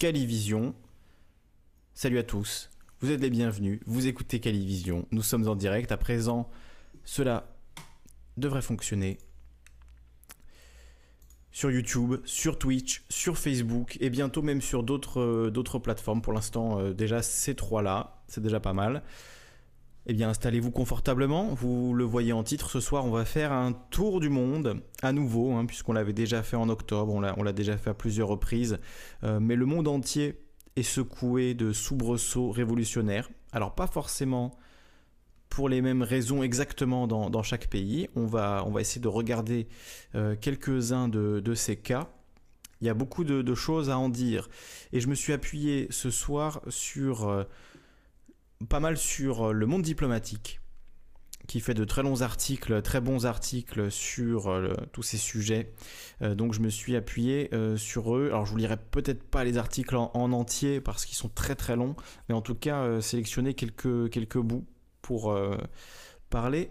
[0.00, 0.74] Calivision.
[1.92, 5.98] Salut à tous, vous êtes les bienvenus, vous écoutez Calivision, nous sommes en direct, à
[5.98, 6.48] présent
[7.04, 7.54] cela
[8.38, 9.18] devrait fonctionner
[11.52, 16.22] sur YouTube, sur Twitch, sur Facebook et bientôt même sur d'autres euh, plateformes.
[16.22, 19.02] Pour l'instant, euh, déjà ces trois-là, c'est déjà pas mal.
[20.10, 21.54] Eh bien, installez-vous confortablement.
[21.54, 25.12] Vous le voyez en titre, ce soir, on va faire un tour du monde à
[25.12, 28.80] nouveau, hein, puisqu'on l'avait déjà fait en octobre, on l'a déjà fait à plusieurs reprises.
[29.22, 30.40] Euh, mais le monde entier
[30.74, 33.30] est secoué de soubresauts révolutionnaires.
[33.52, 34.58] Alors, pas forcément
[35.48, 38.08] pour les mêmes raisons exactement dans, chaque pays.
[38.16, 39.68] On va, essayer de regarder
[40.16, 42.08] euh, quelques-uns de, ces cas.
[42.80, 44.48] Il y a beaucoup de, choses à en dire.
[44.92, 47.44] Et je me suis appuyé ce soir sur euh,
[48.68, 50.60] pas mal sur euh, le monde diplomatique,
[51.46, 54.52] qui fait de très longs articles, très bons articles sur
[54.92, 55.72] tous ces sujets.
[56.20, 58.28] donc je me suis appuyé sur eux.
[58.28, 61.56] Alors je vous lirai peut-être pas les articles en, en entier parce qu'ils sont très
[61.56, 61.96] très longs,
[62.28, 64.64] mais en tout cas sélectionner quelques, bouts
[65.02, 65.56] pour euh,
[66.28, 66.70] parler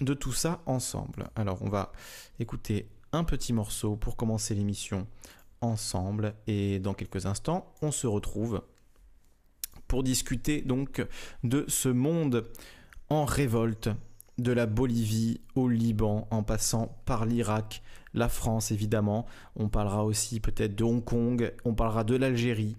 [0.00, 1.30] de tout ça ensemble.
[1.36, 1.92] Alors on va
[2.38, 5.06] écouter un petit morceau pour commencer l'émission
[5.60, 8.62] ensemble et dans quelques instants on se retrouve
[9.88, 11.04] pour discuter donc
[11.44, 12.46] de ce monde
[13.08, 13.88] en révolte
[14.38, 20.40] de la Bolivie au Liban en passant par l'Irak, la France évidemment, on parlera aussi
[20.40, 22.76] peut-être de Hong Kong, on parlera de l'Algérie,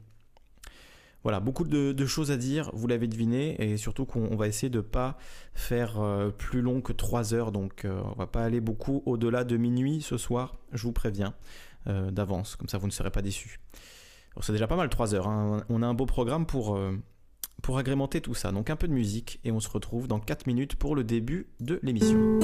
[1.27, 4.77] voilà, beaucoup de, choses à dire, vous l'avez deviné, et surtout qu'on va essayer de
[4.77, 5.17] ne pas
[5.53, 9.43] faire euh, plus long que 3 heures, donc euh, on va pas aller beaucoup au-delà
[9.43, 11.33] de minuit ce soir, je vous préviens
[11.87, 13.59] euh, d'avance, comme ça vous ne serez pas déçus.
[14.41, 15.63] C'est déjà pas mal 3 heures, hein.
[15.69, 16.79] on a un beau programme pour,
[17.63, 20.47] pour agrémenter tout ça, donc un peu de musique, et on se retrouve dans 4
[20.47, 22.39] minutes pour le début de l'émission.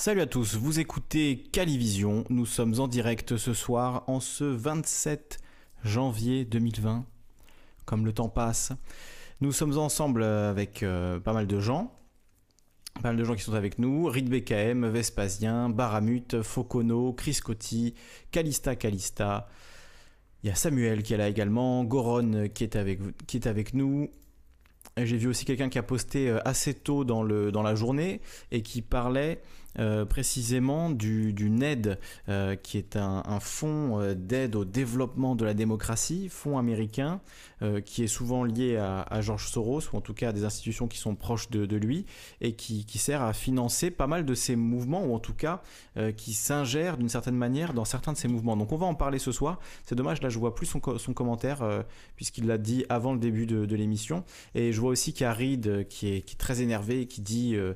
[0.00, 2.24] Salut à tous, vous écoutez Calivision.
[2.30, 5.40] Nous sommes en direct ce soir en ce 27
[5.84, 7.04] janvier 2020.
[7.84, 8.72] Comme le temps passe,
[9.42, 11.92] nous sommes ensemble avec euh, pas mal de gens.
[12.94, 14.06] Pas mal de gens qui sont avec nous.
[14.06, 17.92] Rid BKM, Vespasien, Baramut, Focono, Chris Coty,
[18.30, 19.50] Calista Calista.
[20.42, 24.08] Il y a Samuel qui est là également, Goron qui est avec, nous,
[24.96, 28.80] j'ai vu aussi quelqu'un qui a posté euh, assez tôt dans la journée et qui
[28.80, 29.42] parlait
[29.78, 35.54] euh, précisément du, du NED, euh, qui est un, fonds d'aide au développement de la
[35.54, 37.20] démocratie, fonds américain,
[37.84, 40.96] qui est souvent lié à, George Soros, ou en tout cas à des institutions qui
[40.96, 42.06] sont proches de, lui,
[42.40, 45.62] et qui, qui, sert à financer pas mal de ces mouvements, ou en tout cas
[46.16, 48.56] qui s'ingère d'une certaine manière dans certains de ces mouvements.
[48.56, 49.60] Donc on va en parler ce soir.
[49.84, 51.84] C'est dommage, là je vois plus son, son commentaire,
[52.16, 54.24] puisqu'il l'a dit avant le début de, l'émission.
[54.54, 57.54] Et je vois aussi qu'il y a Reed euh, qui est, très énervé, qui dit
[57.54, 57.74] euh,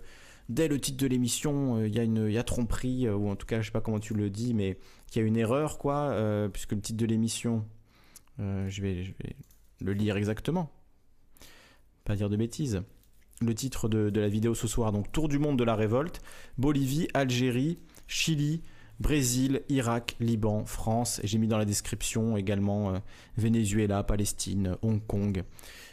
[0.49, 3.37] dès le titre de l'émission, euh, il y, a une, y a tromperie, ou en
[3.37, 4.79] tout cas, je sais pas comment tu le dis, mais
[5.11, 6.17] qu'il y a une erreur, quoi,
[6.53, 7.65] puisque le titre de l'émission,
[8.39, 9.37] je, vais, je vais
[9.81, 10.71] le lire exactement,
[12.05, 12.83] pas dire de bêtises.
[13.41, 16.21] Le titre de, de la vidéo ce soir, donc Tour du monde de la révolte,
[16.57, 18.63] Bolivie, Algérie, Chili,
[19.01, 23.01] Brésil, Irak, Liban, France, et j'ai mis dans la description également
[23.37, 25.45] Venezuela, Palestine, Hong Kong.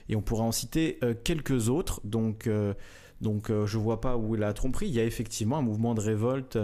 [0.09, 2.01] Et on pourra en citer euh, quelques autres.
[2.03, 2.74] Donc, euh,
[3.21, 4.88] donc euh, je ne vois pas où est la tromperie.
[4.88, 6.57] Il y a effectivement un mouvement de révolte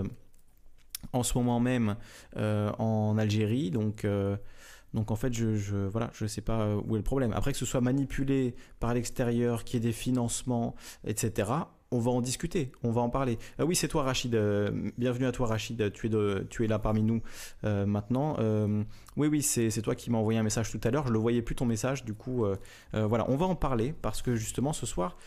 [1.13, 1.95] en ce moment même
[2.35, 3.71] en Algérie.
[3.71, 7.31] Donc, en fait, je, je voilà, je sais pas où est le problème.
[7.33, 10.75] Après que ce soit manipulé par l'extérieur, qu'il y ait des financements,
[11.05, 13.37] etc on va en discuter, on va en parler.
[13.59, 16.79] Euh, oui, c'est toi Rachid, euh, bienvenue à toi Rachid, tu es, tu es là
[16.79, 17.21] parmi nous
[17.63, 18.37] euh, maintenant.
[19.15, 21.41] oui, oui, c'est toi qui m'as envoyé un message tout à l'heure, je ne voyais
[21.41, 22.45] plus ton message, du coup,
[22.93, 25.17] voilà, on va en parler parce que justement ce soir,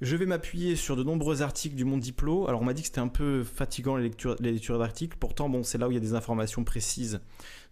[0.00, 2.48] je vais m'appuyer sur de nombreux articles du Monde Diplo.
[2.48, 5.48] Alors on m'a dit que c'était un peu fatigant les lectures, les lectures d'articles, pourtant
[5.48, 7.20] bon, c'est là où il y a des informations précises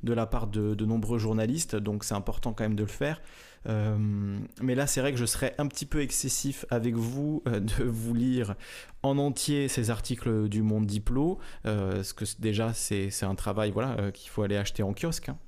[0.02, 3.20] de la part de, de nombreux journalistes, donc c'est important quand même de le faire.
[3.69, 7.61] Euh, mais là, c'est vrai que je serais un petit peu excessif avec vous euh,
[7.61, 8.55] de vous lire
[9.02, 14.12] en entier ces articles du Monde Diplo, euh, parce que déjà, c'est un travail voilà,
[14.12, 15.28] qu'il faut aller acheter en kiosque.
[15.28, 15.38] Hein.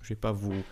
[0.00, 0.62] Je vais pas vous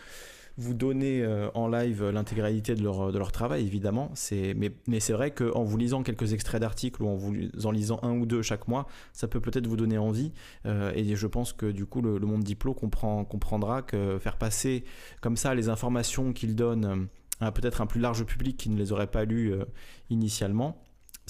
[0.61, 4.13] vous donner euh, en live l'intégralité de leur, leur travail, évidemment.
[4.33, 7.99] Mais, mais c'est vrai qu'en vous lisant quelques extraits d'articles ou en vous en lisant
[8.03, 10.33] un ou deux chaque mois, ça peut peut-être vous donner envie.
[10.67, 14.85] Euh, et je pense que du coup, le, monde diplôme comprend, comprendra que faire passer
[15.21, 17.09] comme ça les informations qu'il donne
[17.41, 19.65] à peut-être un plus large public qui ne les aurait pas lues euh,
[20.11, 20.77] initialement,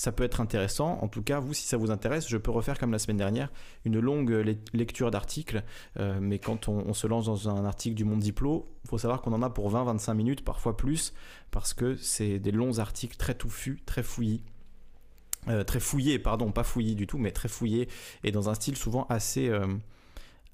[0.01, 0.99] ça peut être intéressant.
[1.03, 3.53] En tout cas, vous, si ça vous intéresse, je peux refaire comme la semaine dernière
[3.85, 4.31] une longue
[4.73, 5.63] lecture d'articles.
[5.99, 9.21] Euh, mais quand on, se lance dans un article du Monde Diplo, il faut savoir
[9.21, 11.13] qu'on en a pour 20-25 minutes, parfois plus,
[11.51, 14.43] parce que c'est des longs articles très touffus, très fouillis.
[15.49, 17.87] Euh, très fouillés, pardon, pas fouillis du tout, mais très fouillés,
[18.25, 19.67] et dans un style souvent assez, euh,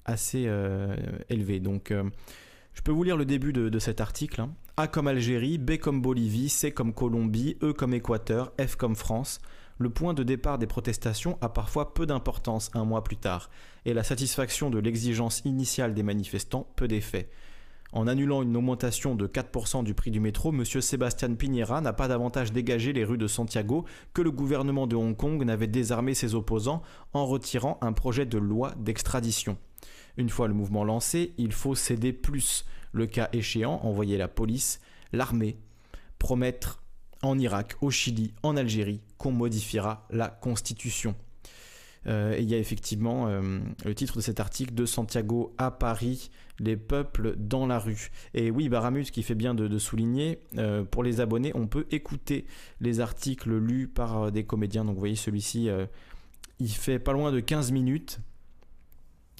[0.03, 0.41] assez
[1.29, 1.61] élevé.
[1.61, 1.93] Donc,
[2.77, 4.39] je peux vous lire le début de, cet article.
[4.39, 4.53] Hein.
[4.77, 9.41] A comme Algérie, B comme Bolivie, C comme Colombie, E comme Équateur, F comme France.
[9.79, 13.49] Le point de départ des protestations a parfois peu d'importance un mois plus tard,
[13.85, 17.31] et la satisfaction de l'exigence initiale des manifestants peu d'effet.
[17.93, 20.63] En annulant une augmentation de 4% du prix du métro, M.
[20.63, 25.17] Sébastien Piñera n'a pas davantage dégagé les rues de Santiago que le gouvernement de Hong
[25.17, 29.57] Kong n'avait désarmé ses opposants en retirant un projet de loi d'extradition.
[30.17, 32.65] Une fois le mouvement lancé, il faut céder plus.
[32.91, 34.81] Le cas échéant, envoyer la police,
[35.13, 35.57] l'armée,
[36.19, 36.81] promettre
[37.21, 41.15] en Irak, au Chili, en Algérie, qu'on modifiera la constitution.
[42.07, 46.29] Euh, il y a effectivement euh, le titre de cet article de Santiago à Paris,
[46.59, 48.11] les peuples dans la rue.
[48.33, 52.45] Et oui, Baramus qui fait bien de, souligner, euh, pour les abonnés, on peut écouter
[52.79, 54.85] les articles lus par des comédiens.
[54.85, 55.69] Donc vous voyez celui-ci,
[56.59, 58.19] il fait pas loin de 15 minutes.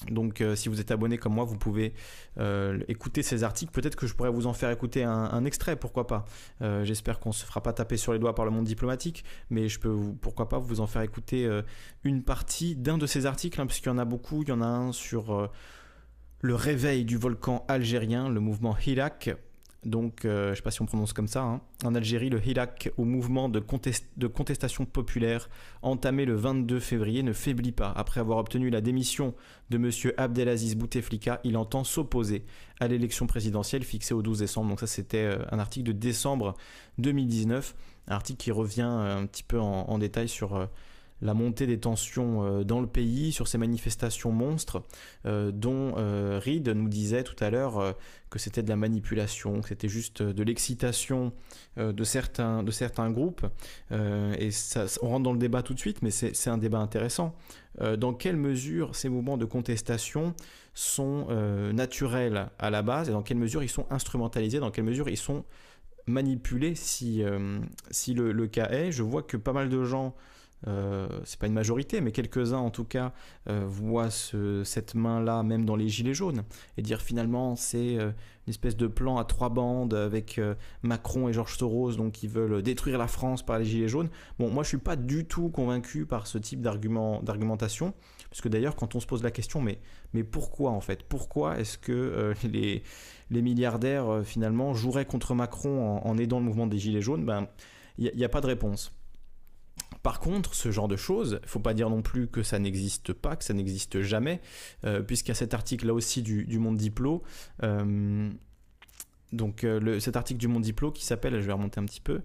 [0.09, 1.93] Donc euh, si vous êtes abonné comme moi, vous pouvez
[2.37, 3.71] euh, écouter ces articles.
[3.71, 6.25] Peut-être que je pourrais vous en faire écouter un, extrait, pourquoi pas.
[6.61, 9.23] Euh, j'espère qu'on ne se fera pas taper sur les doigts par le monde diplomatique,
[9.49, 11.49] mais je peux, pourquoi pas, vous en faire écouter
[12.03, 14.43] une partie d'un de ces articles, hein, puisqu'il y en a beaucoup.
[14.43, 15.49] Il y en a un sur
[16.41, 19.35] le réveil du volcan algérien, le mouvement Hirak,
[19.87, 21.61] donc je ne sais pas si on prononce comme ça, hein.
[21.83, 23.63] en Algérie, le Hirak, au mouvement de,
[24.17, 25.49] de, contestation populaire
[25.81, 27.91] entamé le 22 février, ne faiblit pas.
[27.95, 29.33] Après avoir obtenu la démission
[29.69, 30.13] de M.
[30.17, 32.45] Abdelaziz Bouteflika, il entend s'opposer
[32.79, 34.69] à l'élection présidentielle fixée au 12 décembre.
[34.69, 36.55] Donc ça, c'était un article de décembre
[36.97, 37.75] 2019,
[38.07, 40.67] un article qui revient un petit peu en détail sur
[41.21, 44.83] la montée des tensions euh, dans le pays, sur ces manifestations monstres,
[45.25, 47.95] euh, dont euh, Reed nous disait tout à l'heure
[48.29, 51.31] que c'était de la manipulation, que c'était juste de l'excitation
[51.77, 53.45] de, certains, de certains groupes.
[53.91, 54.49] et
[55.01, 57.35] on rentre dans le débat tout de suite, mais c'est un débat intéressant.
[57.97, 60.33] dans quelle mesure ces mouvements de contestation
[60.73, 61.27] sont
[61.73, 65.17] naturels à la base et dans quelle mesure ils sont instrumentalisés, dans quelle mesure ils
[65.17, 65.45] sont
[66.05, 67.23] manipulés si,
[67.91, 68.91] si le, cas est?
[68.91, 70.15] Je vois que pas mal de gens
[70.65, 73.13] euh, c'est pas une majorité, mais quelques-uns en tout cas
[73.47, 76.43] euh, voient cette main-là même dans les gilets jaunes
[76.77, 78.11] et dire finalement c'est euh,
[78.47, 80.41] une espèce de plan à trois bandes avec
[80.81, 84.09] Macron et Georges Soros donc qui veulent détruire la France par les gilets jaunes.
[84.39, 87.93] Bon, moi je suis pas du tout convaincu par ce type d'argument, d'argumentation,
[88.29, 89.79] parce que d'ailleurs quand on se pose la question, mais,
[90.13, 91.03] mais pourquoi en fait?
[91.03, 92.83] Pourquoi est-ce que les,
[93.29, 97.25] les milliardaires finalement joueraient contre Macron en, aidant le mouvement des gilets jaunes?
[97.25, 97.47] Ben
[97.97, 98.96] il n'y a pas de réponse.
[100.03, 103.13] Par contre, ce genre de choses, il faut pas dire non plus que ça n'existe
[103.13, 104.41] pas, que ça n'existe jamais,
[104.85, 107.23] euh, puisqu'il y a cet article là aussi du, Monde Diplo.
[107.63, 108.31] Euh,
[109.33, 112.21] donc euh, cet article du Monde Diplo qui s'appelle, je vais remonter un petit peu,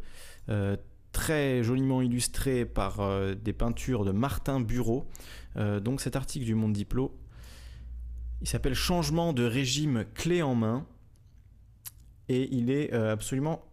[1.12, 3.00] très joliment illustré par
[3.34, 5.08] des peintures de Martin Bureau.
[5.56, 7.18] donc cet article du Monde Diplo,
[8.40, 10.86] il s'appelle Changement de régime clé en main.
[12.28, 13.64] Et il est absolument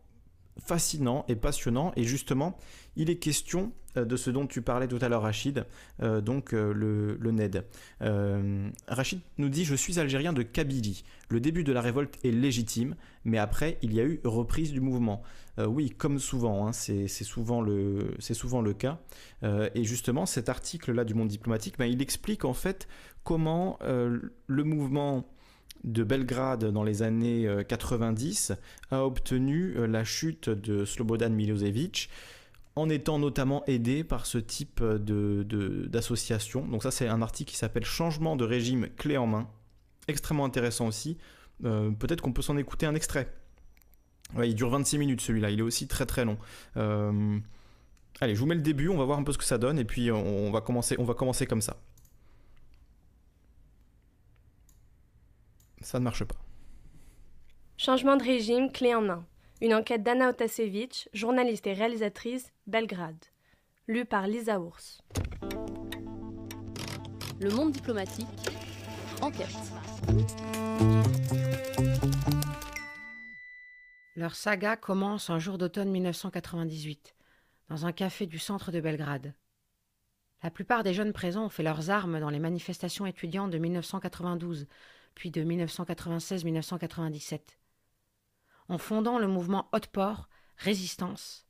[0.59, 1.93] fascinant et passionnant.
[1.95, 2.57] Et justement,
[2.95, 5.65] il est question de ce dont tu parlais tout à l'heure, Rachid,
[6.01, 7.65] euh, donc euh, le, NED.
[8.87, 11.03] Rachid nous dit Je suis algérien de Kabylie.
[11.29, 14.81] Le début de la révolte est légitime, mais après, il y a eu reprise du
[14.81, 15.21] mouvement.
[15.59, 18.99] oui, comme souvent, hein, c'est souvent, le, souvent le cas.
[19.43, 22.87] et justement, cet article-là du Monde diplomatique, ben, il explique en fait
[23.23, 25.27] comment le mouvement
[25.83, 28.53] de Belgrade dans les années 90
[28.89, 32.09] a obtenu la chute de Slobodan Milosevic
[32.75, 36.65] en étant notamment aidé par ce type d'association.
[36.67, 39.49] Donc ça c'est un article qui s'appelle Changement de régime clé en main.
[40.07, 41.17] Extrêmement intéressant aussi.
[41.65, 43.31] Euh, peut-être qu'on peut, s'en écouter un extrait.
[44.41, 46.37] il dure 26 minutes celui-là, il est aussi très très long.
[46.77, 47.37] Euh,
[48.21, 49.77] allez, je vous mets le début, on va voir un peu ce que ça donne
[49.77, 51.75] et puis on va commencer, on va commencer comme ça.
[55.81, 56.35] Ça ne marche pas.
[57.77, 59.25] Changement de régime clé en main.
[59.61, 63.25] Une enquête d'Anna Otasevich, journaliste et réalisatrice, Belgrade.
[63.87, 65.01] Lue par Lisa Ours.
[67.41, 68.25] Le monde diplomatique.
[69.21, 69.49] Enquête.
[74.15, 77.17] Leur saga commence un jour d'automne 1998,
[77.67, 79.33] dans un café du centre de Belgrade.
[80.41, 84.67] La plupart des jeunes présents ont fait leurs armes dans les manifestations étudiantes de 1992,
[85.15, 87.58] puis de 1996-1997
[88.69, 91.45] en fondant le mouvement Otpor, Résistance.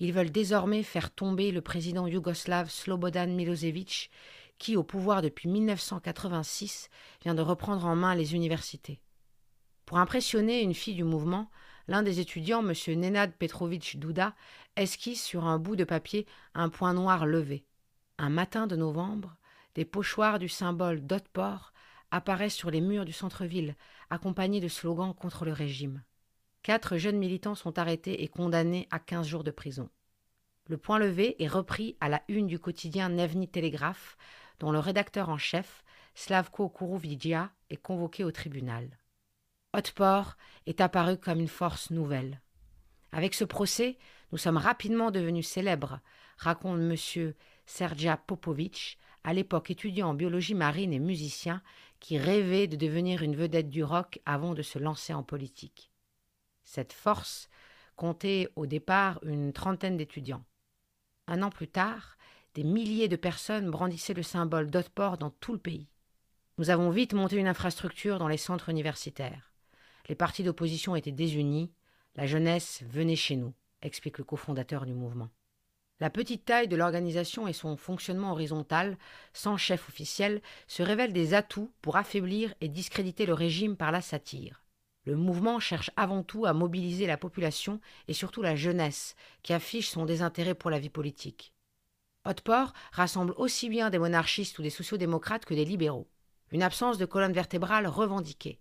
[0.00, 4.10] Ils veulent désormais faire tomber le président yougoslave Slobodan Milosevic,
[4.58, 6.90] qui, au pouvoir depuis 1986,
[7.22, 9.00] vient de reprendre en main les universités.
[9.86, 11.50] Pour impressionner une fille du mouvement,
[11.88, 12.74] l'un des étudiants, M.
[13.00, 14.34] Nenad Petrovic Duda,
[14.76, 17.64] esquisse sur un bout de papier un point noir levé.
[18.18, 19.36] Un matin de novembre,
[19.74, 21.72] des pochoirs du symbole d'Otpor
[22.10, 23.76] apparaissent sur les murs du centre-ville,
[24.10, 26.02] accompagnés de slogans contre le régime.
[26.62, 29.88] Quatre jeunes militants sont arrêtés et condamnés à 15 jours de prison.
[30.66, 34.16] Le point levé est repris à la une du quotidien Nevni Telegraph,
[34.60, 35.82] dont le rédacteur en chef,
[36.14, 38.98] Slavko Kourouvidja, est convoqué au tribunal.
[39.72, 40.36] Otpor
[40.66, 42.40] est apparu comme une force nouvelle.
[43.12, 43.96] Avec ce procès,
[44.32, 46.00] nous sommes rapidement devenus célèbres,
[46.36, 47.32] raconte M.
[47.64, 51.62] Serja Popovic, à l'époque étudiant en biologie marine et musicien,
[52.00, 55.87] qui rêvait de devenir une vedette du rock avant de se lancer en politique.
[56.70, 57.48] Cette force
[57.96, 60.44] comptait au départ une trentaine d'étudiants.
[61.26, 62.18] Un an plus tard,
[62.52, 65.88] des milliers de personnes brandissaient le symbole d'Otport dans tout le pays.
[66.58, 69.54] Nous avons vite monté une infrastructure dans les centres universitaires.
[70.10, 71.72] Les partis d'opposition étaient désunis,
[72.16, 75.30] la jeunesse venait chez nous, explique le cofondateur du mouvement.
[76.00, 78.98] La petite taille de l'organisation et son fonctionnement horizontal,
[79.32, 84.02] sans chef officiel, se révèlent des atouts pour affaiblir et discréditer le régime par la
[84.02, 84.62] satire.
[85.08, 89.88] Le mouvement cherche avant tout à mobiliser la population et surtout la jeunesse, qui affiche
[89.88, 91.54] son désintérêt pour la vie politique.
[92.26, 96.10] Hotport rassemble aussi bien des monarchistes ou des sociaux-démocrates que des libéraux.
[96.50, 98.60] Une absence de colonne vertébrale revendiquée.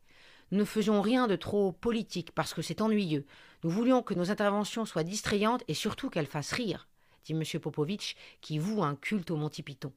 [0.52, 3.26] nous ne faisions rien de trop politique parce que c'est ennuyeux.
[3.66, 6.88] Nous voulions que nos interventions soient distrayantes et surtout qu'elles fassent rire,
[7.26, 7.44] dit M.
[7.60, 9.92] Popovitch, qui voue un culte au Monty Python.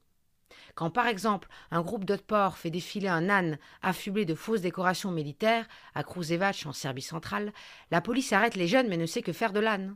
[0.75, 5.67] Quand par exemple un groupe d'Otpor fait défiler un âne affublé de fausses décorations militaires
[5.95, 7.53] à Kruzevac en Serbie centrale,
[7.91, 9.95] la police arrête les jeunes mais ne sait que faire de l'âne.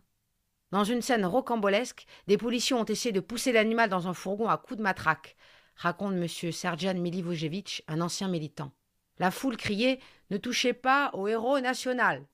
[0.72, 4.58] Dans une scène rocambolesque, des policiers ont essayé de pousser l'animal dans un fourgon à
[4.58, 5.36] coups de matraque,
[5.76, 6.28] raconte M.
[6.28, 8.72] Serjan Milivojevic, un ancien militant.
[9.18, 10.00] La foule criait
[10.32, 12.26] Ne touchez pas au héros national.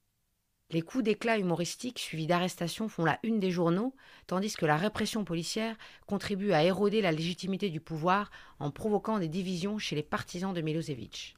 [0.74, 3.94] Les coups d'éclat humoristiques suivis d'arrestations font la une des journaux,
[4.26, 5.76] tandis que la répression policière
[6.08, 10.62] contribue à éroder la légitimité du pouvoir en provoquant des divisions chez les partisans de
[10.62, 11.36] Milosevic.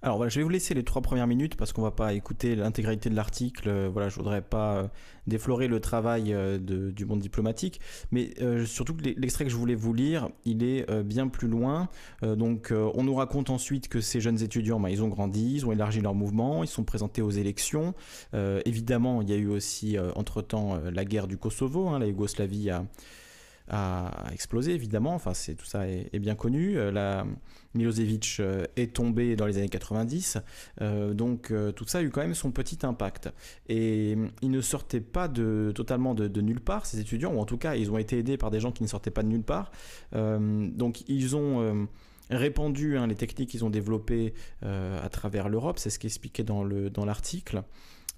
[0.00, 2.54] Alors voilà, je vais vous laisser les trois premières minutes parce qu'on va pas écouter
[2.54, 3.68] l'intégralité de l'article.
[3.68, 4.88] Euh, voilà, je voudrais pas euh,
[5.26, 7.80] déflorer le travail euh, du monde diplomatique,
[8.12, 8.30] mais
[8.64, 11.88] surtout l'extrait que je voulais vous lire, il est bien plus loin.
[12.22, 15.72] donc, on nous raconte ensuite que ces jeunes étudiants, bah, ils ont grandi, ils ont
[15.72, 17.94] élargi leur mouvement, ils sont présentés aux élections.
[18.64, 22.70] évidemment, il y a eu aussi entre temps la guerre du Kosovo, hein, la Yougoslavie
[22.70, 22.84] a
[23.70, 26.78] a explosé évidemment, enfin c'est tout ça est, bien connu.
[26.78, 27.26] Euh, la
[27.74, 30.38] Milosevic euh, est tombé dans les années 90,
[30.80, 33.30] euh, donc tout ça a eu quand même son petit impact.
[33.68, 37.58] Et ils ne sortaient pas de, totalement de, nulle part, ces étudiants, ou en tout
[37.58, 39.70] cas ils ont été aidés par des gens qui ne sortaient pas de nulle part.
[40.12, 41.88] donc ils ont
[42.30, 46.64] répandu hein, les techniques qu'ils ont développées à travers l'Europe, c'est ce qu'expliquait dans
[47.04, 47.56] l'article.
[47.56, 47.62] Dans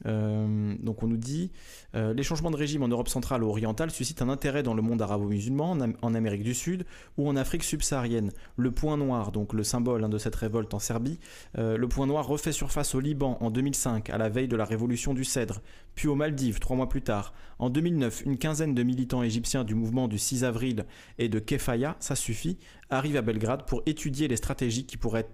[0.07, 1.51] euh, donc on nous dit
[1.95, 4.83] euh, les changements de régime en Europe centrale ou orientale suscitent un intérêt dans le
[4.83, 6.85] monde arabo-musulman, en, Amérique du Sud
[7.17, 8.31] ou en Afrique subsaharienne.
[8.57, 11.19] Le point noir, donc le symbole hein, de cette révolte en Serbie,
[11.59, 14.65] euh, le point noir refait surface au Liban en 2005 à la veille de la
[14.65, 15.61] révolution du Cèdre,
[15.95, 17.33] puis aux Maldives trois mois plus tard.
[17.59, 20.87] En 2009, une quinzaine de militants égyptiens du mouvement du 6 avril
[21.19, 22.59] et de Kefaya, ça suffit,
[22.91, 25.29] arrivent à Belgrade pour étudier les stratégies qui pourraient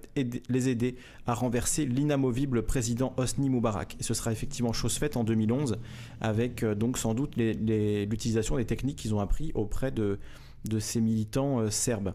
[0.49, 3.97] les aider à renverser l'inamovible président Hosni Moubarak.
[3.99, 5.79] Et ce sera effectivement chose faite en 2011
[6.21, 10.19] avec euh, donc sans doute l'utilisation des techniques qu'ils ont appris auprès de,
[10.65, 12.13] de ces militants euh, serbes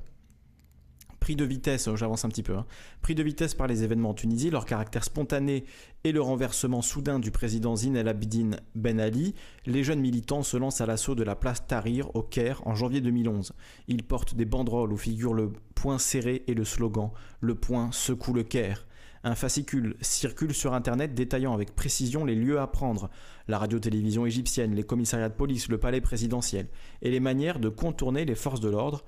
[1.22, 2.66] pris de vitesse, oh, j'avance un petit peu, hein.
[3.04, 5.66] pris de vitesse par les événements en Tunisie, leur caractère spontané
[6.04, 9.36] et le renversement soudain du président Zine El Abidine Ben Ali,
[9.68, 13.02] les jeunes militants se lancent à l'assaut de la place Tahrir au Caire en janvier
[13.02, 13.54] 2011.
[13.88, 18.34] Ils portent des banderoles où figurent le point serré et le slogan Le point secoue
[18.34, 18.88] le Caire.
[19.24, 23.12] Un fascicule circule sur Internet détaillant avec précision les lieux à prendre,
[23.48, 26.68] la radio-télévision égyptienne, les commissariats de police, le palais présidentiel,
[27.04, 29.06] et les manières de contourner les forces de l'ordre,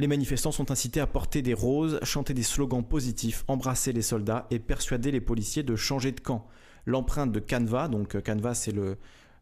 [0.00, 4.46] les manifestants sont incités à porter des roses, chanter des slogans positifs, embrasser les soldats
[4.50, 6.48] et persuader les policiers de changer de camp.
[6.86, 8.96] L'empreinte de Canva, donc euh, Canva c'est le,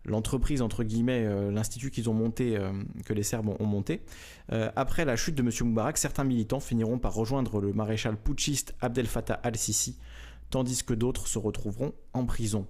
[0.04, 2.72] l'entreprise entre guillemets, euh, l'institut qu'ils ont monté, euh,
[3.04, 4.02] que les Serbes ont, monté.
[4.48, 5.50] après la chute de M.
[5.68, 9.96] Moubarak, certains militants finiront par rejoindre le maréchal putschiste Abdel Fattah al-Sisi,
[10.50, 12.66] tandis que d'autres se retrouveront en prison.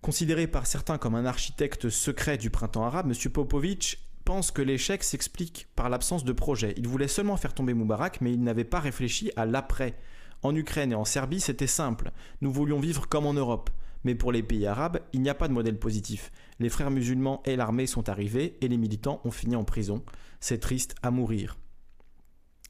[0.00, 3.30] Considéré par certains comme un architecte secret du printemps arabe, M.
[3.30, 3.98] Popovic
[4.28, 6.74] pense que l'échec s'explique par l'absence de projet.
[6.76, 9.94] Il voulait seulement faire tomber Moubarak, mais il n'avait pas réfléchi à l'après.
[10.42, 12.12] En Ukraine et en Serbie, c'était simple.
[12.42, 13.70] Nous voulions vivre comme en Europe.
[14.04, 16.30] Mais pour les pays arabes, il n'y a pas de modèle positif.
[16.58, 20.04] Les frères musulmans et l'armée sont arrivés et les militants ont fini en prison.
[20.40, 21.56] C'est triste à mourir.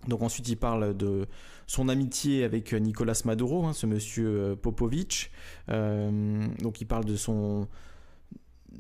[0.07, 1.27] Donc ensuite, il parle de
[1.67, 5.33] son amitié avec Nicolas Maduro, hein, ce monsieur euh, Popovic.
[5.71, 7.67] Euh, donc il parle de son,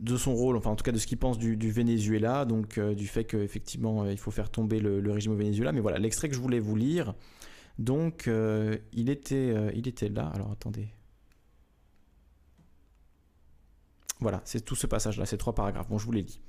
[0.01, 2.95] de son rôle, enfin en tout cas de ce qu'il pense du, Venezuela, donc euh,
[2.95, 5.73] du fait qu'effectivement euh, il faut faire tomber le, régime au Venezuela.
[5.73, 7.15] Mais voilà, l'extrait que je voulais vous lire,
[7.79, 10.31] donc euh, il, était, il était là.
[10.35, 10.89] Alors attendez.
[14.21, 15.89] Voilà, c'est tout ce passage-là, ces trois paragraphes.
[15.89, 16.41] Bon, je vous les lis.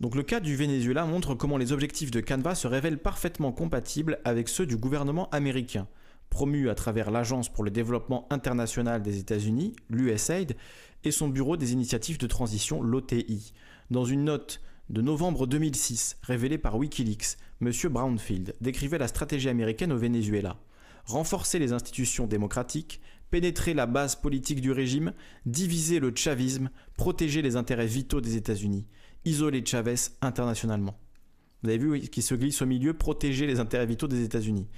[0.00, 4.18] Donc le cas du Venezuela montre comment les objectifs de Canva se révèlent parfaitement compatibles
[4.24, 5.86] avec ceux du gouvernement américain.
[6.30, 10.56] Promu à travers l'Agence pour le développement international des États-Unis, l'USAID,
[11.04, 13.52] et son bureau des initiatives de transition, l'OTI.
[13.90, 17.70] Dans une note de novembre 2006 révélée par Wikileaks, M.
[17.90, 20.56] Brownfield décrivait la stratégie américaine au Venezuela.
[21.04, 25.12] Renforcer les institutions démocratiques, pénétrer la base politique du régime,
[25.46, 28.86] diviser le chavisme, protéger les intérêts vitaux des États-Unis,
[29.24, 30.98] isoler Chavez internationalement.
[31.62, 34.68] Vous avez vu qui se glisse au milieu, protéger les intérêts vitaux des États-Unis.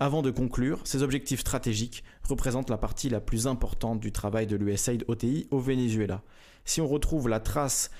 [0.00, 4.56] Avant de conclure, ces objectifs stratégiques représentent la partie la plus importante du travail de
[4.56, 6.22] l'USAID OTI au Venezuela.
[6.64, 7.90] Si on retrouve la trace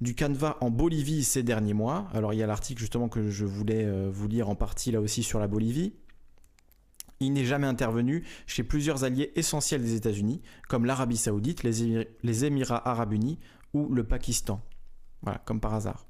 [0.00, 3.44] du canevas en Bolivie ces derniers mois, alors il y a l'article justement que je
[3.44, 5.94] voulais euh, vous lire en partie là aussi sur la Bolivie,
[7.20, 12.88] il n'est jamais intervenu chez plusieurs alliés essentiels des États-Unis, comme l'Arabie saoudite, les, Émirats
[12.88, 13.38] arabes unis
[13.72, 14.60] ou le Pakistan.
[15.22, 16.06] Voilà, comme par hasard.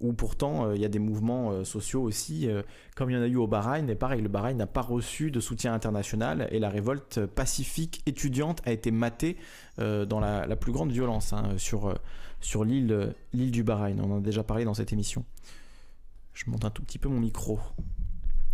[0.00, 2.48] Où pourtant il y a des mouvements sociaux aussi,
[2.94, 5.30] comme il y en a eu au Bahreïn, mais pareil, le Bahreïn n'a pas reçu
[5.30, 9.36] de soutien international et la révolte pacifique étudiante a été matée
[9.78, 11.98] dans la, plus grande violence hein, sur,
[12.40, 14.00] sur l'île du Bahreïn.
[14.00, 15.24] On en a déjà parlé dans cette émission.
[16.34, 17.58] Je monte un tout petit peu mon micro.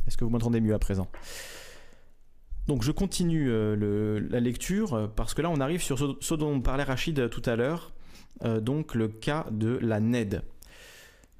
[0.06, 1.08] Est-ce que vous m'entendez mieux à présent?
[2.68, 6.60] Donc je continue euh, la lecture euh, parce que là on arrive sur ce, dont
[6.60, 7.92] parlait Rachid tout à l'heure,
[8.44, 10.42] euh, donc le cas de la NED.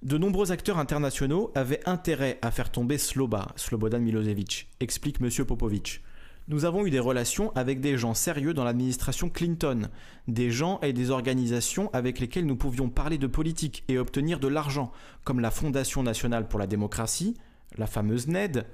[0.03, 5.31] De nombreux acteurs internationaux avaient intérêt à faire tomber Sloba, Slobodan Milosevic, explique M.
[5.45, 6.01] Popovic.
[6.49, 9.88] Nous avons eu des relations avec des gens sérieux dans l'administration Clinton,
[10.27, 14.49] des gens et des organisations avec lesquels nous pouvions parler de politique et obtenir de
[14.49, 14.91] l'argent,
[15.23, 17.37] comme la Fondation nationale pour la démocratie,
[17.79, 18.67] la fameuse NED,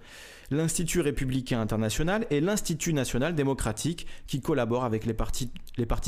[0.51, 5.51] l'Institut républicain international et l'Institut national démocratique qui collaborent avec les partis,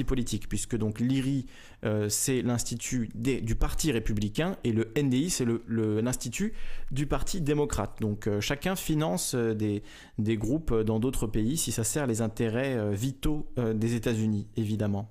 [0.04, 1.46] politiques, puisque donc l'IRI
[1.84, 6.52] euh, c'est l'Institut du Parti républicain et le NDI c'est l'Institut
[6.90, 8.00] du Parti démocrate.
[8.00, 9.82] Donc euh, chacun finance euh, des,
[10.18, 15.10] des, groupes dans d'autres pays si ça sert les intérêts vitaux des États-Unis, évidemment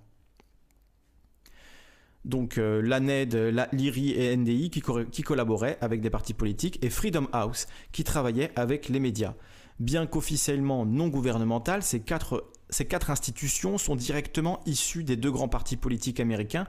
[2.25, 3.33] donc euh, l'ANED,
[3.71, 8.89] l'IRI et NDI qui, collaboraient avec des partis politiques et Freedom House qui travaillait avec
[8.89, 9.33] les médias.
[9.79, 15.47] Bien qu'officiellement non gouvernementales, ces quatre, ces quatre institutions sont directement issues des deux grands
[15.47, 16.67] partis politiques américains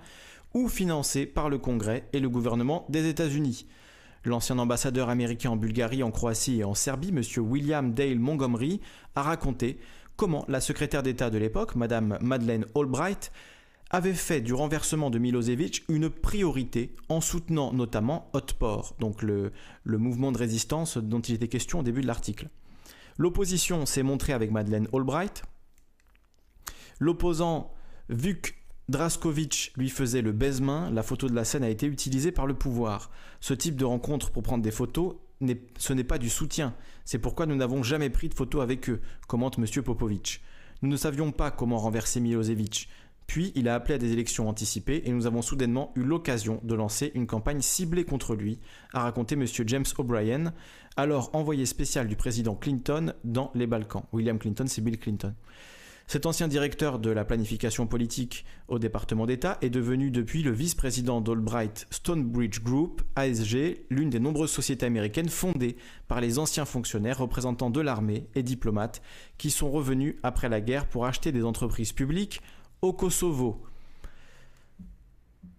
[0.54, 3.66] ou financées par le Congrès et le gouvernement des États-Unis.
[4.24, 7.22] L'ancien ambassadeur américain en Bulgarie, en Croatie et en Serbie, M.
[7.38, 8.80] William Dale Montgomery,
[9.14, 9.78] a raconté
[10.16, 13.32] comment la secrétaire d'État de l'époque, Mme Madeleine Albright,
[13.90, 19.53] avait fait du renversement de Milosevic une priorité en soutenant notamment Otpor, donc le,
[19.85, 22.48] mouvement de résistance dont il était question au début de l'article.
[23.18, 25.42] L'opposition s'est montrée avec Madeleine Albright.
[27.00, 27.74] L'opposant
[28.09, 28.57] Vuk
[28.88, 30.90] Draskovic lui faisait le baise-main.
[30.90, 33.11] La photo de la scène a été utilisée par le pouvoir.
[33.40, 35.16] Ce type de rencontre pour prendre des photos,
[35.79, 36.74] ce n'est pas du soutien.
[37.05, 39.83] C'est pourquoi nous n'avons jamais pris de photos avec eux, commente M.
[39.83, 40.42] Popovic.
[40.83, 42.88] Nous ne savions pas comment renverser Milosevic.
[43.30, 46.74] Puis il a appelé à des élections anticipées et nous avons soudainement eu l'occasion de
[46.74, 48.58] lancer une campagne ciblée contre lui,
[48.92, 49.46] a raconté M.
[49.66, 50.52] James O'Brien,
[50.96, 54.02] alors envoyé spécial du président Clinton dans les Balkans.
[54.12, 55.32] William Clinton, c'est Bill Clinton.
[56.08, 61.20] Cet ancien directeur de la planification politique au département d'État est devenu depuis le vice-président
[61.20, 65.76] d'Albright Stonebridge Group, ASG, l'une des nombreuses sociétés américaines fondées
[66.08, 69.02] par les anciens fonctionnaires représentants de l'armée et diplomates
[69.38, 72.42] qui sont revenus après la guerre pour acheter des entreprises publiques
[72.82, 73.62] au Kosovo.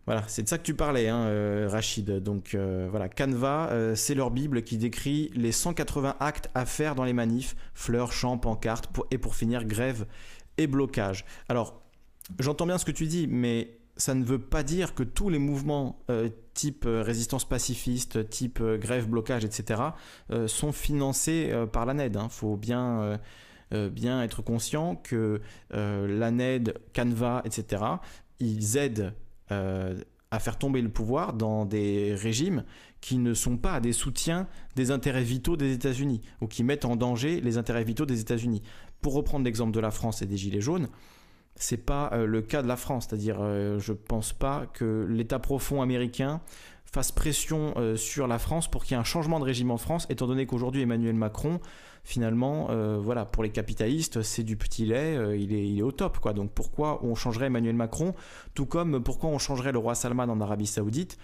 [0.07, 2.09] Voilà, c'est de ça que tu parlais, hein, euh, Rachid.
[2.21, 6.95] Donc euh, voilà, Canva, euh, c'est leur Bible qui décrit les 180 actes à faire
[6.95, 10.05] dans les manifs, fleurs, chants, pancartes, et pour finir, grève
[10.57, 11.23] et blocage.
[11.49, 11.81] Alors,
[12.39, 15.37] j'entends bien ce que tu dis, mais ça ne veut pas dire que tous les
[15.37, 15.99] mouvements
[16.53, 19.81] type résistance pacifiste, type grève, blocage, etc.,
[20.47, 22.13] sont financés par la NED.
[22.15, 22.29] Il hein.
[22.29, 23.19] faut bien
[23.71, 25.41] bien être conscient que
[25.73, 27.83] euh, l'ANED, Canva, etc.,
[28.39, 29.13] ils aident
[29.51, 29.99] euh,
[30.31, 32.63] à faire tomber le pouvoir dans des régimes
[33.01, 36.95] qui ne sont pas des soutiens des intérêts vitaux des États-Unis ou qui mettent en
[36.95, 38.61] danger les intérêts vitaux des États-Unis.
[39.01, 40.87] Pour reprendre l'exemple de la France et des Gilets jaunes,
[41.55, 43.39] c'est pas le cas de la France, c'est-à-dire
[43.79, 46.39] je pense pas que l'État profond américain
[46.85, 50.05] fasse pression sur la France pour qu'il y ait un changement de régime en France,
[50.09, 51.59] étant donné qu'aujourd'hui Emmanuel Macron
[52.03, 56.19] finalement, euh, voilà, pour les capitalistes, c'est du petit lait, euh, il, est, au top,
[56.19, 56.33] quoi.
[56.33, 58.13] Donc pourquoi on changerait Emmanuel Macron,
[58.53, 61.17] tout comme pourquoi on changerait le roi Salman en Arabie Saoudite?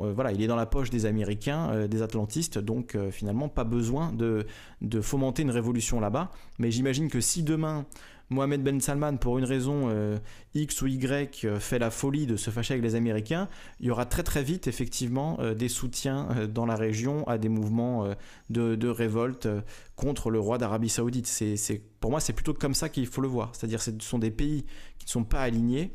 [0.00, 4.12] Euh, voilà, il est dans la poche des Américains, des Atlantistes, donc finalement pas besoin
[4.12, 6.30] de fomenter une révolution là-bas.
[6.58, 7.86] Mais j'imagine que si demain
[8.30, 10.18] Mohamed Ben Salman, pour une raison euh,
[10.54, 13.48] X ou Y, euh, fait la folie de se fâcher avec les Américains,
[13.80, 17.48] il y aura très très vite effectivement euh, des soutiens dans la région à des
[17.48, 18.06] mouvements
[18.50, 19.48] de, révolte
[19.96, 21.26] contre le roi d'Arabie Saoudite.
[21.26, 23.50] C'est, pour moi, c'est plutôt comme ça qu'il faut le voir.
[23.54, 24.64] C'est-à-dire ce sont des pays
[24.98, 25.92] qui ne sont pas alignés.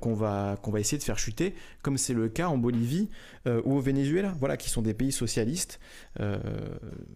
[0.00, 3.10] qu'on va, qu'on va essayer de faire chuter, comme c'est le cas en Bolivie
[3.46, 5.78] ou au Venezuela, voilà, qui sont des pays socialistes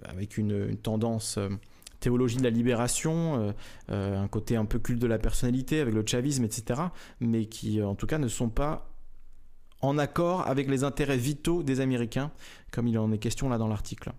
[0.05, 1.39] avec une, une tendance
[2.01, 3.53] théologie de la libération, euh,
[3.91, 6.81] euh, un côté un peu culte de la personnalité avec le chavisme, etc.,
[7.21, 8.91] mais qui en tout cas ne sont pas
[9.83, 12.33] en accord avec les intérêts vitaux des Américains,
[12.71, 14.13] comme il en est question là dans l'article.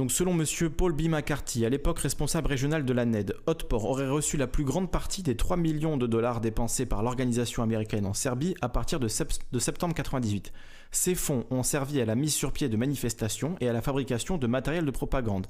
[0.00, 0.70] Donc selon M.
[0.70, 1.08] Paul B.
[1.10, 5.22] McCarthy, à l'époque responsable régional de la NED, Otpor aurait reçu la plus grande partie
[5.22, 9.94] des 3 millions de dollars dépensés par l'organisation américaine en Serbie à partir de, septembre
[9.94, 10.54] 98.
[10.90, 14.38] Ces fonds ont servi à la mise sur pied de manifestations et à la fabrication
[14.38, 15.48] de matériel de propagande,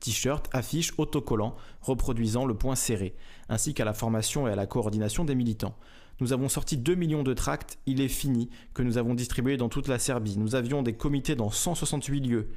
[0.00, 3.14] t-shirts, affiches, autocollants reproduisant le point serré,
[3.48, 5.76] ainsi qu'à la formation et à la coordination des militants.
[6.18, 9.68] Nous avons sorti 2 millions de tracts, il est fini, que nous avons distribués dans
[9.68, 10.38] toute la Serbie.
[10.38, 12.48] Nous avions des comités dans 168 lieux.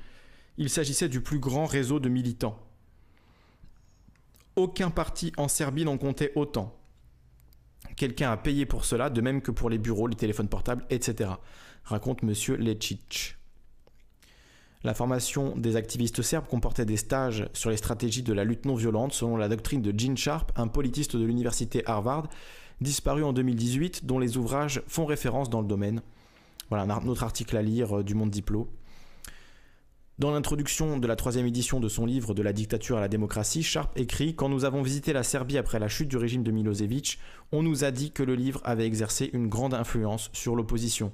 [0.57, 2.57] Il s'agissait du plus grand réseau de militants.
[4.55, 6.77] Aucun parti en Serbie n'en comptait autant.
[7.97, 11.31] Quelqu'un a payé pour cela, de même que pour les bureaux, les téléphones portables, etc.
[11.83, 12.33] Raconte M.
[12.57, 13.37] Lecic.
[14.83, 18.75] La formation des activistes serbes comportait des stages sur les stratégies de la lutte non
[18.75, 22.29] violente selon la doctrine de Gene Sharp, un politiste de l'université Harvard,
[22.81, 26.01] disparu en 2018, dont les ouvrages font référence dans le domaine.
[26.69, 28.69] Voilà un autre article à lire euh, du Monde Diplo.
[30.17, 33.63] Dans l'introduction de la troisième édition de son livre De la dictature à la démocratie,
[33.63, 37.19] Sharp écrit Quand nous avons visité la Serbie après la chute du régime de Milosevic,
[37.51, 41.11] on nous a dit que le livre avait exercé une grande influence sur l'opposition.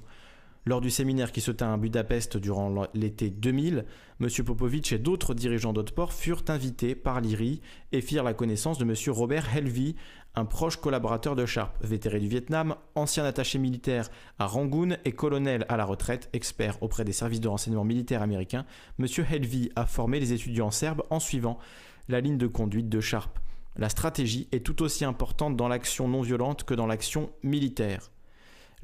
[0.64, 3.84] Lors du séminaire qui se tint à Budapest durant l'été 2000,
[4.20, 4.28] M.
[4.44, 8.94] Popovic et d'autres dirigeants d'Otpor furent invités par l'IRI et firent la connaissance de M.
[9.08, 9.96] Robert Helvey,
[10.36, 15.66] un proche collaborateur de Sharp, vétéré du Vietnam, ancien attaché militaire à Rangoon et colonel
[15.68, 18.64] à la retraite, expert auprès des services de renseignement militaire américains.
[19.00, 19.06] M.
[19.32, 21.58] Helvey a formé les étudiants serbes en suivant
[22.08, 23.36] la ligne de conduite de Sharp.
[23.76, 28.12] La stratégie est tout aussi importante dans l'action non violente que dans l'action militaire.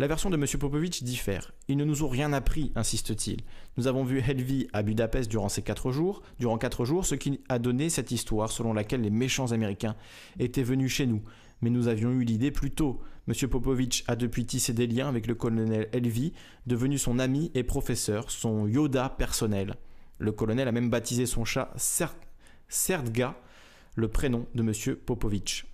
[0.01, 0.47] La version de M.
[0.61, 1.51] Popovic diffère.
[1.67, 3.41] Ils ne nous ont rien appris, insiste-t-il.
[3.77, 7.41] Nous avons vu Helvi à Budapest durant ces quatre jours, durant quatre jours, ce qui
[7.49, 9.97] a donné cette histoire selon laquelle les méchants américains
[10.39, 11.21] étaient venus chez nous.
[11.63, 13.01] Mais nous avions eu l'idée plus tôt.
[13.27, 13.35] M.
[13.49, 16.33] Popovic a depuis tissé des liens avec le colonel Helvi,
[16.69, 19.75] devenu son ami et professeur, son Yoda personnel.
[20.19, 21.73] Le colonel a même baptisé son chat
[22.69, 23.37] Serdga,
[23.97, 24.95] le prénom de M.
[24.95, 25.65] Popovic.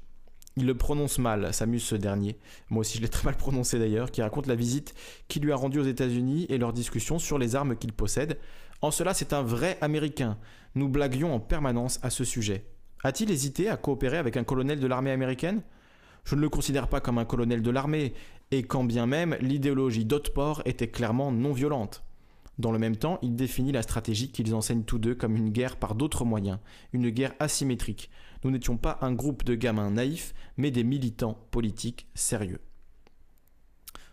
[0.56, 2.38] Il le prononce mal, s'amuse ce dernier.
[2.70, 4.94] Moi aussi, je l'ai très mal prononcé d'ailleurs, qui raconte la visite
[5.26, 8.38] qu'il lui a rendue aux États-Unis et leurs discussions sur les armes qu'il possède.
[8.80, 10.38] En cela, c'est un vrai Américain.
[10.76, 12.66] Nous blaguions en permanence à ce sujet.
[13.02, 15.62] A-t-il hésité à coopérer avec un colonel de l'armée américaine?
[16.24, 18.14] Je ne le considère pas comme un colonel de l'armée,
[18.50, 22.04] et quand bien même l'idéologie d'Otport était clairement non violente.
[22.58, 25.76] Dans le même temps, il définit la stratégie qu'ils enseignent tous deux comme une guerre
[25.76, 26.58] par d'autres moyens,
[26.92, 28.10] une guerre asymétrique,
[28.44, 32.60] nous n'étions pas un groupe de gamins naïfs, mais des militants politiques sérieux.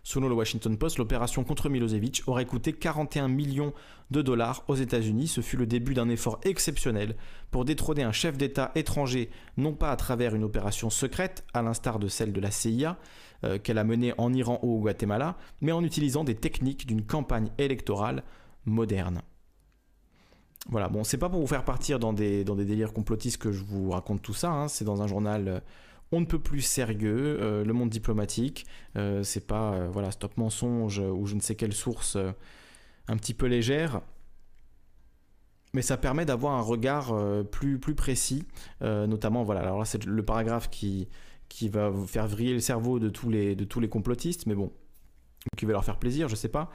[0.04, 3.72] Selon le Washington Post, l'opération contre Milosevic aurait coûté 41 millions
[4.10, 5.28] de dollars aux États-Unis.
[5.28, 7.14] Ce fut le début d'un effort exceptionnel
[7.52, 12.00] pour détrôner un chef d'État étranger, non pas à travers une opération secrète, à l'instar
[12.00, 12.98] de celle de la CIA
[13.44, 17.04] euh, qu'elle a menée en Iran ou au Guatemala, mais en utilisant des techniques d'une
[17.04, 18.22] campagne électorale
[18.64, 19.22] moderne.
[20.68, 23.50] Voilà, bon, c'est pas pour vous faire partir dans des, dans des délires complotistes que
[23.50, 24.68] je vous raconte tout ça, hein.
[24.68, 25.60] c'est dans un journal euh,
[26.12, 30.98] on ne peut plus sérieux, euh, le monde diplomatique, euh, c'est pas voilà, stop mensonge
[30.98, 32.18] ou je ne sais quelle source
[33.08, 34.02] un petit peu légère,
[35.72, 37.14] mais ça permet d'avoir un regard
[37.50, 38.46] plus, plus précis,
[38.82, 41.08] notamment, voilà, alors là c'est le paragraphe qui,
[41.52, 44.54] qui va vous faire vriller le cerveau de tous les, de tous les complotistes, mais
[44.54, 44.72] bon,
[45.56, 46.70] qui va leur faire plaisir, je sais pas.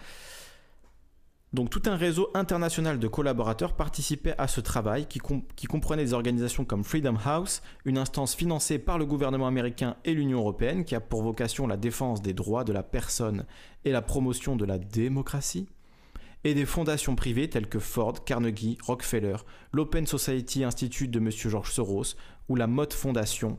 [1.52, 5.20] Donc tout un réseau international de collaborateurs participait à ce travail qui,
[5.68, 10.40] comprenait des organisations comme Freedom House, une instance financée par le gouvernement américain et l'Union
[10.40, 13.46] européenne qui a pour vocation la défense des droits de la personne
[13.84, 15.68] et la promotion de la démocratie,
[16.44, 19.38] et des fondations privées telles que Ford, Carnegie, Rockefeller,
[19.72, 21.32] l'Open Society Institute de M.
[21.32, 22.16] George Soros
[22.48, 23.58] ou la Mott Foundation,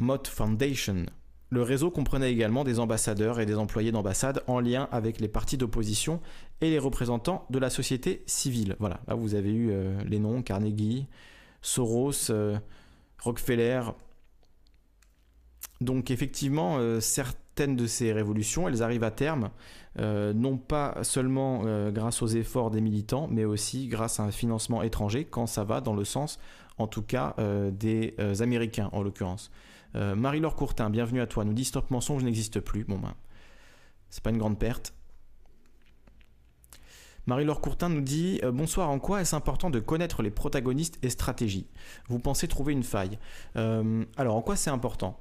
[0.00, 1.06] Mott Foundation
[1.50, 5.56] le réseau comprenait également des ambassadeurs et des employés d'ambassade en lien avec les partis
[5.56, 6.20] d'opposition
[6.60, 8.76] et les représentants de la société civile.
[8.80, 11.06] Voilà, là vous avez eu euh, les noms Carnegie,
[11.62, 12.58] Soros, euh,
[13.22, 13.82] Rockefeller.
[15.80, 19.50] Donc effectivement, euh, certaines de ces révolutions, elles arrivent à terme,
[19.96, 25.24] non pas seulement grâce aux efforts des militants, mais aussi grâce à un financement étranger,
[25.24, 26.38] quand ça va dans le sens,
[26.76, 27.34] en tout cas,
[27.72, 29.50] des Américains en l'occurrence.
[29.98, 31.44] Euh, Marie-Laure Courtin, bienvenue à toi.
[31.44, 32.84] Nous dit Stop mensonge n'existe plus.
[32.84, 33.14] Bon ben,
[34.10, 34.94] c'est pas une grande perte.
[37.26, 41.10] Marie-Laure Courtin nous dit euh, Bonsoir, en quoi est-ce important de connaître les protagonistes et
[41.10, 41.66] stratégies?
[42.06, 43.18] Vous pensez trouver une faille
[43.56, 45.20] euh, Alors, en quoi c'est important?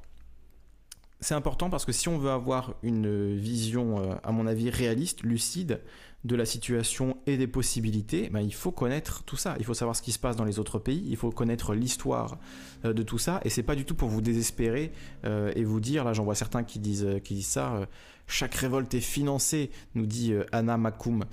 [1.21, 5.81] C'est important parce que si on veut avoir une vision, à mon avis, réaliste, lucide
[6.27, 9.55] de la situation et des possibilités, ben, il faut connaître tout ça.
[9.59, 11.03] Il faut savoir ce qui se passe dans les autres pays.
[11.09, 12.37] Il faut connaître l'histoire
[12.85, 13.39] euh, de tout ça.
[13.43, 14.91] Et c'est pas du tout pour vous désespérer
[15.25, 17.87] euh, et vous dire, là j'en vois certains qui disent, euh, qui ça,
[18.27, 21.23] chaque révolte est financée, nous dit Anna Makoum.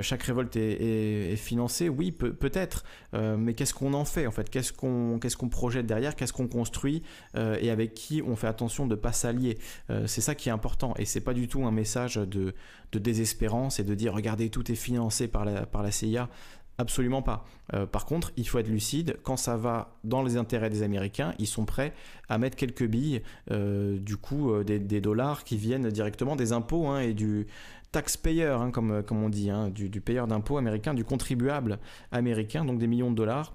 [0.00, 2.84] chaque révolte est, financée, oui, peut-être.
[3.12, 4.48] mais qu'est-ce qu'on en fait en fait?
[4.48, 6.16] Qu'est-ce qu'on qu'est-ce qu'on projette derrière?
[6.16, 7.02] Qu'est-ce qu'on construit
[7.36, 9.58] Et avec qui on fait attention de ne pas s'allier?
[10.06, 10.94] C'est ça qui est important.
[10.96, 12.54] Et c'est pas du tout un message de,
[12.94, 16.28] de désespérance et de dire regardez tout est financé par la, par la CIA.
[16.76, 17.44] Absolument pas.
[17.72, 19.16] Euh, par contre, il faut être lucide.
[19.22, 21.92] Quand ça va dans les intérêts des Américains, ils sont prêts
[22.28, 26.88] à mettre quelques billes, euh, du coup, euh, des, dollars qui viennent directement des impôts
[26.88, 27.46] hein, et du
[27.92, 31.78] taxpayer, hein, comme, comme on dit, hein, du, du, payeur d'impôts américain, du contribuable
[32.10, 33.54] américain, donc des millions de dollars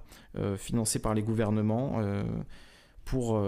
[0.56, 2.00] financés par les gouvernements
[3.04, 3.42] pour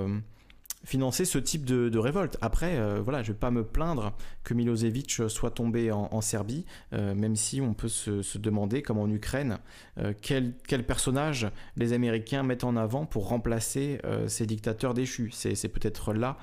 [0.85, 2.37] financer ce type de, révolte.
[2.41, 4.13] Après, euh, voilà, je ne vais pas me plaindre
[4.45, 9.09] que Milosevic soit tombé en, Serbie, euh, même si on peut se, demander, comme en
[9.09, 9.59] Ukraine,
[9.99, 15.31] euh, quel, quel, personnage les Américains mettent en avant pour remplacer ces dictateurs déchus.
[15.33, 16.39] C'est peut-être là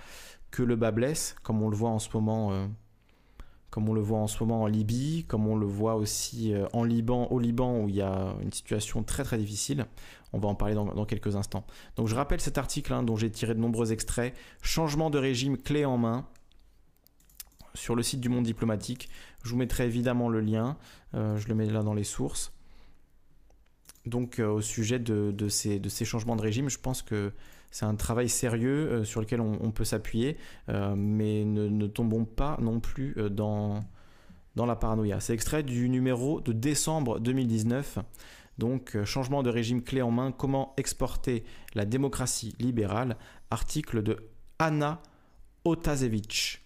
[0.51, 2.69] que le bas blesse, comme on le voit en ce moment
[3.69, 6.67] comme on le voit en ce moment en Libye, comme on le voit aussi euh,
[6.73, 9.85] en Liban, au Liban où il y a une situation très très difficile.
[10.33, 11.65] On va en parler dans, quelques instants.
[11.95, 14.35] Donc je rappelle cet article hein, dont j'ai tiré de nombreux extraits.
[14.61, 16.27] Changement de régime clé en main
[17.73, 19.09] sur le site du Monde diplomatique.
[19.43, 20.77] Je vous mettrai évidemment le lien.
[21.15, 22.53] Euh, je le mets là dans les sources.
[24.05, 27.33] Donc euh, au sujet de, ces, de ces changements de régime, je pense que
[27.71, 30.37] c'est un travail sérieux euh, sur lequel on, peut s'appuyer,
[30.69, 33.79] euh, mais ne, tombons pas non plus euh, dans,
[34.55, 35.19] la paranoïa.
[35.19, 37.99] C'est extrait du numéro de décembre 2019.
[38.57, 43.15] Donc, changement de régime clé en main, comment exporter la démocratie libérale,
[43.51, 44.17] article de
[44.57, 45.01] Anna
[45.63, 46.61] Otazevich.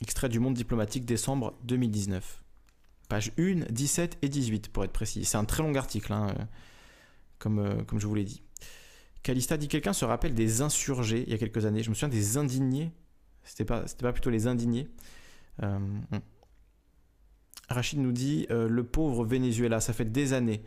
[0.00, 2.42] Extrait du Monde diplomatique, décembre 2019.
[3.10, 5.26] Page 1, 17 et 18 pour être précis.
[5.26, 6.34] C'est un très long article, hein,
[7.38, 8.42] comme je vous l'ai dit.
[9.22, 11.82] Calista dit quelqu'un se rappelle des insurgés il y a quelques années.
[11.82, 12.92] Je me souviens des indignés.
[13.44, 14.88] C'était pas, c'était pas plutôt les indignés.
[15.62, 15.78] Euh,
[17.68, 20.62] Rachid nous dit euh, le pauvre Venezuela, ça fait des années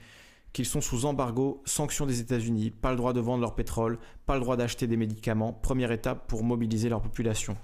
[0.54, 4.36] qu'ils sont sous embargo, sanctions des États-Unis, pas le droit de vendre leur pétrole, pas
[4.36, 5.52] le droit d'acheter des médicaments.
[5.52, 7.58] Première étape pour mobiliser leur population.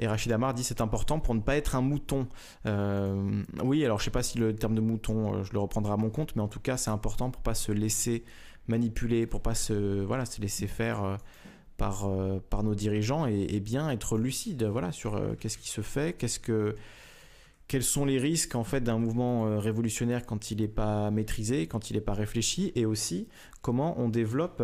[0.00, 2.26] Et Rachid Amar dit c'est important pour ne pas être un mouton.
[2.66, 5.96] Euh, oui, alors je sais pas si le terme de mouton, je le reprendrai à
[5.96, 8.24] mon compte, mais en tout cas c'est important pour pas se laisser
[8.68, 11.16] manipuler, pour pas se, voilà, se laisser faire euh,
[11.76, 15.80] par, euh, par nos dirigeants et, bien être lucide voilà, sur euh, qu'est-ce qui se
[15.80, 16.76] fait, qu'est-ce que,
[17.66, 21.90] quels sont les risques en fait d'un mouvement révolutionnaire quand il n'est pas maîtrisé, quand
[21.90, 23.28] il n'est pas réfléchi, et aussi
[23.62, 24.62] comment on développe,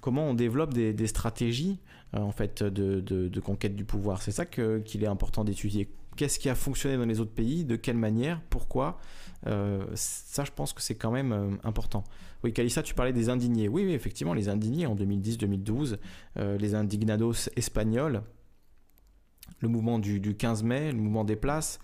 [0.00, 1.78] comment on développe des, stratégies
[2.12, 4.20] en fait de, de, conquête du pouvoir.
[4.20, 5.88] C'est ça qu'il est important d'étudier.
[6.16, 8.98] Qu'est-ce qui a fonctionné dans les autres pays, de quelle manière, pourquoi.
[9.44, 12.04] Ça, je pense que c'est quand même important.
[12.44, 13.68] Oui, Calissa, tu parlais des indignés.
[13.68, 15.98] Oui, effectivement, les indignés en 2010-2012,
[16.38, 18.22] euh, les indignados espagnols,
[19.60, 21.78] le mouvement du, 15 mai, le mouvement des places.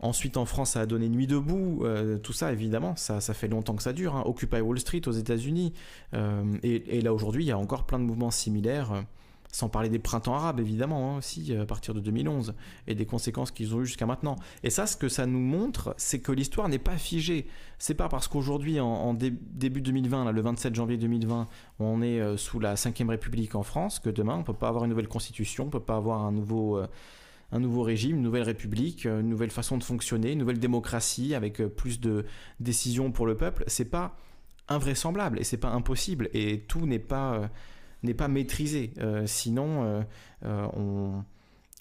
[0.00, 1.80] Ensuite, en France, ça a donné Nuit debout.
[1.84, 4.16] Euh, tout ça, évidemment, ça, fait longtemps que ça dure.
[4.16, 4.22] Hein.
[4.26, 5.72] Occupy Wall Street aux États-Unis.
[6.14, 9.04] Euh, et, là, aujourd'hui, il y a encore plein de mouvements similaires
[9.54, 12.54] sans parler des printemps arabes, évidemment, hein, aussi, à partir de 2011,
[12.88, 14.34] et des conséquences qu'ils ont eues jusqu'à maintenant.
[14.64, 17.46] Et ça, ce que ça nous montre, c'est que l'histoire n'est pas figée.
[17.78, 21.46] C'est pas parce qu'aujourd'hui, en, début 2020, là, le 27 janvier 2020,
[21.78, 24.86] on est euh, sous la 5ème République en France, que demain, on peut pas avoir
[24.86, 26.78] une nouvelle constitution, on peut pas avoir un nouveau...
[26.78, 26.88] Euh,
[27.52, 31.60] un nouveau régime, une nouvelle république, une nouvelle façon de fonctionner, une nouvelle démocratie avec
[31.60, 32.24] euh, plus de
[32.58, 34.16] décisions pour le peuple, c'est pas
[34.66, 37.48] invraisemblable et c'est pas impossible et tout n'est pas
[38.04, 38.92] n'est pas maîtrisé.
[38.98, 40.02] Euh, sinon, euh,
[40.44, 40.66] euh,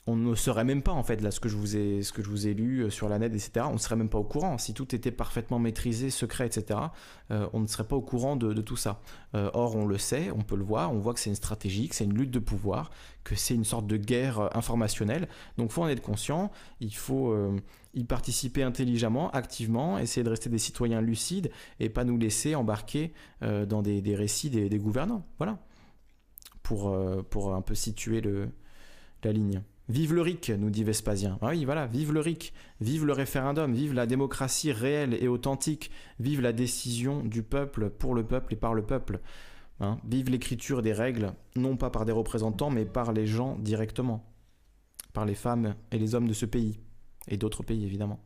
[0.05, 2.21] on, ne serait même pas, en fait, là, ce que je vous ai, ce que
[2.21, 4.57] je vous ai lu sur la net, etc., on ne serait même pas au courant.
[4.57, 6.79] Si tout était parfaitement maîtrisé, secret, etc.,
[7.29, 8.99] on ne serait pas au courant de, tout ça.
[9.33, 11.95] or, on le sait, on peut le voir, on voit que c'est une stratégie, que
[11.95, 12.91] c'est une lutte de pouvoir,
[13.23, 15.29] que c'est une sorte de guerre informationnelle.
[15.57, 17.33] Donc, il faut en être conscient, il faut
[17.93, 23.13] y participer intelligemment, activement, essayer de rester des citoyens lucides et pas nous laisser embarquer
[23.41, 25.25] dans des, récits des, des gouvernants.
[25.37, 25.59] Voilà
[26.63, 28.49] pour, euh, pour un peu situer le,
[29.23, 29.61] la ligne.
[29.89, 31.37] Vive le RIC, nous dit Vespasien.
[31.41, 35.91] Ah oui, voilà, vive le RIC, vive le référendum, vive la démocratie réelle et authentique,
[36.19, 39.19] vive la décision du peuple pour le peuple et par le peuple.
[39.79, 39.97] Hein.
[40.05, 44.23] vive l'écriture des règles, non pas par des représentants, mais par les gens directement,
[45.11, 46.79] par les femmes et les hommes de ce pays,
[47.27, 48.19] et d'autres pays évidemment.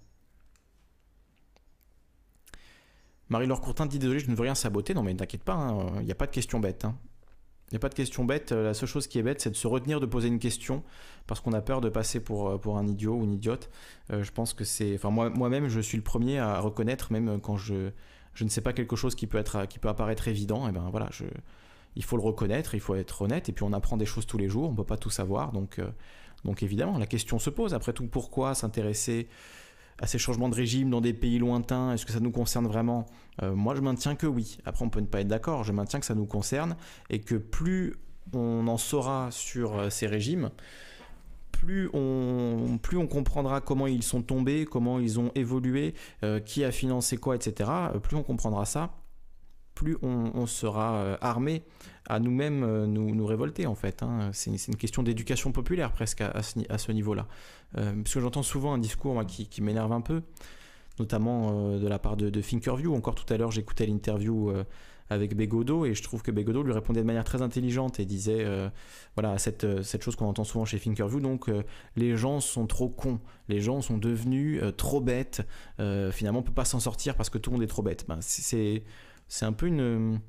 [3.30, 4.94] Marie-Laure Courtin dit désolé, je ne veux rien saboter.
[4.94, 6.86] Non mais t'inquiète pas, il hein, n'y a pas de question bête.
[6.86, 6.96] Hein.
[7.70, 8.53] Il n'y a pas de question bête.
[8.53, 10.84] La seule chose qui est bête, c'est de se retenir de poser une question
[11.26, 13.70] parce qu'on a peur de passer pour, pour un idiot ou une idiote.
[14.09, 14.95] je pense que c'est.
[14.95, 17.91] Enfin, moi, moi-même, je suis le premier à reconnaître, même quand je,
[18.38, 20.88] je ne sais pas quelque chose qui peut, être, qui peut apparaître évident, et ben
[20.91, 21.09] voilà,
[21.95, 24.38] il faut le reconnaître, il faut être honnête, et puis on apprend des choses tous
[24.38, 25.82] les jours, on ne peut pas tout savoir, donc,
[26.45, 27.74] donc évidemment, la question se pose.
[27.74, 29.28] Après tout, pourquoi s'intéresser
[30.00, 33.06] à ces changements de régime dans des pays lointains Est-ce que ça nous concerne vraiment?
[33.41, 34.58] Euh, Moi, je maintiens que oui.
[34.66, 35.64] Après, on peut ne pas être d'accord.
[35.64, 36.76] Je maintiens que ça nous concerne
[37.10, 37.95] et que plus
[38.34, 40.52] on en saura sur euh, ces régimes,
[41.52, 46.64] plus on, plus on comprendra comment ils sont tombés, comment ils ont évolué, euh, qui
[46.64, 47.70] a financé quoi, etc.
[48.04, 48.91] Plus on comprendra ça,
[49.78, 51.62] plus on, sera euh, armé
[52.08, 54.02] à nous-mêmes euh, nous, révolter en fait.
[54.02, 54.32] Hein.
[54.34, 57.28] C'est une, question d'éducation populaire presque à, ce, niveau-là.
[57.78, 60.24] Euh, parce que j'entends souvent un discours qui, m'énerve un peu,
[61.00, 62.96] notamment de la part de, Thinkerview.
[62.96, 64.52] Encore tout à l'heure, j'écoutais l'interview
[65.10, 68.46] avec Bégodeau et je trouve que Bégodeau lui répondait de manière très intelligente et disait
[69.16, 71.50] voilà cette, cette chose qu'on entend souvent chez Thinkerview donc
[71.96, 75.48] les gens sont trop cons les gens sont devenus trop bêtes
[75.78, 78.18] finalement on peut pas s'en sortir parce que tout le monde est trop bête ben,
[78.20, 78.84] c'est
[79.28, 80.20] c'est un peu une,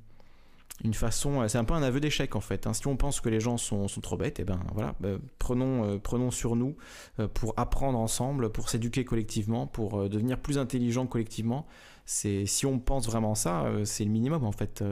[0.85, 2.67] une façon, c'est un peu un aveu d'échec en fait.
[2.67, 2.73] Hein.
[2.73, 5.17] Si on pense que les gens sont, sont trop bêtes, et eh ben voilà, bah,
[5.39, 6.77] prenons, euh, prenons sur nous
[7.19, 11.67] euh, pour apprendre ensemble, pour s'éduquer collectivement, pour euh, devenir plus intelligent collectivement.
[12.05, 14.83] C'est si on pense vraiment ça, c'est le minimum en fait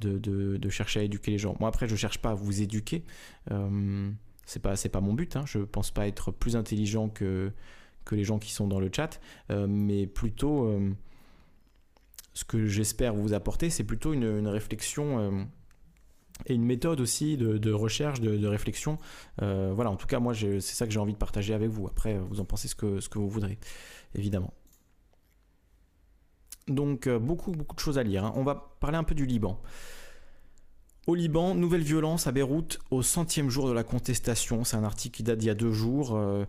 [0.00, 1.54] de, de, chercher à éduquer les gens.
[1.60, 3.04] Moi après, je cherche pas à vous éduquer.
[4.46, 5.36] c'est pas pas mon but.
[5.36, 5.44] Hein.
[5.46, 7.52] Je pense pas être plus intelligent que
[8.04, 10.76] que les gens qui sont dans le chat, mais plutôt
[12.40, 15.44] ce que j'espère vous apporter, c'est plutôt une, réflexion euh,
[16.46, 18.98] et une méthode aussi de, recherche, de, réflexion.
[19.42, 21.86] Euh, voilà, en tout cas, moi, c'est ça que j'ai envie de partager avec vous.
[21.86, 23.58] Après, vous en pensez ce que, vous voudrez,
[24.14, 24.54] évidemment.
[26.66, 28.24] Donc, euh, beaucoup, beaucoup de choses à lire.
[28.24, 28.32] Hein.
[28.36, 29.60] On va parler un peu du Liban.
[31.06, 34.64] Au Liban, nouvelle violence à Beyrouth au centième jour de la contestation.
[34.64, 36.14] C'est un article qui date d'il y a deux jours.
[36.14, 36.44] Euh,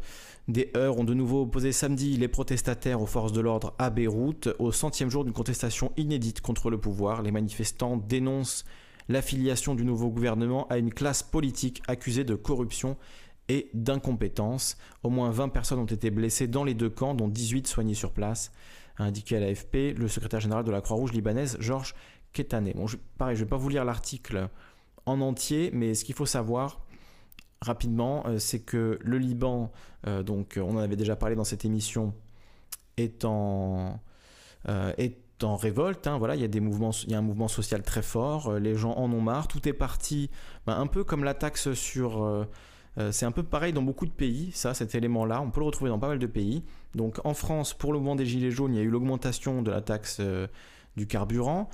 [0.50, 4.50] des heurts ont de nouveau opposé samedi les protestataires aux forces de l'ordre à Beyrouth.
[4.60, 8.66] Au centième jour d'une contestation inédite contre le pouvoir, les manifestants dénoncent
[9.08, 12.98] l'affiliation du nouveau gouvernement à une classe politique accusée de corruption
[13.48, 14.76] et d'incompétence.
[15.04, 18.12] Au moins 20 personnes ont été blessées dans les deux camps, dont 18 soignées sur
[18.12, 18.52] place,
[18.98, 21.96] a indiqué à l'AFP le secrétaire général de la Croix-Rouge libanaise, Georges
[22.34, 22.74] Kétané.
[22.74, 24.50] Bon, je, pareil, je ne vais pas vous lire l'article
[25.06, 26.82] en entier, mais ce qu'il faut savoir
[27.62, 29.72] rapidement, euh, c'est que le Liban,
[30.08, 32.14] euh, donc on en avait déjà parlé dans cette émission,
[32.98, 34.00] est en,
[34.68, 36.08] euh, est en révolte.
[36.08, 38.54] Hein, voilà, il y a des mouvements, il y a un mouvement social très fort.
[38.60, 39.48] les gens en ont marre.
[39.48, 40.30] Tout est parti,
[40.66, 42.48] ben, un peu comme la taxe sur
[43.12, 45.42] c'est un peu pareil dans beaucoup de pays, ça, cet élément-là.
[45.42, 46.62] On peut le retrouver dans pas mal de pays.
[46.94, 49.72] Donc en France, pour le mouvement des Gilets jaunes, il y a eu l'augmentation de
[49.72, 50.22] la taxe
[50.98, 51.70] du carburant.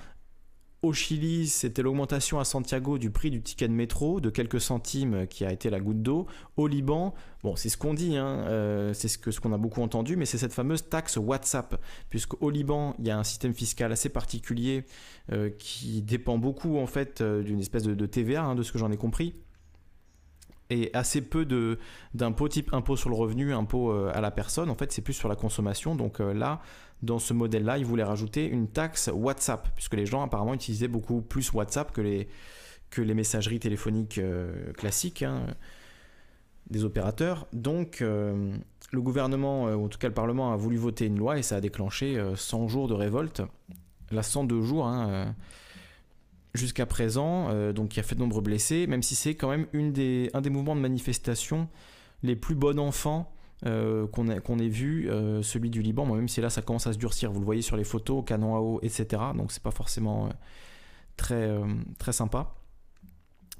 [0.87, 5.27] Au Chili, c'était l'augmentation à Santiago du prix du ticket de métro de quelques centimes
[5.27, 6.27] qui a été la goutte d'eau.
[6.55, 7.13] Au Liban,
[7.57, 10.23] c'est ce qu'on dit, hein, euh, c'est ce qu'on ce qu'on a beaucoup entendu, mais
[10.23, 11.75] c'est cette fameuse taxe WhatsApp,
[12.09, 14.85] puisqu'au Liban, il y a un système fiscal assez particulier
[15.33, 18.79] euh, qui dépend beaucoup en fait euh, d'une espèce de, TVA, hein, de ce que
[18.79, 19.35] j'en ai compris
[20.69, 21.45] et assez peu
[22.13, 24.69] d'impôts type impôt sur le revenu, impôt à la personne.
[24.69, 25.95] En fait, c'est plus sur la consommation.
[25.95, 26.61] Donc là,
[27.03, 31.21] dans ce modèle-là, ils voulaient rajouter une taxe WhatsApp, puisque les gens apparemment utilisaient beaucoup
[31.21, 32.27] plus WhatsApp que les,
[32.89, 35.47] que les messageries téléphoniques euh, classiques hein,
[36.69, 37.47] des opérateurs.
[37.53, 38.55] Donc euh,
[38.91, 41.43] le gouvernement, euh, ou en tout cas le Parlement, a voulu voter une loi et
[41.43, 43.41] ça a déclenché 100 jours de révolte.
[44.11, 45.35] Là, 102 jours hein,
[46.57, 50.41] jusqu'à présent, donc qui a fait de nombreux blessés, même si c'est quand même un
[50.41, 51.69] des mouvements de manifestation
[52.23, 53.31] les plus bon enfants
[53.65, 56.99] euh, qu'on ait, vu, euh, celui du Liban, même si là ça commence à se
[56.99, 59.21] durcir, vous le voyez sur les photos, canon à eau, etc.
[59.35, 60.29] Donc c'est pas forcément euh,
[61.15, 61.49] très,
[61.97, 62.53] très sympa.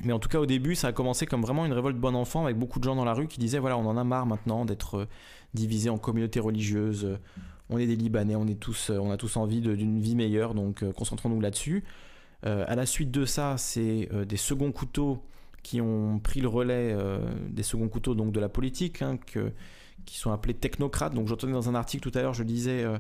[0.04, 2.44] Mais en tout cas, au début, ça a commencé comme vraiment une révolte bon enfant
[2.44, 4.66] avec beaucoup de gens dans la rue qui disaient voilà, on en a marre maintenant
[4.66, 5.08] d'être
[5.56, 7.18] divisés en communautés religieuses.
[7.70, 10.86] On est des Libanais, on, est tous, on a tous envie d'une vie meilleure, donc
[10.92, 11.84] concentrons-nous là-dessus.
[12.44, 15.24] À la suite de ça, c'est des seconds couteaux
[15.64, 16.96] qui ont pris le relais,
[17.50, 19.18] des seconds couteaux donc de la politique, hein,
[20.08, 21.14] qui sont appelés technocrates.
[21.14, 22.98] Donc j'entendais dans un article tout à l'heure, je disais euh,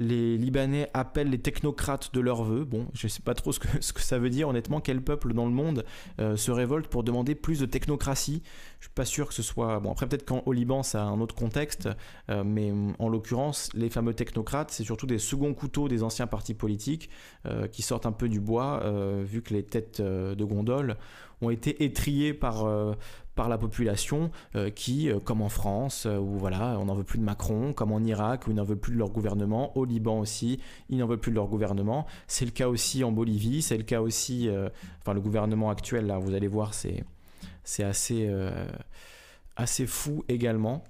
[0.00, 2.64] les Libanais appellent les technocrates de leur vœu.
[2.64, 4.80] Bon, je ne sais pas trop ce que, ça veut dire honnêtement.
[4.80, 5.84] Quel peuple dans le monde
[6.18, 8.42] euh, se révolte pour demander plus de technocratie?
[8.78, 9.78] Je suis pas sûr que ce soit.
[9.78, 11.90] Bon, après peut-être qu'au Liban ça a un autre contexte,
[12.30, 16.54] euh, mais en l'occurrence, les fameux technocrates, c'est surtout des seconds couteaux des anciens partis
[16.54, 17.10] politiques
[17.72, 18.82] qui sortent un peu du bois,
[19.22, 20.96] vu que les têtes de gondole
[21.42, 22.66] ont été étriés par,
[23.34, 24.30] par la population
[24.74, 28.46] qui, comme en France, où voilà, on n'en veut plus de Macron, comme en Irak,
[28.46, 31.30] où ils n'en veulent plus de leur gouvernement, au Liban aussi, ils n'en veulent plus
[31.30, 32.06] de leur gouvernement.
[32.26, 34.50] C'est le cas aussi en Bolivie, c'est le cas aussi,
[35.00, 37.04] enfin le gouvernement actuel, là, vous allez voir, c'est,
[37.64, 38.30] c'est assez,
[39.56, 40.84] assez fou également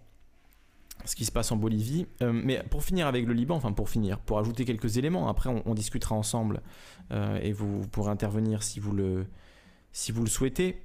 [1.04, 2.06] ce qui se passe en Bolivie.
[2.22, 5.50] Euh, mais pour finir avec le Liban, enfin pour finir, pour ajouter quelques éléments, après
[5.64, 6.60] on, discutera ensemble
[7.12, 9.26] euh, et vous, pourrez intervenir si vous le,
[9.92, 10.82] si vous le souhaitez.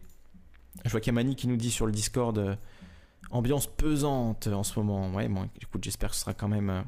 [0.83, 2.55] Je vois Kamani qui nous dit sur le Discord euh,
[3.31, 5.11] ambiance pesante en ce moment.
[5.13, 5.29] Ouais,
[5.81, 6.83] j'espère que ce sera quand même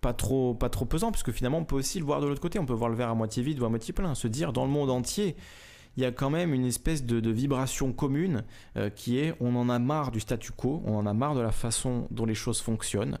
[0.00, 2.40] pas trop, pas trop pesant, parce que finalement on peut aussi le voir de l'autre
[2.40, 2.58] côté.
[2.58, 4.64] On peut voir le verre à moitié vide ou à moitié plein, se dire dans
[4.64, 5.36] le monde entier
[5.96, 8.44] il y a quand même une espèce de, vibration commune
[8.76, 11.40] euh, qui est on en a marre du statu quo, on en a marre de
[11.40, 13.18] la façon dont les choses fonctionnent.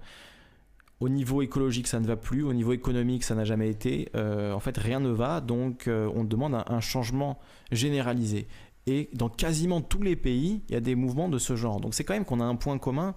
[1.02, 2.44] Au niveau écologique, ça ne va plus.
[2.44, 4.08] Au niveau économique, ça n'a jamais été.
[4.14, 5.40] Euh, en fait, rien ne va.
[5.40, 7.40] Donc, euh, on demande un, changement
[7.72, 8.46] généralisé.
[8.86, 11.80] Et dans quasiment tous les pays, il y a des mouvements de ce genre.
[11.80, 13.16] Donc, c'est quand même qu'on a un point commun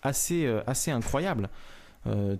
[0.00, 1.50] assez, assez incroyable.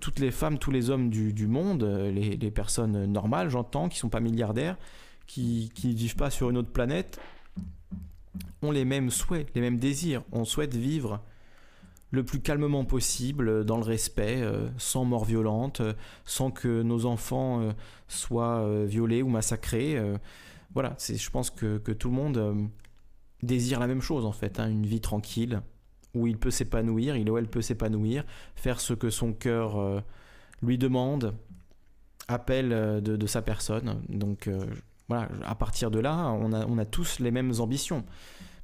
[0.00, 4.00] toutes les femmes, tous les hommes du, monde, les, les, personnes normales, j'entends, qui ne
[4.00, 4.78] sont pas milliardaires,
[5.26, 7.20] qui ne vivent pas sur une autre planète
[8.62, 10.22] ont les mêmes souhaits, les mêmes désirs.
[10.32, 11.20] On souhaite vivre
[12.10, 15.92] le plus calmement possible, dans le respect, euh, sans mort violente, euh,
[16.24, 17.72] sans que nos enfants euh,
[18.08, 20.00] soient violés ou massacrés.
[20.72, 22.68] voilà, je pense que, tout le monde
[23.42, 25.60] désire la même chose en fait, hein, une vie tranquille,
[26.14, 30.02] où il peut s'épanouir, il ou elle peut s'épanouir, faire ce que son cœur
[30.62, 31.34] lui demande,
[32.28, 32.68] appelle
[33.02, 34.00] de, sa personne.
[34.08, 34.48] Donc
[35.08, 38.04] voilà, à partir de là, on a, tous les mêmes ambitions.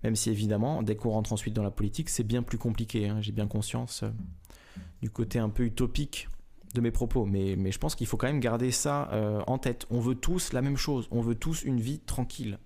[0.03, 3.09] Même si évidemment, dès qu'on rentre ensuite dans la politique, c'est bien plus compliqué.
[3.09, 3.21] Hein.
[3.21, 4.11] J'ai bien conscience euh,
[5.01, 6.29] du côté un peu utopique
[6.75, 7.25] de mes propos.
[7.25, 9.87] Mais, je pense qu'il faut quand même garder ça euh, en tête.
[9.91, 11.09] On veut tous la même chose.
[11.11, 12.59] On veut tous une vie tranquille.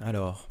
[0.00, 0.48] Alors,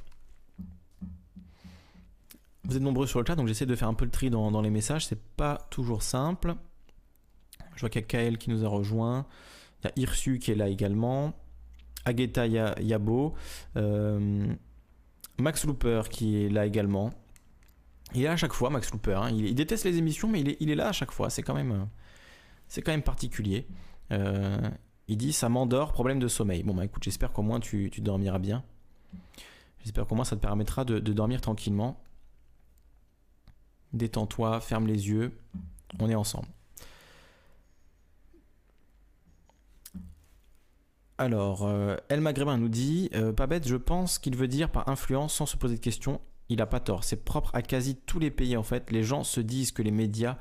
[2.65, 4.61] vous êtes nombreux sur le chat, donc j'essaie de faire un peu le tri dans,
[4.61, 5.07] les messages.
[5.07, 6.55] C'est pas toujours simple.
[7.79, 9.25] Je vois qu'il y a Kael qui nous a rejoint.
[9.83, 11.33] Il y a Irsu qui est là également.
[12.03, 13.35] Ageta Yabo.
[13.77, 14.53] Euh,
[15.37, 17.11] Max Looper qui est là également.
[18.13, 19.13] Il est là à chaque fois, Max Looper.
[19.13, 19.29] Hein.
[19.31, 21.29] Il, déteste les émissions, mais il est, là à chaque fois.
[21.29, 21.87] C'est quand même,
[22.67, 23.65] c'est quand même particulier.
[24.11, 24.69] Euh,
[25.07, 26.63] il dit ça m'endort, problème de sommeil.
[26.63, 28.63] Bon bah écoute, j'espère qu'au moins tu, dormiras bien.
[29.83, 32.01] J'espère qu'au moins ça te permettra de dormir tranquillement
[33.93, 35.37] détends-toi, ferme les yeux,
[35.99, 36.47] on est ensemble.
[41.19, 44.87] Alors, euh, El Maghrébin nous dit euh, Pas bête, je pense qu'il veut dire par
[44.87, 46.21] influence sans se poser de questions.
[46.47, 47.03] Il n'a pas tort.
[47.03, 48.89] C'est propre à quasi tous les pays en fait.
[48.89, 50.37] Les gens se disent que les médias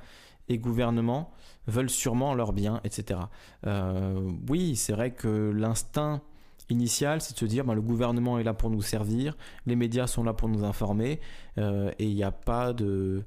[0.49, 1.33] et gouvernements
[1.66, 3.18] veulent sûrement leur bien, etc.
[3.66, 6.22] Euh, oui, c'est vrai que l'instinct
[6.70, 10.07] initial, c'est de se dire ben, le gouvernement est là pour nous servir, les médias
[10.07, 11.20] sont là pour nous informer,
[11.57, 13.24] et il n'y a pas de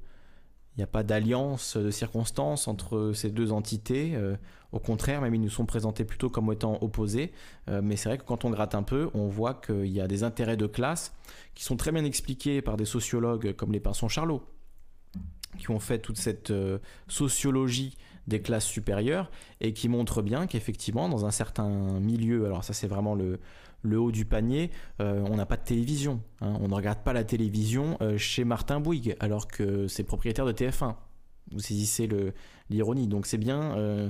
[0.75, 4.13] il n'y a pas d'alliance de circonstances entre ces deux entités.
[4.15, 4.37] Euh,
[4.71, 7.33] au contraire, même ils nous sont présentés plutôt comme étant opposés.
[7.69, 10.07] Euh, mais c'est vrai que quand on gratte un peu, on voit qu'il y a
[10.07, 11.13] des intérêts de classe
[11.55, 14.43] qui sont très bien expliqués par des sociologues comme les Pinsons Charlot,
[15.59, 17.97] qui ont fait toute cette euh, sociologie
[18.27, 22.87] des classes supérieures et qui montrent bien qu'effectivement, dans un certain milieu, alors ça c'est
[22.87, 23.39] vraiment le,
[23.81, 26.21] le haut du panier, euh, on n'a pas de télévision.
[26.41, 26.57] Hein.
[26.61, 30.51] On ne regarde pas la télévision euh, chez Martin Bouygues, alors que c'est propriétaire de
[30.51, 30.95] TF1.
[31.51, 32.07] Vous saisissez
[32.69, 33.07] l'ironie.
[33.07, 34.09] Donc c'est bien euh,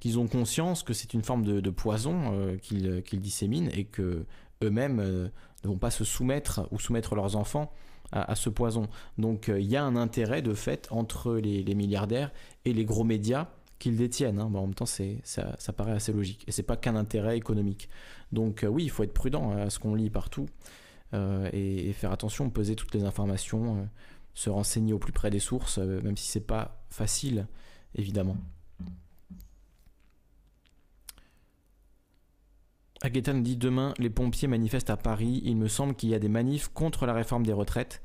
[0.00, 4.26] qu'ils ont conscience que c'est une forme de, poison qu'ils disséminent et que
[4.62, 7.72] eux-mêmes ne vont pas se soumettre ou soumettre leurs enfants
[8.12, 8.88] à, ce poison.
[9.16, 12.32] Donc il y a un intérêt de fait entre les milliardaires
[12.66, 13.48] et les gros médias
[13.84, 14.40] qu'ils détiennent.
[14.40, 14.50] Hein.
[14.54, 16.44] en même temps, ça, ça, paraît assez logique.
[16.48, 17.90] Et c'est pas qu'un intérêt économique.
[18.32, 20.46] Donc euh, oui, il faut être prudent à ce qu'on lit partout
[21.12, 23.84] euh, et, faire attention, peser toutes les informations, euh,
[24.32, 27.46] se renseigner au plus près des sources, même si c'est pas facile,
[27.94, 28.38] évidemment.
[33.02, 35.42] Aguetan dit demain les pompiers manifestent à Paris.
[35.44, 38.00] Il me semble qu'il y a des manifs contre la réforme des retraites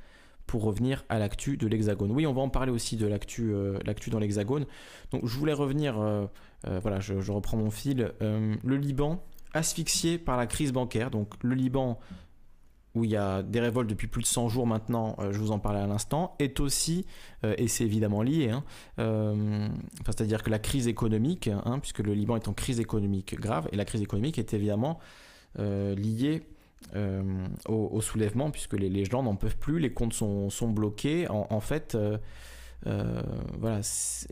[0.49, 2.11] pour revenir à l'actu de l'Hexagone.
[2.11, 3.77] Oui, on va en parler aussi de l'actu, euh,
[4.07, 4.65] dans l'Hexagone.
[5.11, 6.25] Donc je voulais revenir, euh,
[6.65, 8.11] euh, voilà, je, reprends mon fil.
[8.19, 9.23] le Liban,
[9.53, 11.11] asphyxié par la crise bancaire.
[11.11, 11.99] Donc le Liban,
[12.95, 15.59] où il y a des révoltes depuis plus de 100 jours maintenant, je vous en
[15.59, 17.05] parlais à l'instant, est aussi,
[17.43, 18.63] et c'est évidemment lié, hein,
[20.03, 23.75] c'est-à-dire que la crise économique, hein, puisque le Liban est en crise économique grave, et
[23.75, 24.97] la crise économique est évidemment
[25.59, 26.41] liée
[26.95, 31.27] euh, au, soulèvement, puisque les, gens n'en peuvent plus, les comptes sont, bloqués.
[31.29, 32.17] En, fait, euh,
[33.59, 33.81] voilà,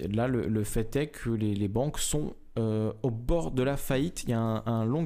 [0.10, 4.24] là, le, fait est que les, banques sont au bord de la faillite.
[4.24, 5.06] Il y a un, long,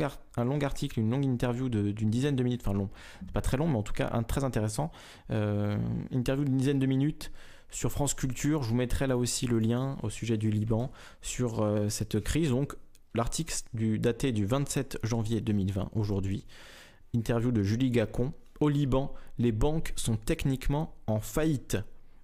[0.62, 2.90] article, une longue interview d'une dizaine de minutes, enfin long,
[3.34, 4.92] pas très long, mais en tout cas un très intéressant.
[5.30, 7.32] interview d'une dizaine de minutes
[7.70, 8.64] sur France Culture.
[8.64, 10.90] Je vous mettrai là aussi le lien au sujet du Liban
[11.22, 12.52] sur cette crise.
[12.52, 12.76] Donc,
[13.14, 13.54] l'article
[14.00, 16.46] daté du 27 janvier 2020, aujourd'hui,
[17.14, 18.34] interview de Julie Gacon.
[18.60, 21.78] Au Liban, les banques sont techniquement en faillite.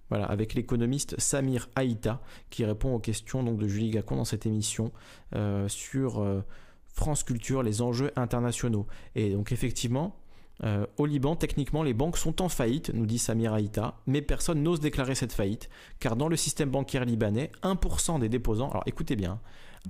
[0.08, 4.46] Voilà, avec l'économiste Samir Haïta qui répond aux questions donc, de Julie Gacon dans cette
[4.46, 4.90] émission
[5.34, 6.42] euh, sur euh,
[6.86, 8.86] France Culture, les enjeux internationaux.
[9.14, 10.16] Et donc effectivement,
[10.64, 14.62] euh, au Liban, techniquement, les banques sont en faillite, nous dit Samir Haïta, mais personne
[14.62, 15.68] n'ose déclarer cette faillite,
[16.00, 19.40] car dans le système bancaire libanais, 1% des déposants, alors écoutez bien,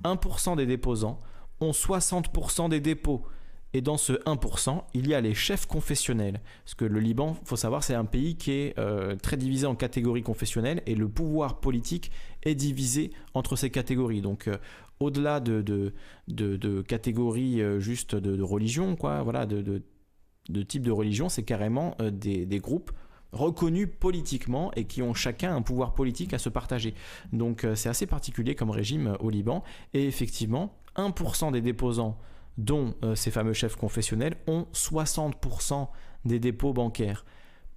[0.03, 1.19] 1% des déposants
[1.59, 3.25] ont 60% des dépôts.
[3.73, 6.41] Et dans ce 1%, il y a les chefs confessionnels.
[6.63, 9.75] Parce que le Liban, faut savoir, c'est un pays qui est euh, très divisé en
[9.75, 12.11] catégories confessionnelles et le pouvoir politique
[12.43, 14.21] est divisé entre ces catégories.
[14.21, 14.57] Donc, euh,
[14.99, 15.61] au-delà de,
[16.27, 19.83] de, catégories euh, juste de, religion, quoi, voilà, de,
[20.63, 22.91] type de religion, c'est carrément des, des groupes
[23.31, 26.95] reconnus politiquement et qui ont chacun un pouvoir politique à se partager.
[27.31, 29.63] Donc c'est assez particulier comme régime au Liban.
[29.93, 32.17] Et effectivement, 1% des déposants,
[32.59, 35.87] dont euh, ces fameux chefs confessionnels, ont 60%
[36.25, 37.25] des dépôts bancaires.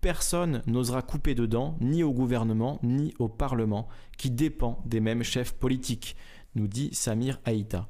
[0.01, 5.55] Personne n'osera couper dedans, ni au gouvernement, ni au Parlement, qui dépend des mêmes chefs
[5.55, 6.17] politiques,
[6.55, 7.89] nous dit Samir Haïta.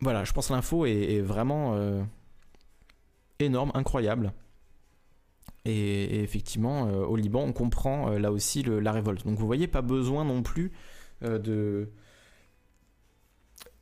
[0.00, 1.78] Voilà, je pense que l'info est, vraiment
[3.38, 4.32] énorme, incroyable.
[5.64, 9.24] Et, effectivement, euh, au Liban, on comprend euh, là aussi la révolte.
[9.24, 10.72] Donc vous voyez, pas besoin non plus
[11.22, 11.90] euh, de,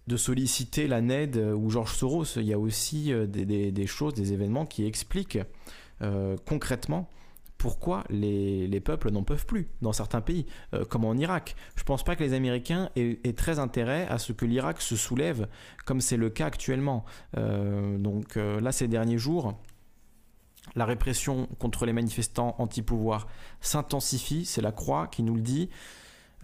[0.07, 2.24] de solliciter la NED ou Georges Soros.
[2.36, 5.38] Il y a aussi des, choses, des événements qui expliquent
[6.44, 7.09] concrètement
[7.57, 10.46] pourquoi les, les peuples n'en peuvent plus dans certains pays,
[10.88, 11.55] comme en Irak.
[11.76, 14.96] Je ne pense pas que les Américains aient très intérêt à ce que l'Irak se
[14.96, 15.46] soulève,
[15.84, 17.05] comme c'est le cas actuellement.
[17.36, 19.55] donc là, ces derniers jours,
[20.74, 23.26] la répression contre les manifestants anti-pouvoir
[23.61, 25.68] s'intensifie, c'est la Croix qui nous le dit.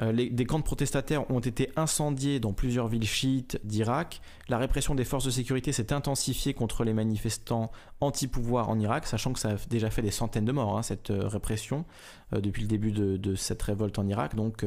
[0.01, 4.21] Euh, des camps de protestataires ont été incendiés dans plusieurs villes chiites d'Irak.
[4.49, 7.71] La répression des forces de sécurité s'est intensifiée contre les manifestants
[8.01, 11.11] anti-pouvoir en Irak, sachant que ça a déjà fait des centaines de morts, hein, cette
[11.11, 11.85] euh, répression,
[12.33, 14.35] euh, depuis le début de, cette révolte en Irak.
[14.35, 14.65] Donc,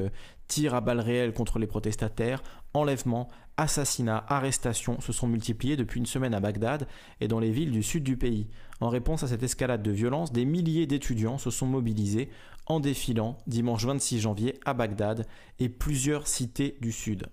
[0.48, 3.28] tirs à balles réelles contre les protestataires, enlèvements,
[3.58, 6.88] assassinats, arrestations se sont multipliés depuis une semaine à Bagdad
[7.20, 8.48] et dans les villes du sud du pays.
[8.80, 12.30] En réponse à cette escalade de violence, des milliers d'étudiants se sont mobilisés
[12.72, 15.28] en défilant dimanche 26 janvier à Bagdad
[15.60, 17.28] et plusieurs cités du sud.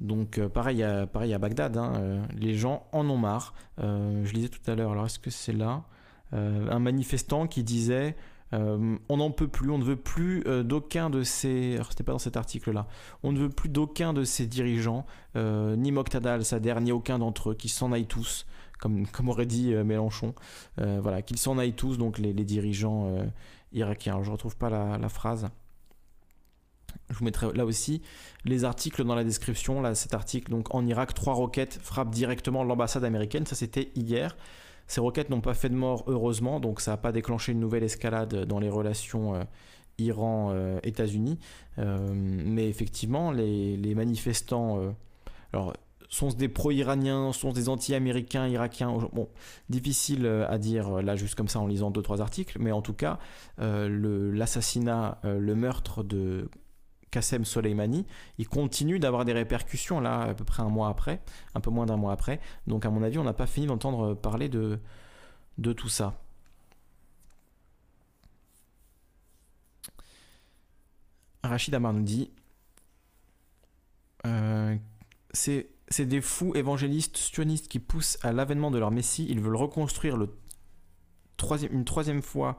[0.00, 3.54] Donc euh, pareil, à, pareil à Bagdad, hein, euh, les gens en ont marre.
[3.80, 5.84] Euh, je lisais tout à l'heure, alors est-ce que c'est là
[6.32, 8.16] Un manifestant qui disait
[8.52, 11.78] on n'en peut plus, on ne veut plus d'aucun de ces.
[11.88, 12.88] C'était pas dans cet article-là.
[13.22, 17.54] On ne veut plus d'aucun de ces dirigeants, ni Moqtada al-Sadr, ni aucun d'entre eux,
[17.54, 18.46] qui s'en aillent tous
[19.12, 20.34] comme, aurait dit euh, Mélenchon.
[20.80, 23.24] Euh, voilà, qu'ils s'en aillent tous, donc les, dirigeants euh,
[23.72, 24.22] irakiens.
[24.22, 25.48] je ne retrouve pas la, phrase.
[27.08, 28.02] Je vous mettrai là aussi
[28.44, 29.80] les articles dans la description.
[29.80, 33.46] Là, cet article, donc en Irak, trois roquettes frappent directement l'ambassade américaine.
[33.46, 34.36] Ça, c'était hier.
[34.86, 37.84] Ces roquettes n'ont pas fait de mort, heureusement, donc ça n'a pas déclenché une nouvelle
[37.84, 39.46] escalade dans les relations
[39.98, 41.38] Iran-États-Unis.
[41.76, 44.80] mais effectivement, les, les manifestants.
[45.52, 45.74] alors,
[46.10, 49.28] sont-ce des pro-iraniens, sont-ce des anti-américains, irakiens Bon,
[49.68, 52.72] difficile euh, à dire euh, là juste comme ça en lisant deux trois articles, mais
[52.72, 53.18] en tout cas,
[53.60, 56.50] euh, l'assassinat, le, meurtre de
[57.12, 58.06] Qassem Soleimani,
[58.38, 61.22] il continue d'avoir des répercussions là à peu près un mois après,
[61.54, 62.40] un peu moins d'un mois après.
[62.66, 64.80] Donc à mon avis, on n'a pas fini d'entendre parler de,
[65.58, 66.20] de tout ça.
[71.44, 72.30] Rachid Amar nous dit
[75.32, 79.26] c'est c'est des fous évangélistes sionistes qui poussent à l'avènement de leur Messie.
[79.28, 80.16] Ils veulent reconstruire
[81.70, 82.58] une troisième fois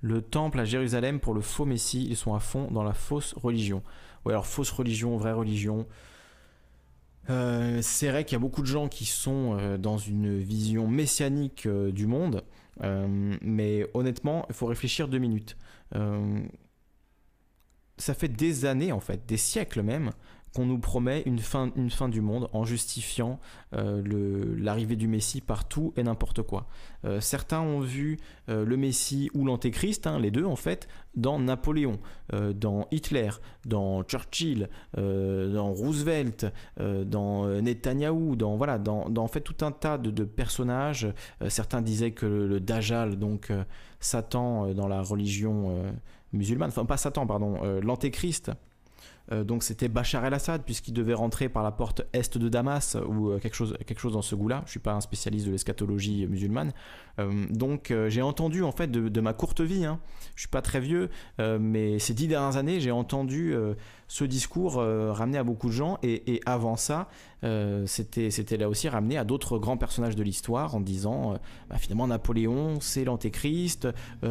[0.00, 2.06] le temple à Jérusalem pour le faux Messie.
[2.08, 3.82] Ils sont à fond dans la fausse religion.
[4.24, 5.86] Ou alors fausse religion, vraie religion.
[7.30, 10.88] Euh, c'est vrai qu'il y a beaucoup de gens qui sont euh, dans une vision
[10.88, 12.42] messianique euh, du monde,
[12.80, 15.56] mais honnêtement, il faut réfléchir deux minutes.
[17.96, 20.12] ça fait des années, en fait, des siècles même,
[20.54, 23.38] qu'on nous promet une fin, une fin du monde en justifiant
[23.74, 24.02] euh,
[24.58, 26.66] l'arrivée du Messie partout et n'importe quoi.
[27.04, 28.18] Euh, certains ont vu
[28.48, 31.98] euh, le Messie ou l'Antéchrist, hein, les deux en fait, dans Napoléon,
[32.54, 33.30] dans Hitler,
[33.66, 36.46] dans Churchill, dans Roosevelt,
[36.78, 41.08] dans Netanyahou, dans, voilà, dans, dans, en fait tout un tas de, personnages.
[41.48, 43.50] certains disaient que le, le Dajjal, donc
[43.98, 45.82] Satan dans la religion
[46.32, 48.52] musulmane, enfin pas Satan, pardon, l'antéchrist.
[49.30, 53.54] Donc c'était Bachar el-Assad puisqu'il devait rentrer par la porte est de Damas ou quelque
[53.54, 54.62] chose, quelque chose dans ce goût-là.
[54.66, 56.72] Je suis pas un spécialiste de l'eschatologie musulmane,
[57.50, 60.00] donc j'ai entendu en fait de, ma courte vie, hein,
[60.34, 63.54] je suis pas très vieux, mais ces dix dernières années j'ai entendu
[64.08, 65.98] ce discours euh, ramené à beaucoup de gens.
[66.02, 67.08] Et, avant ça,
[67.44, 71.36] euh, c'était, là aussi ramené à d'autres grands personnages de l'histoire en disant euh,
[71.68, 73.86] bah, finalement Napoléon c'est l'antéchrist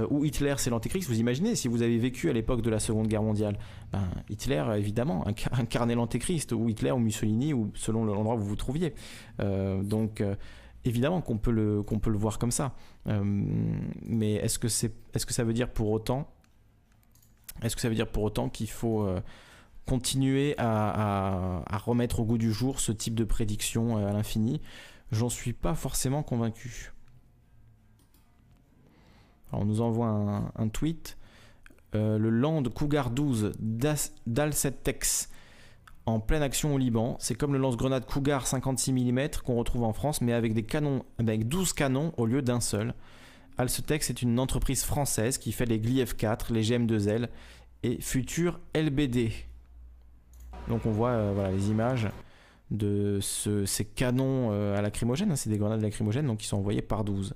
[0.10, 1.08] ou Hitler c'est l'antéchrist.
[1.08, 3.58] Vous imaginez si vous avez vécu à l'époque de la Seconde Guerre mondiale,
[3.92, 8.56] ben, Hitler évidemment incarnait l'antéchrist ou Hitler ou Mussolini ou selon l'endroit où vous vous
[8.56, 8.96] trouviez.
[9.40, 10.24] donc
[10.84, 12.74] évidemment qu'on peut le peut le voir comme ça.
[13.06, 16.28] mais est-ce que c'est est-ce que ça veut dire pour autant
[17.62, 19.08] est-ce que ça veut dire pour autant qu'il faut
[19.88, 24.62] continuer à, remettre au goût du jour ce type de prédiction euh, à l'infini,
[25.12, 26.94] j'en suis pas forcément convaincu.
[29.54, 30.08] on nous envoie
[30.56, 31.18] un, tweet.
[31.96, 33.54] Euh, le Land Cougar 12
[34.28, 35.30] d'Alcetex
[36.06, 37.16] en pleine action au Liban.
[37.20, 41.04] C'est comme le lance-grenade Cougar 56 mm qu'on retrouve en France, mais avec des canons,
[41.18, 42.94] avec 12 canons au lieu d'un seul.
[43.58, 47.30] Alcetex est une entreprise française qui fait les Gli 4 les GM2L
[47.84, 49.47] et futur LBD.
[50.68, 52.10] Donc on voit euh, voilà, les images
[52.72, 56.82] de ces canons euh, à lacrymogène, hein, c'est des grenades lacrymogènes donc qui sont envoyés
[56.82, 57.34] par 12.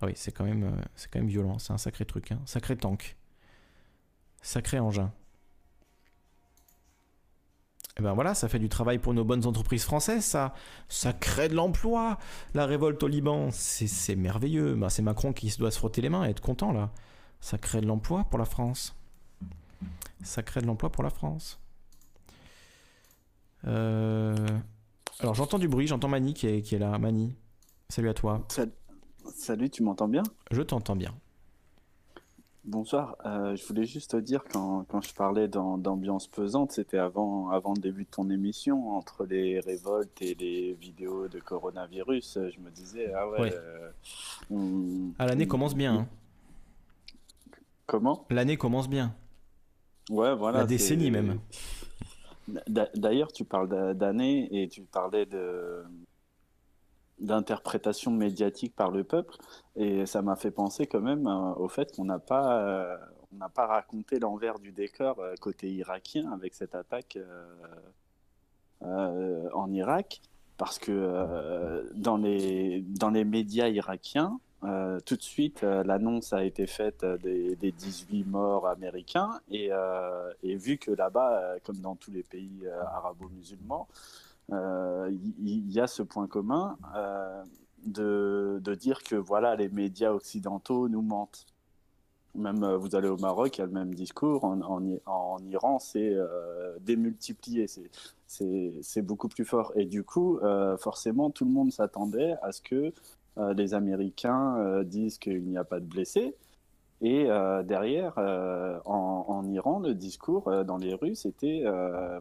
[0.00, 2.40] Ah oui, c'est quand, même, euh, quand même violent, c'est un sacré truc, hein.
[2.44, 3.16] sacré tank,
[4.42, 5.10] sacré engin.
[7.96, 10.52] Et eh ben voilà, ça fait du travail pour nos bonnes entreprises françaises, ça.
[10.88, 12.18] Ça crée de l'emploi.
[12.52, 14.74] La révolte au Liban, c'est merveilleux.
[14.74, 16.90] Ben, c'est Macron qui doit se frotter les mains et être content là.
[17.40, 18.96] Ça crée de l'emploi pour la France.
[20.24, 21.63] Ça crée de l'emploi pour la France.
[23.66, 24.34] Euh,
[25.20, 26.98] alors j'entends du bruit, j'entends Mani qui est, qui est là.
[26.98, 27.36] Mani,
[27.88, 28.46] salut à toi.
[29.34, 30.22] Salut, tu m'entends bien?
[30.50, 31.14] Je t'entends bien.
[32.66, 37.50] Bonsoir, euh, je voulais juste te dire quand, quand je parlais d'ambiance pesante, c'était avant,
[37.50, 42.60] avant le début de ton émission, entre les révoltes et les vidéos de coronavirus, je
[42.60, 43.52] me disais, ah ouais...
[44.50, 45.94] Euh, ah, l'année commence bien.
[45.94, 46.08] Hein.
[47.84, 48.24] Comment?
[48.30, 49.14] L'année commence bien.
[50.08, 50.60] Ouais, voilà.
[50.60, 51.40] La décennie même.
[52.48, 55.26] D'ailleurs, tu parles d'années et tu parlais
[57.18, 59.36] d'interprétation médiatique par le peuple
[59.76, 62.96] et ça m'a fait penser quand même euh, au fait qu'on n'a pas euh,
[63.32, 67.18] on n'a pas raconté l'envers du décor euh, côté irakien avec cette attaque
[68.82, 70.20] en Irak
[70.58, 76.42] parce que dans les dans les médias irakiens euh, tout de suite, euh, l'annonce a
[76.44, 79.70] été faite euh, des, 18 morts américains et,
[80.56, 83.88] vu que là-bas, comme dans tous les pays arabo-musulmans,
[84.50, 86.76] il y, a ce point commun
[87.84, 91.46] de, dire que voilà, les médias occidentaux nous mentent.
[92.34, 94.44] Même vous allez au Maroc, il y a le même discours.
[94.44, 96.16] En, Iran, c'est
[96.80, 97.66] démultiplié,
[98.26, 99.72] c'est beaucoup plus fort.
[99.76, 100.40] Et du coup,
[100.78, 102.92] forcément, tout le monde s'attendait à ce que
[103.38, 106.34] euh, les Américains euh, disent qu'il n'y a pas de blessés.
[107.00, 108.14] Et euh, derrière,
[108.86, 111.64] en, Iran, le discours dans les rues, c'était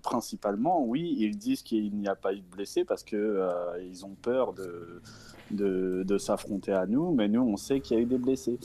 [0.01, 4.53] principalement, oui, ils disent qu'il n'y a pas eu de blessés parce qu'ils ont peur
[4.53, 8.59] de, s'affronter à nous, mais nous, on sait qu'il y a eu des blessés.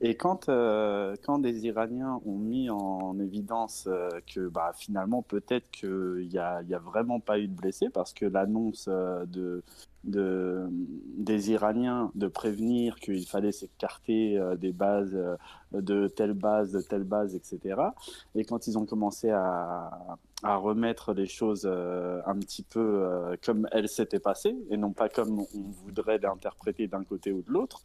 [0.00, 3.88] Et quand, quand des Iraniens ont mis en évidence
[4.32, 8.24] que bah, finalement, peut-être qu'il n'y a, a vraiment pas eu de blessés, parce que
[8.24, 9.62] l'annonce de,
[10.04, 15.36] de, des Iraniens de prévenir qu'il fallait s'écarter euh, des bases, euh,
[15.72, 17.80] de telle base, de telle base, etc.
[18.34, 19.90] Et quand ils ont commencé à,
[20.42, 25.08] à remettre les choses euh, un petit peu comme elles s'étaient passées, et non pas
[25.08, 27.82] comme on voudrait l'interpréter d'un côté ou de l'autre,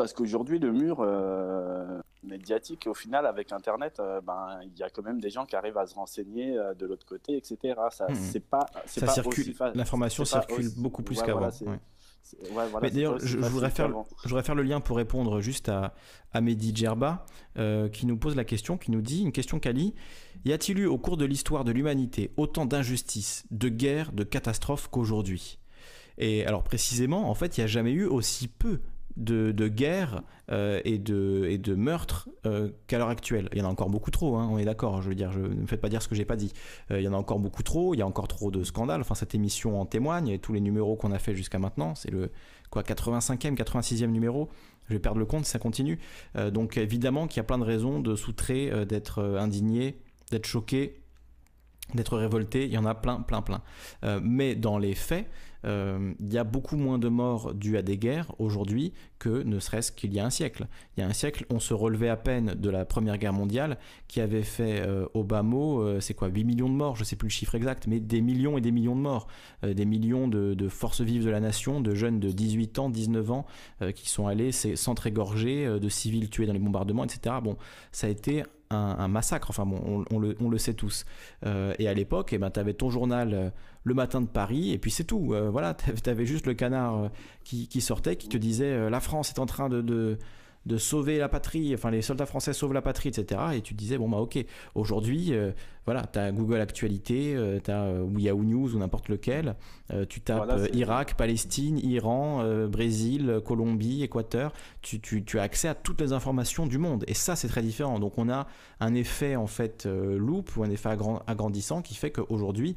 [0.00, 4.88] parce qu'aujourd'hui, le mur euh, médiatique, au final, avec Internet, euh, ben, il y a
[4.88, 7.78] quand même des gens qui arrivent à se renseigner euh, de l'autre côté, etc.
[7.90, 8.14] Ça, hmm.
[8.14, 9.54] c'est pas, ça circule.
[9.74, 11.50] L'information circule beaucoup plus qu'avant.
[12.80, 13.90] D'ailleurs, je, voudrais faire,
[14.22, 15.92] je voudrais faire le lien pour répondre juste à,
[16.32, 17.26] à Mehdi Djerba,
[17.92, 19.94] qui nous pose la question, qui nous dit une question Kali.
[20.46, 24.88] Y a-t-il eu au cours de l'histoire de l'humanité autant d'injustices, de guerres, de catastrophes
[24.88, 25.58] qu'aujourd'hui?
[26.16, 28.80] Et alors précisément, en fait, il n'y a jamais eu aussi peu
[29.20, 33.48] de, guerre euh, et, de, et de meurtres euh, qu'à l'heure actuelle.
[33.52, 35.02] Il y en a encore beaucoup trop, hein, on est d'accord.
[35.02, 36.52] Je veux dire, ne me faites pas dire ce que j'ai pas dit.
[36.90, 37.94] Euh, il y en a encore beaucoup trop.
[37.94, 39.00] Il y a encore trop de scandales.
[39.00, 40.28] Enfin, cette émission en témoigne.
[40.28, 42.30] Et tous les numéros qu'on a fait jusqu'à maintenant, c'est le
[42.70, 44.48] quoi 85e, 86e numéro.
[44.88, 46.00] Je vais perdre le compte si ça continue.
[46.52, 50.00] donc évidemment qu'il y a plein de raisons de soutrer, d'être indigné,
[50.30, 50.96] d'être choqué
[51.94, 53.62] d'être révolté, il y en a plein, plein, plein.
[54.22, 55.28] Mais dans les faits,
[55.64, 59.92] il y a beaucoup moins de morts dues à des guerres aujourd'hui que ne serait-ce
[59.92, 60.66] qu'il y a un siècle.
[60.96, 63.78] Il y a un siècle, on se relevait à peine de la Première Guerre mondiale
[64.08, 67.04] qui avait fait euh, au bas mot, c'est quoi, 8 millions de morts, je ne
[67.04, 69.26] sais plus le chiffre exact, mais des millions et des millions de morts,
[69.62, 73.30] des millions de, de, forces vives de la nation, de jeunes de 18 ans, 19
[73.30, 73.46] ans
[73.94, 77.36] qui sont allés s'entrégorger, de civils tués dans les bombardements, etc.
[77.42, 77.56] Bon,
[77.92, 79.50] ça a été un, massacre.
[79.50, 81.04] Enfin bon, on, le, sait tous.
[81.44, 83.50] Euh, et à l'époque, eh ben, tu avais ton journal euh,
[83.84, 85.34] le matin de Paris, et puis c'est tout.
[85.34, 87.10] Euh, voilà, tu avais juste le canard
[87.44, 91.74] qui, sortait, qui te disait la France est en train de, de sauver la patrie,
[91.74, 93.40] enfin les soldats français sauvent la patrie, etc.
[93.54, 94.38] Et tu disais, bon bah ok,
[94.74, 95.32] aujourd'hui,
[95.86, 99.56] voilà, tu as Google Actualité, euh, tu as euh, Yahoo News ou n'importe lequel,
[99.92, 104.52] euh, tu tapes Irak, Palestine, Iran, Brésil, Colombie, Équateur,
[104.82, 107.04] tu, tu, tu, as accès à toutes les informations du monde.
[107.06, 107.98] Et ça, c'est très différent.
[107.98, 108.46] Donc on a
[108.80, 110.90] un effet en fait loupe ou un effet
[111.26, 112.76] agrandissant qui fait qu'aujourd'hui,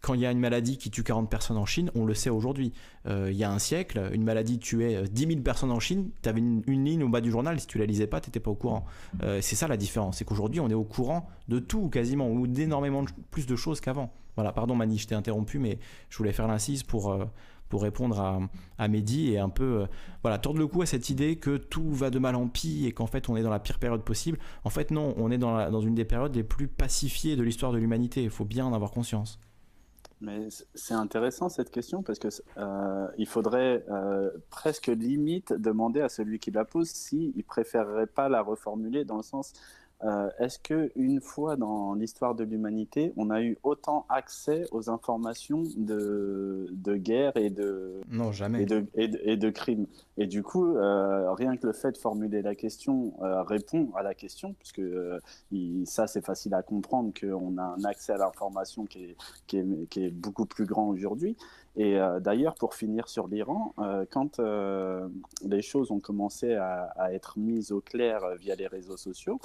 [0.00, 2.30] quand il y a une maladie qui tue 40 personnes en Chine, on le sait
[2.30, 2.72] aujourd'hui.
[3.06, 6.38] il y a un siècle, une maladie tuait 10 000 personnes en Chine, tu avais
[6.38, 8.50] une, une, ligne au bas du journal, si tu la lisais pas, tu n'étais pas
[8.50, 8.84] au courant.
[9.40, 13.46] c'est ça la différence, c'est qu'aujourd'hui, on est au courant de tout quasiment, d'énormément plus
[13.46, 14.12] de choses qu'avant.
[14.36, 15.78] Voilà, pardon Mani, je t'ai interrompu, mais
[16.08, 17.24] je voulais faire l'incise pour, euh,
[17.68, 18.40] pour répondre à,
[18.78, 19.86] à Mehdi et un peu euh,
[20.22, 22.92] voilà, tordre le cou à cette idée que tout va de mal en pis et
[22.92, 24.38] qu'en fait on est dans la pire période possible.
[24.64, 27.72] En fait non, on est dans, dans une des périodes les plus pacifiées de l'histoire
[27.72, 29.38] de l'humanité, il faut bien en avoir conscience.
[30.22, 33.84] Mais c'est intéressant cette question parce que euh, il faudrait
[34.50, 39.16] presque limite demander à celui qui la pose s'il ne préférerait pas la reformuler dans
[39.16, 39.52] le sens
[40.04, 44.90] euh, est-ce que une fois dans l'histoire de l'humanité, on a eu autant accès aux
[44.90, 49.86] informations de, de guerre et de non jamais et de, et de, crimes?
[50.16, 54.02] Et du coup, euh, rien que le fait de formuler la question euh, répond à
[54.02, 54.82] la question, puisque
[55.84, 59.88] ça c'est facile à comprendre qu'on a un accès à l'information qui est, qui, est,
[59.88, 61.36] qui est beaucoup plus grand aujourd'hui.
[61.74, 63.74] Et d'ailleurs, pour finir sur l'Iran,
[64.10, 64.40] quand
[65.42, 69.40] les choses ont commencé à, à, être mises au clair via les réseaux sociaux,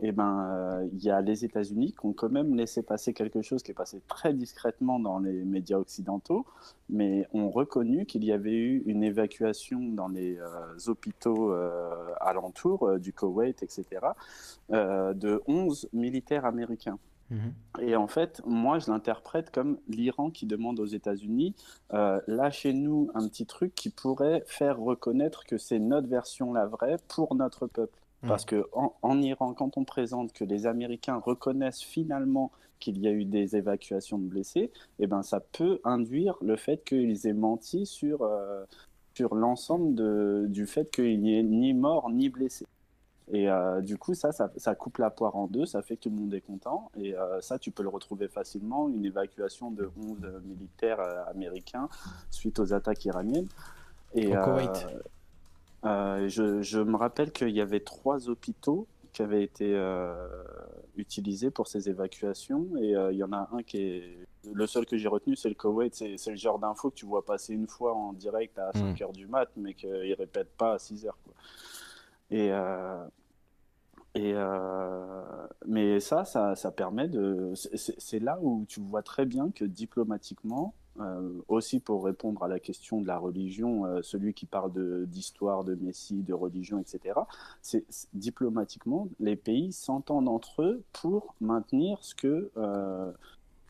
[0.00, 3.42] eh ben, euh, il y a les États-Unis qui ont quand même laissé passer quelque
[3.42, 6.46] chose qui est passé très discrètement dans les médias occidentaux,
[6.88, 12.98] mais ont reconnu qu'il y avait eu une évacuation dans les euh, hôpitaux euh, alentours
[12.98, 13.84] du Koweït, etc.,
[14.70, 16.98] de 11 militaires américains.
[17.30, 17.54] Mhm.
[17.80, 21.54] Et en fait, moi, je l'interprète comme l'Iran qui demande aux États-Unis
[21.90, 27.34] lâchez-nous un petit truc qui pourrait faire reconnaître que c'est notre version la vraie pour
[27.34, 28.03] notre peuple.
[28.24, 28.28] Mm.
[28.28, 32.50] Parce que en, Iran, quand on présente que les Américains reconnaissent finalement
[32.80, 36.84] qu'il y a eu des évacuations de blessés, eh ben ça peut induire le fait
[36.84, 38.64] qu'ils aient menti sur, euh,
[39.14, 42.66] sur l'ensemble du fait qu'il n'y ait ni mort ni blessé.
[43.32, 46.10] Et euh, du coup, ça, ça, coupe la poire en deux, ça fait que tout
[46.10, 46.90] le monde est content.
[46.98, 51.88] Et euh, ça, tu peux le retrouver facilement, une évacuation de 11 militaires américains
[52.30, 53.48] suite aux attaques iraniennes.
[54.14, 54.40] Et, Au
[55.84, 60.14] euh, je, me rappelle qu'il y avait trois hôpitaux qui avaient été euh,
[60.96, 64.18] utilisés pour ces évacuations et euh, il y en a un qui est
[64.52, 67.24] le seul que j'ai retenu c'est le Koweït c'est le genre d'info que tu vois
[67.24, 69.12] passer une fois en direct à 5 h hmm.
[69.12, 71.10] du mat mais qu'il répète pas à 6 h
[72.30, 72.50] et
[74.16, 74.34] et
[75.66, 77.52] mais ça, ça, ça permet de.
[77.54, 82.60] C'est là où tu vois très bien que diplomatiquement, euh, aussi pour répondre à la
[82.60, 84.72] question de la religion, euh, celui qui parle
[85.06, 87.18] d'histoire, de, Messie, de religion, etc.,
[87.62, 93.10] c'est diplomatiquement, les pays s'entendent entre eux pour maintenir ce que, euh,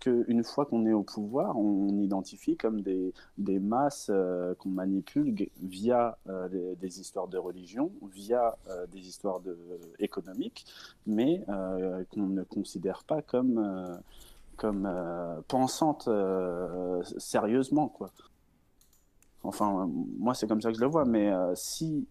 [0.07, 4.11] une fois qu'on est au pouvoir, on, identifie comme des, masses
[4.59, 6.19] qu'on manipule via
[6.79, 8.55] des histoires de religion, via
[8.93, 9.41] des histoires
[9.99, 10.67] économiques,
[11.07, 11.43] mais
[12.11, 13.99] qu'on ne considère pas comme
[14.57, 18.11] comme euh, pensante euh, sérieusement quoi.
[19.43, 19.89] Enfin,
[20.19, 22.07] moi c'est comme ça que je le vois, mais euh, si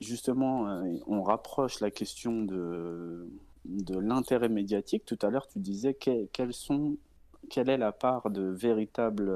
[0.00, 3.28] justement on rapproche la question de
[3.66, 6.96] de l'intérêt médiatique, tout à l'heure tu disais quelles sont,
[7.50, 9.30] quelle est la part de véritable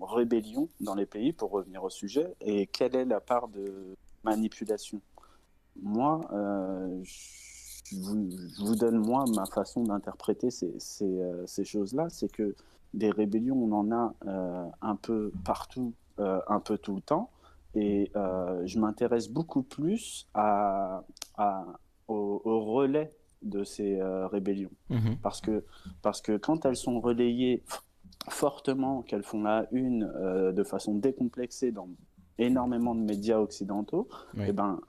[0.00, 5.00] rébellion dans les pays, pour revenir au sujet, et quelle est la part de manipulation?
[5.80, 6.20] Moi,
[7.04, 7.55] je
[7.94, 12.54] vous, donne moi ma façon d'interpréter ces, ces, euh, ces choses-là, c'est que
[12.94, 17.30] des rébellions, on en a euh, un peu partout, euh, un peu tout le temps,
[17.74, 18.10] et
[18.64, 21.04] je m'intéresse beaucoup plus à,
[21.36, 21.66] à
[22.08, 23.12] au, relais
[23.42, 25.18] de ces rébellions, mhm.
[25.22, 25.62] parce, que,
[26.00, 27.62] parce que quand elles sont relayées
[28.30, 30.10] fortement, qu'elles font la une
[30.54, 31.90] de façon décomplexée dans
[32.38, 34.80] énormément de médias occidentaux, et eh ben,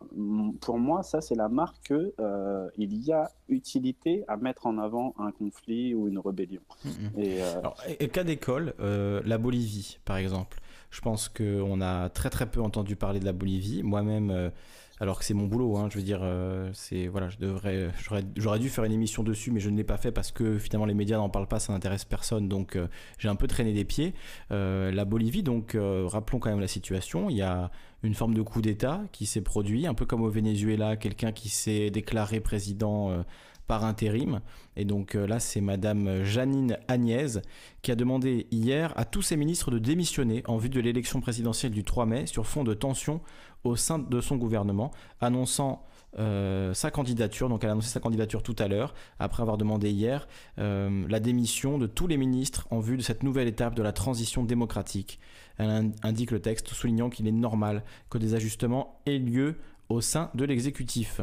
[0.62, 5.14] pour moi, ça, c'est la marque qu'il euh, y a utilité à mettre en avant
[5.18, 6.62] un conflit ou une rébellion.
[6.84, 7.20] Mm, mm.
[7.20, 10.60] Et, euh, cas d'école, euh, la Bolivie, par exemple.
[10.90, 13.84] Je pense qu'on a très très peu entendu parler de la Bolivie.
[13.84, 14.52] Moi-même,
[15.00, 15.78] alors que c'est mon boulot.
[15.78, 17.92] Hein, je veux dire, euh, c'est voilà, je devrais,
[18.36, 20.86] j'aurais dû faire une émission dessus, mais je ne l'ai pas fait parce que finalement
[20.86, 22.48] les médias n'en parlent pas, ça n'intéresse personne.
[22.48, 22.88] Donc euh,
[23.18, 24.14] j'ai un peu traîné des pieds.
[24.52, 27.30] Euh, la Bolivie, donc rappelons quand même la situation.
[27.30, 27.72] Il y a
[28.04, 31.50] une forme de coup d'État qui s'est produit, un peu comme au Venezuela, quelqu'un qui
[31.50, 33.24] s'est déclaré président
[33.68, 34.42] par intérim.
[34.76, 37.40] Et donc là, c'est Madame Janine Agnès
[37.82, 41.72] qui a demandé hier à tous ses ministres de démissionner en vue de l'élection présidentielle
[41.72, 43.22] du 3 mai sur fond de tensions
[43.64, 44.92] au sein de son gouvernement,
[45.22, 45.84] annonçant
[46.20, 47.50] euh, sa candidature.
[47.50, 51.20] Donc elle a annoncé sa candidature tout à l'heure, après avoir demandé hier euh, la
[51.20, 55.20] démission de tous les ministres en vue de cette nouvelle étape de la transition démocratique.
[55.58, 59.58] Elle indique le texte, soulignant qu'il est normal que des ajustements aient lieu
[59.90, 61.22] au sein de l'exécutif.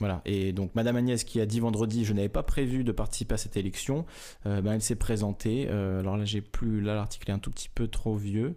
[0.00, 0.22] Voilà.
[0.24, 3.38] Et donc Madame Agnès qui a dit vendredi, je n'avais pas prévu de participer à
[3.38, 4.04] cette élection,
[4.46, 5.68] euh, ben, elle s'est présentée.
[5.68, 8.56] alors là, j'ai plus, là l'article est un tout petit peu trop vieux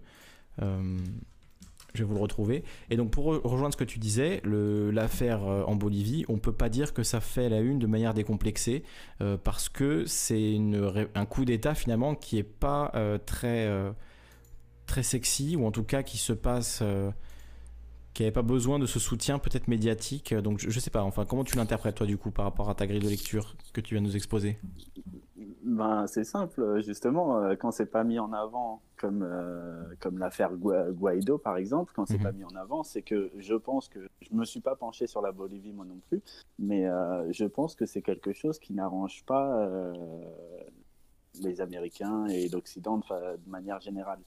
[1.97, 2.63] je vais vous le retrouver.
[2.89, 6.69] Et donc pour rejoindre ce que tu disais, l'affaire euh, en Bolivie, on peut pas
[6.69, 8.83] dire que ça fait la une de manière décomplexée
[9.21, 10.57] euh, parce que c'est
[11.15, 13.67] un coup d'État finalement qui est pas euh, très
[14.85, 16.81] très sexy ou en tout cas qui se passe
[18.17, 20.33] qui n'avait pas besoin de ce soutien peut-être médiatique.
[20.33, 21.03] Donc je, je sais pas.
[21.03, 23.81] Enfin comment tu l'interprètes toi du coup par rapport à ta grille de lecture que
[23.81, 24.57] tu viens de nous exposer?
[25.67, 30.51] Ben, c'est simple, justement, euh, quand c'est pas mis en avant, comme, euh, comme l'affaire
[30.55, 32.23] Guaido par exemple, quand c'est mhm.
[32.23, 35.21] pas mis en avant, c'est que je pense que je me suis pas penché sur
[35.21, 36.21] la Bolivie moi non plus,
[36.57, 39.69] mais euh, je pense que c'est quelque chose qui n'arrange pas
[41.41, 44.19] les Américains et l'Occident de, manière générale.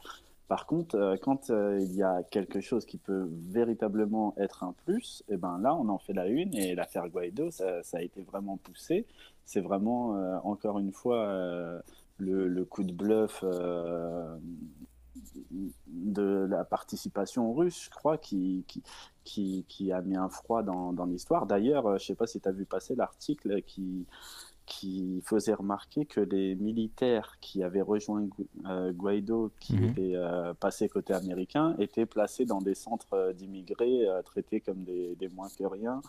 [0.50, 5.36] Par contre, quand il y a quelque chose qui peut véritablement être un plus, eh
[5.36, 9.06] ben là, on en fait la une et l'affaire Guaido, ça, a été vraiment poussé
[9.50, 11.80] c'est vraiment, euh, encore une fois, euh,
[12.18, 14.36] le, coup de bluff euh,
[15.88, 18.64] de la participation russe, je crois, qui,
[19.24, 21.46] qui, qui, a mis un froid dans, dans l'histoire.
[21.46, 24.06] D'ailleurs, je ne sais pas si tu as vu passer l'article qui,
[24.70, 28.28] qui faisait remarquer que les militaires qui avaient rejoint
[28.92, 29.84] Guaido, qui mhm.
[29.90, 30.14] étaient
[30.60, 35.64] passés côté américain, étaient placés dans des centres d'immigrés traités comme des, des, moins que
[35.64, 36.00] rien.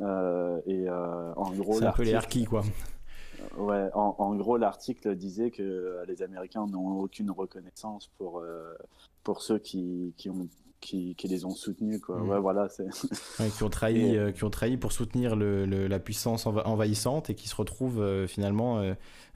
[0.00, 2.62] Euh, et euh, en gros, c'est un peu les harkis, quoi.
[3.56, 8.42] Ouais, en, gros, l'article disait que euh, les Américains n'ont aucune reconnaissance pour,
[9.22, 10.48] pour ceux qui, qui ont
[10.80, 12.18] qui, qui, les ont soutenus quoi.
[12.18, 12.28] Mm.
[12.28, 12.88] Ouais, voilà, c'est
[13.56, 17.56] qui ont trahi qui ont trahi pour soutenir le, la puissance envahissante et qui se
[17.56, 18.82] retrouvent finalement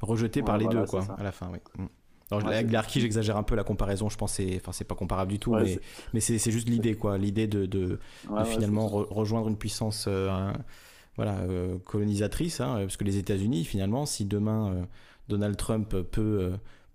[0.01, 1.59] rejetés par les deux quoi à la fin, oui.
[1.79, 1.87] Mm.
[2.33, 4.09] Avec l'Arki, j'exagère un peu la comparaison.
[4.09, 5.79] Je pense c'est, enfin, c'est pas comparable du tout, mais,
[6.15, 7.19] mais c'est, juste l'idée, quoi.
[7.19, 7.99] L'idée de, de,
[8.47, 10.53] finalement rejoindre une puissance, euh,
[11.17, 14.83] voilà, euh, colonisatrice, hein, parce que les États-Unis, finalement, si demain euh,
[15.29, 16.53] Donald Trump peut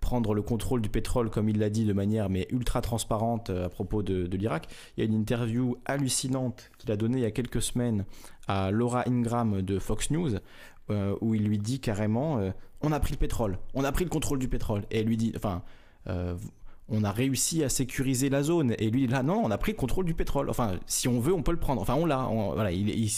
[0.07, 3.67] prendre le contrôle du pétrole, comme il l'a dit, de manière mais ultra transparente à
[3.67, 4.67] propos de, l'Irak.
[4.95, 8.05] Il y a une interview hallucinante qu'il a donnée il y a quelques semaines
[8.47, 10.35] à Laura Ingram de Fox News,
[11.21, 12.39] où il lui dit carrément
[12.81, 14.83] on a pris le pétrole, on a pris le contrôle du pétrole.
[14.91, 15.63] Et lui dit, enfin,
[16.07, 16.35] euh,
[16.89, 18.73] on a réussi à sécuriser la zone.
[18.79, 20.49] Et lui, là, non, on a pris le contrôle du pétrole.
[20.49, 21.81] Enfin, si on veut, on peut le prendre.
[21.81, 22.29] Enfin, on l'a.
[22.53, 23.09] Voilà, il, il,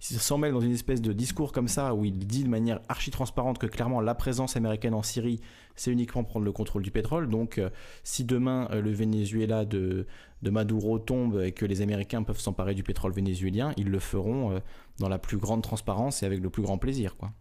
[0.00, 3.10] s'en mêle dans une espèce de discours comme ça où il dit de manière archi
[3.10, 5.40] transparente que clairement la présence américaine en Syrie,
[5.76, 7.28] c'est uniquement prendre le contrôle du pétrole.
[7.28, 7.68] Donc, euh,
[8.02, 10.06] si demain euh, le Venezuela de,
[10.42, 14.60] Maduro tombe et que les Américains peuvent s'emparer du pétrole vénézuélien, ils le feront
[14.98, 17.32] dans la plus grande transparence et avec le plus grand plaisir, quoi.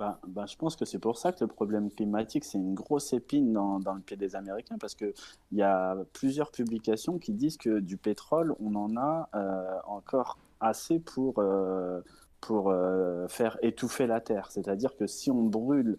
[0.00, 3.12] Ben, ben, je pense que c'est pour ça que le problème climatique, c'est une grosse
[3.12, 5.12] épine dans, le pied des Américains, parce qu'il
[5.52, 11.00] y a plusieurs publications qui disent que du pétrole, on en a euh, encore assez
[11.00, 12.00] pour, euh,
[12.40, 14.50] pour euh, faire étouffer la Terre.
[14.50, 15.98] C'est-à-dire que si on brûle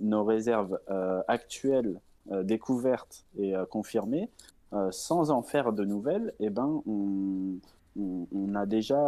[0.00, 0.80] nos réserves
[1.28, 2.00] actuelles,
[2.42, 4.28] découvertes et confirmées,
[4.90, 8.98] sans en faire de nouvelles, eh ben, on, a déjà,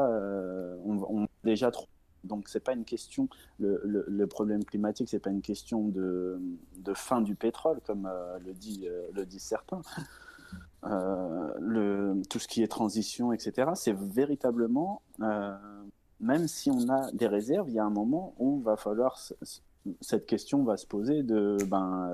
[0.84, 1.89] on, on a déjà trop
[2.25, 6.41] donc c'est pas une question, le, le, problème climatique, c'est pas une question de,
[6.77, 9.83] de, fin du pétrole, comme euh, le, dit, euh, le disent certains.
[10.85, 15.03] Euh, le, tout ce qui est transition, etc., c'est véritablement,
[16.21, 19.21] même si on a des réserves, il y a un moment où il va falloir
[20.01, 22.12] cette question va se poser de ben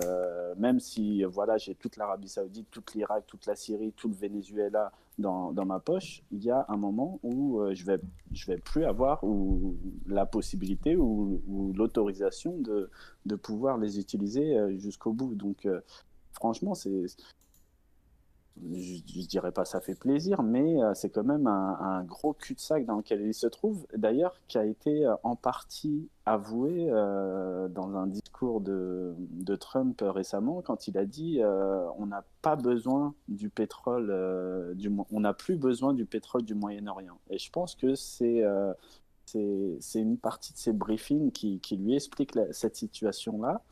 [0.56, 4.92] même si voilà j'ai toute l'Arabie Saoudite, toute l'Irak, toute la Syrie, tout le Venezuela,
[5.18, 8.00] dans, dans, ma poche, il y a un moment où euh, je vais
[8.32, 11.40] je vais plus avoir ou la possibilité ou,
[11.76, 12.90] l'autorisation de,
[13.26, 15.34] de pouvoir les utiliser euh, jusqu'au bout.
[15.34, 15.80] Donc euh,
[16.32, 17.06] franchement, c'est
[18.62, 22.86] je, ne dirais pas ça fait plaisir, mais euh, c'est quand même un, gros cul-de-sac
[22.86, 23.86] dans lequel il se trouve.
[23.96, 29.16] D'ailleurs, qui a été euh, en partie avoué euh, dans un discours de,
[29.60, 31.40] Trump récemment, quand il a dit
[31.98, 34.10] on n'a pas besoin du pétrole,
[35.12, 37.18] on n'a plus besoin du pétrole du Moyen-Orient.
[37.30, 38.42] Et je pense que c'est
[39.94, 43.62] une partie de ces briefings qui, lui explique cette situation-là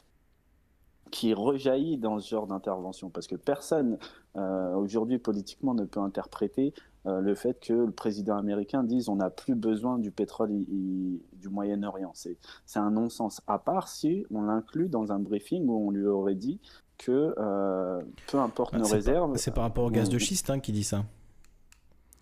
[1.13, 3.11] qui rejaillit dans ce genre d'intervention.
[3.11, 3.99] Parce que personne,
[4.35, 6.75] aujourd'hui, politiquement, ne peut interpréter
[7.07, 11.49] euh, le fait que le président américain dise on n'a plus besoin du pétrole du
[11.49, 12.13] Moyen-Orient.
[12.15, 12.39] C'est
[12.79, 13.43] un non-sens.
[13.49, 16.61] À part si on l'inclut dans un briefing où on lui aurait dit
[16.99, 19.37] que euh, peu importe bah, nos réserves.
[19.37, 21.05] C'est par rapport au gaz de schiste hein, qui dit ça.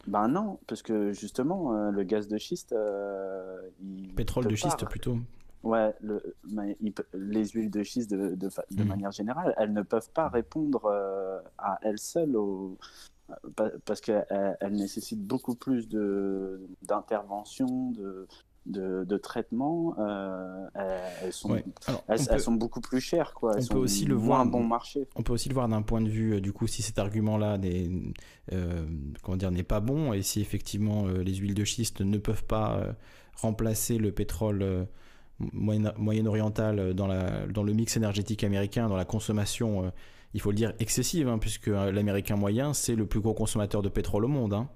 [0.07, 2.75] Ben non, parce que justement, le gaz de schiste.
[4.17, 5.19] Pétrole de schiste plutôt.
[5.63, 6.23] Ouais, le,
[7.13, 8.87] les huiles de schiste, de, de, de mm.
[8.87, 12.79] manière générale, elles ne peuvent pas répondre euh, à elles seules au,
[13.85, 15.87] parce qu'elles nécessitent beaucoup plus
[16.83, 18.27] d'intervention, de,
[18.65, 19.95] de, de, traitement.
[19.99, 20.67] Euh,
[21.23, 21.61] elles, sont,
[22.09, 23.35] elles, sont beaucoup plus chères.
[23.35, 23.53] Quoi.
[23.55, 25.07] Elles on sont peut aussi le voir bon marché.
[25.15, 27.59] On peut aussi le voir d'un point de vue, euh, du coup, si cet argument-là
[27.59, 28.03] n'est
[29.63, 32.97] pas bon et si effectivement les huiles de schiste ne peuvent pas
[33.37, 34.87] remplacer le pétrole
[35.53, 39.91] moyen-orientale dans, la, dans le mix énergétique américain, dans la consommation, euh,
[40.35, 43.83] il faut le dire, excessive, hein, puisque euh, l'américain moyen, c'est le plus gros consommateur
[43.83, 44.55] de pétrole au monde.
[44.55, 44.69] Hein.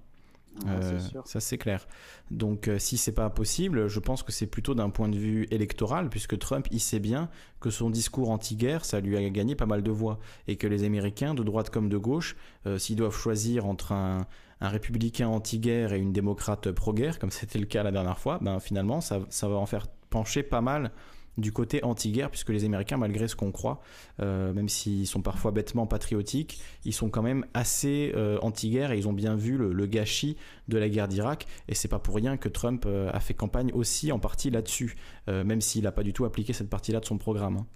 [0.69, 1.89] Euh, ça c'est clair.
[2.31, 6.09] Donc si c'est pas possible, je pense que c'est plutôt d'un point de vue électoral,
[6.09, 9.83] puisque Trump il sait bien que son discours anti-guerre, ça lui a gagné pas mal
[9.83, 12.37] de voix, et que les Américains, de droite comme de gauche,
[12.77, 14.29] s'ils doivent choisir entre un,
[14.61, 18.61] un républicain anti-guerre et une démocrate pro-guerre, comme c'était le cas la dernière fois, ben
[18.61, 20.93] finalement ça, ça va en faire pencher pas mal
[21.39, 23.81] du côté anti-guerre, puisque les Américains, malgré ce qu'on croit,
[24.23, 28.99] euh, même s'ils sont parfois bêtement patriotiques, ils sont quand même assez euh, anti-guerre et
[28.99, 30.37] ils ont bien vu le, gâchis
[30.69, 31.47] de la guerre d'Irak.
[31.67, 34.95] Et c'est pas pour rien que Trump euh, a fait campagne aussi en partie là-dessus,
[35.27, 37.57] même s'il n'a pas du tout appliqué cette partie-là de son programme.
[37.57, 37.67] Hein.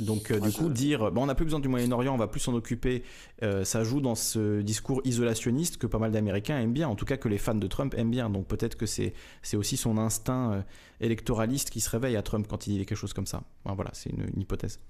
[0.00, 2.40] Donc euh, du coup, dire bon, on n'a plus besoin du Moyen-Orient, on va plus
[2.40, 3.02] s'en occuper,
[3.42, 7.04] euh, ça joue dans ce discours isolationniste que pas mal d'Américains aiment bien, en tout
[7.04, 8.30] cas que les fans de Trump aiment bien.
[8.30, 9.12] Donc peut-être que c'est
[9.54, 10.62] aussi son instinct euh,
[11.00, 13.42] électoraliste qui se réveille à Trump quand il dit quelque chose comme ça.
[13.64, 14.80] voilà, c'est une, hypothèse.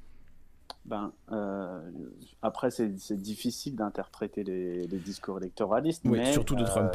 [0.85, 1.13] Ben,
[2.43, 6.03] après, c'est difficile d'interpréter les, discours électoralistes.
[6.07, 6.93] Oui, surtout de Trump.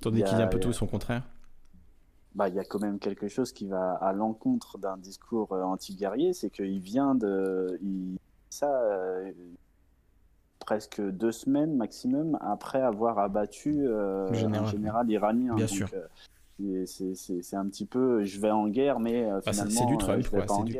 [0.00, 1.22] Tandis qu'il y a un peu tout son contraire
[2.34, 5.62] bah, il y a quand même quelque chose qui va à l'encontre d'un discours euh,
[5.62, 7.78] anti-guerrier, c'est qu'il vient de.
[7.82, 8.18] Il,
[8.50, 9.30] ça, euh,
[10.58, 15.54] presque deux semaines maximum après avoir abattu euh, un général iranien.
[15.54, 15.88] Bien sûr.
[16.86, 18.24] c'est un petit peu.
[18.24, 19.70] Je vais en guerre, mais bah, finalement.
[19.70, 20.26] c'est du Trump,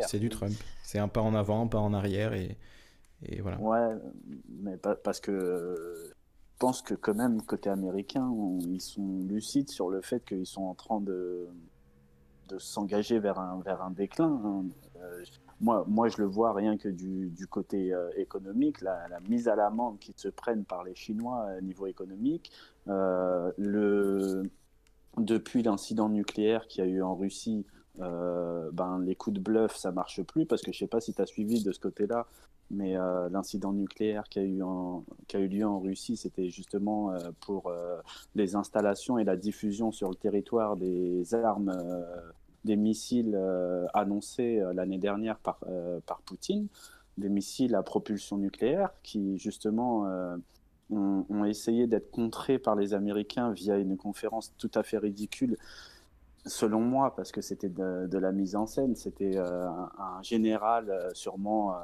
[0.06, 0.52] C'est du, Trump.
[0.82, 2.56] C'est un pas en avant, un pas en arrière, et,
[3.22, 3.58] et voilà.
[3.60, 3.96] Ouais,
[4.48, 6.12] mais parce que
[6.58, 8.30] pense que quand même côté américain,
[8.68, 11.48] ils sont lucides sur le fait qu'ils sont en train de,
[12.48, 14.40] de s'engager vers un, vers un déclin.
[14.44, 14.64] Hein.
[14.96, 15.24] Euh,
[15.60, 19.56] moi, moi, je le vois rien que du, du côté euh, économique, la, mise à
[19.56, 22.50] l'amende qui se prennent par les Chinois au niveau économique.
[22.88, 24.42] Euh, le,
[25.16, 27.66] depuis l'incident nucléaire qu'il y a eu en Russie,
[27.98, 31.20] ben, les coups de bluff, ça marche plus parce que je sais pas si tu
[31.20, 32.28] as suivi de ce côté-là,
[32.70, 34.62] mais euh, l'incident nucléaire qui a, eu
[35.26, 37.98] qui a eu lieu en Russie, c'était justement euh, pour euh,
[38.34, 41.72] les installations et la diffusion sur le territoire des armes,
[42.64, 43.38] des missiles
[43.94, 45.60] annoncés l'année dernière par,
[46.06, 46.66] par Poutine,
[47.16, 50.06] des missiles à propulsion nucléaire qui justement
[50.90, 55.56] ont, essayé d'être contrés par les Américains via une conférence tout à fait ridicule
[56.44, 61.74] selon moi, parce que c'était de, la mise en scène, c'était un, général sûrement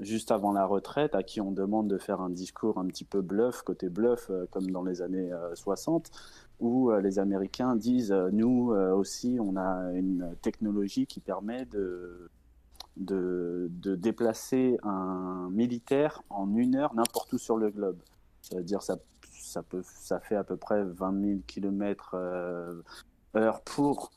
[0.00, 3.20] juste avant la retraite, à qui on demande de faire un discours un petit peu
[3.20, 6.18] bluff, côté bluff, euh, comme dans les années 60, euh,
[6.60, 12.30] où euh, les Américains disent, nous aussi, on a une technologie qui permet de,
[12.96, 17.98] de, déplacer un militaire en une heure n'importe où sur le globe.
[18.42, 18.96] C'est-à-dire ça,
[19.30, 22.16] ça, fait à peu près 20 000 km
[23.36, 24.12] heure pour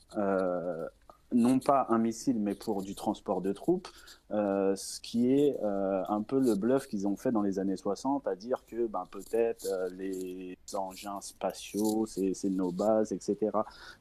[1.33, 3.87] non pas un missile, mais pour du transport de troupes,
[4.31, 7.77] euh, ce qui est euh, un peu le bluff qu'ils ont fait dans les années
[7.77, 13.51] 60, à dire que ben, peut-être euh, les engins spatiaux, c'est nos bases, etc.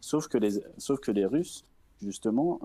[0.01, 1.65] Sauf que les, sauf que les Russes,
[2.01, 2.61] justement,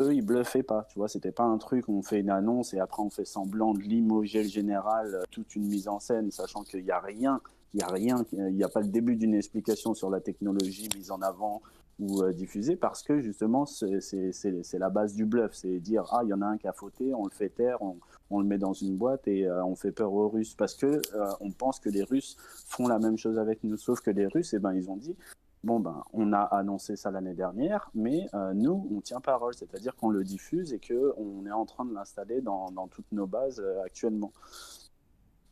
[0.00, 0.84] eux, ils bluffaient pas.
[0.90, 3.72] Tu vois, c'était pas un truc, on fait une annonce et après on fait semblant
[3.72, 7.40] de limoger le général, toute une mise en scène, sachant qu'il n'y a rien
[7.74, 10.88] il n'y a rien, il n'y a pas le début d'une explication sur la technologie
[10.96, 11.60] mise en avant
[11.98, 16.32] ou diffusé parce que justement c'est la base du bluff, c'est dire ah il y
[16.32, 17.98] en a un qui a fauté, on le fait taire, on,
[18.30, 21.00] on le met dans une boîte et on fait peur aux Russes parce que
[21.40, 24.54] on pense que les Russes font la même chose avec nous, sauf que les Russes,
[24.54, 25.16] eh ben ils ont dit
[25.62, 30.10] bon ben on a annoncé ça l'année dernière, mais nous on tient parole, c'est-à-dire qu'on
[30.10, 33.62] le diffuse et que on est en train de l'installer dans, dans, toutes nos bases
[33.84, 34.32] actuellement.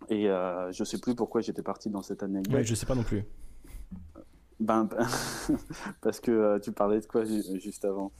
[0.08, 2.54] Et euh, je sais plus pourquoi j'étais parti dans cette anecdote.
[2.54, 3.24] Oui, je sais pas non plus.
[4.62, 4.88] Ben,
[6.00, 8.12] parce que euh, tu parlais de quoi juste avant?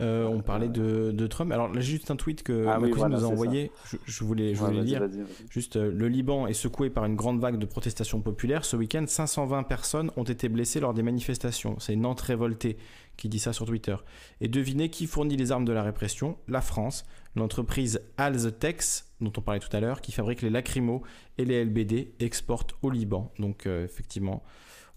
[0.00, 1.52] Euh, on parlait de, Trump.
[1.52, 3.70] Alors là, juste un tweet que ah, nous a envoyé.
[4.06, 5.06] Je, voulais, je voulais lire.
[5.50, 8.64] Juste, le Liban est secoué par une grande vague de protestations populaires.
[8.64, 11.78] Ce week-end, 520 personnes ont été blessées lors des manifestations.
[11.78, 12.76] C'est Nantes révoltée
[13.16, 13.96] qui dit ça sur Twitter.
[14.40, 16.38] Et devinez qui fournit les armes de la répression?
[16.48, 17.04] La France.
[17.36, 21.02] L'entreprise Alzetex, dont on parlait tout à l'heure, qui fabrique les lacrymos
[21.38, 23.32] et les LBD, exporte au Liban.
[23.38, 24.42] Donc euh, effectivement,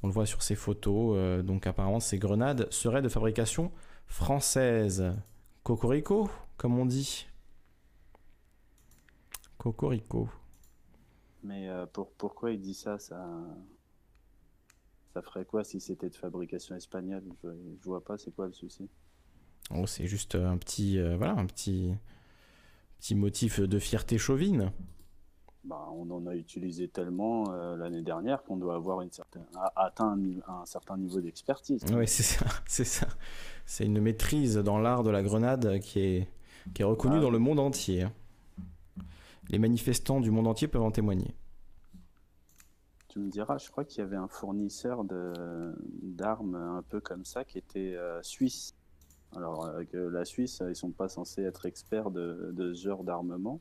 [0.04, 1.16] on le voit sur ces photos.
[1.18, 3.72] Euh, donc apparemment, ces grenades seraient de fabrication
[4.08, 5.14] française.
[5.64, 7.28] Cocorico, comme on dit.
[9.58, 10.30] Cocorico.
[11.44, 13.26] Mais euh, pour, pourquoi il dit ça, ça
[15.14, 17.24] Ça ferait quoi si c'était de fabrication espagnole?
[17.44, 17.50] Je,
[17.80, 18.90] je vois pas, c'est quoi le souci?
[19.72, 21.94] Oh, c'est juste un petit, voilà, un petit,
[23.00, 24.72] petit motif de fierté chauvine
[25.68, 29.46] bah, on en a utilisé tellement euh, l'année dernière qu'on doit avoir une certaine,
[29.76, 30.18] atteint
[30.48, 31.84] un, certain niveau d'expertise.
[31.94, 33.08] Oui, c'est ça, c'est ça.
[33.66, 36.28] C'est une maîtrise dans l'art de la grenade qui est,
[36.74, 38.04] qui est reconnue ah dans le monde entier.
[38.04, 38.14] Hein.
[39.50, 41.36] Les manifestants du monde entier peuvent en témoigner.
[43.10, 47.44] Tu me diras, je crois qu'il y avait un fournisseur d'armes un peu comme ça
[47.44, 48.74] qui était euh, suisse.
[49.36, 53.60] Alors euh, que la Suisse, ils sont pas censés être experts de, ce genre d'armement.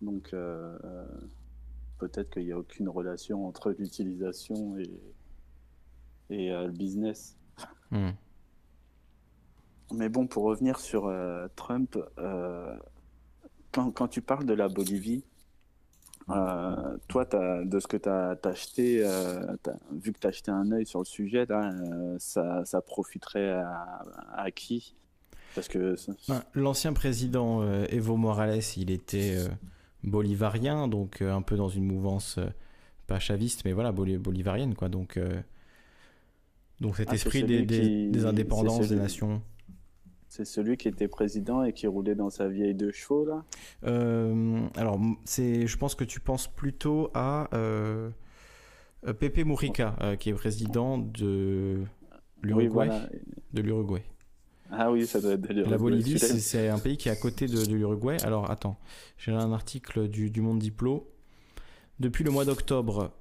[0.00, 1.06] Donc euh, euh,
[1.98, 4.90] peut-être qu'il n'y a aucune relation entre l'utilisation et,
[6.30, 7.36] et le business.
[7.90, 8.10] Hmm.
[9.94, 11.10] Mais bon, pour revenir sur
[11.56, 11.98] Trump,
[13.72, 15.24] quand, quand, tu parles de la Bolivie,
[16.30, 19.56] euh, toi, de ce que tu as, acheté, euh,
[19.92, 23.62] vu que tu as acheté un œil sur le sujet, euh, ça, ça, profiterait
[24.34, 24.94] à, qui?
[25.54, 25.96] Parce que
[26.28, 29.38] ben, L'ancien président Evo Morales, il était
[30.04, 32.38] bolivarien, donc un peu dans une mouvance
[33.06, 34.74] pas chaviste, mais voilà, bolivarienne.
[34.74, 35.18] Quoi, donc,
[36.80, 39.42] donc cet ah, esprit des, des, indépendances des nations.
[40.28, 43.44] C'est celui qui était président et qui roulait dans sa vieille deux chevaux, là?
[43.84, 48.10] Euh, Alors, je pense que tu penses plutôt à euh,
[49.06, 51.82] euh Pepe Mujica, euh, qui est président de
[52.42, 52.90] l'Uruguay.
[53.54, 54.04] De l'Uruguay.
[54.70, 55.70] Ah oui, ça doit être l'Uruguay.
[55.70, 58.16] La Bolivie, c'est, un pays qui est à côté de, l'Uruguay.
[58.22, 58.78] Alors, attends,
[59.16, 61.10] j'ai un article du, du Monde Diplo.
[62.00, 63.12] Depuis le mois d'octobre,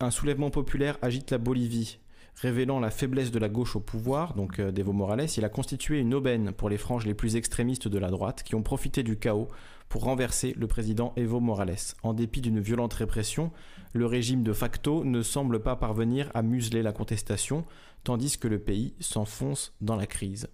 [0.00, 1.98] un soulèvement populaire agite la Bolivie
[2.40, 5.98] révélant la faiblesse de la gauche au pouvoir, donc euh, d'Evo Morales, il a constitué
[5.98, 9.18] une aubaine pour les franges les plus extrémistes de la droite qui ont profité du
[9.18, 9.48] chaos
[9.88, 11.94] pour renverser le président Evo Morales.
[12.02, 13.50] En dépit d'une violente répression,
[13.92, 17.64] le régime de facto ne semble pas parvenir à museler la contestation,
[18.04, 20.48] tandis que le pays s'enfonce dans la crise.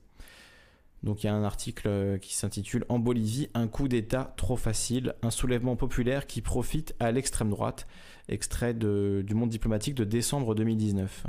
[1.05, 4.57] Donc il y a un article euh, qui s'intitule En Bolivie, un coup d'État trop
[4.57, 7.87] facile, un soulèvement populaire qui profite à l'extrême droite,
[8.29, 11.27] extrait du monde diplomatique de décembre 2019.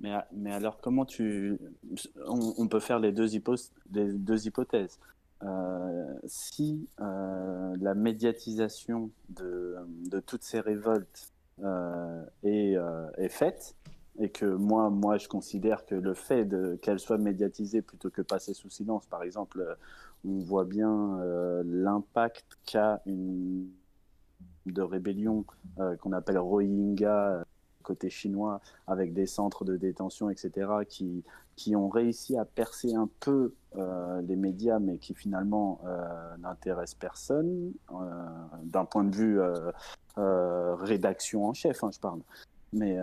[0.00, 1.58] Mais, alors, comment tu.
[2.26, 4.98] On, peut faire les deux, hypothèses.
[5.44, 9.76] Euh, si euh, la médiatisation de,
[10.10, 11.30] de, toutes ces révoltes
[12.42, 12.74] est,
[13.16, 13.76] est, faite,
[14.18, 16.48] et que moi, moi, je considère que le fait
[16.80, 19.76] qu'elles soient médiatisées plutôt que passer sous silence, par exemple,
[20.24, 21.18] on voit bien
[21.64, 23.68] l'impact qu'a une
[24.66, 25.44] de rébellion
[26.00, 27.44] qu'on appelle Rohingya
[27.82, 31.22] côté chinois, avec des centres de détention, etc., qui,
[31.56, 36.98] qui ont réussi à percer un peu euh, les médias, mais qui finalement euh, n'intéressent
[36.98, 37.94] personne, euh,
[38.62, 39.40] d'un point de vue
[40.16, 42.20] rédaction en chef, hein, je parle.
[42.72, 42.98] Mais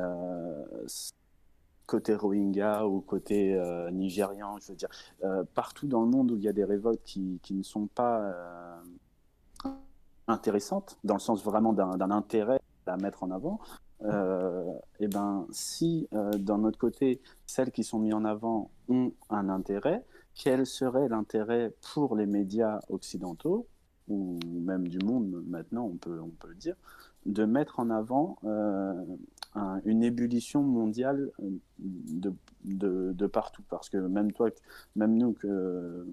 [1.86, 3.60] côté Rohingya ou côté
[3.92, 4.90] nigérian, je veux dire,
[5.54, 8.34] partout dans le monde où il y a des révoltes qui, qui ne sont pas
[10.28, 13.60] intéressantes, dans le sens vraiment d'un intérêt à mettre en avant,
[14.04, 19.12] euh, et ben, si euh, d'un autre côté, celles qui sont mises en avant ont
[19.30, 20.06] un intérêt,
[20.36, 23.68] quel serait l'intérêt pour les médias occidentaux,
[24.08, 26.76] ou même du monde maintenant, on peut, on peut le dire,
[27.26, 28.38] de mettre en avant
[29.56, 31.32] euh, une ébullition mondiale
[31.80, 32.34] de,
[32.66, 34.50] de, de, partout Parce que même toi,
[34.96, 36.06] même nous, que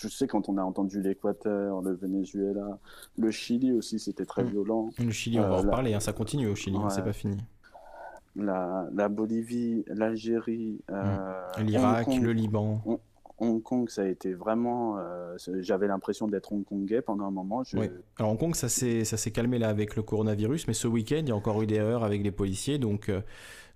[0.00, 2.78] je sais quand on a entendu l'Équateur, le Venezuela,
[3.16, 4.48] le Chili aussi, c'était très mm.
[4.48, 4.90] violent.
[4.98, 7.12] Le Chili, on va en euh, reparler, hein, ça continue au Chili, hein, c'est pas
[7.12, 7.38] fini.
[8.34, 11.62] la, la Bolivie, l'Algérie, mmh.
[11.62, 12.82] l'Irak, le Liban.
[13.42, 14.98] Hong Kong, ça a été vraiment.
[15.60, 17.62] J'avais l'impression d'être hongkongais pendant un moment.
[17.74, 17.90] Oui.
[18.18, 21.32] Alors Hong Kong, ça s'est calmé là avec le coronavirus, mais ce week-end, il y
[21.32, 23.10] a encore eu des erreurs avec les policiers, donc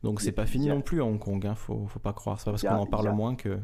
[0.03, 1.45] donc c'est pas fini non plus à Hong Kong.
[1.47, 2.39] Hein, faut, faut pas croire.
[2.39, 3.59] C'est pas parce qu'on en parle moins que.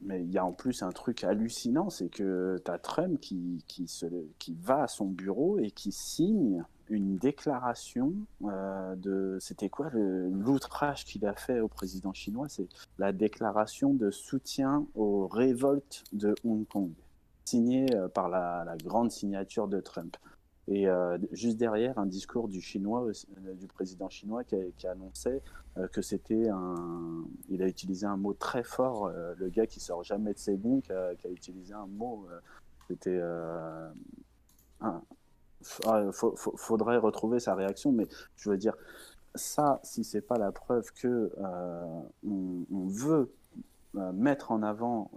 [0.00, 3.64] Mais il y a en plus un truc hallucinant, c'est que tu as Trump qui,
[3.68, 4.06] qui, se,
[4.38, 8.12] qui va à son bureau et qui signe une déclaration
[8.44, 9.38] euh, de...
[9.40, 12.48] C'était quoi l'outrage qu'il a fait au président chinois?
[12.48, 16.90] C'est la déclaration de soutien aux révoltes de Hong Kong,
[17.44, 20.16] signée euh, par la, grande signature de Trump.
[20.66, 23.06] Et euh, juste derrière, un discours du chinois,
[23.58, 25.42] du président chinois qui, annonçait
[25.76, 27.24] euh, que c'était un.
[27.50, 30.80] Il a utilisé un mot très fort, le gars qui sort jamais de ses bons,
[30.80, 32.26] qui a, utilisé un mot.
[32.88, 33.20] c'était.
[35.86, 38.74] Ah, faudrait retrouver sa réaction, mais je veux dire,
[39.34, 41.32] ça, si c'est pas la preuve que
[42.22, 43.32] on, on, veut
[43.94, 45.10] mettre en avant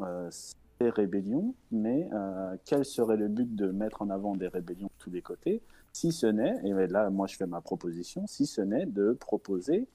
[0.79, 5.03] des rébellions, mais euh, quel serait le but de mettre en avant des rébellions de
[5.03, 5.61] tous les côtés,
[5.93, 9.87] si ce n'est, et là moi je fais ma proposition, si ce n'est de proposer,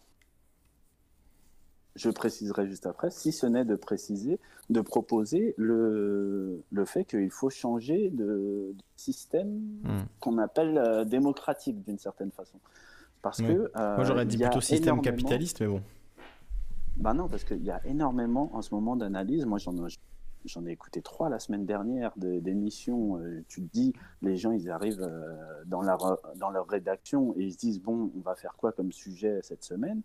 [1.95, 4.39] je préciserai juste après, si ce n'est de préciser,
[4.71, 9.49] de proposer le, le fait qu'il faut changer de, système
[9.83, 10.05] hmm.
[10.21, 12.59] qu'on appelle euh, démocratique d'une certaine façon.
[13.21, 13.71] Parce que...
[13.77, 15.83] Euh, moi j'aurais dit plutôt système capitaliste, mais bon.
[16.97, 19.47] Bah non, parce qu'il y a énormément en ce moment d'analyse.
[19.47, 19.75] Moi, j'en
[20.45, 23.19] j'en ai écouté trois la semaine dernière d'émissions.
[23.19, 23.93] Euh, tu te dis,
[24.23, 25.35] les gens, ils arrivent euh,
[25.67, 28.93] dans, leur, dans leur rédaction et ils se disent, bon, on va faire quoi comme
[28.93, 30.03] sujet cette semaine?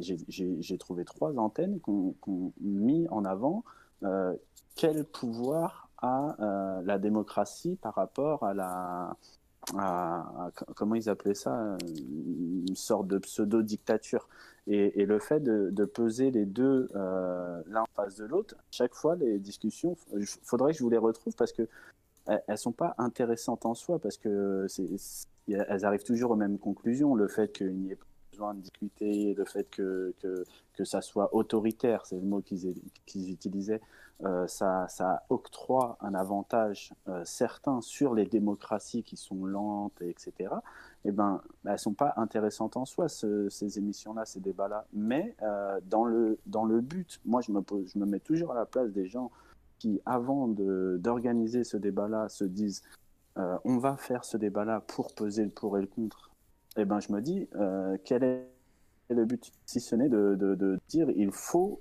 [0.00, 3.64] J'ai trouvé trois antennes qui ont mis en avant
[4.02, 4.34] euh,
[4.76, 6.36] quel pouvoir a
[6.84, 9.16] la démocratie par rapport à la...
[10.74, 14.28] comment ils appelaient ça Une sorte de pseudo-dictature?
[14.66, 19.14] Et, le fait de, peser les deux euh, l'un en face de l'autre, chaque fois
[19.14, 21.68] les discussions, il faudrait que je vous les retrouve parce que
[22.26, 24.66] elles, sont pas intéressantes en soi parce que
[25.48, 27.14] elles arrivent toujours aux mêmes conclusions.
[27.14, 28.06] Le fait qu'il n'y ait pas
[28.38, 33.80] de discuter, le fait que, que, ça soit autoritaire, c'est le mot qu'ils utilisaient,
[34.22, 34.86] euh, ça,
[35.28, 40.54] octroie un avantage euh, certain sur les démocraties qui sont lentes, etc
[41.04, 44.86] eh ben, elles sont pas intéressantes en soi, ces émissions-là, ces débats-là.
[44.94, 48.54] Mais euh, dans, le, dans le but, moi, je me, je me mets toujours à
[48.54, 49.30] la place des gens
[49.78, 52.82] qui, avant d'organiser ce débat-là, se disent
[53.36, 56.30] on va faire ce débat-là pour peser le pour et le contre.
[56.76, 58.48] Eh ben, je me dis euh, quel est
[59.10, 61.80] le but Si ce n'est de, dire il faut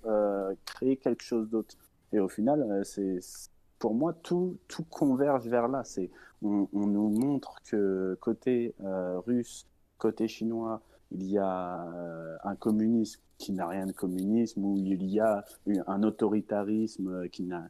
[0.66, 1.76] créer quelque chose d'autre.
[2.12, 3.20] Et au final, c'est
[3.84, 5.84] pour moi, tout, tout converge vers là.
[5.84, 6.10] C'est,
[6.42, 9.68] on, nous montre que côté euh, russe,
[9.98, 15.04] côté chinois, il y a euh, un communisme qui n'a rien de communisme, ou il
[15.04, 15.44] y a
[15.88, 17.68] un autoritarisme qui, n'a,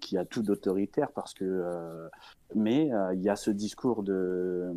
[0.00, 1.44] qui, a tout d'autoritaire, parce que.
[1.44, 2.08] Euh,
[2.54, 4.72] mais il y a ce discours de,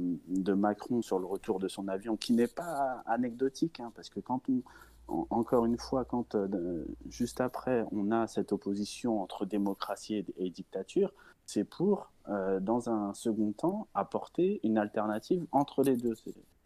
[0.56, 4.41] Macron sur le retour de son avion qui n'est pas anecdotique, hein, parce que quand
[4.49, 4.64] on
[5.07, 11.14] encore une fois, quand euh, juste après, on a cette opposition entre démocratie et, dictature,
[11.45, 16.15] c'est pour, euh, dans un second temps, apporter une alternative entre les deux.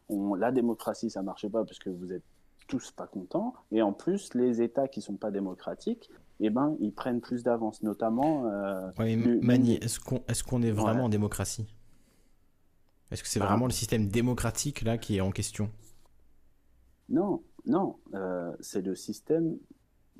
[0.09, 2.23] la démocratie, ça marche pas parce que vous êtes
[2.71, 6.93] tous pas contents, et en plus, les États qui sont pas démocratiques, eh ben, ils
[6.93, 8.47] prennent plus d'avance, notamment.
[8.47, 11.67] Euh, Mani, est-ce qu'on est, est, vraiment en démocratie?
[13.11, 15.69] Est-ce que c'est bah, vraiment le système démocratique là qui est en question?
[17.09, 19.57] Non, non, euh, c'est le système,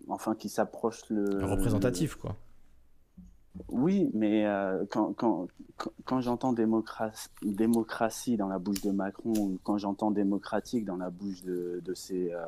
[0.10, 1.46] enfin, qui s'approche le.
[1.46, 2.36] Représentatif, quoi.
[3.70, 5.48] Oui, mais euh, quand, quand,
[6.06, 11.10] quand, j'entends démocratie, démocratie dans la bouche de Macron, ou quand j'entends démocratique dans la
[11.10, 12.46] bouche de, de ces euh,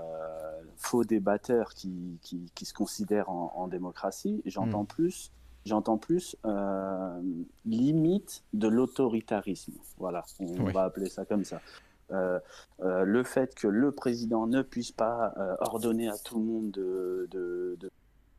[0.77, 4.87] faux débatteurs qui, qui, qui, se considèrent en, démocratie, j'entends hmm.
[4.87, 5.31] plus,
[5.65, 6.37] j'entends plus
[7.65, 9.73] limite de l'autoritarisme.
[9.97, 11.59] Voilà, on va appeler ça comme ça.
[12.11, 12.39] Euh,
[12.81, 16.71] euh, le fait que le président ne puisse pas euh, ordonner à tout le monde
[16.71, 17.91] de, de,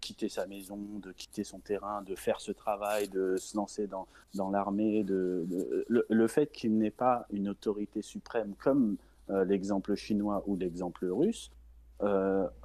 [0.04, 4.06] quitter sa maison, de quitter son terrain, de faire ce travail, de se lancer dans,
[4.34, 5.46] dans l'armée, de,
[5.88, 8.96] le, fait qu'il n'ait pas une autorité suprême comme
[9.28, 11.50] l'exemple chinois ou l'exemple russe,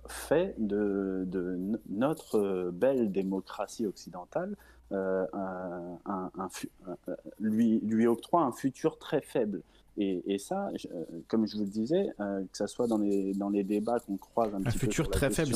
[0.07, 1.57] fait de, de,
[1.89, 4.57] notre belle démocratie occidentale
[4.91, 6.49] un,
[7.39, 9.61] lui, lui octroie un futur très faible.
[10.01, 13.49] Et, ça, euh, comme je vous le disais, euh, que ce soit dans les, dans
[13.49, 15.51] les débats qu'on croise un, un futur très faible,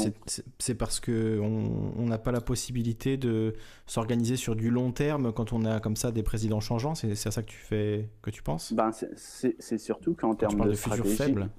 [0.60, 3.56] c'est parce qu'on n'a pas la possibilité de
[3.86, 6.94] s'organiser sur du long terme quand on a comme ça des présidents changeants.
[6.94, 8.74] C'est à ça que tu, fais, que tu penses?
[8.74, 11.50] Ben, C'est surtout qu'en termes de, futur faible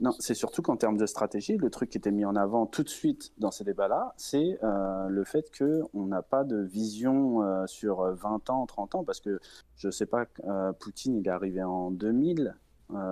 [0.00, 2.82] Non, c'est surtout qu'en termes de stratégie, le truc qui était mis en avant tout
[2.82, 7.66] de suite dans ces débats-là, c'est euh, le fait qu'on n'a pas de vision euh,
[7.66, 9.38] sur 20 ans, 30 ans, parce que
[9.76, 12.56] je ne sais pas, euh, Poutine, il est arrivé en 2000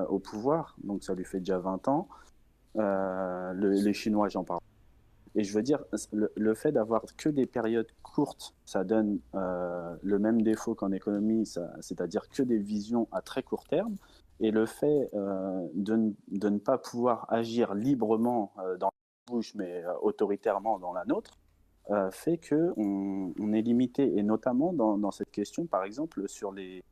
[0.09, 2.09] au pouvoir, donc ça lui fait déjà 20 ans.
[2.74, 4.59] les Chinois, j'en parle.
[5.36, 10.43] Et je veux dire, le fait d'avoir que des périodes courtes, ça donne le même
[10.43, 11.47] défaut qu'en économie,
[11.78, 13.94] c'est-à-dire que des visions à très court terme.
[14.40, 16.15] Et le fait euh, de,
[16.48, 21.39] ne pas pouvoir agir librement euh, dans la bouche, mais euh, autoritairement dans la nôtre,
[22.10, 24.19] fait qu'on on est limité.
[24.19, 26.85] Et notamment dans, cette question, par exemple, sur les...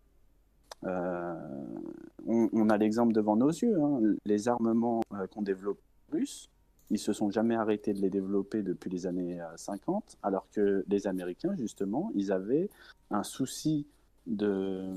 [0.82, 5.02] On, a l'exemple devant nos yeux, hein, les armements
[5.32, 5.78] qu'on développe
[6.10, 6.48] russes,
[6.88, 11.06] ils se sont jamais arrêtés de les développer depuis les années 50, alors que les
[11.06, 12.70] Américains, justement, ils avaient
[13.10, 13.86] un souci
[14.26, 14.94] de,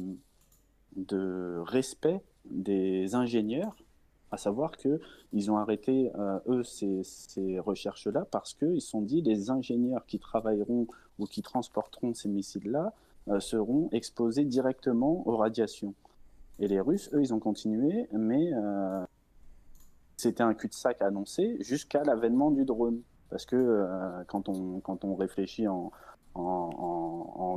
[0.95, 3.75] de respect des ingénieurs,
[4.31, 9.49] à savoir qu'ils ont arrêté, euh, eux, ces, recherches-là parce qu'ils se sont dit les
[9.49, 10.87] ingénieurs qui travailleront
[11.17, 12.93] ou qui transporteront ces missiles-là
[13.27, 15.93] euh, seront exposés directement aux radiations.
[16.59, 19.03] Et les Russes, eux, ils ont continué, mais euh,
[20.17, 23.01] c'était un cul-de-sac annoncé jusqu'à l'avènement du drone.
[23.29, 23.85] Parce que
[24.27, 25.91] quand, on, quand on réfléchit en,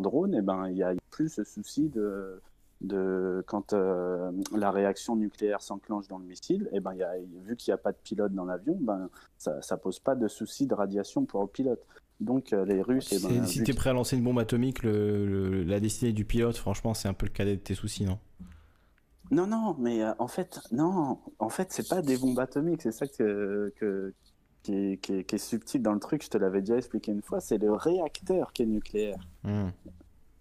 [0.01, 2.43] drone, eh ben, il a plus ce souci de
[2.83, 7.13] de quand euh, la réaction nucléaire s'enclenche dans le missile, et eh ben, y a,
[7.45, 10.29] vu qu'il n'y a pas de pilote dans l'avion, ben, ça ne pose pas de
[10.29, 11.85] souci de radiation pour le pilote.
[12.21, 13.23] Donc euh, les Russes...
[13.23, 16.57] Ben, si tu es prêt à lancer une bombe atomique, le, la destinée du pilote,
[16.57, 18.19] franchement, c'est un peu le cadet de tes soucis, non?
[19.31, 22.93] Non, non, mais euh, en fait, non, en fait, c'est pas des bombes atomiques, c'est
[22.93, 24.13] ça que, que
[24.63, 27.41] qui, est, qui, est, subtil dans le truc, je te l'avais déjà expliqué une fois,
[27.41, 29.19] c'est le réacteur qui est nucléaire.
[29.43, 29.71] Hmm.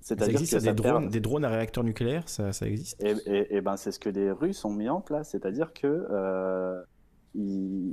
[0.01, 3.77] Ça existe des, drones, des drones à réacteur nucléaire, ça, ça existe et, et, ben
[3.77, 6.81] c'est ce que les Russes ont mis en place, c'est-à-dire que euh,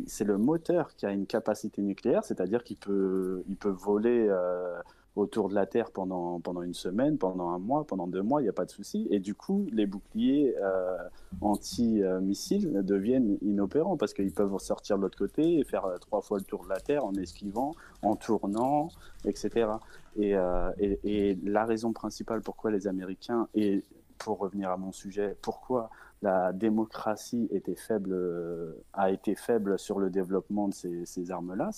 [0.06, 4.78] c'est le moteur qui a une capacité nucléaire, c'est-à-dire qu'il peut, il peut voler euh,
[5.19, 8.45] autour de la Terre pendant, pendant une semaine, pendant un mois, pendant deux mois, il
[8.45, 9.09] n'y a pas de souci.
[9.11, 10.97] Et du coup, les boucliers euh,
[11.40, 16.39] anti-missiles deviennent inopérants parce qu'ils peuvent sortir de l'autre côté et faire euh, trois fois
[16.39, 18.90] le tour de la Terre en esquivant, en tournant,
[19.24, 19.70] etc.
[20.19, 23.82] Euh, et, et, la raison principale pourquoi les Américains, et
[24.19, 25.90] pour revenir à mon sujet, pourquoi
[26.23, 31.70] la démocratie était faible, a été faible sur le développement de ces, ces armes-là,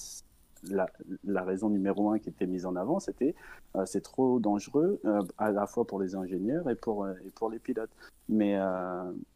[0.68, 3.34] la, raison numéro un qui était mise en avant, c'était
[3.76, 7.30] euh, c'est trop dangereux euh, à la fois pour les ingénieurs et pour, euh, et
[7.30, 7.90] pour les pilotes.
[8.28, 8.56] Mais,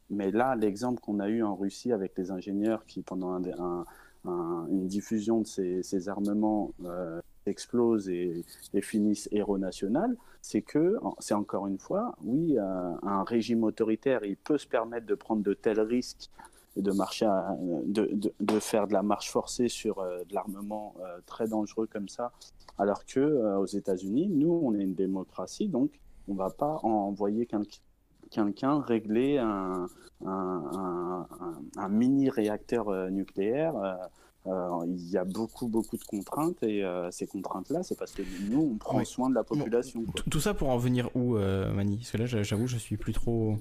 [0.08, 3.84] mais là, l'exemple qu'on a eu en Russie avec les ingénieurs qui, pendant un,
[4.24, 6.70] une diffusion de ces, ces armements,
[7.46, 13.64] explosent et, et, finissent héros national, c'est que, c'est encore une fois, oui, un régime
[13.64, 16.30] autoritaire, il peut se permettre de prendre de tels risques
[16.76, 17.28] de marcher,
[17.86, 22.08] de, de, faire de la marche forcée sur euh, de l'armement euh, très dangereux comme
[22.08, 22.32] ça,
[22.78, 25.90] alors que euh, aux États-Unis, nous, on est une démocratie, donc
[26.28, 29.86] on va pas envoyer quelqu'un régler un,
[30.24, 31.26] un,
[31.76, 33.74] un, mini réacteur nucléaire.
[34.46, 38.78] il y a beaucoup, beaucoup de contraintes et ces contraintes-là, c'est parce que nous, on
[38.78, 40.02] prend soin de la population.
[40.30, 41.98] Tout ça pour en venir où, Mani?
[41.98, 43.58] Parce que là, j'avoue, je suis plus trop.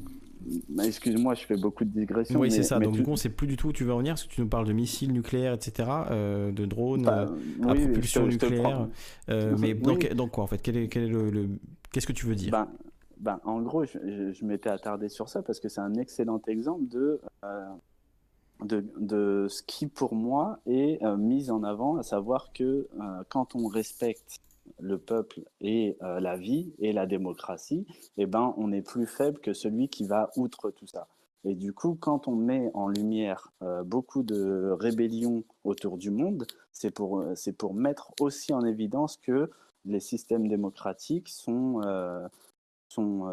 [0.70, 2.40] Bah, excuse-moi, je fais beaucoup de digressions.
[2.40, 2.80] Oui, c'est ça.
[2.80, 4.42] Donc, du coup, on sait plus du tout où tu veux revenir, parce que tu
[4.42, 8.88] nous parles de missiles nucléaires, etc., euh, de drones bah, euh, à propulsion nucléaire.
[9.30, 11.50] Euh, mais donc, quoi, en fait Quel est, quel est le,
[11.92, 12.52] Qu'est-ce que tu veux dire?
[12.52, 12.68] Bah,
[13.20, 17.22] bah, En gros, je, m'étais attardé sur ça parce que c'est un excellent exemple de,
[18.66, 22.88] de, de, ce qui, pour moi, est mis en avant, à savoir que
[23.30, 24.40] quand on respecte
[24.80, 27.86] le peuple et euh, la vie et la démocratie,
[28.18, 31.08] eh ben, on est plus faible que celui qui va outre tout ça.
[31.46, 36.46] Et du coup, quand on met en lumière euh, beaucoup de rébellions autour du monde,
[36.72, 39.50] c'est pour, euh, c'est pour mettre aussi en évidence que
[39.86, 41.82] les systèmes démocratiques sont,
[42.88, 43.26] sont,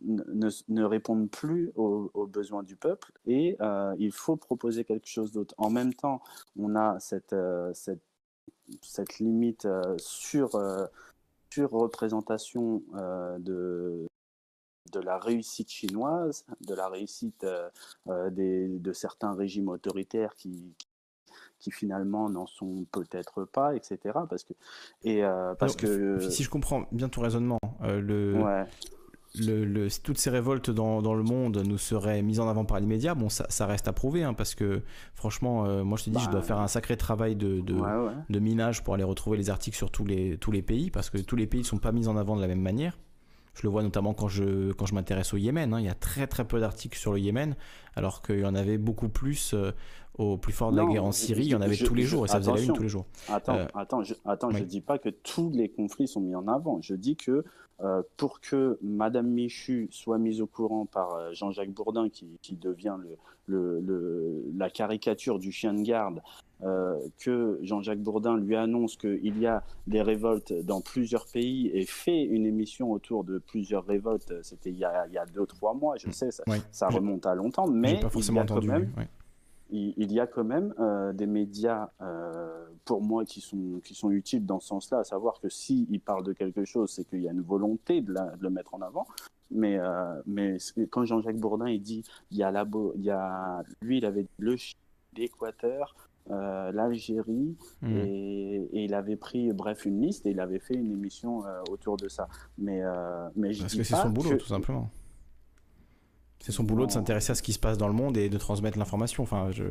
[0.00, 3.56] ne, répondent plus aux, besoins du peuple et
[3.98, 5.52] il faut proposer quelque chose d'autre.
[5.58, 6.22] En même temps,
[6.56, 7.34] on a cette
[8.82, 10.86] cette limite euh, sur, euh,
[11.50, 14.06] sur représentation euh, de,
[14.92, 17.46] de la réussite chinoise, de la réussite
[18.06, 20.74] des, de certains régimes autoritaires qui,
[21.58, 23.98] qui finalement n'en sont peut-être pas, etc.
[24.28, 24.52] Parce que,
[25.04, 25.22] et,
[25.58, 26.18] parce que...
[26.30, 28.66] Si je comprends bien ton raisonnement, le,
[29.38, 33.14] le, toutes ces révoltes dans, dans, le monde nous seraient mises en avant par l'immédiat,
[33.14, 34.82] bon, ça, ça, reste à prouver, hein, parce que
[35.14, 37.76] franchement, euh, moi je te dis, je dois bah, faire un sacré travail de, de,
[38.28, 41.18] de, minage pour aller retrouver les articles sur tous les, tous les pays, parce que
[41.18, 42.98] tous les pays ne sont pas mis en avant de la même manière.
[43.54, 45.74] Je le vois notamment quand je, quand je m'intéresse au Yémen.
[45.74, 45.80] Hein.
[45.80, 47.56] Il y a très très peu d'articles sur le Yémen,
[47.94, 49.54] alors qu'il y en avait beaucoup plus
[50.20, 51.44] au plus fort de la guerre en Syrie.
[51.44, 53.06] il y en avait tous les jours et ça faisait la une tous les jours.
[53.28, 56.80] Attends, attends, je, attends, je dis pas que tous les conflits sont mis en avant.
[56.82, 57.44] Je dis que
[58.16, 63.80] pour que Madame Michu soit mise au courant par Jean-Jacques Bourdin, qui, qui devient le,
[63.80, 66.20] le, la caricature du chien de garde
[66.62, 71.86] euh, que Jean-Jacques Bourdin lui annonce qu'il y a des révoltes dans plusieurs pays et
[71.86, 75.46] fait une émission autour de plusieurs révoltes, c'était il, y a, il y a deux,
[75.46, 78.54] trois mois, je sais, ça, ça remonte à longtemps, mais pas forcément il, y a
[78.54, 78.92] quand même,
[79.72, 84.10] il, y a quand même euh, des médias, euh, pour moi, qui sont, qui sont
[84.10, 87.22] utiles dans ce sens-là, à savoir que s'il il parle de quelque chose, c'est qu'il
[87.22, 89.06] y a une volonté de, de, le mettre en avant.
[89.52, 89.78] Mais,
[90.26, 90.58] mais
[90.90, 92.64] quand Jean-Jacques Bourdin il dit, il y a, la,
[92.94, 94.56] il y a lui, il avait le
[95.16, 95.94] l'Équateur,
[96.30, 97.96] euh, l'Algérie hmm.
[97.96, 101.96] et, il avait pris bref une liste et il avait fait une émission euh, autour
[101.96, 102.28] de ça.
[102.58, 104.90] Mais, euh, mais je Parce que c'est son boulot tout simplement.
[106.40, 108.38] C'est son boulot de s'intéresser à ce qui se passe dans le monde et de
[108.38, 109.22] transmettre l'information.
[109.22, 109.64] Enfin, je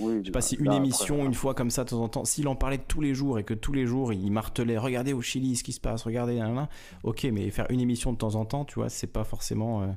[0.00, 2.46] ne sais pas si une émission, une fois comme ça, de temps en temps, s'il
[2.46, 5.56] en parlait tous les jours et que tous les jours il martelait, regardez au Chili
[5.56, 6.68] ce qui se passe, regardez, là, là,
[7.02, 9.96] ok, mais faire une émission de temps en temps, tu vois, c'est pas forcément.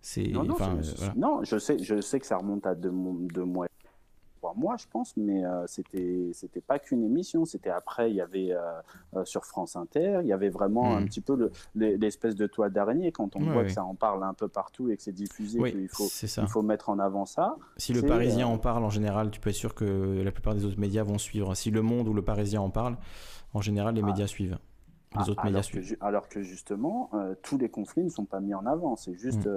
[0.00, 0.44] c'est, non,
[1.16, 2.92] non, je sais, je sais que ça remonte à deux,
[3.32, 3.66] deux mois
[4.56, 7.44] moi, je pense, mais euh, c'était c'était pas qu'une émission.
[7.44, 8.60] C'était après, il y avait euh,
[9.16, 11.06] euh, sur France Inter, il y avait vraiment un hmm.
[11.06, 14.48] petit peu l'espèce de toile d'araignée quand on voit que ça en parle un peu
[14.48, 17.56] partout et que c'est diffusé, qu'il faut il faut mettre en avant ça.
[17.76, 20.64] Si le Parisien en parle en général, tu peux être sûr que la plupart des
[20.64, 21.54] autres médias vont suivre.
[21.54, 22.96] Si Le Monde ou le Parisien en parle,
[23.54, 24.06] en général, les ah.
[24.06, 24.58] médias suivent.
[25.18, 27.10] Les autres alors, que, alors que justement,
[27.42, 28.96] tous les conflits ne sont pas mis en avant.
[28.96, 29.50] C'est juste, hmm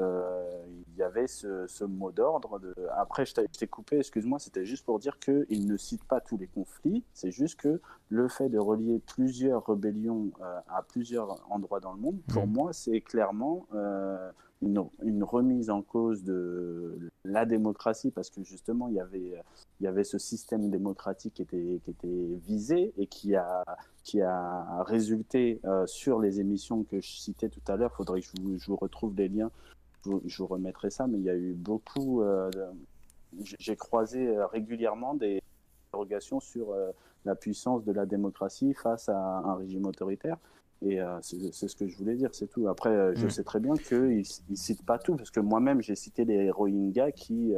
[0.95, 2.59] il y avait ce, mot d'ordre.
[2.59, 2.73] De...
[2.95, 6.47] Après, je t'ai coupé, excuse-moi, c'était juste pour dire qu'il ne cite pas tous les
[6.47, 11.93] conflits, c'est juste que le fait de relier plusieurs rébellions euh, à plusieurs endroits dans
[11.93, 12.51] le monde, pour mmh.
[12.51, 18.95] moi, c'est clairement euh, une, remise en cause de la démocratie, parce que justement, il
[18.95, 19.33] y avait,
[19.79, 23.63] il y avait ce système démocratique qui était, qui était visé et qui a,
[24.03, 27.91] qui a résulté euh, sur les émissions que je citais tout à l'heure.
[27.93, 28.27] Il faudrait que
[28.57, 29.51] je vous, retrouve des liens
[30.25, 32.21] je vous remettrai ça, mais il y a eu beaucoup.
[32.21, 32.51] Euh,
[33.59, 35.41] j'ai croisé euh, régulièrement des
[35.89, 36.75] interrogations sur
[37.25, 40.37] la puissance de la démocratie face à un régime autoritaire.
[40.85, 42.67] Et c'est ce que je voulais dire, c'est tout.
[42.67, 43.29] Après, je mm.
[43.29, 47.11] sais très bien qu'ils ne citent pas tout, parce que moi-même, j'ai cité les Rohingyas
[47.11, 47.53] qui,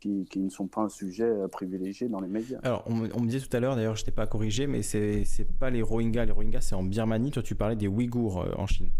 [0.00, 2.58] qui, qui, ne sont pas un sujet privilégié dans les médias.
[2.62, 5.24] Alors, on, me disait tout à l'heure, d'ailleurs, je t'ai pas corrigé, mais c'est
[5.58, 6.26] pas les Rohingyas.
[6.26, 7.30] Les Rohingyas, c'est en Birmanie.
[7.30, 8.90] Toi, tu parlais des Ouïghours en Chine.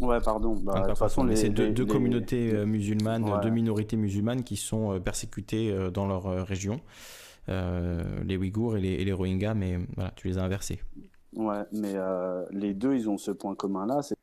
[0.00, 0.54] Ouais, pardon.
[0.62, 5.00] Bah, de toute façon, c'est deux, communautés euh, musulmanes, deux minorités musulmanes qui sont euh,
[5.00, 6.80] persécutées euh, dans leur région.
[7.48, 10.80] les Ouïghours et les, et les, Rohingyas, mais voilà, tu les as inversés.
[11.34, 11.94] Ouais, mais
[12.50, 14.16] les deux, ils ont ce point commun-là, c'est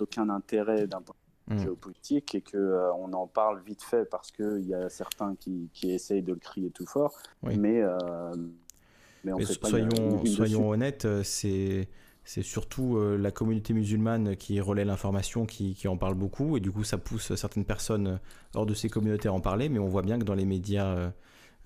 [0.00, 1.14] aucun intérêt d'un point
[1.48, 1.64] de vue hmm.
[1.64, 5.90] géopolitique et qu'on on en parle vite fait parce qu'il y a certains qui, qui,
[5.90, 11.88] essayent de le crier tout fort, mais, mais, on fait pas soyons, soyons honnêtes, c'est
[12.24, 16.70] c'est surtout euh, la communauté musulmane qui relaie l'information, qui, en parle beaucoup, et du
[16.70, 18.16] coup ça pousse certaines personnes euh,
[18.54, 21.10] hors de ces communautés à en parler, mais on voit bien que dans les médias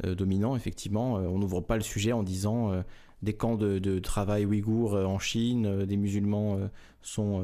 [0.05, 2.73] euh, dominants, effectivement, on n'ouvre pas le sujet en disant
[3.25, 6.59] des camps de, travail ouïghours en Chine, des musulmans
[7.03, 7.43] sont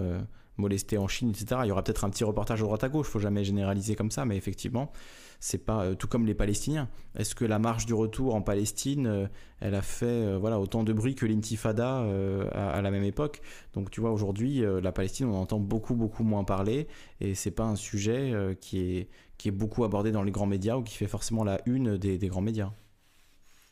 [0.56, 1.62] molestés en Chine, etc.
[1.64, 3.96] Il y aura peut-être un petit reportage à droite à gauche, il faut jamais généraliser
[3.96, 4.92] comme ça, mais effectivement,
[5.40, 6.88] c'est pas euh, tout comme les Palestiniens.
[7.16, 9.26] Est-ce que la marche du retour en Palestine, euh,
[9.60, 12.06] elle a fait euh, voilà autant de bruit que l'intifada
[12.52, 13.40] à, la même époque?
[13.72, 16.86] Donc tu vois aujourd'hui, la Palestine, on entend beaucoup beaucoup moins parler
[17.20, 19.06] et c'est pas un sujet qui
[19.44, 22.42] est beaucoup abordé dans les grands médias ou qui fait forcément la une des grands
[22.42, 22.70] médias.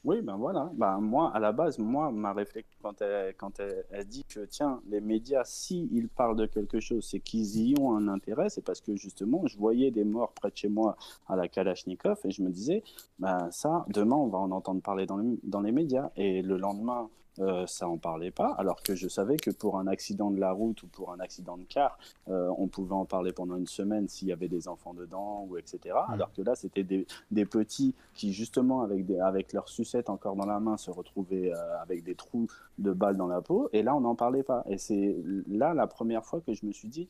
[0.08, 0.70] Oui, ben voilà.
[0.72, 4.80] Ben moi, à la base, moi, ma réflexion, quand elle, quand elle, dit que, tiens,
[4.88, 8.64] les médias, s'ils ils parlent de quelque chose, c'est qu'ils y ont un intérêt, c'est
[8.64, 12.30] parce que, justement, je voyais des morts près de chez moi à la Kalachnikov et
[12.30, 12.82] je me disais,
[13.18, 16.10] ben ça, demain, on va en entendre parler dans, dans les médias.
[16.16, 19.86] Et le lendemain, euh, ça en parlait pas, alors que je savais que pour un
[19.86, 21.98] accident de la route ou pour un accident de car,
[22.28, 25.56] euh, on pouvait en parler pendant une semaine s'il y avait des enfants dedans ou
[25.56, 25.96] etc.
[26.08, 27.06] Alors que là, c'était des,
[27.46, 31.82] petits qui justement avec des, avec leur sucette encore dans la main se retrouvaient euh,
[31.82, 32.48] avec des trous
[32.78, 34.64] de balles dans la peau, et là, on n'en parlait pas.
[34.68, 35.16] Et c'est
[35.48, 37.08] là la première fois que je me suis dit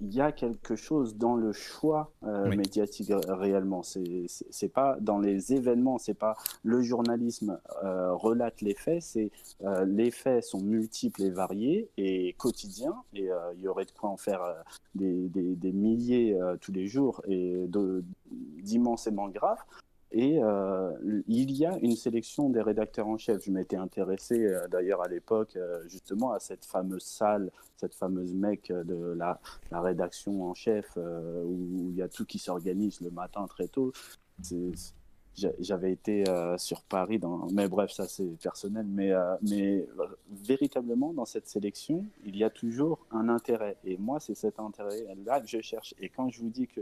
[0.00, 3.82] il y a quelque chose dans le choix euh, médiatique réellement.
[3.82, 9.30] C'est c'est pas dans les événements, c'est pas le journalisme euh, relate les faits, c'est
[9.62, 14.10] euh, les faits sont multiples et variés et quotidiens et il y aurait de quoi
[14.10, 14.40] en faire
[14.94, 17.68] des, des, des milliers tous les jours et
[18.62, 19.58] d'immensément graves.
[20.12, 20.90] Et euh,
[21.28, 23.44] il y a une sélection des rédacteurs en chef.
[23.44, 25.56] Je m'étais intéressé euh, d'ailleurs à l'époque
[25.86, 31.96] justement à cette fameuse salle, cette fameuse mec de la, rédaction en chef où il
[31.96, 33.92] y a tout qui s'organise le matin très tôt.
[35.60, 36.24] J'avais été
[36.58, 37.20] sur Paris,
[37.52, 38.86] mais bref, ça c'est personnel.
[38.86, 39.86] Mais
[40.30, 43.76] véritablement, dans cette sélection, il y a toujours un intérêt.
[43.84, 45.94] Et moi, c'est cet intérêt-là que je cherche.
[46.00, 46.80] Et quand je vous dis que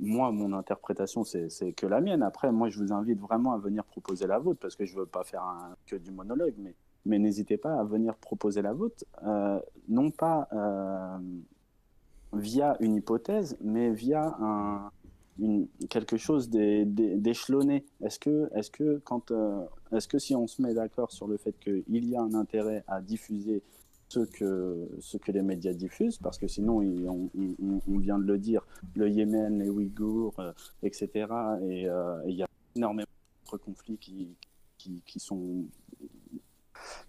[0.00, 2.22] moi, mon interprétation, c'est que la mienne.
[2.22, 5.00] Après, moi, je vous invite vraiment à venir proposer la vôtre, parce que je ne
[5.00, 5.42] veux pas faire
[5.86, 6.54] que du monologue,
[7.04, 11.18] mais, n'hésitez pas à venir proposer la vôtre, euh, non pas euh,
[12.32, 14.36] via une hypothèse, mais via
[15.88, 17.84] quelque chose d'échelonné.
[18.02, 19.00] Est-ce que, est -ce que,
[19.30, 22.34] euh, est-ce que si on se met d'accord sur le fait qu'il y a un
[22.34, 23.62] intérêt à diffuser
[24.08, 28.66] ce que, ce que les médias diffusent, parce que sinon, on, vient de le dire,
[28.94, 30.52] le Yémen, les Ouïghours, euh,
[30.82, 31.26] etc.
[31.30, 33.08] Euh, et il y a énormément
[33.44, 34.36] d'autres conflits qui,
[34.78, 35.64] qui, sont,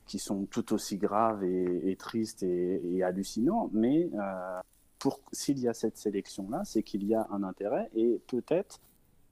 [0.08, 3.70] qui sont tout aussi graves et, tristes et, hallucinants.
[3.74, 8.80] Mais euh, s'il y a cette sélection-là, c'est qu'il y a un intérêt et peut-être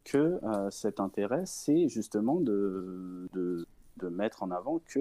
[0.03, 0.39] que
[0.69, 4.99] cet intérêt, c'est justement de, de mettre en avant que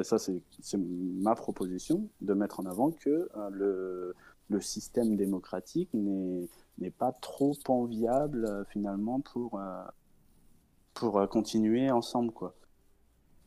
[0.00, 0.40] et ça c'est
[0.78, 4.12] ma proposition, de mettre en avant que euh,
[4.48, 9.82] le, système démocratique n'est pas trop enviable euh, finalement pour, euh,
[10.92, 12.32] pour continuer ensemble.
[12.32, 12.54] Quoi.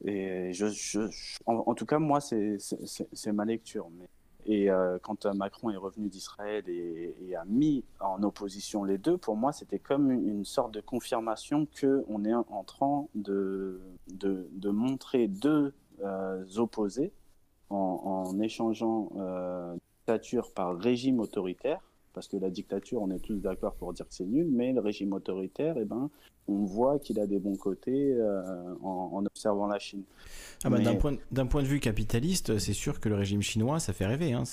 [0.03, 0.51] Et
[1.45, 2.57] en, tout cas, moi, c'est
[3.31, 3.87] ma lecture.
[4.47, 4.67] Et
[5.01, 9.79] quand Macron est revenu d'Israël et, a mis en opposition les deux, pour moi, c'était
[9.79, 15.73] comme une, sorte de confirmation qu'on est en train de, de, montrer deux
[16.57, 17.11] opposés
[17.69, 21.79] en, échangeant euh, dictature par régime autoritaire,
[22.13, 24.79] parce que la dictature, on est tous d'accord pour dire que c'est nul, mais le
[24.79, 26.09] régime autoritaire, eh ben,
[26.47, 28.41] on voit qu'il a des bons côtés euh,
[28.83, 30.03] en, observant la Chine.
[30.63, 31.17] Ah bah, D'un point,
[31.49, 34.33] point, de vue capitaliste, c'est sûr que le régime chinois, ça fait rêver.
[34.33, 34.43] Hein.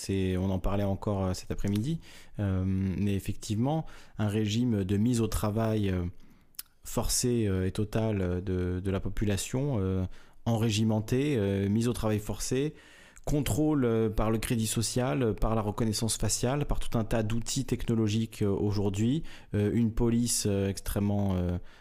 [0.40, 2.00] On en parlait encore cet après-midi.
[2.38, 3.84] mais effectivement,
[4.18, 5.94] un régime de mise au travail
[6.82, 10.08] forcé et total de, de la population
[10.46, 12.74] enrégimenté, euh, mise au travail forcé,
[13.24, 17.22] contrôle euh, par le crédit social, euh, par la reconnaissance faciale, par tout un tas
[17.22, 21.36] d'outils technologiques aujourd'hui, une police extrêmement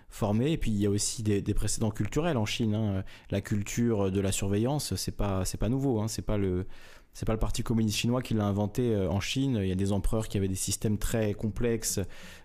[0.10, 2.76] formée, et puis il y a aussi des, précédents culturels en Chine.
[2.76, 3.04] Hein.
[3.30, 6.08] La culture de la surveillance, c'est pas c'est pas nouveau, hein.
[6.08, 6.68] c'est pas le
[7.14, 9.60] c'est pas le Parti communiste chinois qui l'a inventé euh, en Chine.
[9.62, 12.00] Il y a des empereurs qui avaient des systèmes très complexes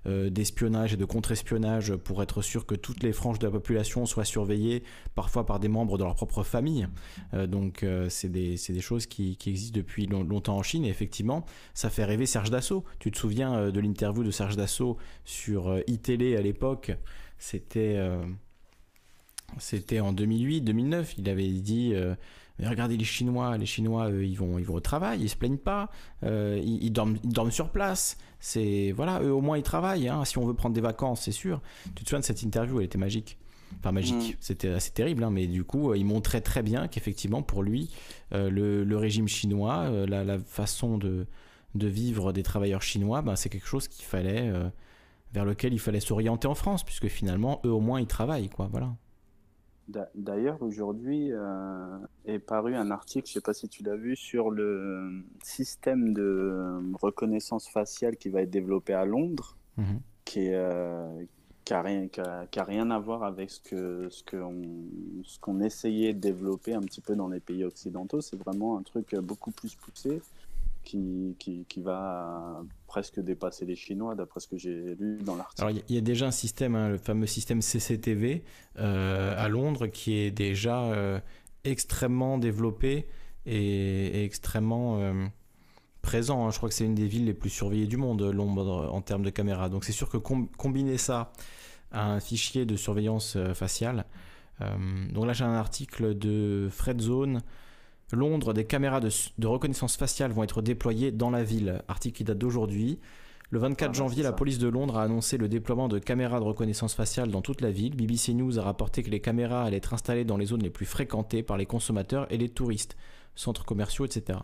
[0.07, 4.07] euh, d'espionnage et de contre-espionnage pour être sûr que toutes les franges de la population
[4.07, 4.83] soient surveillées,
[5.15, 6.89] parfois par des membres de leur propre famille.
[7.35, 10.85] Euh, donc c'est des, des, choses qui, existent depuis longtemps en Chine.
[10.85, 11.45] Et effectivement,
[11.75, 12.85] ça fait rêver Serge Dassault.
[12.99, 16.93] Tu te souviens de l'interview de Serge Dassault sur iTélé à l'époque?
[17.39, 17.99] C'était
[19.59, 21.15] c'était en 2008-2009.
[21.19, 21.95] Il avait dit
[22.59, 25.37] mais regardez les Chinois, les Chinois, eux, ils vont, ils vont au travail, ils se
[25.37, 25.91] plaignent pas,
[26.23, 28.17] euh, ils, dorment, ils dorment sur place.
[28.41, 30.09] C'est voilà, eux au moins ils travaillent.
[30.09, 30.25] Hein.
[30.25, 31.61] Si on veut prendre des vacances, c'est sûr.
[31.95, 33.39] Tu te souviens de cette interview, elle était magique.
[33.79, 34.37] Enfin magique, mm.
[34.41, 37.91] c'était assez terrible, hein, mais du coup, euh, il montrait très bien qu'effectivement, pour lui,
[38.33, 41.27] euh, le, régime chinois, la, façon de,
[41.75, 44.53] de, vivre des travailleurs chinois, ben, c'est quelque chose qu'il fallait,
[45.35, 48.69] vers lequel il fallait s'orienter en France, puisque finalement, eux au moins, ils travaillent, quoi.
[48.71, 48.95] Voilà.
[49.89, 54.17] D'ailleurs, aujourd'hui euh, est paru un article, je ne sais pas si tu l'as vu,
[54.17, 60.01] sur le système de reconnaissance faciale qui va être développé à Londres, mhm.
[60.25, 61.23] qui euh,
[61.71, 62.09] n'a rien,
[62.57, 64.23] rien, à voir avec ce qu'on ce
[65.25, 68.21] ce qu'on essayait de développer un petit peu dans les pays occidentaux.
[68.21, 70.21] C'est vraiment un truc beaucoup plus poussé
[70.87, 75.63] qui, va presque dépasser les Chinois, d'après ce que j'ai lu dans l'article.
[75.63, 78.45] Alors, il y, a déjà un système, hein, le fameux système CCTV
[78.79, 81.21] euh, à Londres, qui est déjà euh,
[81.65, 83.07] extrêmement développé
[83.45, 85.27] et, extrêmement euh,
[86.03, 86.47] présent.
[86.47, 86.51] Hein.
[86.51, 89.25] Je crois que c'est une des villes les plus surveillées du monde, Londres, en termes
[89.25, 89.69] de caméras.
[89.69, 91.33] Donc, c'est sûr que combiner ça
[91.91, 94.07] à un fichier de surveillance faciale.
[95.13, 97.43] donc là, j'ai un article de Fred Zone
[98.13, 101.83] Londres, des caméras de, reconnaissance faciale vont être déployées dans la ville.
[101.89, 103.01] Article qui date d'aujourd'hui.
[103.51, 106.45] Le 24 ah, janvier, la police de Londres a annoncé le déploiement de caméras de
[106.45, 107.97] reconnaissance faciale dans toute la ville.
[107.97, 110.87] BBC News a rapporté que les caméras allaient être installées dans les zones les plus
[110.87, 112.97] fréquentées par les consommateurs et les touristes,
[113.35, 114.41] centres commerciaux, etc.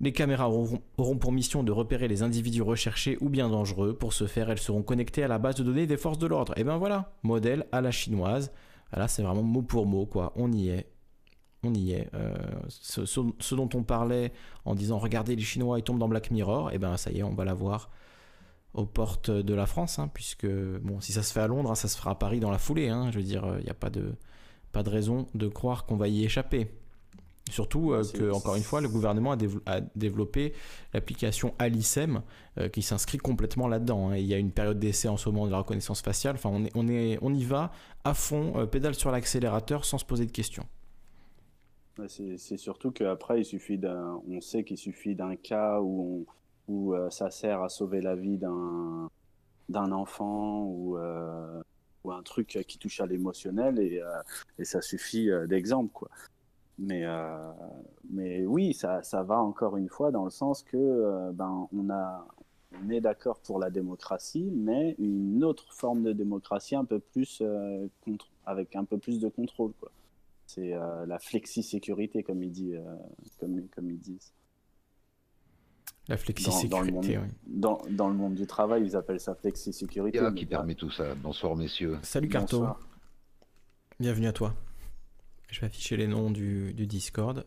[0.00, 3.94] Les caméras auront, auront, pour mission de repérer les individus recherchés ou bien dangereux.
[3.94, 6.52] Pour ce faire, elles seront connectées à la base de données des forces de l'ordre.
[6.56, 8.52] Et ben voilà, modèle à la chinoise.
[8.92, 10.32] Là, c'est vraiment mot pour mot, quoi.
[10.36, 10.86] On y est
[11.66, 12.08] on y est.
[12.14, 12.34] Euh,
[12.68, 14.32] ce, dont on parlait
[14.64, 17.18] en disant regardez les Chinois ils tombent dans Black Mirror, et eh ben ça y
[17.18, 17.90] est, on va l'avoir.
[18.74, 21.74] aux portes de la France, hein, puisque bon, si ça se fait à Londres, hein,
[21.74, 22.88] ça se fera à Paris dans la foulée.
[22.88, 23.10] Hein.
[23.10, 24.14] je veux dire, il n'y a pas de,
[24.72, 26.70] pas de raison de croire qu'on va y échapper.
[27.50, 29.36] Surtout euh, que, encore une fois, le gouvernement
[29.66, 30.52] a, développé
[30.92, 32.22] l'application Alicem
[32.58, 34.10] euh, qui s'inscrit complètement là-dedans.
[34.10, 34.16] Hein.
[34.16, 36.34] Il y a une période d'essai en ce moment de la reconnaissance faciale.
[36.34, 37.70] Enfin, on, est, on, est, on y va
[38.04, 40.66] à fond, euh, pédale sur l'accélérateur sans se poser de questions.
[42.08, 46.26] C'est surtout qu'après, il suffit d'un, on sait qu'il suffit d'un cas où,
[46.68, 50.98] où ça sert à sauver la vie d'un, enfant ou,
[52.04, 54.02] ou un truc qui touche à l'émotionnel et,
[54.58, 56.10] et ça suffit d'exemple quoi.
[56.78, 57.52] Mais, euh,
[58.46, 63.38] oui, ça, va encore une fois dans le sens que euh, ben, on, est d'accord
[63.40, 67.88] pour la démocratie, mais une autre forme de démocratie un peu plus, euh,
[68.44, 69.72] avec un peu plus de contrôle.
[69.80, 69.90] Quoi.
[70.46, 70.70] C'est
[71.06, 72.80] la flexi-sécurité, comme, ils disent,
[73.38, 74.32] comme, comme ils disent.
[76.08, 77.26] La flexi-sécurité, oui.
[77.46, 80.20] Dans, dans, le monde du travail, ils appellent ça flexi-sécurité.
[80.36, 81.16] Qui permet tout ça.
[81.16, 81.98] Bonsoir, messieurs.
[82.02, 82.64] Salut, Carto.
[83.98, 84.54] Bienvenue à toi.
[85.50, 87.44] Je vais afficher les noms du, Discord.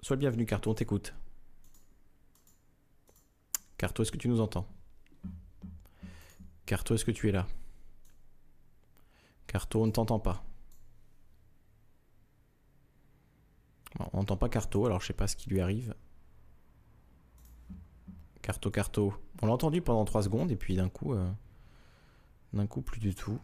[0.00, 1.14] Sois le bienvenu, Carto, on t'écoute.
[3.76, 4.66] Carto, est-ce que tu nous entends?
[6.64, 7.46] Carto, est-ce que tu es là?
[9.46, 10.44] Carto, on ne t'entend pas.
[13.98, 15.94] On n'entend pas Carto, alors je sais pas ce qui lui arrive.
[18.42, 19.14] Carto, Carto.
[19.42, 21.30] On l'a entendu pendant 3 secondes et puis d'un coup, euh,
[22.52, 23.38] d'un coup plus du tout.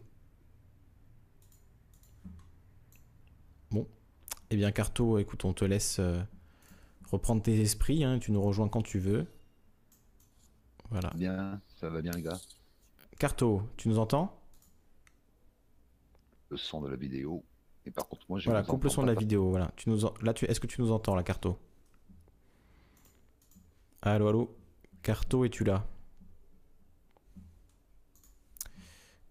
[3.71, 3.87] Bon.
[4.49, 6.21] Eh bien, Carto, écoute, on te laisse euh,
[7.11, 8.03] reprendre tes esprits.
[8.03, 9.27] Hein, tu nous rejoins quand tu veux.
[10.89, 11.11] Voilà.
[11.15, 12.39] Bien, ça va bien, les gars.
[13.19, 14.41] Carto, tu nous entends?
[16.49, 17.43] Le son de la vidéo.
[17.87, 19.49] Et par contre, moi, je Voilà, coupe le son de la vidéo.
[19.49, 19.71] Voilà.
[19.77, 20.45] Tu nous Là, tu...
[20.45, 21.57] est-ce que tu nous entends, là, Carto?
[24.01, 24.55] Allô, allô?
[25.01, 25.87] Carto, es-tu là?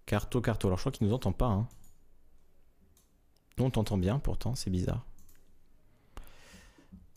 [0.07, 0.69] Carto, Carto.
[0.69, 1.47] Alors, je crois qu'il nous entend pas.
[1.47, 1.69] Hein.
[3.59, 5.07] On t'entend bien pourtant, c'est bizarre.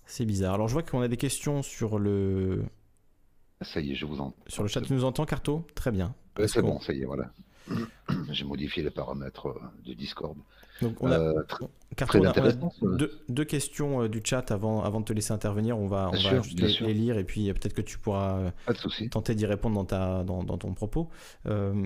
[0.06, 0.53] C'est bizarre.
[0.56, 2.66] Alors je vois qu'on a des questions sur le.
[3.61, 4.36] Ça y est, je vous entends.
[4.48, 5.68] Sur le chat, tu nous entends, Carto?
[5.76, 6.16] Très bien.
[6.48, 7.32] c'est bon, ça y est, voilà.
[8.32, 10.38] J'ai modifié les paramètres euh, de Discord.
[10.81, 11.43] Donc on a, euh,
[13.30, 15.77] deux, questions euh, du chat avant, avant de te laisser intervenir.
[15.77, 18.51] On va, on va les, lire et puis peut-être que tu pourras
[19.11, 21.10] tenter d'y répondre dans, ta, dans, dans ton propos.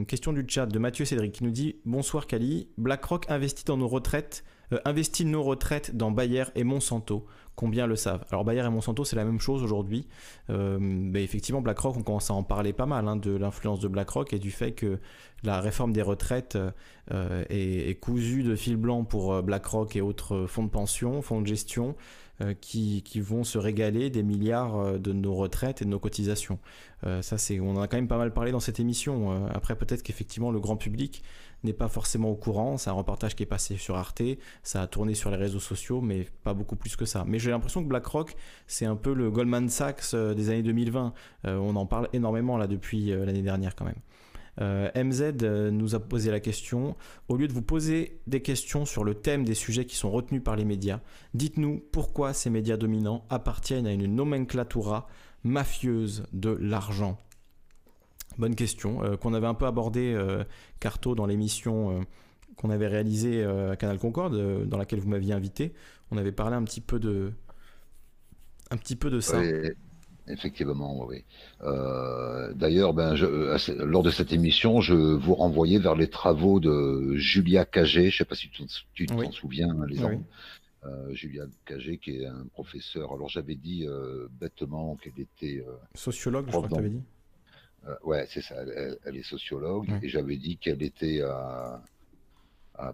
[0.08, 3.88] question du chat de Mathieu Cédric qui nous dit Bonsoir Kali, BlackRock investit dans nos
[3.88, 4.44] retraites,
[4.86, 7.26] investit nos retraites dans Bayer et Monsanto
[7.56, 8.26] combien le savent.
[8.32, 10.08] Alors Bayer et Monsanto, c'est la même chose aujourd'hui.
[10.50, 14.34] Euh, effectivement, BlackRock, on commence à en parler pas mal hein, de l'influence de BlackRock
[14.34, 15.00] et du fait que
[15.44, 16.58] la réforme des retraites
[17.12, 21.42] euh, est, cousue de fil blanc pour euh, BlackRock et autres fonds de pension, fonds
[21.42, 21.96] de gestion.
[22.60, 26.60] Qui, qui, vont se régaler des milliards de nos retraites et de nos cotisations.
[27.22, 29.48] ça, c'est, on en a quand même pas mal parlé dans cette émission.
[29.54, 31.24] après, peut-être qu'effectivement, le grand public
[31.64, 32.78] n'est pas forcément au courant.
[32.78, 34.22] C'est un reportage qui est passé sur Arte,
[34.64, 37.24] ça a tourné sur les réseaux sociaux, mais pas beaucoup plus que ça.
[37.28, 38.36] Mais j'ai l'impression que BlackRock,
[38.68, 41.14] c'est un peu le Goldman Sachs euh, des années 2020.
[41.46, 44.00] Euh, on en parle énormément là depuis euh, l'année dernière quand même.
[44.60, 45.42] MZ
[45.72, 46.96] nous a posé la question,
[47.28, 50.44] au lieu de vous poser des questions sur le thème des sujets qui sont retenus
[50.44, 51.00] par les médias,
[51.34, 55.08] dites-nous pourquoi ces médias dominants appartiennent à une nomenclatura
[55.44, 57.18] mafieuse de l'argent.
[58.38, 60.44] Bonne question, euh, qu'on avait un peu abordé, euh,
[60.80, 62.04] Carto, dans l'émission euh,
[62.56, 65.74] qu'on avait réalisée à Canal Concorde, dans laquelle vous m'aviez invité.
[66.12, 67.32] On avait parlé un petit peu de,
[68.70, 69.42] un petit peu de ça.
[70.28, 71.24] effectivement, oui.
[72.56, 73.16] D'ailleurs, ben,
[73.80, 78.02] lors de cette émission, je vous renvoyais vers les travaux de Julia Cagé.
[78.02, 78.52] Je ne sais pas si
[78.94, 80.20] tu t'en souviens, hein, les oui.
[81.14, 83.14] Julia Cagé, qui est un professeur.
[83.14, 83.88] Alors, j'avais dit
[84.40, 85.66] bêtement qu'elle était.
[85.96, 87.02] Sociologue, je crois que tu avais dit.
[87.88, 88.56] Euh, ouais, c'est ça.
[89.06, 91.82] Elle, est sociologue et j'avais dit qu'elle était à,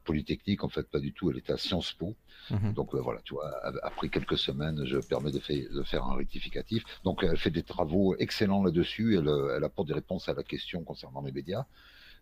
[0.04, 0.64] Polytechnique.
[0.64, 1.32] En fait, pas du tout.
[1.32, 2.16] Elle était à Sciences Po.
[2.52, 2.74] Mhm.
[2.74, 3.50] Donc euh, voilà, tu vois.
[3.84, 6.84] Après quelques semaines, je permets de, de, faire un rectificatif.
[7.04, 9.18] Donc elle fait des travaux excellents là-dessus.
[9.18, 11.66] Elle, elle, apporte des réponses à la question concernant les médias.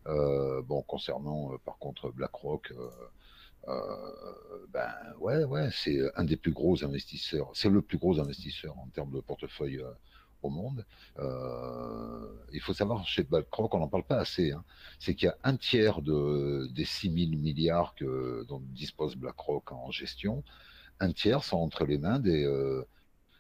[0.06, 2.74] Euh, bon, concernant par contre BlackRock.
[3.66, 7.50] ben ouais, ouais, c'est un des plus gros investisseurs.
[7.54, 9.82] C'est le plus gros investisseur en termes de portefeuille
[10.44, 10.86] au monde.
[11.20, 14.64] Euh, il faut savoir, chez BlackRock, on n'en parle pas assez, hein.
[15.00, 19.72] c'est qu'il y a un tiers de, des 6 000 milliards que, dont dispose BlackRock
[19.72, 20.44] en gestion,
[21.00, 22.86] un tiers sont entre les mains des, euh,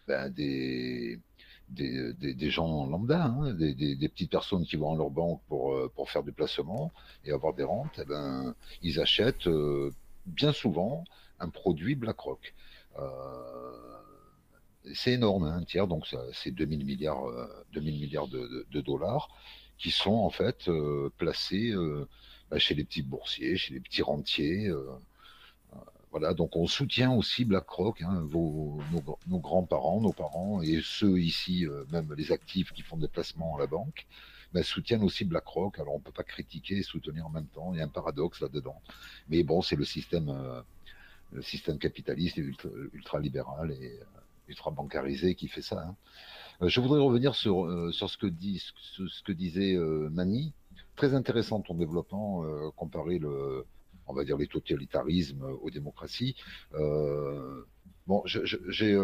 [0.07, 1.19] ben, des,
[1.69, 5.73] des, des, gens lambda, hein, des, des, petites personnes qui vont à leur banque pour,
[5.73, 6.91] euh, pour faire du placement
[7.25, 9.49] et avoir des rentes, eh ben, ils achètent
[10.25, 11.03] bien souvent
[11.39, 12.53] un produit BlackRock.
[14.93, 17.23] C'est énorme, hein, un tiers, donc c'est 2000 milliards,
[17.73, 19.29] 2000 euh, milliards de, dollars.
[19.77, 20.69] qui sont en fait
[21.17, 21.73] placés
[22.49, 24.71] bah, chez les petits boursiers, chez les petits rentiers.
[26.11, 28.79] Voilà, donc on soutient aussi BlackRock, hein, vos,
[29.27, 33.59] nos, grands-parents, nos parents et ceux ici, même les actifs qui font des placements à
[33.59, 34.07] la banque,
[34.53, 35.79] bah, soutiennent aussi BlackRock.
[35.79, 37.73] Alors on ne peut pas critiquer et soutenir en même temps.
[37.73, 38.81] Il y a un paradoxe là-dedans.
[39.29, 40.33] Mais bon, c'est le système,
[41.33, 43.99] le système capitaliste ultra-libéral et
[44.47, 45.81] ultra bancarisé qui fait ça.
[45.81, 45.95] Hein.
[46.61, 50.53] Euh, je voudrais revenir sur, euh, ce, que disait euh, Mani.
[50.95, 52.43] Très intéressant ton développement,
[52.75, 53.65] comparer le,
[54.07, 56.35] on va dire les totalitarismes aux démocraties.
[58.07, 58.95] bon, j'ai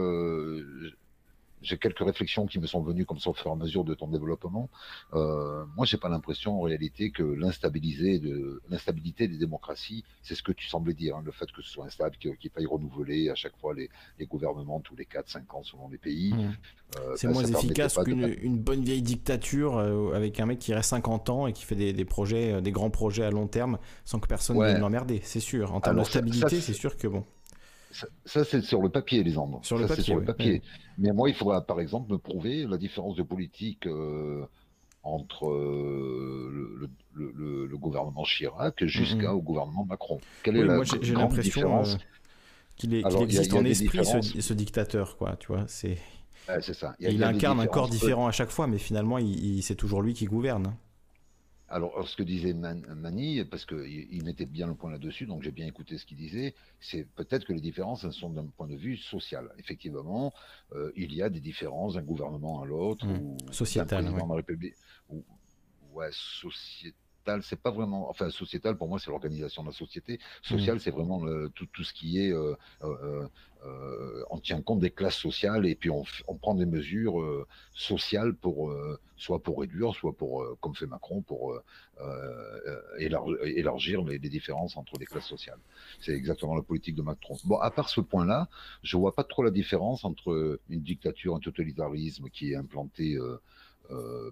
[1.64, 3.94] j'ai quelques réflexions qui me sont venues comme ça au fur et à mesure de
[3.94, 4.70] ton développement.
[5.14, 10.44] Euh, moi, j'ai pas l'impression en réalité que l'instabilité de l'instabilité des démocraties, c'est ce
[10.44, 13.36] que tu semblais dire, hein, le fait que ce soit instable, qu'il faille renouveler à
[13.36, 13.90] chaque fois les,
[14.26, 16.34] gouvernements tous les 4-5 ans selon les pays.
[16.34, 16.54] Mmh.
[17.00, 20.90] Euh, c'est bah, moins efficace qu'une bonne vieille dictature euh, avec un mec qui reste
[20.90, 24.20] 50 ans et qui fait des, projets, euh, des grands projets à long terme sans
[24.20, 25.74] que personne ne l'emmerde, c'est sûr.
[25.74, 27.26] En termes de stabilité, c'est sûr que bon.
[28.26, 29.60] Ça, c'est sur le papier, les Andes.
[29.64, 30.04] Sur le papier.
[30.04, 30.62] Sur le papier.
[30.98, 34.46] Mais moi, il faudra, par exemple, me prouver la différence de politique euh,
[35.04, 40.20] entre euh, le, gouvernement Chirac jusqu'au gouvernement Macron.
[40.44, 41.84] Quelle est la moi, j'ai l'impression
[42.76, 45.36] qu'il existe en esprit ce, dictateur, quoi.
[45.38, 45.98] Tu vois, c'est.
[46.74, 46.96] ça.
[47.00, 49.18] Il, incarne un corps différent à chaque fois, mais finalement,
[49.62, 50.76] c'est toujours lui qui gouverne.
[51.74, 55.66] Alors, ce que disait Mani, parce qu'il mettait bien le point là-dessus, donc j'ai bien
[55.66, 59.52] écouté ce qu'il disait, c'est peut-être que les différences sont d'un point de vue social.
[59.58, 60.32] Effectivement,
[60.74, 63.18] euh, il y a des différences d'un gouvernement à l'autre, mmh.
[63.18, 64.20] ou sociétal, ouais.
[64.20, 64.76] la République,
[65.10, 65.24] ou,
[65.94, 67.00] ouais, sociétal,
[67.42, 70.20] c'est pas vraiment, enfin, sociétal pour moi, c'est l'organisation de la société.
[70.42, 70.80] Social, mmh.
[70.80, 71.22] c'est vraiment
[71.56, 73.28] tout, tout, ce qui est euh, euh,
[73.66, 76.04] euh, on tient compte des classes sociales et puis on,
[76.42, 78.76] prend des mesures sociales pour
[79.16, 81.58] soit pour réduire, soit pour, comme fait Macron, pour
[83.00, 85.60] élargir, les, différences entre les classes sociales.
[86.02, 87.38] C'est exactement la politique de Macron.
[87.46, 88.50] Bon, à part ce point-là,
[88.82, 93.18] je vois pas trop la différence entre une dictature, un totalitarisme qui est implanté.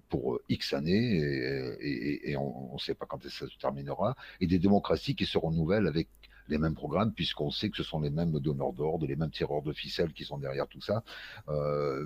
[0.10, 1.18] Pour X années
[1.82, 5.88] et, on ne sait pas quand ça se terminera, et des démocraties qui se renouvellent
[5.88, 6.08] avec
[6.48, 9.62] les mêmes programmes, puisqu'on sait que ce sont les mêmes donneurs d'ordre, les mêmes tireurs
[9.62, 11.04] de ficelle qui sont derrière tout ça.
[11.50, 12.06] Euh,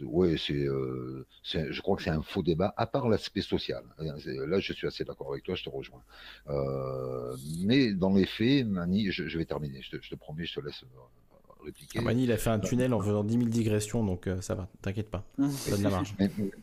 [0.00, 3.84] oui, euh, je crois que c'est un faux débat, à part l'aspect social.
[3.98, 6.02] Là, je suis assez d'accord avec toi, je te rejoins.
[6.48, 10.82] Euh, mais dans les faits, Mani, je, vais terminer, je te, promets, je te laisse
[11.64, 11.98] répliquer.
[11.98, 14.68] Ah, Mani, il a fait un tunnel en faisant 10 000 digressions, donc ça va,
[14.80, 16.14] t'inquiète pas, donne la marge.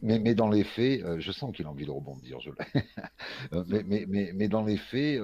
[0.01, 2.51] Mais, mais, dans les faits, je sens qu'il a envie de rebondir, je
[3.67, 5.19] mais, mais, mais, dans les faits,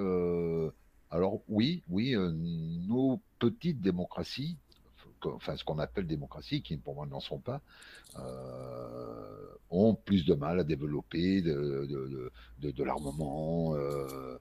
[1.10, 4.56] alors oui, oui, euh, nos petites démocraties,
[5.24, 7.60] enfin ce qu'on appelle démocratie, qui pour moi n'en sont pas,
[8.18, 12.30] euh, ont plus de mal à développer de,
[12.60, 13.74] de, l'armement.
[13.76, 14.38] Euh,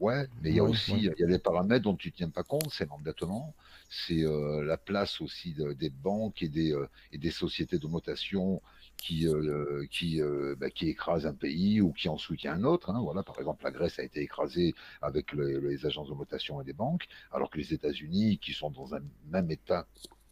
[0.00, 2.30] ouais, mais il y a aussi il y a des paramètres dont tu ne tiens
[2.30, 3.54] pas compte, c'est l'endettement,
[3.90, 4.24] c'est
[4.62, 6.74] la place aussi des banques et des,
[7.12, 8.62] et des sociétés de notation
[9.00, 12.90] qui, euh, qui, euh, bah, qui un pays ou qui en soutient un autre.
[12.90, 13.00] Hein.
[13.02, 16.72] Voilà, par exemple, la Grèce a été écrasée avec les agences de notation et les
[16.72, 19.00] banques, alors que les États-Unis, qui sont dans un
[19.30, 19.86] même état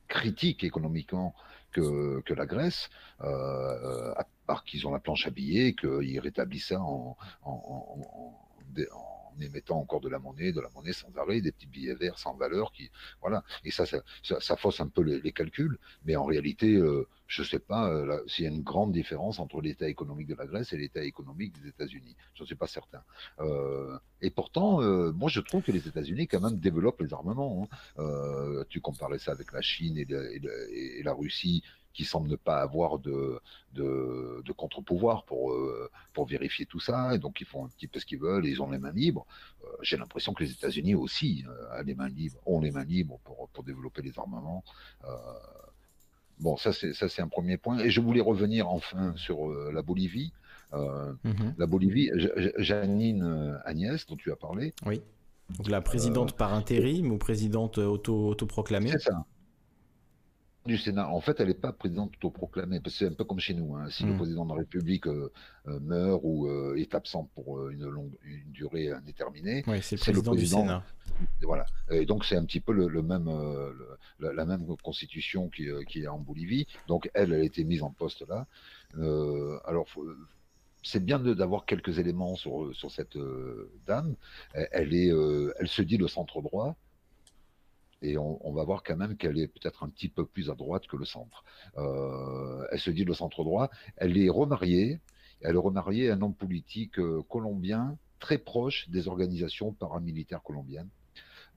[0.07, 1.35] critique économiquement
[1.73, 2.89] que, que la Grèce,
[3.23, 7.17] euh, à part qu'ils ont la planche à billets, qu'ils rétablissent ça en
[9.43, 12.35] émettant encore de la monnaie, de la monnaie sans arrêt, des petits billets verts sans
[12.35, 12.91] valeur, qui,
[13.21, 13.45] voilà.
[13.65, 17.47] Et ça, ça, ça, fausse un peu les, calculs, mais en réalité, euh, je ne
[17.47, 20.73] sais pas euh, s'il y a une grande différence entre l'état économique de la Grèce
[20.73, 22.17] et l'état économique des États-Unis.
[22.35, 23.03] Je ne suis pas certain.
[23.41, 24.81] Euh, et pourtant,
[25.13, 27.69] moi, je trouve que les États-Unis, quand même, développent les armements.
[27.99, 28.65] Hein.
[28.69, 31.63] tu comparais ça avec la Chine et la Russie,
[31.93, 33.41] qui semblent ne pas avoir de,
[33.75, 37.15] de, contre-pouvoir pour, euh, pour vérifier tout ça.
[37.15, 38.93] Et donc, ils font un petit peu ce qu'ils veulent et ils ont les mains
[38.93, 39.27] libres.
[39.65, 43.19] Euh, j'ai l'impression que les États-Unis aussi euh, les mains libres, ont les mains libres
[43.25, 44.65] pour, pour développer les armements.
[46.39, 47.79] bon, ça c'est, ça, c'est un premier point.
[47.79, 50.33] Et je voulais revenir enfin sur la Bolivie.
[50.73, 51.55] Mhm.
[51.57, 52.11] La Bolivie,
[52.59, 54.75] Janine Agnès, dont tu as parlé.
[54.87, 55.01] Oui.
[55.57, 59.25] Donc la présidente par intérim ou présidente auto, autoproclamée C'est ça
[60.69, 63.41] du Sénat, en fait, elle n'est pas présidente autoproclamée, parce que c'est un peu comme
[63.41, 63.75] chez nous.
[63.75, 63.89] Hein.
[63.91, 64.19] Si le hmm.
[64.19, 65.33] président de la République euh,
[65.67, 70.35] euh, meurt ou euh, est absent pour une longue une durée indéterminée, c'est le président,
[70.35, 70.85] du Sénat.
[71.43, 71.67] Voilà.
[71.91, 73.29] Et donc c'est un petit peu le, même,
[74.21, 76.67] la, même constitution qui, qui, est en Bolivie.
[76.87, 78.47] Donc elle, elle a été mise en poste là.
[79.65, 79.87] alors
[80.85, 83.19] c'est bien d'avoir quelques éléments sur, sur cette
[83.87, 84.15] dame.
[84.53, 85.11] Elle, est,
[85.59, 86.77] elle se dit le centre droit
[88.03, 90.87] et on, va voir quand même qu'elle est peut-être un petit peu plus à droite
[90.87, 91.45] que le centre.
[91.77, 93.71] Euh, elle se dit le centre droit.
[93.97, 95.01] Elle est remariée.
[95.41, 100.91] Elle est remariée à un homme politique colombien très proche des organisations paramilitaires colombiennes.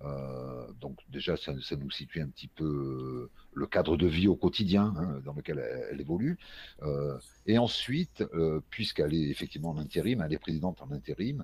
[0.03, 4.36] Euh, donc déjà, ça, nous situe un petit peu euh, le cadre de vie au
[4.36, 5.60] quotidien hein, dans lequel
[5.91, 6.38] elle, évolue.
[6.82, 8.23] Euh, et ensuite,
[8.69, 11.44] puisqu'elle est effectivement en intérim, elle est présidente en intérim,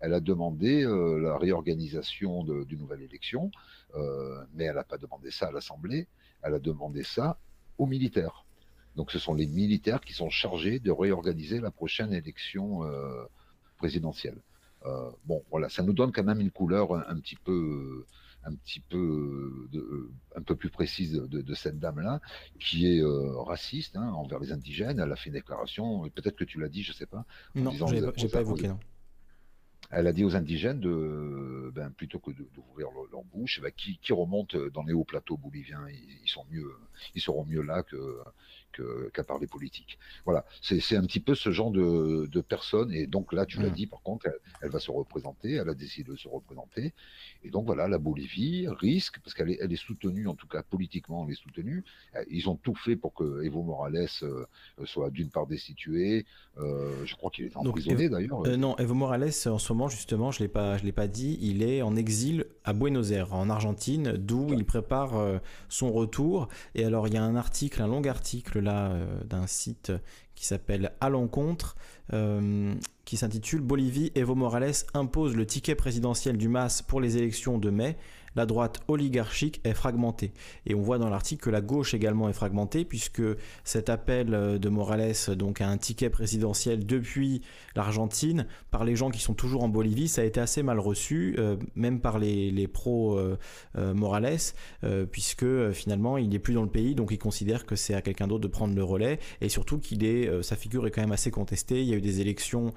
[0.00, 3.50] elle a demandé la réorganisation d'une nouvelle élection,
[4.54, 6.06] mais elle n'a pas demandé ça à l'Assemblée,
[6.42, 7.38] elle a demandé ça
[7.76, 8.44] aux militaires.
[8.96, 12.80] Donc ce sont les militaires qui sont chargés de réorganiser la prochaine élection
[13.78, 14.38] présidentielle.
[14.86, 18.06] Euh, bon, voilà, ça nous donne quand même une couleur un, petit peu,
[18.44, 22.20] un petit peu, de, un peu plus précise de, cette dame-là,
[22.60, 25.00] qui est euh, raciste hein, envers les indigènes.
[25.00, 27.24] Elle a fait une déclaration, peut-être que tu l'as dit, je sais pas.
[27.54, 28.78] Non, j'ai pas, évoqué, non.
[29.90, 34.12] Elle a dit aux indigènes de, ben, plutôt que d'ouvrir leur, bouche, ben, qui, qui,
[34.12, 35.86] remontent dans les hauts plateaux boliviens.
[35.88, 36.70] Ils, sont mieux,
[37.14, 37.96] ils seront mieux là que,
[38.72, 39.98] qu'à parler politique.
[40.24, 42.92] Voilà, c'est un petit peu ce genre de, de personne.
[42.92, 43.74] Et donc là, tu l'as mmh.
[43.74, 44.28] dit, par contre,
[44.62, 46.92] elle, va se représenter, elle a décidé de se représenter.
[47.44, 50.62] Et donc voilà, la Bolivie risque, parce qu'elle est, elle est soutenue, en tout cas
[50.62, 51.84] politiquement, elle est soutenue.
[52.14, 54.44] Euh, ils ont tout fait pour que Evo Morales euh,
[54.84, 56.26] soit d'une part destitué.
[56.58, 58.42] Euh, je crois qu'il est emprisonné d'ailleurs.
[58.56, 60.48] non, Evo Morales, en ce moment, justement, je ne
[60.84, 65.40] l'ai pas dit, il est en exil à Buenos Aires, en Argentine, d'où il prépare
[65.68, 66.48] son retour.
[66.74, 69.92] Et alors, il y a un article, un long article là d'un site
[70.38, 71.76] qui s'appelle À l'encontre,
[72.12, 72.72] euh,
[73.04, 77.70] qui s'intitule Bolivie, Evo Morales impose le ticket présidentiel du MAS pour les élections de
[77.70, 77.96] mai
[78.38, 80.32] la droite oligarchique est fragmentée.
[80.64, 83.22] Et on voit dans l'article que la gauche également est fragmentée, puisque
[83.64, 87.42] cet appel euh, de Morales donc à un ticket présidentiel depuis
[87.74, 91.34] l'Argentine, par les gens qui sont toujours en Bolivie, ça a été assez mal reçu,
[91.38, 94.38] euh, même par les, les pro-Morales,
[94.84, 98.02] euh, puisque finalement il n'est plus dans le pays, donc il considère que c'est à
[98.02, 101.12] quelqu'un d'autre de prendre le relais, et surtout qu'il est, sa figure est quand même
[101.12, 101.82] assez contestée.
[101.82, 102.72] Il y a eu des élections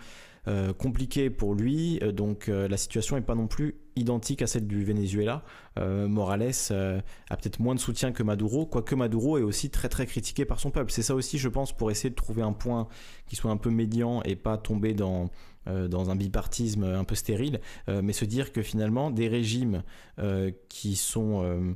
[0.48, 4.84] euh, compliqué pour lui, donc la situation n'est pas non plus identique à celle du
[4.84, 5.44] Venezuela.
[5.78, 10.46] Morales a peut-être moins de soutien que Maduro, quoique Maduro est aussi très très critiqué
[10.46, 10.92] par son peuple.
[10.92, 12.88] C'est ça aussi, je pense, pour essayer de trouver un point
[13.28, 15.30] qui soit un peu médian et pas tomber dans,
[15.66, 19.84] dans un bipartisme un peu stérile, mais se dire que finalement des régimes
[20.70, 21.76] qui sont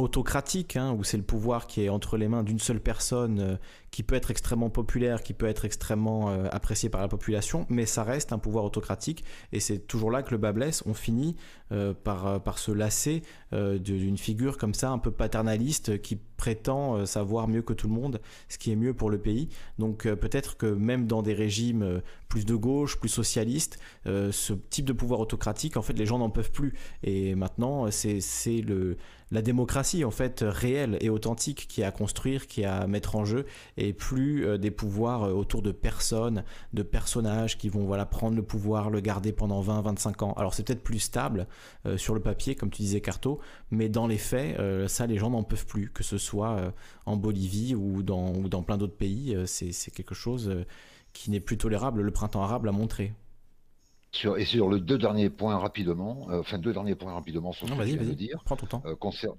[0.00, 3.56] autocratique, hein, où c'est le pouvoir qui est entre les mains d'une seule personne, euh,
[3.90, 7.86] qui peut être extrêmement populaire, qui peut être extrêmement euh, apprécié par la population, mais
[7.86, 10.82] ça reste un pouvoir autocratique, et c'est toujours là que le bas blesse.
[10.86, 11.36] On finit
[11.72, 13.22] euh, par, par se lasser
[13.52, 18.20] d'une figure comme ça, un peu paternaliste, qui prétend savoir mieux que tout le monde
[18.48, 19.48] ce qui est mieux pour le pays.
[19.78, 24.92] Donc peut-être que même dans des régimes plus de gauche, plus socialistes, ce type de
[24.92, 26.74] pouvoir autocratique, en fait, les gens n'en peuvent plus.
[27.02, 28.20] Et maintenant, c'est
[28.60, 28.96] le
[29.30, 33.16] la démocratie en fait réelle et authentique qui est à construire, qui est à mettre
[33.16, 33.46] en jeu,
[33.80, 38.36] et plus euh, des pouvoirs euh, autour de personnes, de personnages qui vont voilà prendre
[38.36, 40.32] le pouvoir, le garder pendant 20, 25 ans.
[40.34, 41.46] Alors c'est peut-être plus stable
[41.86, 43.40] euh, sur le papier, comme tu disais Carto,
[43.70, 44.58] mais dans les faits,
[44.88, 46.72] ça les gens n'en peuvent plus, que ce soit
[47.06, 50.64] en Bolivie ou dans, ou dans plein d'autres pays, c'est quelque chose
[51.12, 52.02] qui n'est plus tolérable.
[52.02, 53.12] Le printemps arabe l'a montré
[54.12, 57.72] et sur le deux derniers points rapidement, euh, enfin deux derniers points rapidement sur ce
[57.72, 58.42] que je viens de dire.
[58.44, 58.82] Prends ton temps.
[58.84, 58.96] Euh,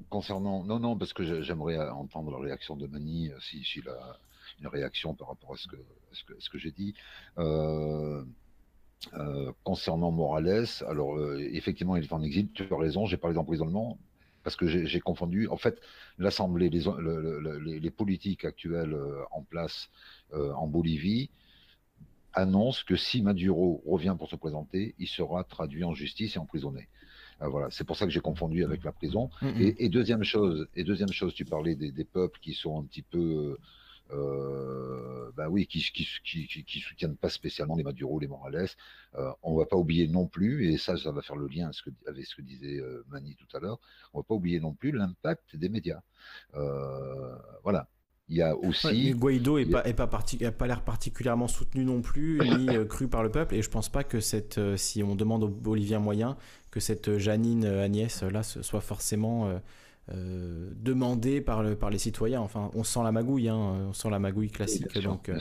[0.09, 4.17] concernant, non, non, parce que j'aimerais entendre la réaction de Mani, si, si a
[4.61, 5.77] une réaction par rapport à ce que,
[6.39, 6.93] ce que, j'ai dit.
[9.63, 13.97] concernant Morales, alors effectivement, il est en exil, tu as raison, j'ai parlé d'emprisonnement,
[14.43, 15.47] parce que j'ai confondu.
[15.47, 15.79] En fait,
[16.17, 16.83] l'Assemblée, les,
[17.65, 18.95] les, les, politiques actuelles
[19.31, 19.89] en place
[20.31, 21.29] en Bolivie,
[22.33, 26.87] annonce que si Maduro revient pour se présenter, il sera traduit en justice et emprisonné.
[27.41, 29.29] Euh, voilà, c'est pour ça que j'ai confondu avec la prison.
[29.41, 29.73] Mm, mm.
[29.77, 33.57] Et, deuxième chose, et deuxième chose, tu parlais des, peuples qui sont un petit peu,
[34.13, 38.67] euh, bah oui, qui, qui, soutiennent pas spécialement les Maduro, les Morales.
[39.15, 41.75] Euh, on va pas oublier non plus, et ça, ça va faire le lien avec
[41.75, 43.79] ce que, avec ce que disait euh, Mani tout à l'heure.
[44.13, 46.01] On va pas oublier non plus l'impact des médias.
[47.63, 47.87] voilà,
[48.31, 49.11] il y a aussi.
[49.11, 53.23] Guaido n'est pas, est pas, pas l'air particulièrement soutenu non plus, ni euh, cru par
[53.23, 53.55] le peuple.
[53.55, 56.35] Et je pense pas que cette, euh, si on demande aux Boliviens moyens,
[56.71, 59.51] que cette euh, Janine Agnès là soit forcément
[60.13, 62.41] demandée par, le, par les citoyens.
[62.41, 63.57] Enfin, on sent la magouille, hein,
[63.89, 64.97] on sent la magouille classique.
[64.99, 65.31] donc,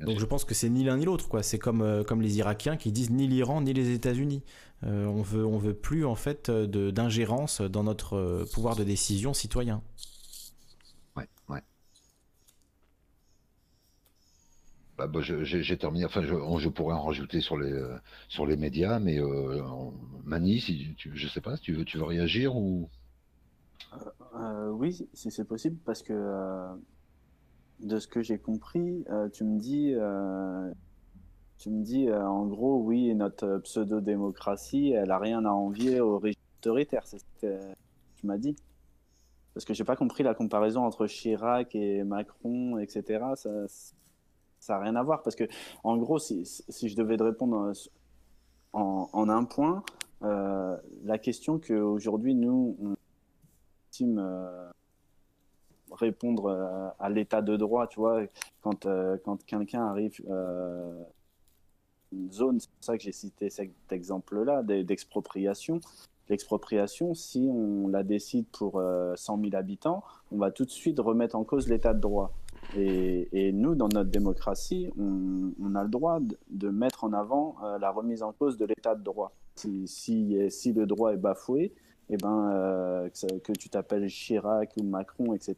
[0.00, 1.28] donc je pense que c'est ni l'un ni l'autre.
[1.28, 1.42] quoi.
[1.42, 4.42] C'est comme, comme les Irakiens qui disent ni l'Iran ni les États-Unis.
[4.82, 9.82] on veut, on veut plus en fait d'ingérence dans notre pouvoir de décision citoyen.
[14.96, 16.04] Bah, bah, j'ai terminé.
[16.04, 17.96] Enfin, je, pourrais en rajouter sur les euh,
[18.28, 19.60] sur les médias, mais euh,
[20.24, 22.88] Mani, si tu, je sais pas, si tu veux, tu veux réagir ou?
[24.36, 26.68] Euh, Oui, si c'est possible, parce que
[27.80, 29.94] de ce que j'ai compris, tu me dis,
[31.58, 36.40] tu me dis en gros, oui, notre pseudo-démocratie, elle a rien à envier au régime
[36.60, 37.04] autoritaire.
[37.40, 38.56] Tu m'as dit.
[39.54, 43.24] Parce que j'ai pas compris la comparaison entre Chirac et Macron, etc.
[43.36, 43.50] Ça,
[44.58, 45.22] ça rien à voir.
[45.22, 45.44] Parce que,
[45.84, 47.72] en gros, si, si je devais te répondre
[48.72, 49.84] en, un point,
[50.22, 52.96] euh, la question qu'aujourd'hui, nous,
[54.02, 54.70] euh,
[55.92, 58.22] répondre euh, à l'état de droit, tu vois,
[58.62, 58.86] quand,
[59.24, 60.20] quand quelqu'un arrive
[62.12, 65.80] une zone, c'est pour ça que j'ai cité cet exemple-là, d'expropriation.
[66.28, 68.80] L'expropriation, si on la décide pour
[69.14, 70.02] 100 000 habitants,
[70.32, 72.32] on va tout de suite remettre en cause l'état de droit.
[72.76, 76.18] Et, nous, dans notre démocratie, on, a le droit
[76.50, 79.32] de, mettre en avant euh, la remise en cause de l'état de droit.
[79.54, 81.72] Si, si, le droit est bafoué,
[82.10, 83.08] eh ben, euh,
[83.42, 85.56] que, tu t'appelles Chirac ou Macron, etc.,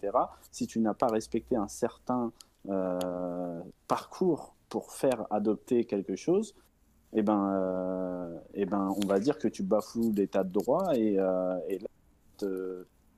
[0.51, 2.33] si tu n'as pas respecté un certain
[2.69, 6.55] euh, parcours pour faire adopter quelque chose,
[7.13, 11.15] eh ben, euh, eh ben, on va dire que tu bafoues l'état de droit et,
[11.69, 11.89] et là,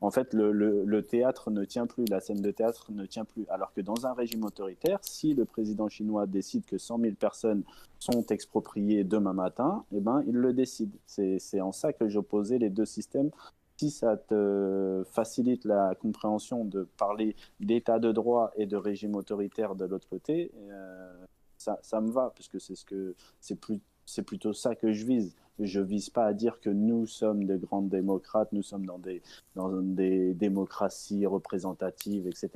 [0.00, 3.46] en fait, le, théâtre ne tient plus, la scène de théâtre ne tient plus.
[3.48, 7.64] Alors que dans un régime autoritaire, si le président chinois décide que 100 000 personnes
[7.98, 10.94] sont expropriées demain matin, eh ben, il le décide.
[11.06, 13.30] C'est en ça que j'opposais les deux systèmes.
[13.76, 19.74] Si ça te facilite la compréhension de parler d'état de droit et de régime autoritaire
[19.74, 21.12] de l'autre côté, euh,
[21.58, 25.04] ça, ça, me va, puisque c'est ce que c'est plus c'est plutôt ça que je
[25.04, 25.34] vise.
[25.60, 29.22] Je vise pas à dire que nous sommes des grandes démocrates, nous sommes dans des,
[29.56, 32.50] dans des démocraties représentatives, etc.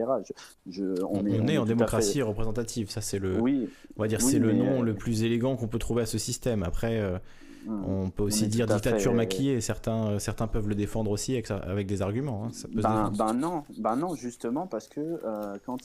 [0.68, 4.52] Je, on, est, en démocratie représentative, ça c'est le, oui, on va dire c'est le
[4.52, 6.62] nom euh, le plus élégant qu'on peut trouver à ce système.
[6.62, 7.18] Après, euh,
[7.66, 7.84] hmm.
[7.84, 9.60] on peut aussi dire dictature maquillée.
[9.60, 12.44] Certains, euh, certains peuvent le défendre aussi avec, avec des arguments.
[12.44, 12.50] Hein.
[12.52, 15.20] Ça peut ben, ben, non, ben non, justement parce que
[15.66, 15.78] quand,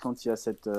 [0.00, 0.70] quand il y a cette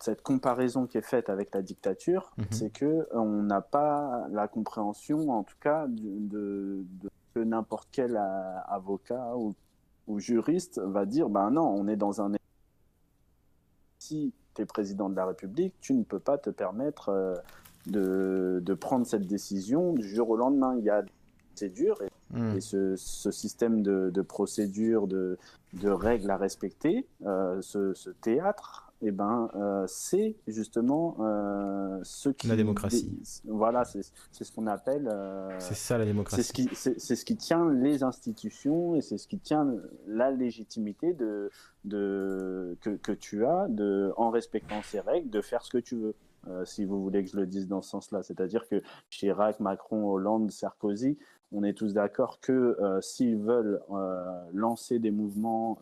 [0.00, 2.46] cette comparaison qui est faite avec la dictature, mhm.
[2.50, 6.84] c'est que on n'a pas la compréhension, en tout cas, de,
[7.36, 8.16] n'importe quel
[8.68, 9.54] avocat ou,
[10.18, 12.32] juriste va dire, ben non, on est dans un
[13.98, 17.34] si tu es président de la République, tu ne peux pas te permettre euh,
[17.86, 20.76] de, de, prendre cette décision du jour au lendemain.
[20.78, 21.10] Il y a des
[21.50, 22.60] procédures et, mhm.
[22.60, 25.38] ce, ce, système de, de procédures, de,
[25.72, 32.30] de, règles à respecter, euh, ce, ce, théâtre eh ben, euh, c'est justement euh, ce
[32.30, 32.46] qui.
[32.48, 33.12] La démocratie.
[33.44, 34.02] Voilà, c'est
[34.32, 35.08] ce qu'on appelle.
[35.12, 36.42] Euh, c'est ça la démocratie.
[36.42, 39.66] C'est ce, qui, ce qui tient les institutions et c'est ce qui tient
[40.06, 41.50] la légitimité de,
[41.84, 45.96] de, que, que, tu as de, en respectant ces règles de faire ce que tu
[45.96, 46.14] veux.
[46.64, 48.22] si vous voulez que je le dise dans ce sens-là.
[48.22, 51.18] C'est-à-dire que Chirac, Macron, Hollande, Sarkozy,
[51.52, 53.82] on est tous d'accord que s'ils veulent
[54.54, 55.78] lancer des mouvements,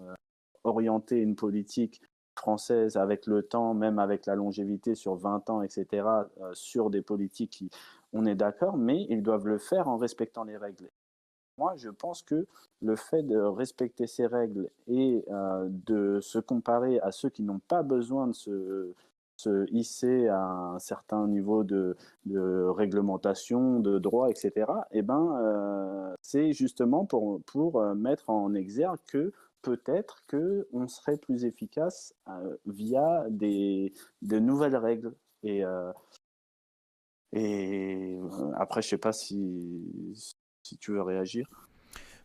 [0.65, 2.01] orienter une politique
[2.36, 6.06] française avec le temps, même avec la longévité sur 20 ans, etc.,
[6.40, 7.65] euh, sur des politiques
[8.15, 10.89] on est d'accord, mais ils doivent le faire en respectant les règles.
[11.59, 12.47] Moi, je pense que
[12.81, 17.61] le fait de respecter ces règles et euh, de se comparer à ceux qui n'ont
[17.61, 18.93] pas besoin de se,
[19.36, 26.52] se, hisser à un certain niveau de, réglementation, de droit, etc., eh ben, euh, c'est
[26.52, 29.32] justement pour mettre en exergue que
[29.65, 33.93] peut-être que on serait plus efficace euh, via des
[34.23, 35.91] de nouvelles règles et euh,
[37.32, 39.82] et euh, après je sais pas si
[40.62, 41.49] si tu veux réagir.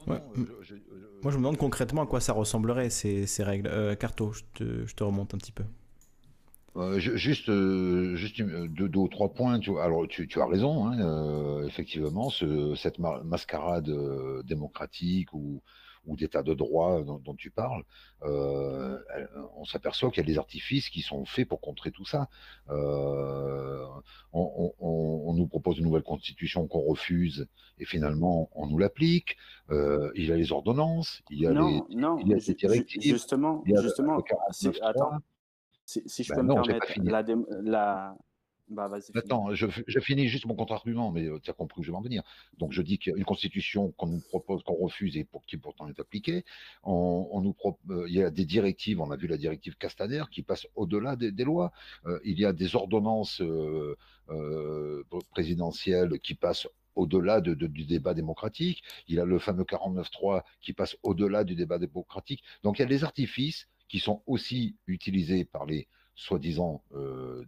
[0.08, 0.22] Moi,
[0.62, 3.98] je, me demande concrètement à quoi ça ressemblerait ces, ces règles.
[3.98, 5.66] Carto, je te, je te, remonte un petit peu.
[6.98, 7.52] juste,
[8.16, 9.60] juste deux, deux, ou trois points.
[9.60, 13.92] Tu, alors, tu, tu as raison, hein, effectivement, ce, cette mascarade
[14.46, 15.62] démocratique ou
[16.06, 17.84] ou d'état de droit dont, tu parles,
[18.24, 18.98] euh,
[19.56, 22.30] on s'aperçoit qu'il y a des artifices qui sont faits pour contrer tout ça.
[22.70, 23.86] Euh,
[24.34, 27.48] on, nous propose une nouvelle constitution qu'on refuse
[27.78, 29.38] et finalement on nous l'applique.
[29.70, 33.02] Euh, il y a les ordonnances, il y a, les, il y a les directives.
[33.02, 35.12] Justement, justement si, attends,
[35.86, 37.24] si, je ben peux me permettre, la,
[37.62, 38.18] la,
[38.70, 39.68] bah, Attends, je,
[40.00, 42.24] finis juste mon contre-argument, mais tu as compris où je vais en venir.
[42.58, 45.46] Donc, je dis qu'il y a une constitution qu'on nous propose, qu'on refuse et pour,
[45.46, 46.46] qui pourtant est appliquée.
[46.84, 47.56] On, nous
[48.08, 51.32] il y a des directives, on a vu la directive Castaner qui passe au-delà des,
[51.44, 51.72] lois.
[52.24, 53.42] il y a des ordonnances
[55.32, 58.84] présidentielles qui passent au-delà du débat démocratique.
[59.08, 62.44] Il y a le fameux 49.3 qui passe au-delà du débat démocratique.
[62.64, 66.84] Donc, il y a des artifices qui sont aussi utilisés par les soi-disant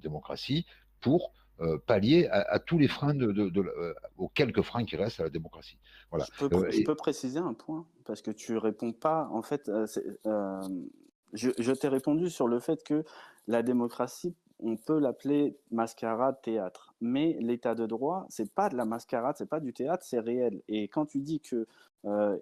[0.01, 0.65] démocraties
[1.01, 5.23] pour euh, pallier à, tous les freins, de, euh, aux quelques freins qui restent à
[5.23, 5.77] la démocratie.
[6.09, 6.25] Voilà.
[6.33, 9.69] Je peux, euh, peux préciser un point, parce que tu réponds pas, en fait,
[11.33, 13.03] je, t'ai répondu sur le fait que
[13.45, 16.93] la démocratie, on peut l'appeler mascarade théâtre.
[17.01, 20.61] Mais l'état de droit, c'est pas de la mascarade, c'est pas du théâtre, c'est réel.
[20.67, 21.67] Et quand tu dis que
[22.05, 22.37] euh,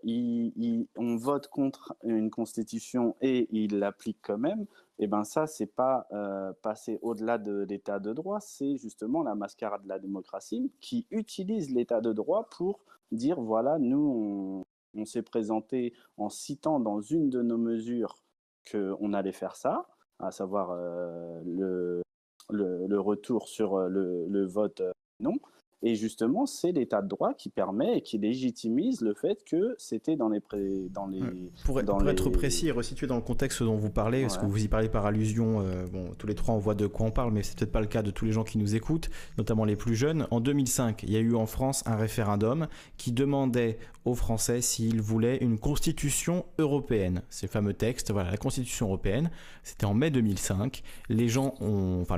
[0.98, 4.66] on vote contre une constitution et il l'applique quand même,
[5.00, 9.36] eh ben ça, c'est pas euh, passer au-delà de l'état de droit, c'est justement la
[9.36, 12.80] mascarade de la démocratie qui utilise l'état de droit pour
[13.12, 14.64] dire voilà, nous,
[14.94, 18.24] on s'est présenté en citant dans une de nos mesures
[18.70, 19.88] qu'on allait faire ça,
[20.20, 22.02] à savoir euh, le,
[22.50, 25.36] le, retour sur euh, le, le vote euh, non.
[25.82, 30.18] Et justement, c'est l'état de droit qui permet et qui légitimise le fait que c'était
[30.18, 30.42] dans les,
[30.90, 31.22] dans les
[31.64, 34.68] pour, être précis et resitué dans le contexte dont vous parlez, parce que vous y
[34.68, 35.62] parlez par allusion.
[35.62, 37.80] Euh, bon, tous les trois on voit de quoi on parle, mais c'est peut-être pas
[37.80, 40.28] le cas de tous les gens qui nous écoutent, notamment les plus jeunes.
[40.32, 45.02] En 2005, il y a eu en France un référendum qui demandait aux Français s'ils
[45.02, 47.22] voulaient une constitution européenne.
[47.30, 49.30] Ces fameux textes, voilà, la constitution européenne.
[49.64, 50.82] C'était en mai 2005.
[51.10, 52.18] Les gens ont, enfin,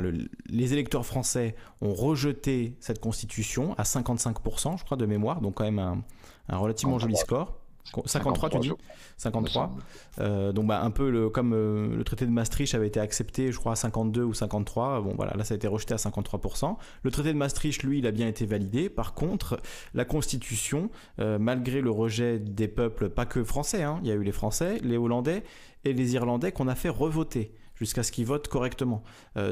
[0.49, 5.63] les électeurs français ont rejeté cette constitution à 55%, je crois, de mémoire, donc quand
[5.63, 7.61] même un, relativement joli score.
[8.05, 8.71] 53, tu dis
[9.17, 9.71] 53.
[10.19, 13.51] Euh, donc bah, un peu le, comme euh, le traité de Maastricht avait été accepté,
[13.51, 15.01] je crois, à 52 ou 53.
[15.01, 16.77] Bon voilà, là ça a été rejeté à 53%.
[17.03, 18.89] Le traité de Maastricht, lui, il a bien été validé.
[18.89, 19.59] Par contre,
[19.93, 24.15] la Constitution, euh, malgré le rejet des peuples, pas que français, hein, il y a
[24.15, 25.43] eu les Français, les Hollandais
[25.83, 29.01] et les Irlandais qu'on a fait revoter jusqu'à ce qu'ils votent correctement.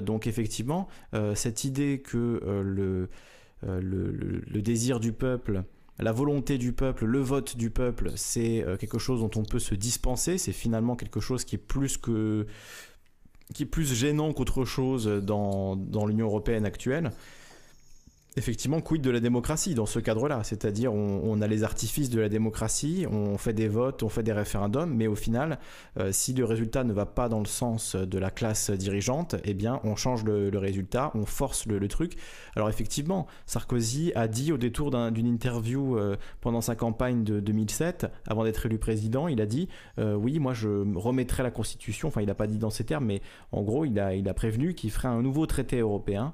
[0.03, 0.87] Donc effectivement,
[1.33, 3.07] cette idée que euh,
[3.63, 5.63] le, le, désir du peuple,
[5.99, 9.75] la volonté du peuple, le vote du peuple, c'est quelque chose dont on peut se
[9.75, 12.45] dispenser, c'est finalement quelque chose qui est plus que
[13.53, 17.11] qui est plus gênant qu'autre chose dans, dans l'Union européenne actuelle
[18.37, 20.43] effectivement, quid de la démocratie dans ce cadre-là?
[20.43, 24.33] C'est-à-dire, on, a les artifices de la démocratie, on fait des votes, on fait des
[24.33, 25.59] référendums, mais au final,
[25.97, 29.53] euh, si le résultat ne va pas dans le sens de la classe dirigeante, eh
[29.53, 32.17] bien, on change le, résultat, on force le, truc.
[32.55, 38.07] Alors, effectivement, Sarkozy a dit au détour d'une interview euh, pendant sa campagne de 2007,
[38.27, 42.09] avant d'être élu président, il a dit euh, Oui, moi, je remettrai la Constitution.
[42.09, 44.33] Enfin, il n'a pas dit dans ces termes, mais en gros, il a, il a
[44.33, 46.33] prévenu qu'il ferait un nouveau traité européen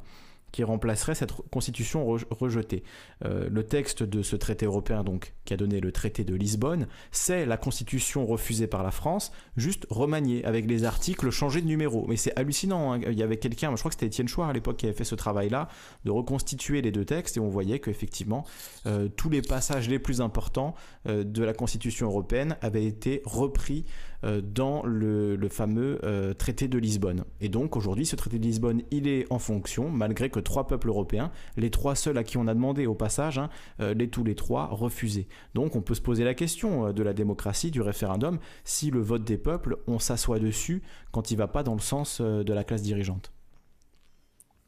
[0.55, 2.83] qui remplacerait cette constitution rejetée.
[3.25, 6.87] Euh, le texte de ce traité européen, donc, qui a donné le traité de Lisbonne,
[7.11, 12.05] c'est la constitution refusée par la France, juste remaniée, avec les articles changés de numéro.
[12.07, 13.01] Mais c'est hallucinant, hein.
[13.05, 15.03] il y avait quelqu'un, je crois que c'était Étienne Chouard à l'époque qui avait fait
[15.03, 15.67] ce travail-là,
[16.05, 18.45] de reconstituer les deux textes, et on voyait qu'effectivement,
[18.85, 20.73] euh, tous les passages les plus importants
[21.05, 23.83] euh, de la constitution européenne avaient été repris
[24.23, 25.99] dans le, fameux
[26.37, 27.25] traité de Lisbonne.
[27.41, 30.89] Et donc aujourd'hui, ce traité de Lisbonne, il est en fonction, malgré que trois peuples
[30.89, 34.23] européens, les trois seuls à qui on a demandé au passage, hein, euh, les tous
[34.23, 35.27] les trois refusés.
[35.53, 38.99] Donc on peut se poser la question euh, de la démocratie, du référendum, si le
[38.99, 42.53] vote des peuples, on s'assoit dessus quand il va pas dans le sens euh, de
[42.53, 43.31] la classe dirigeante.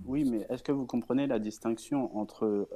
[0.05, 2.69] Oui, mais est-ce que vous comprenez la distinction entre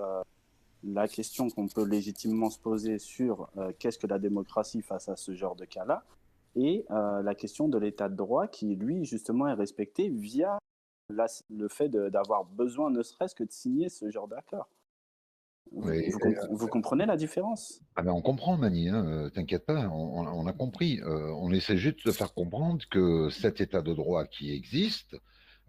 [0.84, 5.36] la question qu'on peut légitimement se poser sur qu'est-ce que la démocratie face à ce
[5.36, 6.04] genre de cas-là
[6.56, 10.58] et la question de l'état de droit qui, lui, justement, est respecté via
[11.50, 14.70] le fait d'avoir besoin ne serait-ce que de signer ce genre d'accord.
[15.72, 17.82] Vous, euh, comprenez la différence?
[17.96, 21.00] Ah ben On comprend, Mani, hein, euh, t'inquiète pas, on, a compris.
[21.02, 25.16] Euh, on essaie juste de faire comprendre que cet état de droit qui existe,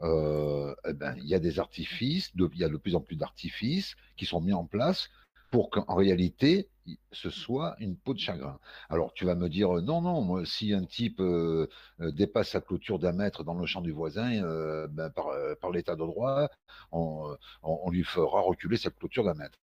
[0.05, 3.95] eh ben, il y a des artifices, il y a de plus en plus d'artifices
[4.17, 5.09] qui sont mis en place
[5.53, 6.71] pour qu'en réalité,
[7.13, 8.59] ce soit une peau de chagrin.
[8.89, 11.69] Alors tu vas me dire, non, non, moi, si un type euh,
[12.01, 15.27] euh, dépasse sa clôture d'un mètre dans le champ du voisin, euh, ben, par,
[15.61, 16.49] par l'état de droit,
[16.91, 19.59] on, on, lui fera reculer sa clôture d'un mètre.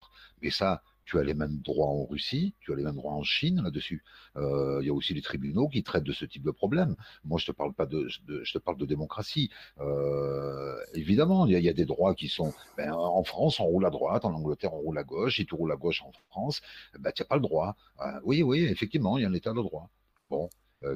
[0.40, 3.22] Mais ça, tu as les mêmes droits en Russie, tu as les mêmes droits en
[3.22, 4.02] Chine là-dessus.
[4.36, 6.96] Euh, il y a aussi les tribunaux qui traitent de ce type de problème.
[7.24, 9.50] Moi, je te parle pas de, je te parle de démocratie.
[9.80, 12.52] Euh, évidemment, il y, a, des droits qui sont.
[12.76, 15.36] Ben, en France, on roule à droite, en Angleterre, on roule à gauche.
[15.36, 16.62] Si tu roules à gauche en France,
[16.98, 17.76] ben, tu n'as pas le droit.
[18.00, 19.90] Euh, oui, oui, effectivement, il y a un état de droit.
[20.30, 20.48] Bon,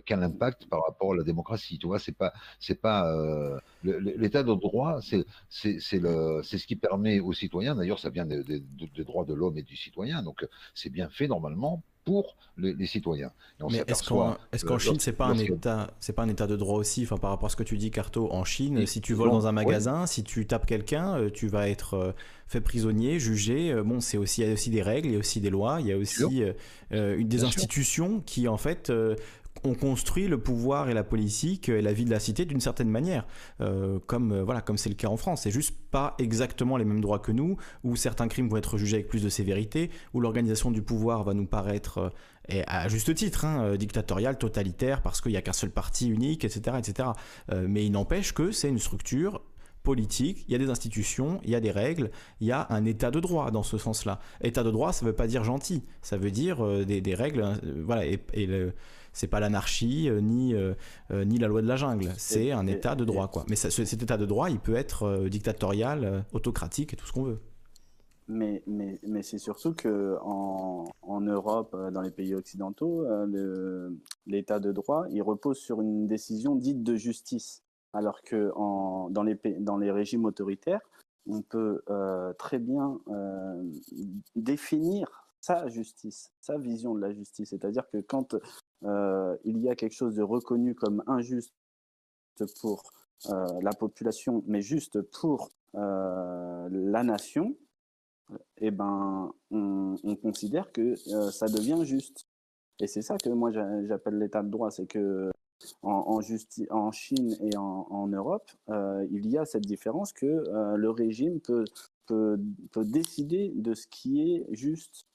[0.04, 1.78] quel impact par rapport à la démocratie.
[1.78, 6.66] Tu vois, c'est pas, c'est pas euh, l'état de droit, c'est, c'est, le, c'est ce
[6.66, 7.74] qui permet aux citoyens.
[7.74, 8.62] D'ailleurs, ça vient des,
[9.04, 10.22] droits de l'homme et du citoyen.
[10.22, 13.32] Donc, c'est bien fait normalement pour les, citoyens.
[13.70, 16.56] Mais est-ce qu'en, est-ce qu'en Chine, c'est pas un état, c'est pas un état de
[16.56, 19.12] droit aussi, enfin par rapport à ce que tu dis, Carto, en Chine, si tu
[19.12, 22.14] voles dans un magasin, si tu tapes quelqu'un, euh, tu vas être
[22.46, 23.74] fait prisonnier, jugé.
[23.84, 25.82] Bon, c'est aussi, il y a aussi des règles, il y a aussi des lois,
[25.82, 26.42] il y a aussi
[26.90, 28.90] des institutions qui en fait
[29.64, 32.90] on construit le pouvoir et la politique et la vie de la cité d'une certaine
[32.90, 33.26] manière,
[33.60, 35.42] euh, comme euh, voilà, comme c'est le cas en France.
[35.42, 38.96] C'est juste pas exactement les mêmes droits que nous, où certains crimes vont être jugés
[38.96, 42.10] avec plus de sévérité, où l'organisation du pouvoir va nous paraître euh,
[42.50, 46.46] et à juste titre, hein, dictatorial, totalitaire, parce qu'il n'y a qu'un seul parti unique,
[46.46, 46.78] etc.
[46.78, 47.10] etc.
[47.68, 49.42] mais il n'empêche que c'est une structure
[49.82, 52.10] politique, il y a des institutions, il y a des règles,
[52.40, 54.18] il y a un état de droit dans ce sens-là.
[54.40, 58.06] État de droit, ça ne veut pas dire gentil, ça veut dire des, règles, voilà,
[58.06, 58.72] et, et le,
[59.12, 60.74] c'est pas l'anarchie euh, ni euh,
[61.10, 62.12] euh, ni la loi de la jungle.
[62.16, 63.44] C'est un état de droit, quoi.
[63.48, 67.40] Mais cet état de droit, il peut être dictatorial, autocratique et tout ce qu'on veut.
[68.30, 73.06] Mais, mais, mais c'est surtout que en, en, Europe, dans les pays occidentaux,
[74.26, 77.62] l'état de droit, il repose sur une décision dite de justice.
[77.94, 80.82] Alors que en, dans, les, dans les régimes autoritaires,
[81.26, 81.82] on peut
[82.38, 82.98] très bien
[84.36, 87.50] définir sa justice, sa vision de la justice.
[87.50, 88.36] C'est-à-dire que quand
[88.82, 91.54] il y a quelque chose de reconnu comme injuste
[92.60, 92.82] pour
[93.26, 97.56] euh, la population, mais juste pour euh, la nation,
[98.58, 102.26] eh ben, on, considère que ça devient juste.
[102.80, 105.30] Et c'est ça que moi j'appelle l'état de droit, c'est que
[105.82, 106.20] en,
[106.92, 108.48] Chine et en, Europe,
[109.10, 110.44] il y a cette différence que
[110.76, 111.64] le régime peut,
[112.08, 115.06] peut, décider de ce qui est juste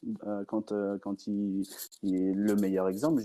[0.48, 1.64] quand, quand il,
[2.04, 3.22] est le meilleur exemple.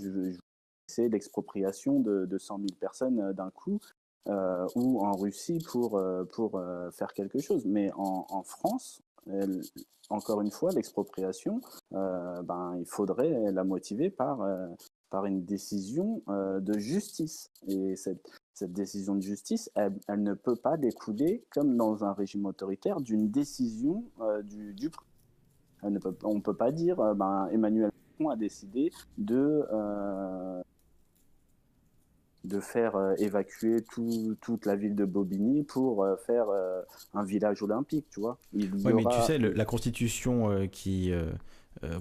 [0.87, 3.79] c'est l'expropriation de, de 100 000 personnes d'un coup.
[4.27, 6.01] ou en Russie pour,
[6.31, 7.65] pour faire quelque chose.
[7.65, 9.01] Mais en, France,
[10.09, 14.47] encore une fois, l'expropriation, ben, il faudrait la motiver par,
[15.09, 17.51] par une décision de justice.
[17.67, 18.21] Et cette,
[18.59, 23.31] cette décision de justice, elle, ne peut pas découler, comme dans un régime autoritaire, d'une
[23.31, 24.89] décision euh, du, du
[25.81, 30.61] on ne peut pas dire euh, ben, Emmanuel Macron a décidé de, euh,
[32.43, 33.81] de faire évacuer
[34.41, 36.47] toute la ville de Bobigny pour faire
[37.13, 38.37] un village olympique, tu vois.
[38.51, 41.13] Il oui, mais tu sais, la constitution qui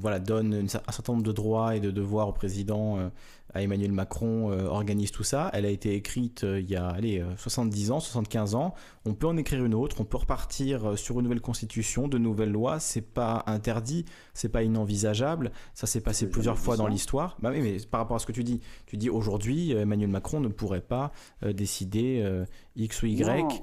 [0.01, 3.11] voilà, donne un certain nombre de droits et de devoirs au président
[3.55, 5.51] à Emmanuel Macron euh, organise tout ça.
[5.53, 8.75] Elle a été écrite euh, il y a allez, 70 euh, ans, 75 ans.
[9.05, 12.53] On peut en écrire une autre, on peut repartir sur une nouvelle constitution, de nouvelles
[12.53, 12.79] lois.
[12.79, 15.51] C'est pas interdit, c'est pas inenvisageable.
[15.73, 17.39] Ça s'est passé plusieurs fois dans l'histoire.
[17.41, 20.41] Bah oui, mais par rapport à ce que tu dis, tu dis aujourd'hui, Emmanuel Macron
[20.41, 22.23] ne pourrait pas décider
[22.77, 23.63] X ou Y.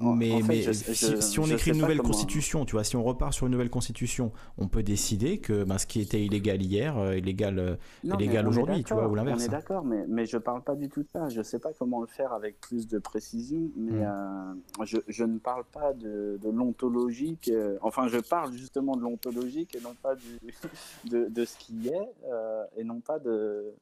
[0.00, 3.52] mais, mais si, on écrit une nouvelle constitution, tu vois, si on repart sur une
[3.52, 8.46] nouvelle constitution, on peut décider que ben, ce qui était illégal hier est illégal, illégal
[8.48, 9.42] aujourd'hui tu vois, ou l'inverse.
[9.42, 11.28] On est d'accord, mais, mais je parle pas du tout de ça.
[11.28, 14.04] Je sais pas comment le faire avec plus de précision, mais mm.
[14.04, 17.48] euh, je, je, ne parle pas de, de l'ontologique.
[17.48, 20.38] Euh, enfin, je parle justement de l'ontologique et non pas du,
[21.10, 23.74] de, de, ce qui est, euh, et non pas de.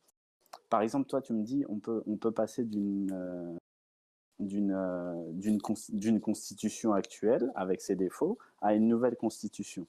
[0.70, 3.58] Par exemple, toi, tu me dis, on peut, on peut passer d'une
[4.40, 4.76] d'une
[5.90, 9.86] d'une constitution actuelle avec ses défauts à une nouvelle constitution.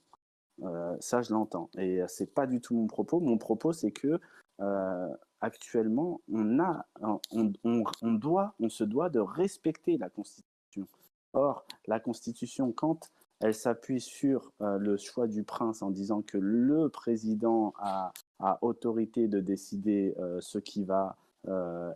[1.00, 1.70] Ça, je l'entends.
[1.78, 3.20] Et c'est pas du tout mon propos.
[3.20, 4.20] Mon propos, c'est que
[4.62, 5.10] euh,
[5.42, 6.86] actuellement, on, a,
[7.32, 10.88] on, doit, on se doit de respecter la Constitution.
[11.34, 13.12] Or, la Constitution, quand
[13.42, 18.14] elle s'appuie sur euh, le choix du prince en disant que le président a,
[18.62, 21.18] autorité de décider euh, ce qui va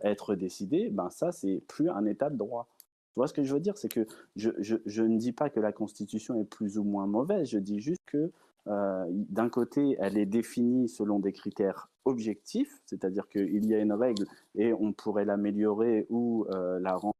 [0.04, 2.68] être décidé, ben ça, c'est plus un état de droit.
[2.78, 3.76] Tu vois ce que je veux dire?
[3.76, 4.06] C'est que
[4.36, 8.02] je, ne dis pas que la Constitution est plus ou moins mauvaise, je dis juste
[8.06, 8.30] que
[8.70, 13.92] euh, d'un côté, elle est définie selon des critères objectifs, c'est-à-dire qu'il y a une
[13.92, 14.24] règle
[14.54, 17.16] et on pourrait l'améliorer ou euh, la rendre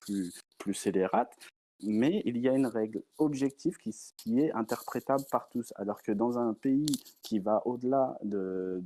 [0.00, 1.36] plus, plus scélérate,
[1.82, 6.38] mais il y a une règle objective qui, est interprétable par tous, alors que dans
[6.38, 6.86] un pays
[7.22, 8.82] qui va au-delà de,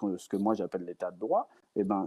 [0.00, 2.06] ce que moi j'appelle l'état de droit, eh ben,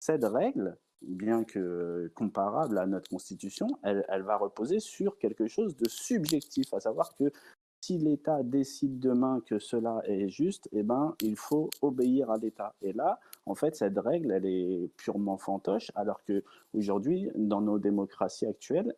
[0.00, 5.88] cette règle, bien que comparable à notre constitution, elle, va reposer sur quelque chose de
[5.88, 7.32] subjectif, à savoir que
[7.80, 12.74] si l'État décide demain que cela est juste, eh ben, il faut obéir à l'État.
[12.82, 16.42] Et là, en fait, cette règle, elle est purement fantoche, alors que
[16.74, 18.94] aujourd'hui, dans nos démocraties actuelles,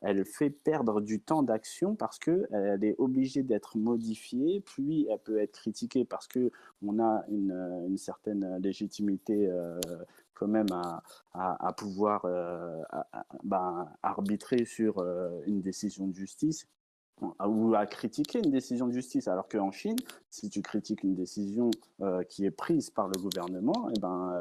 [0.00, 5.38] elle, fait perdre du temps d'action parce qu'elle est obligée d'être modifiée, puis elle peut
[5.38, 6.50] être critiquée parce que
[6.84, 9.48] on a une, certaine légitimité.
[9.48, 9.78] Euh,
[10.36, 10.66] quand même
[11.32, 12.82] à, pouvoir euh,
[13.42, 16.66] ben, arbitrer sur euh, une décision de justice
[17.20, 19.28] ou à critiquer une décision de justice.
[19.28, 19.96] Alors qu'en Chine,
[20.30, 21.70] si tu critiques une décision
[22.00, 24.40] euh, qui est prise par le gouvernement, et eh ben,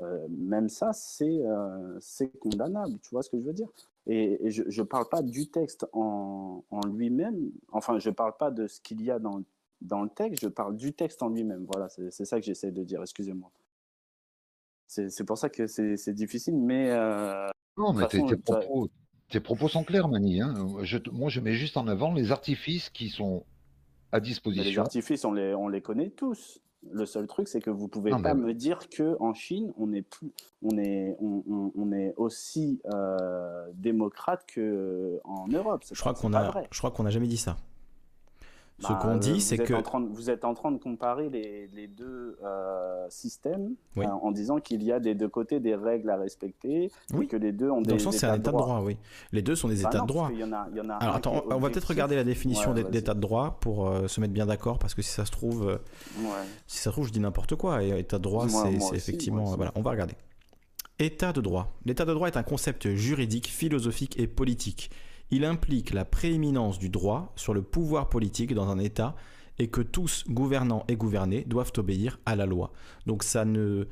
[0.00, 1.98] euh, même ça, c'est euh,
[2.40, 2.98] condamnable.
[3.00, 3.68] Tu vois ce que je veux dire?
[4.06, 8.50] Et, je ne parle pas du texte en, en lui-même, enfin, je ne parle pas
[8.50, 9.42] de ce qu'il y a dans,
[9.80, 11.66] dans le texte, je parle du texte en lui-même.
[11.72, 13.50] Voilà, c'est ça que j'essaie de dire, excusez-moi.
[14.88, 16.90] c'est pour ça que c'est difficile, mais.
[17.76, 18.88] non, mais tes, propos,
[19.32, 20.40] tes, propos, sont clairs, Mani.
[20.40, 20.54] Hein.
[20.82, 23.44] Je, moi, je mets juste en avant les artifices qui sont
[24.12, 24.70] à disposition.
[24.70, 26.60] les artifices, on les, on les connaît tous.
[26.90, 30.02] Le seul truc, c'est que vous pouvez pas me dire que en Chine, on est
[30.02, 30.32] plus,
[30.62, 35.84] on est, on, on, est aussi euh, démocrate que en Europe.
[35.92, 37.56] Je crois qu'on a, je crois qu'on n'a jamais dit ça.
[38.82, 39.74] Ce bah, qu'on dit, c'est que
[40.12, 44.82] vous êtes en train de comparer les, les deux euh, systèmes euh, en disant qu'il
[44.82, 46.90] y a des deux côtés des règles à respecter
[47.20, 47.90] et que les deux ont des.
[47.90, 48.96] Dans le sens, c'est un état de droit, oui.
[49.30, 50.30] Les deux sont des bah états de droit.
[50.32, 53.14] Y en a, y en a Alors attends, on va peut-être regarder la définition d'état
[53.14, 55.78] de droit pour euh, se mettre bien d'accord parce que si ça se trouve,
[56.66, 57.84] si ça se trouve, je dis n'importe quoi.
[57.84, 59.44] Et état de droit, c'est effectivement.
[59.56, 60.14] Voilà, on va regarder.
[60.98, 61.72] État de droit.
[61.84, 64.90] L'état de droit est un concept juridique, philosophique et politique
[65.32, 69.16] il implique la prééminence du droit sur le pouvoir politique dans un État
[69.58, 72.72] et que tous, gouvernants et gouvernés, doivent obéir à la loi.
[73.06, 73.86] Donc ça ne,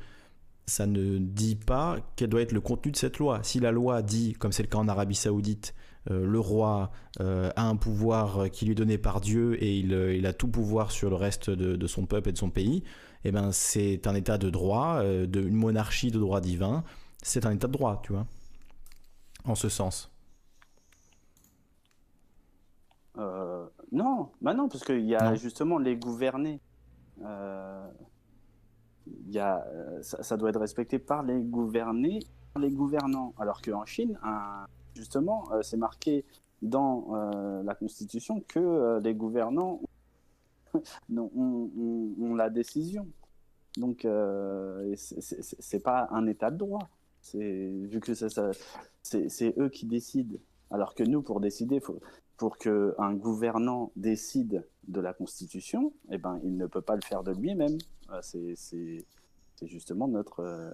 [1.17, 3.39] dit pas quel doit être le contenu de cette loi.
[3.43, 5.73] Si la loi dit, comme c'est le cas en Arabie saoudite,
[6.09, 9.91] euh, le roi euh, a un pouvoir qui lui est donné par Dieu et il,
[9.91, 12.83] il a tout pouvoir sur le reste de, son peuple et de son pays,
[13.23, 16.83] eh ben c'est un état de droit, euh, une monarchie de droit divin,
[17.21, 18.25] c'est un état de droit, tu vois,
[19.43, 20.11] en ce sens.
[23.17, 26.61] Euh, non, bah non, parce qu'il y a justement les gouvernés.
[27.23, 27.87] Euh,
[29.27, 32.19] y a, euh, ça, doit être respecté par les gouvernés,
[32.53, 33.33] par les gouvernants.
[33.37, 34.17] Alors qu'en Chine,
[34.95, 36.23] justement, euh, c'est marqué
[36.61, 37.07] dans
[37.63, 39.81] la Constitution que les gouvernants
[41.17, 43.07] ont, la décision.
[43.77, 44.07] Donc,
[44.95, 46.87] c'est pas un état de droit.
[47.33, 50.37] Vu que c'est eux qui décident.
[50.69, 51.99] Alors que nous, pour décider, faut,
[52.41, 57.21] pour qu'un gouvernant décide de la Constitution, eh ben, il ne peut pas le faire
[57.21, 57.77] de lui-même.
[58.09, 59.05] Euh, c'est
[59.61, 60.39] justement notre...
[60.39, 60.71] Euh,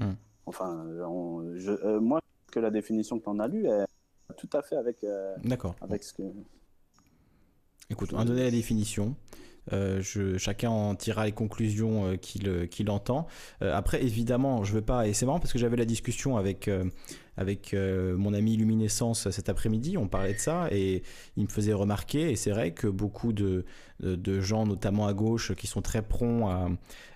[0.00, 0.14] hmm.
[0.46, 0.86] Enfin,
[1.56, 3.84] je, euh, moi, que la définition que tu en as lue est
[4.38, 5.04] tout à fait avec,
[5.82, 6.22] avec ce que...
[7.90, 9.14] Écoute, on va donner la définition.
[9.72, 10.02] Euh,
[10.38, 13.26] chacun en tirera les conclusions euh, qu'il entend.
[13.62, 15.06] Euh, après, évidemment, je veux pas.
[15.06, 16.70] Et c'est marrant parce que j'avais la discussion avec
[17.36, 19.98] avec mon ami Luminescence cet après-midi.
[19.98, 21.02] On parlait de ça et
[21.36, 22.30] il me faisait remarquer.
[22.30, 23.64] Et c'est vrai que beaucoup de,
[23.98, 26.68] de, gens, notamment à gauche, qui sont très prompts à,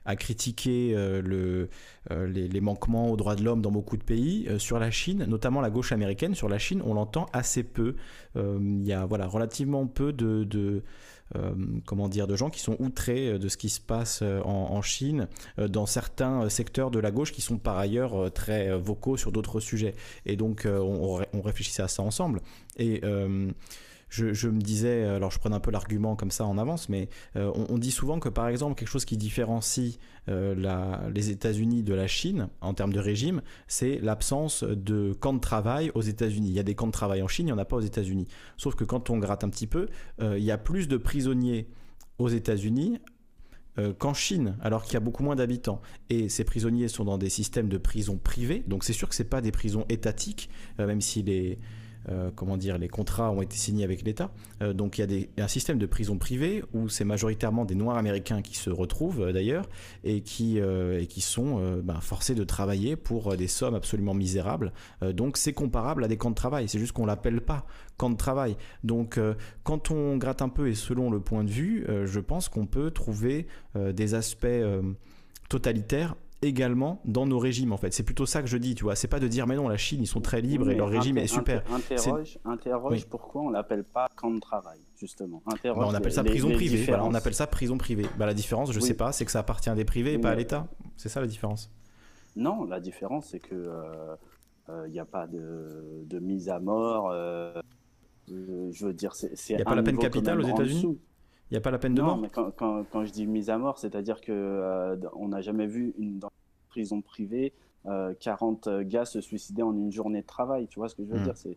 [0.05, 1.69] à critiquer le,
[2.11, 5.71] les, manquements aux droits de l'homme dans beaucoup de pays, sur la Chine, notamment la
[5.71, 7.95] gauche américaine, sur la Chine, on l'entend assez peu.
[8.35, 10.83] Il y a voilà relativement peu de, euh,
[11.85, 14.81] comment dire, de gens qui sont outrés euh, de ce qui se passe euh, en,
[14.83, 15.29] Chine
[15.59, 19.95] dans certains secteurs de la gauche qui sont par ailleurs très vocaux sur d'autres sujets.
[20.25, 22.41] Et donc on, on, réfléchissait à ça ensemble.
[22.79, 23.03] Et
[24.09, 27.53] je, me disais, alors je prends un peu l'argument comme ça en avance, mais euh,
[27.69, 29.99] on, dit souvent que par exemple quelque chose qui différencie
[30.29, 35.41] euh, les États-Unis de la Chine en termes de régime, c'est l'absence de camps de
[35.41, 36.49] travail aux États-Unis.
[36.49, 37.81] Il y a des camps de travail en Chine, il n'y en a pas aux
[37.81, 38.27] États-Unis.
[38.57, 39.89] Sauf que quand on gratte un petit peu,
[40.21, 41.69] euh, il y a plus de prisonniers
[42.19, 42.99] aux États-Unis
[43.99, 45.81] qu'en Chine, alors qu'il y a beaucoup moins d'habitants.
[46.11, 49.23] Et ces prisonniers sont dans des systèmes de prison privés, donc c'est sûr que ce
[49.23, 51.61] pas des prisons étatiques, même si les,
[52.09, 54.31] euh, comment dire, les contrats ont été signés avec l'État.
[54.63, 57.99] Euh, donc il y a un système de prison privée où c'est majoritairement des Noirs
[57.99, 59.69] américains qui se retrouvent euh, d'ailleurs
[60.05, 60.61] et qui,
[61.21, 64.73] sont ben, forcés de travailler pour des sommes absolument misérables.
[65.13, 66.69] donc c'est comparable à des camps de travail.
[66.69, 67.67] C'est juste qu'on l'appelle pas
[67.97, 68.57] camp de travail.
[68.85, 69.21] Donc
[69.65, 72.91] quand on gratte un peu et selon le point de vue, je pense qu'on peut
[72.91, 74.47] trouver des aspects
[75.49, 77.93] totalitaires également dans nos régimes en fait.
[77.93, 78.95] C'est plutôt ça que je dis, tu vois.
[78.95, 81.19] C'est pas de dire mais non, la Chine ils sont très libres et leur régime
[81.19, 81.63] est super.
[81.73, 85.43] Interroge, interroge pourquoi on l'appelle pas camp de travail justement.
[85.47, 86.85] Bah, on appelle ça prison privée.
[86.85, 88.07] Voilà, on appelle ça prison privée.
[88.19, 90.31] Bah, la différence, je sais pas, c'est que ça appartient à des privés et pas
[90.31, 90.69] à l'État.
[90.97, 91.71] C'est ça la différence.
[92.37, 96.61] Non, la différence c'est que il euh, n'y euh, a pas de, de, mise à
[96.61, 97.11] mort.
[97.11, 97.61] Euh,
[98.29, 99.33] je veux dire, c'est.
[99.49, 100.99] Il n'y a pas la peine capitale aux États-Unis?
[101.51, 103.27] Il n'y a pas la peine de non, mort mais quand, quand, quand, je dis
[103.27, 107.53] mise à mort, c'est-à-dire que euh, on n'a jamais vu une, dans une prison privée
[108.21, 110.67] 40 euh, gars se suicider en une journée de travail.
[110.67, 111.25] Tu vois ce que je veux hmm.
[111.25, 111.57] dire c'est,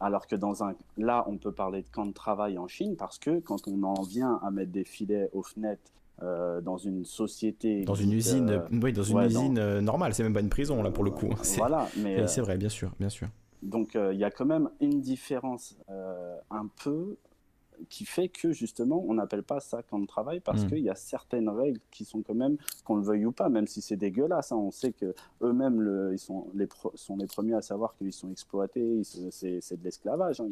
[0.00, 0.74] Alors que dans un.
[0.98, 4.02] Là, on peut parler de camp de travail en Chine parce que quand on en
[4.02, 7.84] vient à mettre des filets aux fenêtres euh, dans une société.
[7.84, 11.04] Dans une usine, oui, dans une usine normale, c'est même pas une prison là pour
[11.04, 11.30] le coup.
[11.42, 12.26] C'est, voilà, mais.
[12.26, 13.28] c'est vrai, bien sûr, bien sûr.
[13.62, 15.76] Donc il y a quand même une différence
[16.50, 17.16] un peu
[17.88, 20.68] qui fait que justement on n'appelle pas ça camp de travail parce Mm.
[20.68, 23.66] qu'il y a certaines règles qui sont quand même qu'on le veuille ou pas, même
[23.66, 24.52] si c'est dégueulasse.
[24.52, 27.94] hein, on sait que eux-mêmes le- ils sont les pro- sont les premiers à savoir
[27.96, 30.40] qu'ils sont exploités, c'est de l'esclavage.
[30.40, 30.48] hein,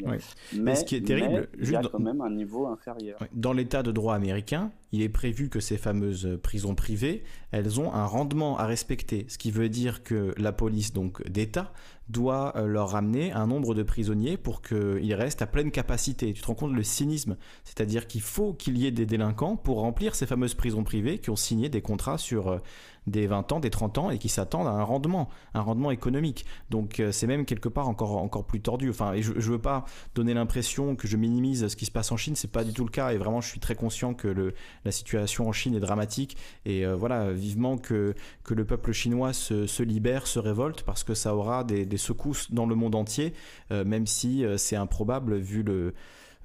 [0.54, 3.18] mais, ce qui est terrible, il y a dans- quand même un niveau inférieur.
[3.32, 7.92] Dans l'état de droit américain, il est prévu que ces fameuses prisons privées, elles ont
[7.92, 11.72] un rendement à respecter, ce qui veut dire que la police donc d'État
[12.08, 16.32] doit euh, leur ramener un nombre de prisonniers pour qu'ils restent à pleine capacité.
[16.32, 19.80] Tu te rends compte le cynisme, c'est-à-dire qu'il faut qu'il y ait des délinquants pour
[19.80, 22.58] remplir ces fameuses prisons privées qui ont signé des contrats sur euh,
[23.06, 26.46] des 20 ans, des 30 ans et qui s'attendent à un rendement, un rendement économique.
[26.70, 28.90] Donc euh, c'est même quelque part encore encore plus tordu.
[28.90, 32.12] Enfin, et je, je veux pas donner l'impression que je minimise ce qui se passe
[32.12, 33.12] en Chine, c'est pas du tout le cas.
[33.12, 34.54] Et vraiment je suis très conscient que
[34.84, 36.36] la situation en Chine est dramatique.
[36.64, 41.14] Et euh, voilà vivement que, que le peuple chinois se, libère, se révolte parce que
[41.14, 43.32] ça aura des, secousses dans le monde entier,
[43.70, 45.94] euh, même si c'est improbable vu le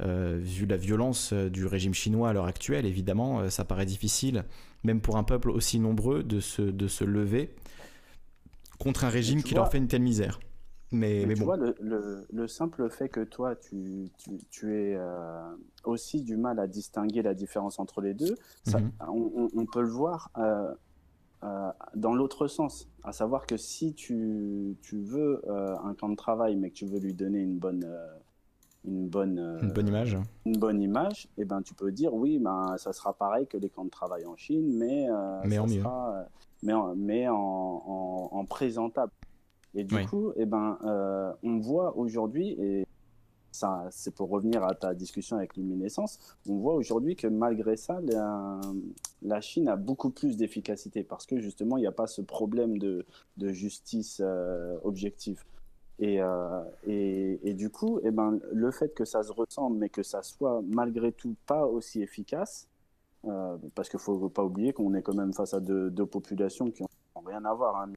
[0.01, 4.45] vu la violence du régime chinois à l'heure actuelle, évidemment, ça paraît difficile,
[4.83, 7.53] même pour un peuple aussi nombreux, de se, de se lever
[8.79, 10.39] contre un régime qui vois- leur fait une telle misère.
[10.91, 11.45] Mais, Mais, mais tu bon.
[11.45, 16.37] vois, le, le- le simple fait que toi, tu, tu, tu aies euh, aussi du
[16.37, 18.91] mal à distinguer la différence entre les deux, ça- Mhm.
[19.07, 20.73] on, peut le voir euh,
[21.43, 22.89] euh, dans l'autre sens.
[23.03, 26.99] À savoir que si tu, tu veux un camp de travail, mais que tu veux
[26.99, 27.85] lui donner une bonne,
[28.85, 30.17] une bonne, euh, Une bonne image.
[30.45, 33.69] une bonne image, eh ben, tu peux dire oui, ben, ça sera pareil que les
[33.69, 35.81] camps de travail en Chine, mais, euh, Mais ça en mieux.
[35.81, 36.23] sera, euh,
[36.63, 39.11] mais en, mais en, en- en présentable.
[39.75, 40.05] Et du Oui.
[40.05, 40.77] coup, eh ben,
[41.43, 42.85] on voit aujourd'hui, et
[43.51, 47.99] ça, c'est pour revenir à ta discussion avec Luminescence, on voit aujourd'hui que malgré ça,
[48.01, 48.59] la,
[49.21, 52.77] la Chine a beaucoup plus d'efficacité parce que justement, il n'y a pas ce problème
[52.79, 53.05] de,
[53.37, 55.43] de justice euh, objective.
[56.01, 59.89] Et, euh, et, et du coup, eh ben, le fait que ça se ressemble, mais
[59.89, 62.67] que ça soit malgré tout pas aussi efficace,
[63.25, 66.05] euh, parce qu'il ne faut pas oublier qu'on est quand même face à deux, deux
[66.05, 67.75] populations qui n'ont rien à voir.
[67.75, 67.91] Hein.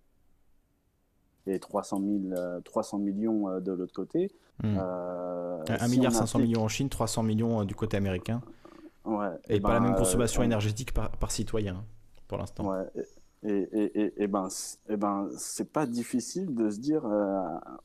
[1.46, 4.30] Et 300, 000, euh, 300 millions de l'autre côté.
[4.64, 8.42] Euh, 1 si milliard on 500 applique- millions en Chine, 300 millions du côté américain.
[9.04, 11.84] Ouais, Et eh pas la ben, même consommation énergétique par, par citoyen, hein,
[12.28, 12.68] pour l'instant.
[12.70, 12.84] Ouais,
[13.44, 14.48] et, et, ben,
[14.88, 17.40] et ben, c'est pas difficile de se dire, euh,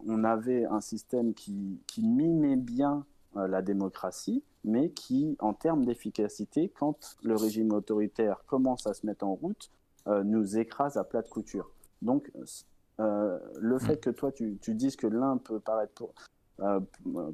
[0.06, 3.06] on avait un système qui, qui mimait bien
[3.36, 9.06] euh, la démocratie, mais qui, en termes d'efficacité, quand le régime autoritaire commence à se
[9.06, 9.72] mettre en route,
[10.08, 11.72] euh, nous écrase à plat de couture.
[12.02, 12.32] Donc,
[13.00, 16.14] euh, le fait que toi, tu, tu dises que l'un peut paraître pour-
[16.60, 16.80] euh,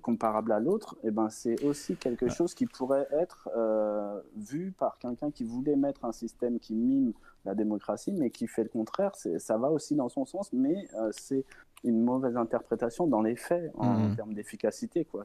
[0.01, 4.97] comparable à l'autre, eh ben, c'est aussi quelque chose qui pourrait être euh, vu par
[4.97, 7.13] quelqu'un qui voulait mettre un système qui mime
[7.45, 9.11] la démocratie, mais qui fait le contraire.
[9.37, 11.43] Ça va aussi dans son sens, mais euh, c'est
[11.85, 14.15] une mauvaise interprétation dans les faits en, Mhm.
[14.15, 15.03] termes d'efficacité.
[15.03, 15.23] quoi.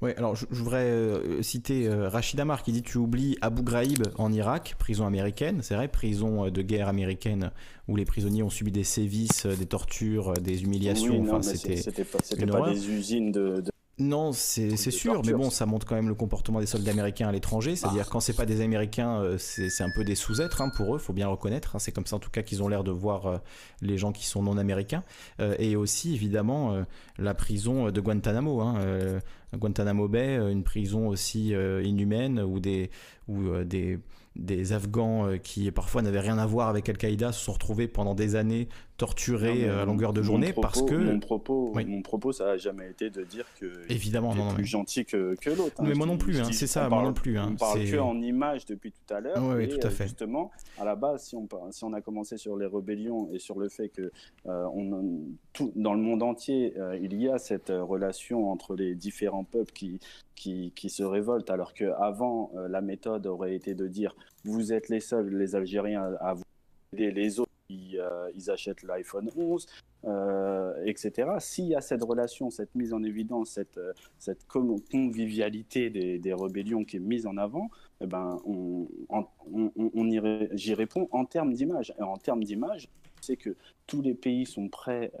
[0.00, 3.62] Ouais, alors je, je voudrais euh, citer euh, Rachid Amar qui dit Tu oublies Abu
[3.62, 7.50] Ghraib en Irak, prison américaine, c'est vrai, prison euh, de guerre américaine
[7.88, 11.18] où les prisonniers ont subi des sévices, des tortures, des humiliations.
[11.20, 11.80] Oui, enfin, c'était.
[12.46, 16.08] pas, pas des usines de, de- Non, c'est sûr, mais bon, ça montre quand même
[16.08, 17.76] le comportement des soldats américains à l'étranger.
[17.76, 18.10] C'est-à-dire, Ah.
[18.10, 21.12] quand c'est pas des Américains, euh, c'est un peu des sous-êtres hein, pour eux, faut
[21.12, 21.76] bien le reconnaître.
[21.76, 21.78] hein.
[21.78, 23.38] C'est comme ça, en tout cas, qu'ils ont l'air de voir euh,
[23.82, 25.04] les gens qui sont non américains.
[25.40, 26.84] Euh, et aussi, évidemment,
[27.18, 28.60] la prison de Guantanamo.
[28.62, 28.80] hein,
[29.54, 31.50] Guantanamo Bay, une prison aussi
[31.84, 32.90] inhumaine où des,
[33.28, 33.98] où, des,
[34.36, 38.36] des Afghans qui parfois n'avaient rien à voir avec Al-Qaïda se sont retrouvés pendant des
[38.36, 38.68] années
[39.00, 40.94] Non, mais euh, à longueur de journée propos- parce que.
[40.94, 41.84] Mon propos, Oui.
[41.86, 43.66] mon propos, ça n'a jamais été de dire que.
[43.88, 45.74] Évidemment, non, plus mais- gentil que, que l'autre.
[45.78, 45.84] hein.
[45.86, 47.96] Mais moi non plus, hein, c'est ça, moi parle- non plus, hein, On parle que
[47.98, 49.58] en images depuis tout à l'heure.
[49.60, 50.04] Et, tout à euh, fait.
[50.04, 53.58] Justement, à la base, si on, si on a commencé sur les rébellions et sur
[53.58, 54.10] le fait que
[54.46, 55.20] euh, on,
[55.52, 59.72] tout, dans le monde entier, euh, il y a cette relation entre les différents peuples
[59.72, 59.98] qui,
[60.34, 64.14] qui, qui se révoltent, alors qu'avant, la méthode aurait été de dire
[64.44, 66.42] vous êtes les seuls, les Algériens, à vous
[66.92, 69.66] aider, les autres, ils, euh, ils achètent l'iPhone 11
[70.06, 71.28] euh, etc.
[71.40, 76.96] S'il y a cette relation, cette mise en évidence, cette, euh, convivialité des, rébellions qui
[76.96, 77.68] est mise en avant,
[78.00, 79.26] eh ben, on, on,
[79.76, 81.92] on- j'y réponds en termes d'image.
[82.00, 82.88] En termes d'image,
[83.20, 83.54] c'est que
[83.86, 85.12] tous les pays sont prêts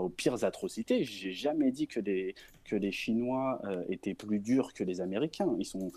[0.00, 1.04] aux pires atrocités.
[1.04, 2.34] J'ai jamais dit que les,
[2.92, 3.60] Chinois
[3.90, 5.54] étaient plus durs que les Américains.
[5.58, 5.92] Ils sont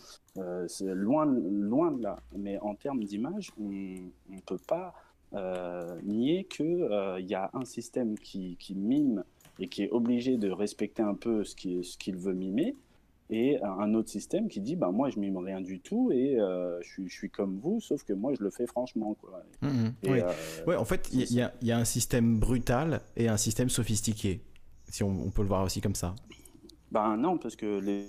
[0.81, 2.17] loin de là.
[2.35, 4.93] Mais en termes d'image, on ne peut pas
[5.33, 6.87] euh, nier qu'il
[7.19, 9.23] il y a un système qui, qui mime
[9.59, 12.75] et qui est obligé de respecter un peu ce qu'il ce qu'il veut mimer,
[13.29, 16.79] et un autre système qui dit bah, moi je mime rien du tout et euh,
[16.83, 19.15] je, suis, je suis comme vous, sauf que moi je le fais franchement.
[19.19, 19.43] Quoi.
[20.03, 20.19] Et, oui.
[20.19, 20.31] euh,
[20.67, 23.27] Ouais, en fait, il y, c'est y a- il y a un système brutal et
[23.27, 24.41] un système sophistiqué,
[24.89, 26.13] si on, on peut le voir aussi comme ça.
[26.91, 28.05] Ben non, parce que les...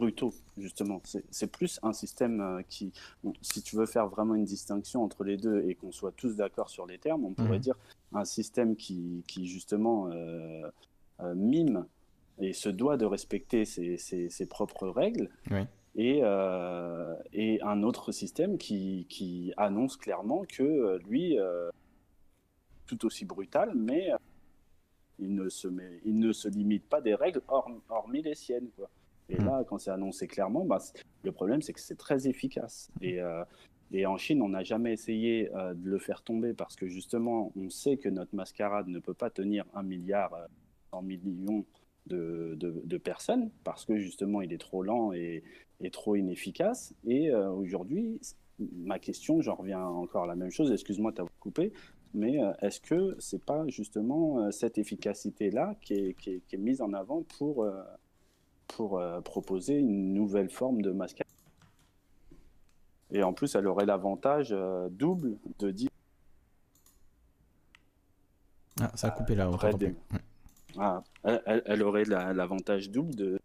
[0.00, 1.02] brutaux, justement.
[1.30, 2.92] C'est plus un système euh, qui,
[3.42, 6.70] si tu veux faire vraiment une distinction entre les deux et qu'on soit tous d'accord
[6.70, 7.68] sur les termes, on pourrait mhm.
[7.68, 7.78] dire
[8.14, 10.62] un système qui, qui justement, euh,
[11.20, 11.86] euh, mime
[12.38, 15.28] et se doit de respecter ses, ses, propres règles.
[15.94, 16.22] Et,
[17.34, 21.36] et, un autre système qui, qui, annonce clairement que lui,
[22.86, 24.08] tout aussi brutal, mais
[25.18, 27.42] il ne se, met, il ne se limite pas des règles
[27.90, 28.70] hormis les siennes.
[28.74, 28.88] Quoi.
[29.30, 29.46] Et hmm.
[29.46, 30.78] là, quand c'est annoncé clairement, bah,
[31.22, 32.90] le problème, c'est que c'est très efficace.
[33.00, 33.44] Et, euh,
[33.92, 37.52] et, en Chine, on n'a jamais essayé euh, de le faire tomber parce que justement,
[37.56, 40.46] on sait que notre mascarade ne peut pas tenir un milliard, euh,
[40.92, 41.64] en millions
[42.06, 45.44] de, de, personnes parce que justement, il est trop lent et,
[45.80, 46.92] et trop inefficace.
[47.06, 48.18] Et aujourd'hui,
[48.58, 51.72] ma question, j'en reviens encore à la même chose, excuse-moi de t'avoir coupé,
[52.12, 57.64] mais est-ce que c'est pas justement cette efficacité-là qui est, mise en avant pour
[58.76, 61.26] pour euh, proposer une nouvelle forme de mascarade.
[63.10, 65.90] Et en plus, elle aurait l'avantage euh, double de dire.
[68.80, 69.50] Ah, ça a coupé là.
[70.78, 73.38] Ah, elle, aurait l'avantage double de.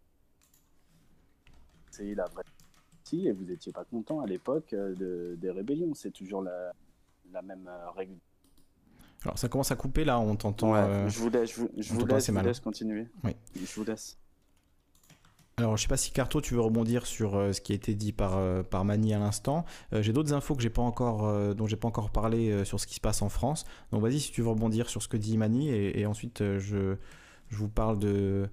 [1.92, 2.44] C'est la vraie
[3.14, 5.94] et vous n'étiez pas content à l'époque euh, de, des rébellions.
[5.94, 6.74] C'est toujours la,
[7.32, 8.16] la même règle.
[9.24, 11.08] Alors ça commence à couper là, on t'entend.
[11.08, 13.08] je vous laisse, je vous, je vous laisse, vous laisse continuer.
[13.24, 13.36] Oui.
[13.56, 14.18] Je vous laisse.
[15.58, 17.96] Alors, je sais pas si Carto, tu veux rebondir sur euh, ce qui a été
[17.96, 19.64] dit par, euh, Mani à l'instant.
[19.94, 22.86] Euh, j'ai d'autres infos que j'ai pas encore, dont j'ai pas encore parlé sur ce
[22.88, 23.64] qui se passe en France.
[23.92, 26.98] Donc, vas-y si tu veux rebondir sur ce que dit Mani, et, ensuite je,
[27.48, 28.50] je, vous parle de,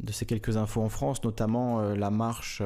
[0.00, 2.62] de ces quelques infos en France, notamment la marche.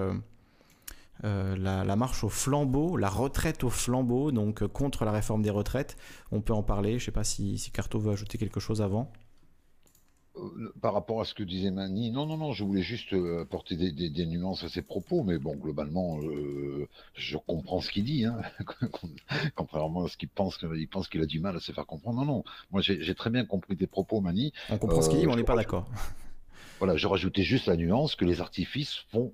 [1.22, 5.96] La, marche au flambeau, la retraite au flambeau, donc contre la réforme des retraites.
[6.30, 6.98] On peut en parler.
[6.98, 9.12] Je sais pas si Carto veut ajouter quelque chose avant.
[10.36, 13.42] Euh, par rapport à ce que disait Mani, non, non, non, je voulais juste euh,
[13.42, 18.24] apporter des, nuances à ses propos, mais bon, globalement, euh, je comprends ce qu'il dit,
[18.24, 18.38] hein,
[19.54, 22.18] contrairement à ce qu'il pense, il pense qu'il a du mal à se faire comprendre.
[22.20, 24.52] Non, non, moi j'ai très bien compris tes propos, Mani.
[24.68, 25.88] On comprend ce qu'il dit, mais on n'est pas d'accord.
[26.78, 29.32] Voilà, je rajoutais juste la nuance que les artifices font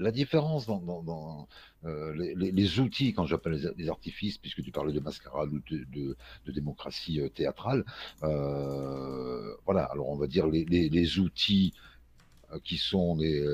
[0.00, 1.46] la différence dans,
[1.86, 6.16] euh, les, outils, quand j'appelle les, artifices, puisque tu parlais de mascarade ou de,
[6.52, 7.84] démocratie euh, théâtrale,
[8.22, 11.72] euh, voilà, alors on va dire les, outils
[12.64, 13.44] qui sont les,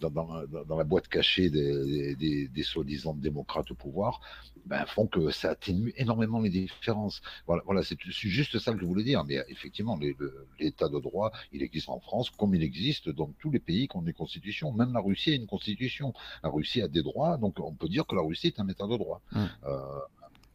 [0.00, 2.16] dans, la boîte cachée des,
[2.48, 4.20] des, soi-disant démocrates au pouvoir,
[4.66, 7.20] ben, font que ça atténue énormément les différences.
[7.46, 9.24] Voilà, voilà c'est juste ça que je voulais dire.
[9.24, 9.98] Mais effectivement,
[10.58, 13.96] l'état de droit, il existe en France comme il existe dans tous les pays qui
[13.96, 14.72] ont des constitutions.
[14.72, 16.12] Même la Russie a une constitution.
[16.42, 18.86] La Russie a des droits, donc on peut dire que la Russie est un état
[18.86, 19.20] de droit.
[19.34, 19.48] Hum.
[19.64, 19.98] Euh,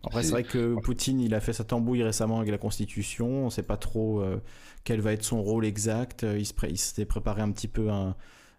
[0.04, 3.28] après, c'est vrai que Poutine, il a fait sa tambouille récemment avec la Constitution.
[3.28, 4.42] On ne sait pas trop euh,
[4.84, 6.24] quel va être son rôle exact.
[6.24, 8.16] Il s'était préparé un petit peu un,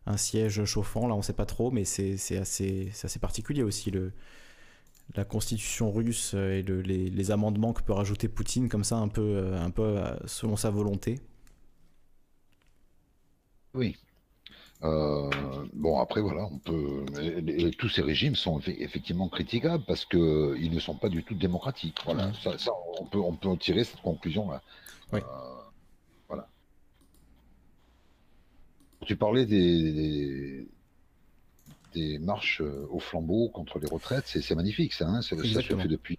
[0.07, 1.07] un siège chauffant.
[1.07, 4.13] Là, on ne sait pas trop, mais c'est assez, assez particulier aussi le,
[5.15, 9.61] la constitution russe et les, amendements que peut rajouter Poutine comme ça, un peu, euh,
[9.61, 11.21] un peu euh, selon sa volonté.
[13.75, 13.97] Oui.
[14.85, 15.29] Euh,
[15.73, 17.05] bon, après, voilà, on peut.
[17.79, 21.99] tous ces régimes sont effectivement critiquables parce qu'ils ne sont pas du tout démocratiques.
[22.05, 24.63] Voilà, ça, on, peut, on peut tirer cette conclusion-là.
[25.13, 25.21] Oui.
[29.07, 30.69] Tu parlais des,
[31.95, 35.89] des, marches euh, au flambeau contre les retraites, c'est magnifique ça, hein, ça, se fait
[35.89, 36.19] depuis,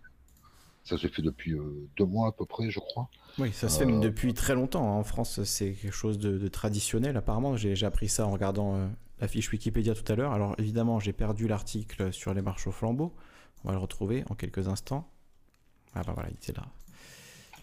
[0.89, 3.09] ça se fait depuis euh, deux mois à peu près, je crois.
[3.37, 4.83] Oui, ça se fait euh, depuis très longtemps.
[4.83, 4.99] Hein.
[4.99, 7.55] En France, c'est quelque chose de, traditionnel apparemment.
[7.57, 8.89] J'ai appris ça en regardant
[9.19, 10.31] la fiche Wikipédia tout à l'heure.
[10.31, 13.13] Alors évidemment, j'ai perdu l'article sur les marches au flambeau.
[13.63, 15.09] On va le retrouver en quelques instants.
[15.93, 16.67] Ah bah voilà, il était là.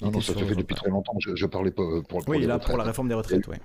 [0.01, 1.17] non, non, ça se fait depuis très longtemps.
[1.19, 3.57] Je, parlais pas pour, pour Oui, là, pour la réforme des retraites, oui.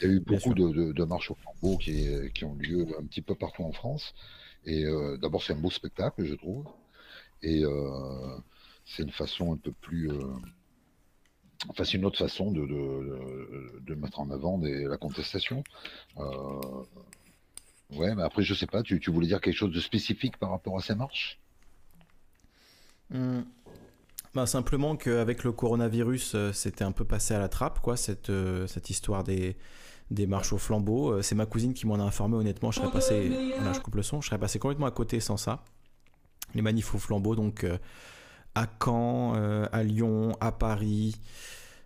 [0.00, 3.22] Il y a eu beaucoup de, marches au flambeau qui, qui, ont lieu un petit
[3.22, 4.14] peu partout en France.
[4.64, 6.64] Et euh, d'abord, c'est un beau spectacle, je trouve.
[7.42, 8.36] Et euh,
[8.88, 10.10] c'est une façon un peu plus.
[10.10, 10.24] Euh,
[11.68, 12.66] enfin, c'est une autre façon de,
[13.80, 15.62] de, mettre en avant des, la contestation.
[17.90, 20.50] ouais, mais après, je sais pas, tu, tu, voulais dire quelque chose de spécifique par
[20.50, 21.38] rapport à ces marches?
[23.10, 23.40] Mmh.
[24.34, 28.32] bah, simplement qu'avec le coronavirus, c'était un peu passé à la trappe, quoi, cette,
[28.66, 29.56] cette histoire des,
[30.10, 31.12] des marches au flambeau.
[31.12, 32.70] Euh, c'est ma cousine qui m'en a informé, honnêtement.
[32.70, 33.30] Je serais passé.
[33.30, 34.20] je coupe le son.
[34.20, 35.62] Je serais passé complètement à côté sans ça.
[36.54, 37.76] Les manifs au flambeau, donc euh,
[38.54, 41.16] à Caen, euh, à Lyon, à Paris.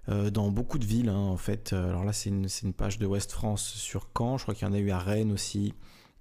[0.09, 1.73] dans beaucoup de villes hein, en fait.
[1.73, 4.75] Alors là c'est une, page de West France sur Caen, je crois qu'il y en
[4.75, 5.75] a eu à Rennes aussi,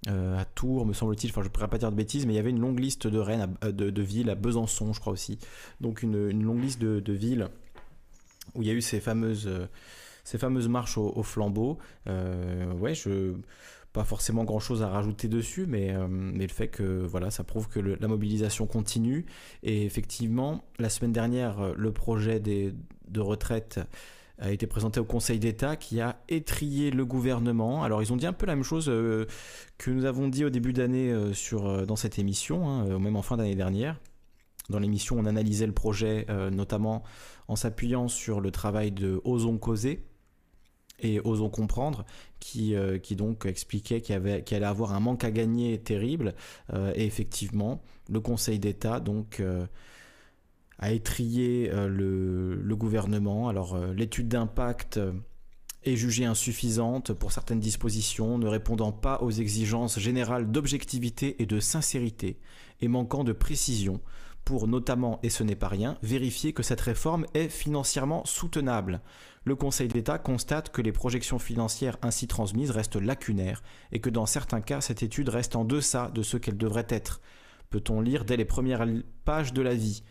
[0.06, 2.38] à Tours me semble-t-il, enfin je ne pourrais pas dire de bêtises, mais il y
[2.38, 5.38] avait une longue liste de, villes, à Besançon je crois aussi.
[5.80, 7.48] Donc une, longue liste de, villes
[8.54, 9.48] où il y a eu ces fameuses
[10.68, 11.78] marches au, flambeau.
[12.06, 13.34] Euh, ouais, je
[13.92, 17.68] pas forcément grand chose à rajouter dessus, mais, mais le fait que voilà, ça prouve
[17.68, 19.26] que la mobilisation continue.
[19.62, 23.80] Et effectivement, la semaine dernière, le projet de retraite
[24.42, 27.84] a été présenté au Conseil d'État qui a étrié le gouvernement.
[27.84, 29.26] Alors ils ont dit un peu la même chose euh,
[29.78, 33.22] que nous avons dit au début d'année euh, euh, dans cette émission, hein, même en
[33.22, 34.00] fin d'année dernière.
[34.68, 37.02] Dans l'émission, on analysait le projet notamment
[37.48, 40.04] en s'appuyant sur le travail de Osons causer
[41.02, 42.04] et Osons comprendre,
[42.40, 46.34] qui, qui donc expliquait qu'il y, allait avoir un manque à gagner terrible.
[46.72, 49.42] et effectivement, le Conseil d'État donc
[50.82, 53.48] a étrié euh, le, gouvernement.
[53.48, 55.12] Alors euh, l'étude d'impact euh,
[55.84, 61.60] est jugée insuffisante pour certaines dispositions, ne répondant pas aux exigences générales d'objectivité et de
[61.60, 62.38] sincérité,
[62.80, 64.00] et manquant de précision
[64.44, 69.00] pour notamment, et ce n'est pas rien, vérifier que cette réforme est financièrement soutenable.
[69.44, 74.26] Le Conseil d'État constate que les projections financières ainsi transmises restent lacunaires et que dans
[74.26, 77.20] certains cas, cette étude reste en deçà de ce qu'elle devrait être.
[77.70, 78.86] Peut-on lire dès les premières
[79.24, 80.04] pages de l'avis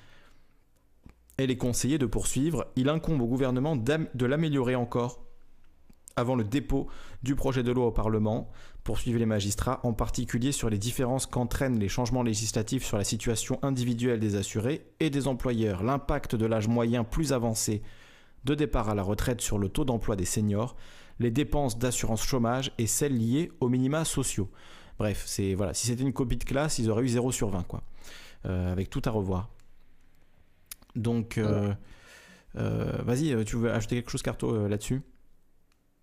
[1.37, 2.67] elle est conseillée de poursuivre.
[2.75, 5.23] Il incombe au gouvernement de l'améliorer encore
[6.15, 6.87] avant le dépôt
[7.23, 8.51] du projet de loi au Parlement,
[8.83, 13.57] poursuivre les magistrats, en particulier sur les différences qu'entraînent les changements législatifs sur la situation
[13.63, 17.81] individuelle des assurés et des employeurs, l'impact de l'âge moyen plus avancé
[18.43, 20.75] de départ à la retraite sur le taux d'emploi des seniors,
[21.19, 24.49] les dépenses d'assurance chômage et celles liées aux minima sociaux.
[24.97, 27.63] Bref, c'est voilà, si c'était une copie de classe, ils auraient eu 0 sur 20
[27.63, 27.83] quoi.
[28.45, 29.49] Euh, avec tout à revoir.
[30.95, 31.73] Donc, euh,
[32.57, 35.01] euh, vas-y, tu veux ajouter quelque chose, Carto, là-dessus?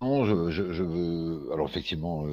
[0.00, 1.52] Non, je, veux.
[1.52, 2.24] Alors effectivement,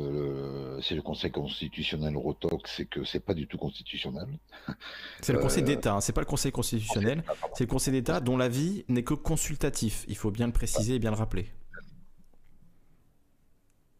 [0.81, 4.27] c'est le Conseil constitutionnel Rotox, c'est que c'est pas du tout constitutionnel.
[5.21, 8.37] C'est le Conseil d'État, hein, c'est pas le Conseil constitutionnel, c'est le Conseil d'État dont
[8.37, 10.05] l'avis n'est que consultatif.
[10.07, 11.47] Il faut bien le préciser et bien le rappeler.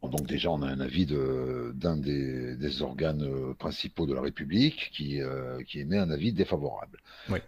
[0.03, 5.19] Donc déjà, on a un avis d'un des, organes principaux de la République qui,
[5.67, 6.99] qui émet un avis défavorable.
[7.29, 7.39] Oui.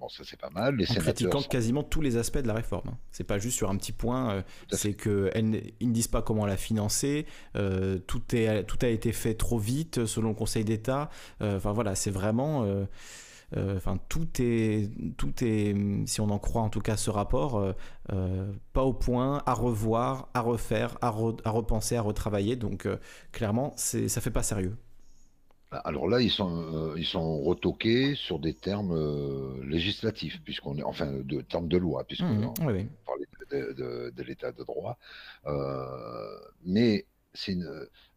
[0.00, 0.76] Bon, ça c'est pas mal.
[0.76, 2.88] Les en critiquant quasiment tous les aspects de la réforme.
[2.88, 2.98] Hein.
[3.10, 4.30] C'est pas juste sur un petit point.
[4.30, 7.26] Euh, c'est que ils ne disent pas comment la financer.
[7.54, 11.10] Euh, tout est tout a été fait trop vite selon le Conseil d'État.
[11.42, 12.66] Euh, enfin voilà, c'est vraiment.
[13.54, 15.74] Enfin tout est tout est
[16.06, 17.74] si on en croit en tout cas ce rapport
[18.72, 22.56] pas au point à revoir, à refaire, à, à repenser, à retravailler.
[22.56, 22.88] Donc
[23.32, 24.76] clairement, ça fait pas sérieux.
[25.70, 30.82] Alors là, ils sont, euh, ils sont retoqués sur des termes euh, législatifs, puisqu'on est,
[30.82, 34.98] enfin, de termes de loi, puisqu'on mmh, oui, parlait de, l'état de droit.
[35.46, 37.56] Euh, mais c'est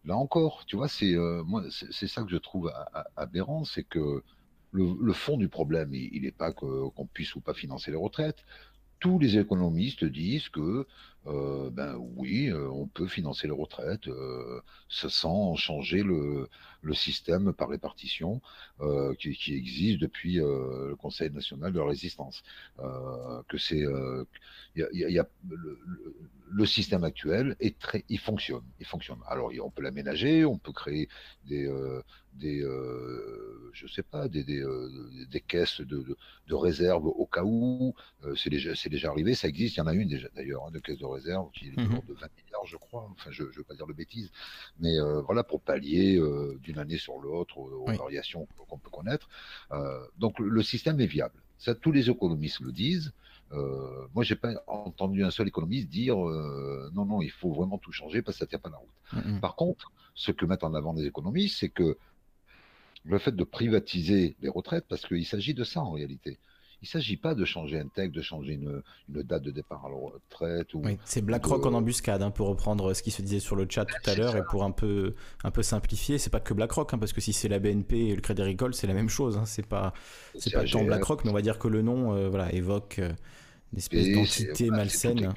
[0.03, 1.15] là encore, tu vois, c'est
[1.45, 2.73] moi, c'est ça que je trouve
[3.15, 4.23] aberrant, c'est que
[4.71, 8.43] le, fond du problème, il n'est pas qu'on puisse ou pas financer les retraites.
[8.99, 10.87] Tous les économistes disent que
[11.25, 14.09] ben oui, on peut financer les retraites
[14.89, 16.49] sans changer le,
[16.83, 18.41] le, système par répartition
[18.81, 22.43] euh, qui, qui, existe depuis euh, le Conseil national de la résistance.
[23.47, 23.83] que c'est,
[24.75, 25.79] y a, y a le,
[26.51, 29.19] le, système actuel est très, il fonctionne, il fonctionne.
[29.27, 31.07] Alors on peut l'aménager, on peut créer
[31.45, 31.67] des,
[32.33, 32.61] des,
[33.73, 34.63] je sais pas, des, des,
[35.29, 37.93] des caisses de, de, de, réserve au cas où.
[38.35, 39.75] c'est déjà, c'est déjà arrivé, ça existe.
[39.75, 42.01] Il y en a une déjà d'ailleurs, hein, de caisse de réserve qui est mmh
[42.07, 43.07] de 20 milliards, je crois.
[43.11, 44.31] Enfin, je ne veux pas dire de bêtises,
[44.79, 49.29] mais euh, voilà, pour pallier euh, d'une année sur l'autre aux, variations qu'on peut connaître.
[49.71, 51.41] Euh, donc, le, système est viable.
[51.57, 53.13] Ça, tous les économistes le disent.
[54.13, 58.21] moi, j'ai pas entendu un seul économiste dire non, non, il faut vraiment tout changer
[58.21, 59.25] parce que ça tient pas la route.
[59.25, 61.97] Mmh Par contre, ce que mettent en avant les économistes, c'est que
[63.05, 66.39] le fait de privatiser les retraites, parce qu'il s'agit de ça en réalité.
[66.83, 69.89] Il ne s'agit pas de changer un texte, de changer une, date de départ à
[69.89, 70.73] la retraite.
[70.73, 73.65] Ou, oui, c'est BlackRock en embuscade, hein, pour reprendre ce qui se disait sur le
[73.69, 76.17] chat tout à l'heure et pour un peu, un peu simplifier.
[76.17, 78.73] C'est pas que BlackRock, hein, parce que si c'est la BNP et le Crédit Agricole,
[78.73, 79.37] c'est la même chose.
[79.37, 79.45] Hein.
[79.45, 79.93] C'est pas,
[80.37, 83.13] c'est pas tant BlackRock, mais on va dire que le nom, euh, voilà, évoque euh,
[83.71, 85.33] une espèce d'entité malsaine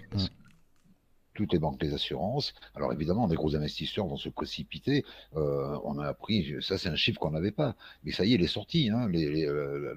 [1.37, 2.55] toutes les banques, les assurances.
[2.75, 5.05] Alors évidemment, des gros investisseurs vont se précipiter.
[5.37, 8.35] Euh, on a appris, ça c'est un chiffre qu'on n'avait pas, mais ça y est,
[8.37, 8.91] il est sorti.
[8.91, 9.09] Hein.
[9.15, 9.95] Euh,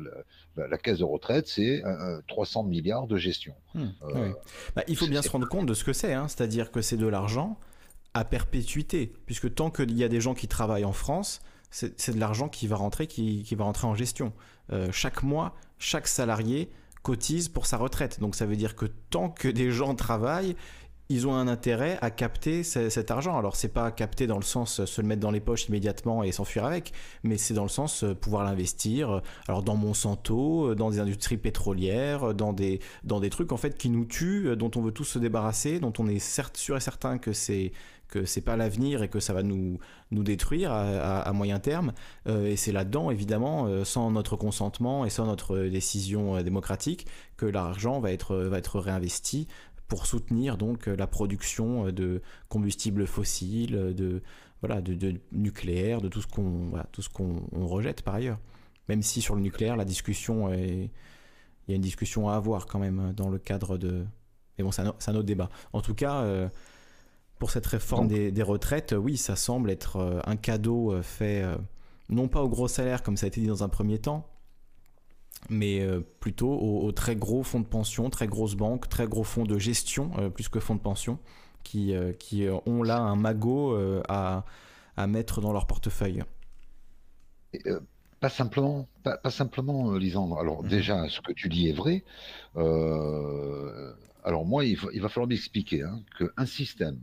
[0.57, 1.81] la, caisse de retraite, c'est
[2.27, 3.55] 300 milliards de gestion.
[3.73, 3.87] Hmm.
[4.03, 4.33] Euh,
[4.75, 6.27] bah, il faut bien se rendre compte de ce que c'est, hein.
[6.27, 7.57] c'est-à-dire que c'est de l'argent
[8.13, 12.19] à perpétuité, puisque tant qu'il y a des gens qui travaillent en France, c'est de
[12.19, 14.33] l'argent qui va rentrer, qui, qui va rentrer en gestion.
[14.91, 16.69] chaque mois, chaque salarié
[17.03, 18.19] cotise pour sa retraite.
[18.19, 20.55] Donc ça veut dire que tant que des gens travaillent,
[21.09, 23.37] ils ont un intérêt à capter cet argent.
[23.37, 26.31] Alors c'est pas capter dans le sens se le mettre dans les poches immédiatement et
[26.31, 29.21] s'enfuir avec, mais c'est dans le sens pouvoir l'investir.
[29.47, 33.89] Alors dans Monsanto, dans des industries pétrolières, dans des dans des trucs en fait qui
[33.89, 37.17] nous tuent, dont on veut tous se débarrasser, dont on est certes sûr et certain
[37.17, 37.71] que c'est
[38.09, 39.79] que c'est pas l'avenir et que ça va nous,
[40.11, 41.93] nous détruire à, moyen terme.
[42.27, 47.05] Euh, et c'est là-dedans, évidemment, euh, sans notre consentement et sans notre décision euh, démocratique,
[47.37, 49.47] que l'argent va être, va être réinvesti
[49.89, 54.21] pour soutenir donc la production de combustibles fossiles, de,
[54.61, 58.39] voilà, de, nucléaire, de tout ce qu'on tout ce qu'on rejette par ailleurs.
[58.87, 60.89] Même si sur le nucléaire, la discussion est...
[61.67, 64.05] Il y a une discussion à avoir quand même dans le cadre de...
[64.57, 65.49] Mais bon, c'est un, un, autre débat.
[65.73, 66.49] En tout cas,
[67.39, 71.55] pour cette réforme des, retraites, oui, ça semble être euh, un cadeau euh, fait euh,
[72.09, 74.27] non pas au gros salaire comme ça a été dit dans un premier temps,
[75.49, 75.85] mais
[76.19, 80.11] plutôt aux, très gros fonds de pension, très grosses banques, très gros fonds de gestion,
[80.31, 81.19] plus que fonds de pension,
[81.63, 83.75] qui, qui ont là un magot
[84.07, 84.45] à,
[84.97, 86.23] à, mettre dans leur portefeuille.
[88.19, 90.39] pas simplement, pas, simplement, Lisandre.
[90.39, 90.69] Alors mhm.
[90.69, 92.03] déjà, ce que tu dis est vrai.
[92.55, 96.99] alors moi, il va, il va falloir m'expliquer hein, qu'un système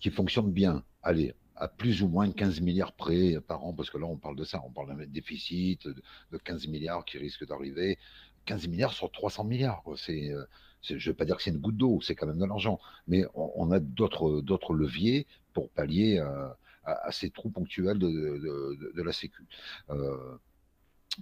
[0.00, 0.82] qui fonctionne bien.
[1.02, 4.36] Allez, à plus ou moins 15 milliards près par an, parce que là, on parle
[4.36, 7.98] de ça, on parle d'un déficit de 15 milliards qui risque d'arriver.
[8.46, 9.82] 15 milliards sur 300 milliards.
[9.96, 10.44] C'est, euh,
[10.82, 12.78] je ne veux pas dire que c'est une goutte d'eau, c'est quand même de l'argent.
[13.08, 16.48] Mais on, a d'autres, d'autres leviers pour pallier euh,
[16.84, 19.44] à, ces trous ponctuels de, la Sécu.
[19.90, 20.36] Euh,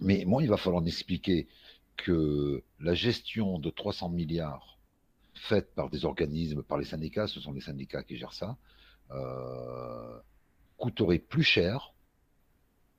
[0.00, 1.48] mais moi, il va falloir m'expliquer
[1.96, 4.78] que la gestion de 300 milliards
[5.34, 8.54] faite par des organismes, par les syndicats, ce sont les syndicats qui gèrent ça, euh,
[10.76, 11.92] coûterait plus cher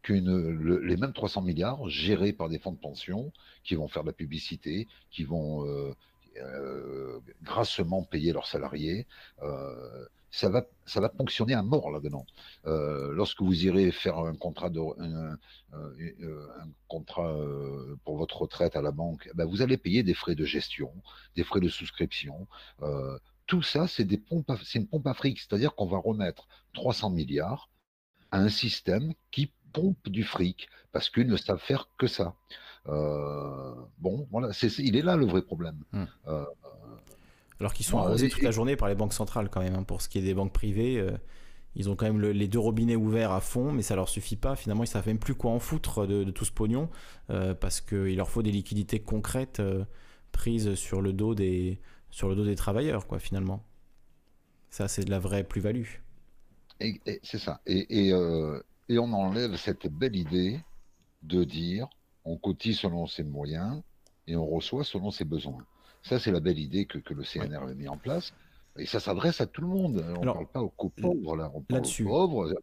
[0.02, 3.32] qu'une les mêmes 300 milliards gérés par des fonds de pension
[3.64, 5.94] qui vont faire de la publicité, qui vont euh,
[6.38, 9.06] euh, grassement payer leurs salariés
[10.32, 12.26] ça va, ça va fonctionner à mort là-dedans.
[12.66, 15.38] Euh, lorsque vous irez faire un contrat, de, un,
[15.74, 16.48] euh,
[16.88, 20.46] contrat euh, pour votre retraite à la banque, ben vous allez payer des frais de
[20.46, 20.92] gestion,
[21.36, 22.48] des frais de souscription.
[23.48, 27.10] Tout ça, c'est des pompes, c'est une pompe à fric, c'est-à-dire qu'on va remettre 300
[27.10, 27.70] milliards
[28.32, 32.36] à un système qui pompe du fric parce qu'ils ne savent faire que ça.
[32.86, 35.84] bon, voilà, c'est, il est là le vrai problème.
[35.92, 36.06] Mmh.
[37.60, 39.76] Alors qu'ils sont arrosés toute la journée par les banques centrales quand même.
[39.76, 41.12] Hein, pour ce qui est des banques privées, euh,
[41.76, 44.56] ils ont quand même les deux robinets ouverts à fond, mais ça leur suffit pas.
[44.56, 46.90] Finalement, ils savent même plus quoi en foutre de, tout ce pognon
[47.30, 49.86] euh, parce qu'il leur faut des liquidités concrètes euh,
[50.32, 53.20] prises sur le dos des sur le dos des travailleurs, quoi.
[53.20, 53.64] Finalement,
[54.70, 55.88] ça c'est de la vraie plus-value.
[56.80, 57.62] Et, c'est ça.
[57.66, 60.60] Et, et on enlève cette belle idée
[61.24, 61.88] de dire
[62.26, 63.82] on cotise selon ses moyens
[64.28, 65.66] et on reçoit selon ses besoins.
[66.04, 68.34] Ça, c'est la belle idée que, le CNR avait mis en place.
[68.78, 70.06] Et ça s'adresse à tout le monde.
[70.18, 71.52] On ne parle pas aux pauvres, là.
[71.54, 72.54] On parle aux pauvres,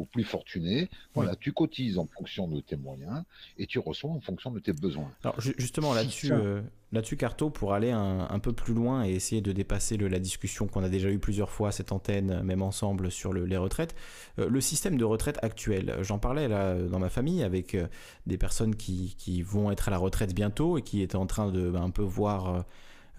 [0.00, 0.88] aux plus fortunés.
[1.14, 3.22] Voilà, tu cotises en fonction de tes moyens
[3.58, 5.10] et tu reçois en fonction de tes besoins.
[5.22, 6.62] Alors justement là-dessus, euh,
[6.92, 10.82] là-dessus Carto, pour aller un, peu plus loin et essayer de dépasser la discussion qu'on
[10.82, 13.94] a déjà eue plusieurs fois à cette antenne, même ensemble sur les retraites,
[14.38, 15.96] euh, le système de retraite actuel.
[16.00, 17.86] J'en parlais là dans ma famille avec euh,
[18.26, 21.50] des personnes qui, qui, vont être à la retraite bientôt et qui étaient en train
[21.50, 22.64] de ben, un peu voir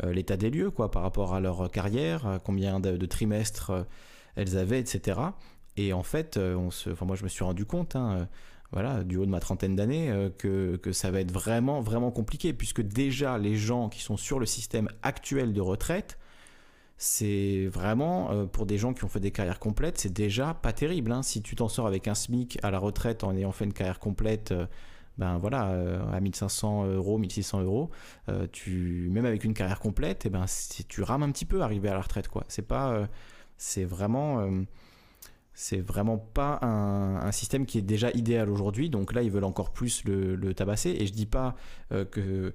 [0.03, 3.71] l'état des lieux quoi par rapport à leur carrière, combien de trimestres
[4.35, 5.19] elles avaient, etc.
[5.77, 6.55] Et en fait, euh,
[7.01, 8.25] moi je me suis rendu compte, hein, euh,
[8.71, 12.11] voilà, du haut de ma trentaine d'années, euh, que, que, ça va être vraiment, vraiment
[12.11, 16.17] compliqué, puisque déjà les gens qui sont sur le système actuel de retraite,
[16.97, 21.11] c'est vraiment, pour des gens qui ont fait des carrières complètes, c'est déjà pas terrible.
[21.11, 21.23] Hein.
[21.23, 23.97] Si tu t'en sors avec un SMIC à la retraite en ayant fait une carrière
[23.99, 24.53] complète,
[25.17, 25.73] ben voilà,
[26.13, 27.89] à 1500 euros, 1600 euros,
[28.51, 30.45] tu, même avec une carrière complète, et eh ben,
[30.87, 32.43] tu rames un petit peu arriver à la retraite, quoi.
[32.49, 33.07] C'est pas,
[33.57, 34.47] c'est vraiment
[35.53, 38.89] c'est vraiment pas un, système qui est déjà idéal aujourd'hui.
[38.89, 40.95] Donc là, ils veulent encore plus le, tabasser.
[40.99, 41.55] Et je dis pas
[41.91, 42.53] euh, que,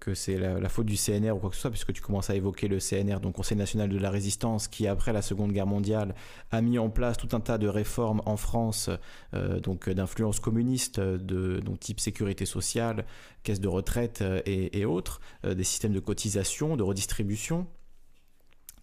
[0.00, 2.36] que c'est la, faute du CNR ou quoi que ce soit, puisque tu commences à
[2.36, 6.14] évoquer le CNR, donc Conseil national de la résistance, qui après la Seconde Guerre mondiale
[6.50, 8.90] a mis en place tout un tas de réformes en France,
[9.34, 13.04] euh, donc d'influence communiste, de donc type sécurité sociale,
[13.42, 17.66] caisse de retraite euh, et, autres, des systèmes de cotisation, de redistribution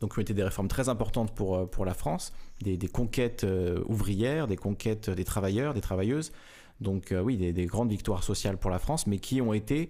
[0.01, 3.43] donc qui ont été des réformes très importantes pour, euh, pour la France, des, conquêtes
[3.43, 6.31] euh, ouvrières, des conquêtes des travailleurs, des travailleuses.
[6.81, 9.89] Donc euh, oui, des, grandes victoires sociales pour la France, mais qui ont été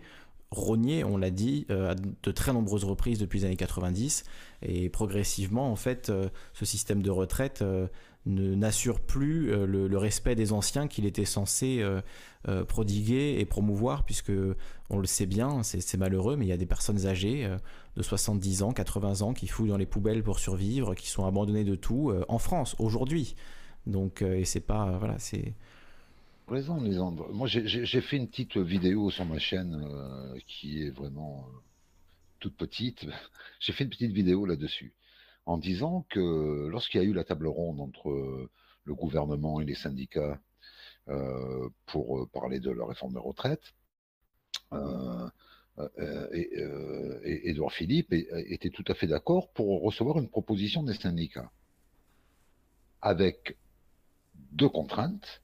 [0.52, 4.24] rognées, on l'a dit, à de très nombreuses reprises depuis les années 90.
[4.62, 6.12] Et progressivement, en fait,
[6.54, 7.62] ce système de retraite
[8.26, 11.84] n'assure plus le, respect des anciens qu'il était censé
[12.70, 14.32] prodiguer et promouvoir, puisque
[14.90, 17.50] on le sait bien, c'est malheureux, mais il y a des personnes âgées
[17.96, 21.64] de 70 ans, 80 ans qui fouillent dans les poubelles pour survivre, qui sont abandonnées
[21.64, 23.36] de tout en France aujourd'hui.
[23.88, 25.54] Donc, et c'est pas, voilà, c'est
[26.48, 27.32] raison, Lisandre.
[27.34, 31.58] Moi, j'ai fait une petite vidéo sur ma chaîne euh, qui est vraiment euh,
[32.40, 33.06] toute petite.
[33.60, 34.94] J'ai fait une petite vidéo là-dessus
[35.46, 38.50] en disant que lorsqu'il y a eu la table ronde entre
[38.84, 40.40] le gouvernement et les syndicats
[41.08, 43.76] euh, pour parler de la réforme des retraites,
[45.98, 51.52] et, Edouard Philippe était tout à fait d'accord pour recevoir une proposition des syndicats
[53.02, 53.58] avec
[54.54, 55.42] deux contraintes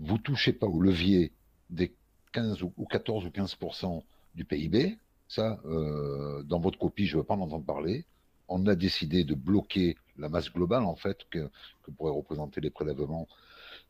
[0.00, 1.32] vous touchez pas au levier
[1.68, 1.94] des
[2.32, 4.02] 15 ou 14 ou 15%
[4.34, 4.96] du PIB.
[5.28, 8.04] Ça, euh, dans votre copie, je ne veux pas en entendre parler.
[8.48, 11.50] On a décidé de bloquer la masse globale, en fait, que,
[11.96, 13.28] pourraient représenter les prélèvements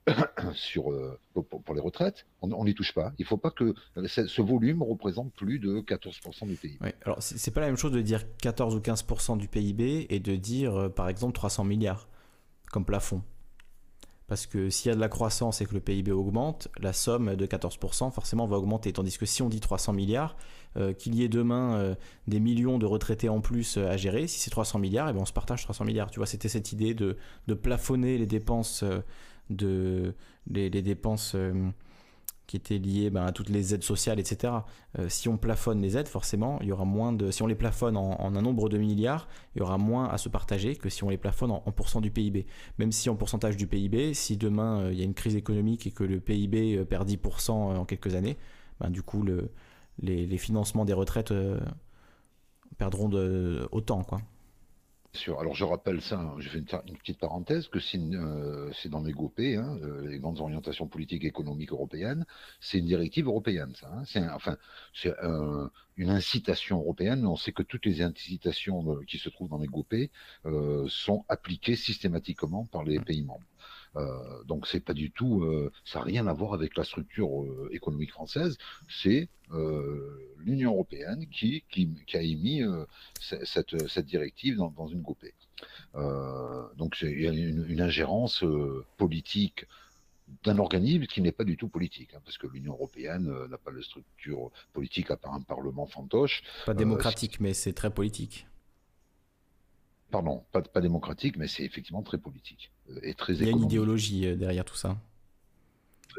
[0.09, 2.27] euh, pour, les retraites.
[2.43, 3.12] On n'y touche pas.
[3.19, 3.75] Il ne faut pas que
[4.07, 6.79] ce volume représente plus de 14% du PIB.
[6.81, 10.07] Oui, alors, ce n'est pas la même chose de dire 14 ou 15% du PIB
[10.09, 12.09] et de dire, euh, par exemple, 300 milliards
[12.70, 13.23] comme plafond.
[14.31, 17.35] Parce que s'il y a de la croissance et que le PIB augmente, la somme
[17.35, 18.93] de 14% forcément va augmenter.
[18.93, 20.37] Tandis que si on dit 300 milliards,
[20.77, 21.95] euh, qu'il y ait demain euh,
[22.29, 25.15] des millions de retraités en plus euh, à gérer, si c'est 300 milliards, et eh
[25.15, 26.12] ben on se partage 300 milliards.
[26.12, 27.17] Tu vois, c'était cette idée de,
[27.61, 28.85] plafonner les dépenses,
[29.51, 30.15] de,
[30.47, 31.37] les dépenses
[32.51, 34.53] qui étaient liées ben, à toutes les aides sociales, etc.
[34.99, 37.31] Euh, si on plafonne les aides, forcément, il y aura moins de.
[37.31, 40.29] Si on les plafonne en, un nombre de milliards, il y aura moins à se
[40.29, 42.47] partager que si on les plafonne en, pourcent du PIB.
[42.79, 45.87] Même si en pourcentage du PIB, si demain euh, il y a une crise économique
[45.87, 48.37] et que le PIB euh, perd 10% en quelques années,
[48.81, 49.53] ben, du coup, le,
[50.03, 51.33] les, financements des retraites
[52.79, 53.11] perdront
[53.70, 54.23] autant, quoi.
[55.27, 59.41] Alors je rappelle ça, je fais une, petite parenthèse, que euh, c'est dans mes GOP,
[59.41, 62.25] hein, euh, les grandes orientations politiques et économiques européennes,
[62.61, 63.91] c'est une directive européenne, ça.
[63.93, 64.05] Hein.
[64.07, 64.57] c'est enfin,
[64.95, 65.13] c'est
[65.97, 69.67] une incitation européenne, mais on sait que toutes les incitations qui se trouvent dans les
[69.67, 69.95] GOP
[70.47, 73.05] euh, sont appliquées systématiquement par les mmh.
[73.05, 73.50] pays membres.
[73.97, 77.43] Euh, donc c'est pas du tout, euh, ça n'a rien à voir avec la structure
[77.43, 78.57] euh, économique française.
[78.89, 79.28] C'est
[80.39, 82.62] l'Union européenne qui, qui, a émis
[83.20, 85.25] cette, cette, directive dans, dans une GOP.
[86.77, 88.44] donc il y a une, ingérence
[88.97, 89.67] politique
[90.44, 93.73] d'un organisme qui n'est pas du tout politique, hein, parce que l'Union européenne n'a pas
[93.73, 96.44] de structure politique à part un parlement fantoche.
[96.65, 98.47] Pas démocratique, mais c'est très politique
[100.11, 103.53] pardon, pas, pas démocratique, mais c'est effectivement très politique euh, et très Il y a
[103.53, 104.99] une idéologie euh, derrière tout ça.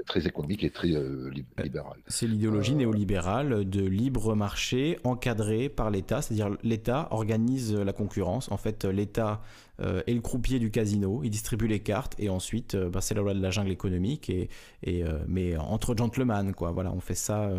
[0.08, 2.00] Très, économique et très euh, libérale.
[2.08, 8.50] C'est l'idéologie néolibérale de libre marché encadré par l'État, c'est-à-dire l'État organise la concurrence.
[8.52, 9.42] En fait, l'État
[9.80, 13.34] est le croupier du casino, il distribue les cartes et ensuite, bah, c'est la loi
[13.34, 14.48] de la jungle économique et,
[14.84, 16.72] et mais entre gentlemen, quoi.
[16.72, 17.52] Voilà, on fait ça.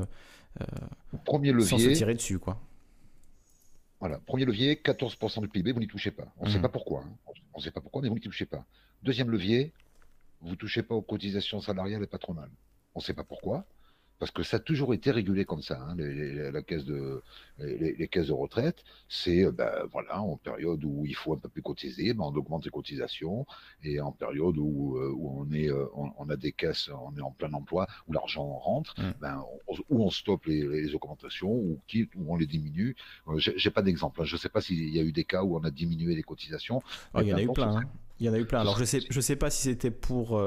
[1.27, 2.59] Premier levier, sans se tirer dessus, quoi.
[4.02, 6.26] Voilà, premier levier, 14% du PIB, vous n'y touchez pas.
[6.39, 6.62] On ne sait mmh.
[6.62, 7.05] pas pourquoi.
[7.06, 7.32] Hein.
[7.55, 8.66] On ne sait pas pourquoi, mais vous n'y touchez pas.
[9.05, 9.72] Deuxième levier,
[10.40, 12.50] vous ne touchez pas aux cotisations salariales et patronales.
[12.97, 13.64] On ne sait pas pourquoi
[14.23, 15.81] parce que ça a toujours été régulé comme ça.
[15.81, 17.25] Hein, les, la caisse de,
[17.59, 21.49] les, caisses de retraite, c'est euh, ben, voilà, en période où il faut un peu
[21.49, 23.44] plus cotiser, ben, on augmente les cotisations,
[23.83, 27.20] et en période où, euh, où on, est, euh, on, a des caisses, on est
[27.20, 29.12] en plein emploi, où l'argent rentre, mmh.
[29.20, 31.81] ben, on, où on stoppe les, augmentations, ou
[32.15, 32.94] où on les diminue.
[33.39, 34.23] J'ai pas d'exemple.
[34.23, 34.25] Hein.
[34.25, 36.23] Je ne sais pas s'il y a eu des cas où on a diminué les
[36.23, 36.81] cotisations.
[37.12, 37.78] Ah, il y en a eu plein.
[37.78, 37.83] Hein.
[38.20, 38.60] Il y en a eu plein.
[38.60, 40.41] Alors je sais, je sais pas si c'était pour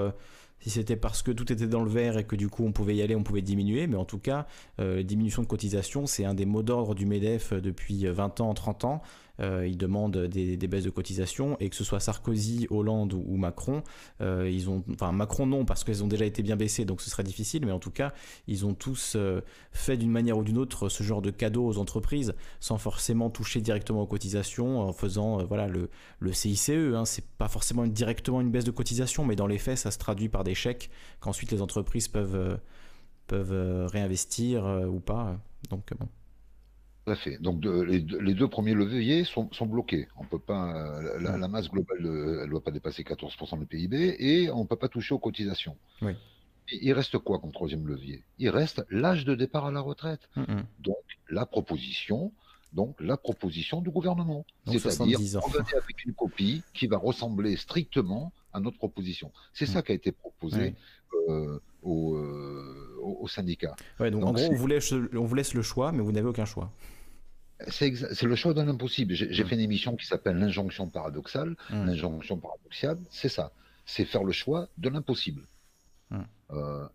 [0.59, 2.95] si c'était parce que tout était dans le vert et que du coup on pouvait
[2.95, 4.47] y aller, on pouvait diminuer, mais en tout cas,
[4.79, 8.85] euh, diminution de cotisation, c'est un des mots d'ordre du MEDEF depuis 20 ans, 30
[8.85, 9.01] ans.
[9.39, 13.83] Euh, ils demandent des, baisses de cotisation et que ce soit Sarkozy, Hollande ou, Macron,
[14.21, 17.09] euh, ils ont, enfin Macron non parce qu'elles ont déjà été bien baissées donc ce
[17.09, 18.13] serait difficile, mais en tout cas
[18.47, 19.41] ils ont tous euh,
[19.71, 23.61] fait d'une manière ou d'une autre ce genre de cadeau aux entreprises sans forcément toucher
[23.61, 25.89] directement aux cotisations en faisant voilà le,
[26.19, 29.77] le CICE, hein, c'est pas forcément directement une baisse de cotisation, mais dans les faits
[29.77, 30.89] ça se traduit par des chèques
[31.19, 32.59] qu'ensuite les entreprises peuvent
[33.27, 35.37] peuvent réinvestir ou pas.
[35.69, 36.07] Donc bon.
[37.05, 37.37] Tout à fait.
[37.39, 40.07] Donc les, deux premiers leviers sont, bloqués.
[40.17, 44.49] On peut pas, la, masse globale, elle ne doit pas dépasser 14% du PIB et
[44.49, 45.77] on ne peut pas toucher aux cotisations.
[46.71, 48.23] il reste quoi comme troisième levier?
[48.39, 50.27] Il reste l'âge de départ à la retraite.
[50.35, 50.65] Mm, mm.
[50.79, 50.97] Donc
[51.29, 52.31] la proposition,
[52.73, 54.43] donc la proposition du gouvernement.
[54.65, 59.31] C'est-à-dire avec une copie qui va ressembler strictement à notre proposition.
[59.53, 59.73] C'est mm.
[59.73, 60.73] ça qui a été proposé
[61.29, 63.75] euh, euh, syndicats.
[63.99, 66.45] donc, en gros, on vous, laisse, on vous laisse le choix, mais vous n'avez aucun
[66.45, 66.71] choix.
[67.67, 69.13] C'est le choix d'un impossible.
[69.13, 69.47] J'ai mm.
[69.47, 71.55] fait une émission qui s'appelle L'injonction paradoxale.
[71.69, 71.85] Mm.
[71.85, 73.51] L'injonction paradoxale, c'est ça.
[73.85, 75.47] c'est faire le choix de l'impossible.
[76.11, 76.25] Hum.
[76.51, 76.87] Euh,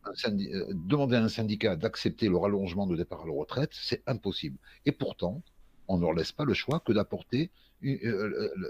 [0.72, 4.56] demander à un syndicat d'accepter le rallongement de départ à la retraite, c'est impossible.
[4.86, 5.42] Et pourtant,
[5.88, 7.50] on ne leur laisse pas le choix que d'apporter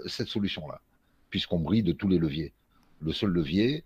[0.07, 0.81] cette solution-là,
[1.29, 2.53] puisqu'on brille de tous les leviers.
[3.01, 3.83] Le seul levier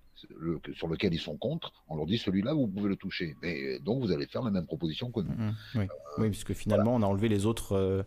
[0.74, 3.36] sur lequel ils sont contre, on leur dit celui-là, vous pouvez le toucher.
[3.42, 5.32] Mais donc, vous allez faire la même proposition que nous.
[5.32, 5.88] Hum.
[6.18, 6.30] oui.
[6.30, 8.06] puisque finalement, on a enlevé les autres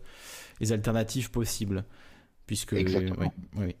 [0.59, 1.85] les alternatives possibles.
[2.45, 3.31] Puisque, Exactement.
[3.57, 3.75] Oui,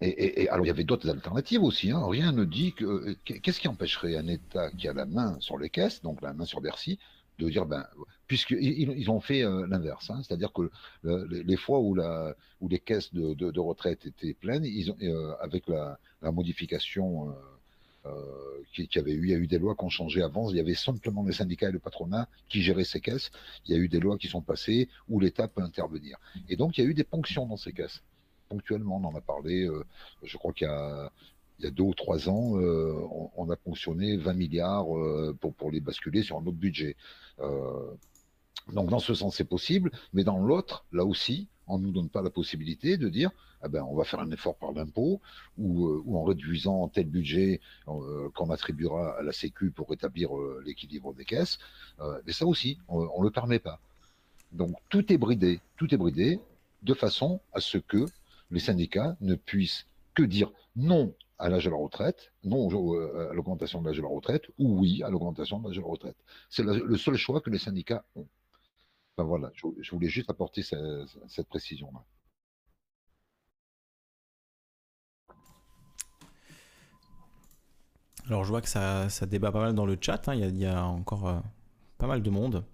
[0.00, 1.92] Et, alors, il y avait d'autres alternatives aussi.
[1.92, 2.04] Hein.
[2.04, 3.16] Rien ne dit que.
[3.24, 6.44] Qu'est-ce qui empêcherait un État qui a la main sur les caisses, donc la main
[6.44, 6.98] sur Bercy,
[7.38, 7.86] de dire, ben,
[8.32, 10.22] puisqu'ils ils ont fait euh, l'inverse, hein.
[10.22, 10.70] c'est-à-dire que
[11.04, 11.94] les fois où,
[12.66, 17.32] les caisses de, retraite étaient pleines, euh, avec la, modification euh,
[18.06, 19.24] euh, qui, avait eu.
[19.24, 20.48] Il y a eu des lois qui ont changé avant.
[20.48, 23.30] Il y avait simplement les syndicats et le patronat qui géraient ces caisses.
[23.66, 26.16] Il y a eu des lois qui sont passées où l'État peut intervenir.
[26.48, 28.02] Et donc, il y a eu des ponctions dans ces caisses.
[28.48, 29.68] Ponctuellement, on en a parlé.
[30.22, 31.12] Je crois qu'il y a,
[31.58, 32.54] il y a deux ou trois ans,
[33.36, 34.86] on, a ponctionné 20 milliards
[35.58, 36.96] pour les basculer sur un autre budget.
[38.72, 39.90] Donc, dans ce sens, c'est possible.
[40.12, 43.30] Mais dans l'autre, là aussi, on ne nous donne pas la possibilité de dire
[43.62, 45.20] ah ben, on va faire un effort par l'impôt
[45.56, 50.62] ou, euh, en réduisant tel budget euh, qu'on attribuera à la Sécu pour rétablir euh,
[50.66, 51.58] l'équilibre des caisses.
[52.26, 53.78] mais ça aussi, on ne le permet pas.
[54.50, 56.40] Donc tout est bridé, tout est bridé
[56.82, 58.04] de façon à ce que
[58.50, 63.80] les syndicats ne puissent que dire non à l'âge de la retraite, non à l'augmentation
[63.80, 66.16] de l'âge de la retraite, ou oui à l'augmentation de l'âge de la retraite.
[66.50, 68.26] C'est le seul choix que les syndicats ont.
[69.18, 72.04] Voilà, je, voulais juste apporter cette précision-là.
[78.26, 80.34] Alors je vois que ça, débat pas mal dans le chat, hein.
[80.34, 81.40] il, y a, encore euh,
[81.98, 82.64] pas mal de monde.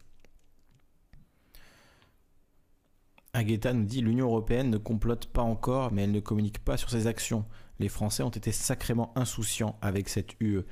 [3.32, 6.90] Agueta nous dit l'Union européenne ne complote pas encore, mais elle ne communique pas sur
[6.90, 7.44] ses actions.
[7.78, 10.62] Les Français ont été sacrément insouciants avec cette UE.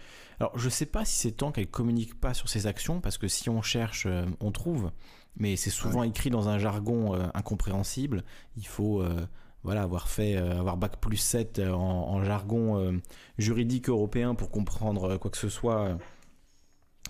[0.41, 3.19] Alors je ne sais pas si c'est tant qu'elle communique pas sur ses actions, parce
[3.19, 4.91] que si on cherche, euh, on trouve,
[5.37, 8.25] mais c'est souvent écrit dans un jargon euh, incompréhensible.
[8.57, 9.03] Il faut
[9.67, 12.93] voilà, avoir fait, euh, avoir bac plus 7 euh, en, jargon euh,
[13.37, 15.99] juridique européen pour comprendre quoi que ce soit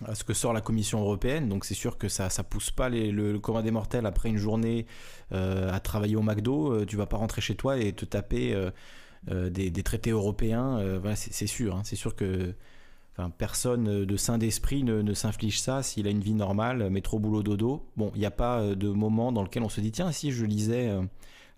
[0.06, 1.50] à ce que sort la Commission européenne.
[1.50, 4.38] Donc c'est sûr que ça ça pousse pas le, le, commun des mortels après une
[4.38, 4.86] journée
[5.30, 6.84] à travailler au McDo.
[6.86, 8.55] tu vas pas rentrer chez toi et te taper
[9.30, 10.98] des, traités européens.
[10.98, 11.76] voilà, c'est sûr.
[11.76, 11.82] Hein.
[11.84, 12.55] c'est sûr que
[13.38, 17.86] Personne de sain d'esprit ne, s'inflige ça s'il a une vie normale, métro, boulot, dodo.
[17.96, 20.44] Bon, il n'y a pas de moment dans lequel on se dit, tiens, si je
[20.44, 20.90] lisais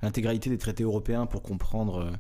[0.03, 2.13] l'intégralité des traités européens pour comprendre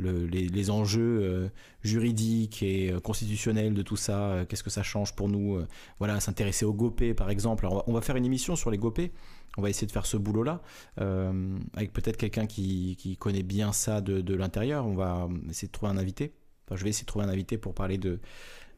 [0.00, 1.48] euh, les, enjeux euh,
[1.82, 5.60] juridiques et euh, constitutionnels de tout ça, qu'est-ce que ça change pour nous,
[5.98, 7.66] voilà, s'intéresser aux GOPÉ par exemple.
[7.66, 9.12] Alors, on va faire une émission sur les GOPÉ,
[9.58, 10.62] on va essayer de faire ce boulot-là,
[10.96, 15.98] avec peut-être quelqu'un qui, connaît bien ça de, l'intérieur, on va essayer de trouver un
[15.98, 16.34] invité,
[16.66, 18.20] enfin je vais essayer de trouver un invité pour parler de,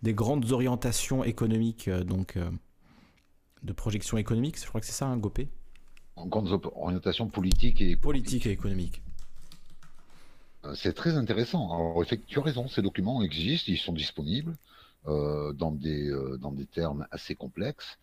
[0.05, 2.39] des grandes orientations économiques, donc
[3.63, 5.49] de projection économique, je crois que c'est ça un GOPÉ
[6.17, 9.03] en grandes orientations politiques et politique et économiques.
[10.65, 11.67] Euh, c'est très intéressant.
[11.73, 14.57] Alors, tu as raison, ces documents existent, ils sont disponibles
[15.07, 17.99] euh, dans, des, euh, dans des termes assez complexes.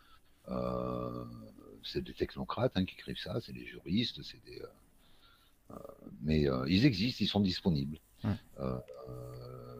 [1.83, 4.61] c'est des technocrates hein, qui écrivent ça, c'est des juristes, c'est des.
[6.21, 7.97] mais ils existent, ils sont disponibles.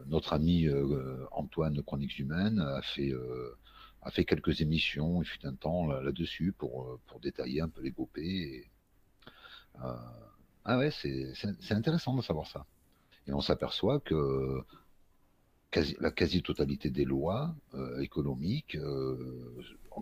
[0.06, 0.68] Notre ami
[1.30, 3.12] Antoine Chroniques Humaines a fait
[4.02, 7.82] a fait quelques émissions, il fut un temps là-dessus pour, euh, pour détailler un peu
[7.82, 8.18] les GOP.
[8.18, 9.94] Euh,
[10.64, 12.66] ah ouais, c'est intéressant de savoir ça.
[13.26, 14.62] Et on s'aperçoit que
[16.00, 18.76] la quasi-totalité des lois euh, économiques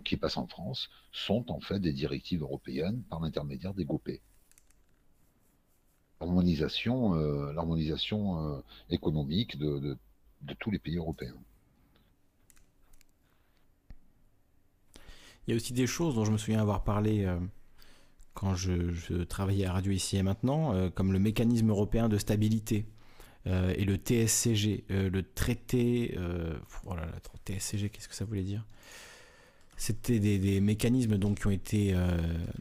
[0.03, 4.09] qui passent en France sont en fait des directives européennes par l'intermédiaire des GOP.
[6.21, 7.13] L'harmonisation
[7.53, 9.97] l'harmonisation économique de
[10.59, 11.35] tous les pays européens.
[15.47, 17.37] Il y a aussi des choses dont je me souviens avoir parlé euh,
[18.33, 22.85] quand je, travaillais à Radio Ici et Maintenant, euh, comme le mécanisme européen de stabilité
[23.47, 26.15] euh, et le TSCG, le traité...
[26.85, 27.11] oh là là,
[27.45, 28.65] TSCG, qu'est-ce que ça voulait dire?
[29.77, 31.95] C'était des, mécanismes donc, qui ont été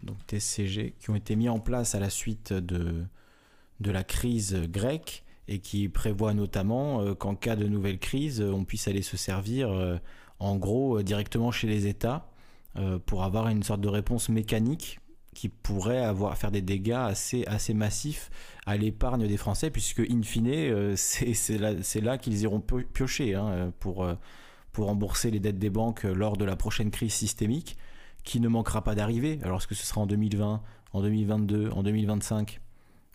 [0.03, 3.05] donc qui ont été mis en place à la suite de,
[3.81, 8.87] de la crise grecque et qui prévoient notamment qu'en cas de nouvelle crise, on puisse
[8.89, 9.99] aller se servir
[10.39, 12.31] en gros directement chez les États
[12.77, 15.01] euh, pour avoir une sorte de réponse mécanique
[15.35, 18.31] qui pourrait avoir faire des dégâts assez assez massifs
[18.65, 23.73] à l'épargne des Français puisque in fine euh, c'est là, là qu'ils iront piocher hein,
[23.81, 24.15] pour euh,
[24.71, 27.77] pour rembourser les dettes des banques lors de la prochaine crise systémique
[28.23, 29.41] qui ne manquera pas d'arriver.
[29.43, 32.61] Alors est-ce que ce sera en 2020 en 2022 en 2025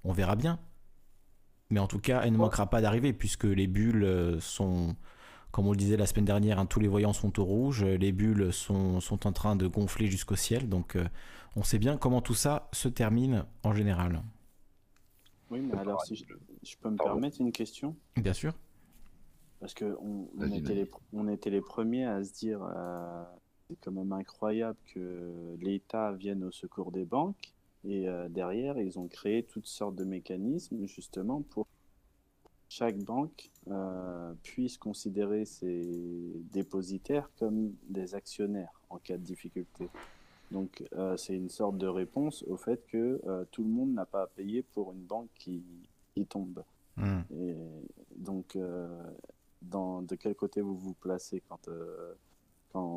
[0.06, 0.60] on verra bien
[1.72, 4.96] mais en tout cas, elle ne manquera pas d'arriver puisque les bulles sont,
[5.52, 8.12] comme on le disait la semaine dernière, hein, tous les voyants sont au rouge, les
[8.12, 10.96] bulles sont, sont en train de gonfler jusqu'au ciel, donc
[11.56, 14.22] on sait bien comment tout ça se termine en général.
[15.50, 17.96] Oui, mais alors si je, peux me permettre une question?
[18.16, 18.54] Bien sûr.
[19.60, 23.24] Parce qu'on on était, les, on était les premiers à se dire euh,
[23.68, 27.55] c'est quand même incroyable que l'État vienne au secours des banques.
[27.86, 31.72] Et euh, derrière, ils ont créé toutes sortes de mécanismes justement pour que
[32.68, 39.88] chaque banque euh, puisse considérer ses dépositaires comme des actionnaires en cas de difficulté.
[40.52, 44.24] Donc euh, c'est une sorte de réponse au fait que tout le monde n'a pas
[44.24, 45.64] à payer pour une banque qui,
[46.14, 46.64] qui tombe.
[46.98, 47.22] Hmm.
[47.40, 47.56] Et
[48.16, 48.58] donc
[49.62, 51.70] dans, de quel côté vous vous placez quand,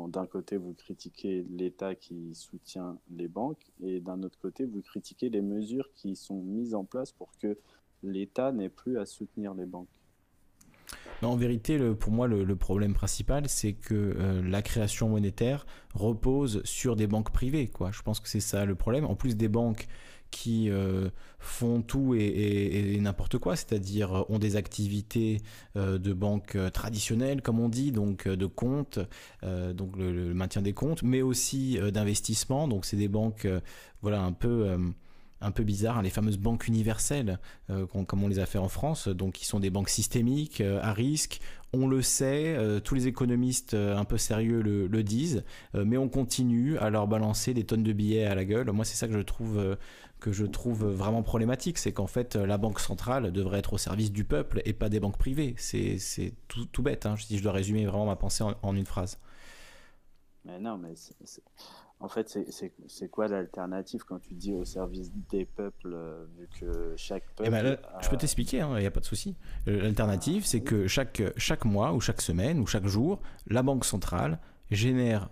[0.09, 5.29] d'un côté vous critiquez l'État qui soutient les banques et d'un autre côté vous critiquez
[5.29, 7.57] les mesures qui sont mises en place pour que
[8.03, 9.87] l'État n'ait plus à soutenir les banques
[11.21, 16.95] en vérité, pour moi, le, problème principal, c'est que euh, la création monétaire repose sur
[16.95, 17.69] des banques privées.
[17.91, 19.05] Je pense que c'est ça le problème.
[19.05, 19.87] En plus des banques
[20.31, 21.09] qui euh,
[21.39, 25.41] font tout et, n'importe quoi, c'est-à-dire euh, ont des activités
[25.75, 28.99] de banque traditionnelles, comme on dit, donc de comptes,
[29.43, 32.67] donc le, maintien des comptes, mais aussi d'investissement.
[32.67, 33.47] Donc c'est des banques,
[34.01, 34.77] voilà, un peu
[35.41, 38.67] un peu bizarre, hein, les fameuses banques universelles, euh, comme on les a fait en
[38.67, 41.39] France, donc qui sont des banques systémiques, euh, à risque.
[41.71, 46.77] On le sait, euh, tous les économistes un peu sérieux le, disent, mais on continue
[46.77, 48.71] à leur balancer des tonnes de billets à la gueule.
[48.71, 49.77] Moi, c'est ça que je trouve
[50.19, 54.11] que je trouve vraiment problématique, c'est qu'en fait la banque centrale devrait être au service
[54.11, 55.55] du peuple et pas des banques privées.
[55.57, 59.19] C'est tout, tout, bête, hein, si je dois résumer vraiment ma pensée en, une phrase.
[60.45, 60.93] Mais non, mais
[62.01, 62.39] en fait,
[62.87, 67.49] c'est quoi l'alternative quand tu dis au service des peuples, euh, vu que chaque eh
[67.49, 67.87] ben, peuple.
[68.01, 69.35] Je peux t'expliquer, il hein, n'y a pas de souci.
[69.67, 73.83] Euh, l'alternative, c'est que chaque, chaque mois, ou chaque semaine, ou chaque jour, la Banque
[73.83, 74.39] centrale
[74.71, 75.29] génère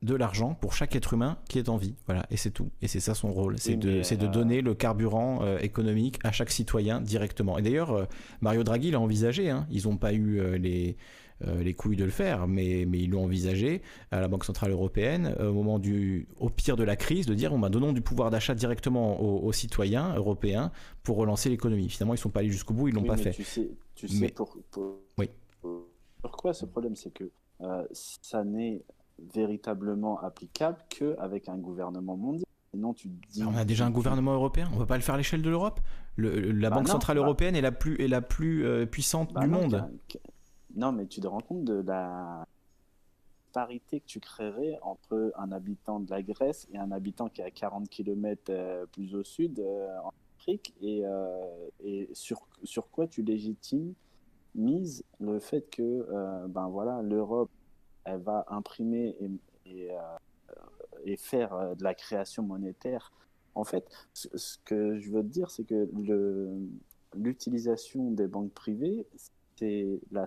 [0.00, 1.96] de l'argent pour chaque être humain qui est en vie.
[2.06, 2.70] Voilà, et c'est tout.
[2.80, 6.50] Et c'est ça son rôle, c'est de, de euh, donner le carburant économique à chaque
[6.50, 7.58] citoyen directement.
[7.58, 8.08] Et d'ailleurs,
[8.40, 9.66] Mario Draghi l'a envisagé, hein.
[9.70, 10.96] ils n'ont pas eu les
[11.40, 15.34] les couilles de le faire, mais, mais ils l'ont envisagé à la Banque Centrale Européenne
[15.38, 18.30] euh, au moment du, au pire de la crise, de dire on donnons du pouvoir
[18.30, 20.70] d'achat directement aux, citoyens européens
[21.02, 21.88] pour relancer l'économie.
[21.88, 23.32] Finalement, ils ne sont pas allés jusqu'au bout, ils l'ont pas fait.
[23.32, 24.56] Tu sais, tu sais pour,
[25.18, 25.30] oui.
[26.22, 27.30] pourquoi ce problème, c'est que
[27.62, 28.82] euh, ça n'est
[29.34, 32.44] véritablement applicable qu'avec un gouvernement mondial.
[32.72, 35.14] Sinon, tu dis, on a déjà un gouvernement européen, on ne peut pas le faire
[35.14, 35.80] à l'échelle de l'Europe.
[36.18, 39.48] la bah Banque Centrale bah Européenne est la plus, est la plus puissante bah du
[39.48, 39.88] monde.
[40.76, 42.46] Non, mais tu te rends compte de la
[43.52, 47.44] parité que tu créerais entre un habitant de la Grèce et un habitant qui est
[47.44, 53.22] à 40 km euh, plus au sud, euh, en Afrique, et, euh, sur, quoi tu
[53.22, 53.94] légitimes
[54.54, 56.06] mise le fait que
[56.48, 57.50] ben voilà l'Europe
[58.04, 59.14] elle va imprimer
[59.66, 59.88] et,
[61.18, 63.12] faire de la création monétaire.
[63.54, 65.90] En fait ce que je veux te dire c'est que
[67.14, 69.06] l'utilisation des banques privées
[69.56, 70.26] c'est la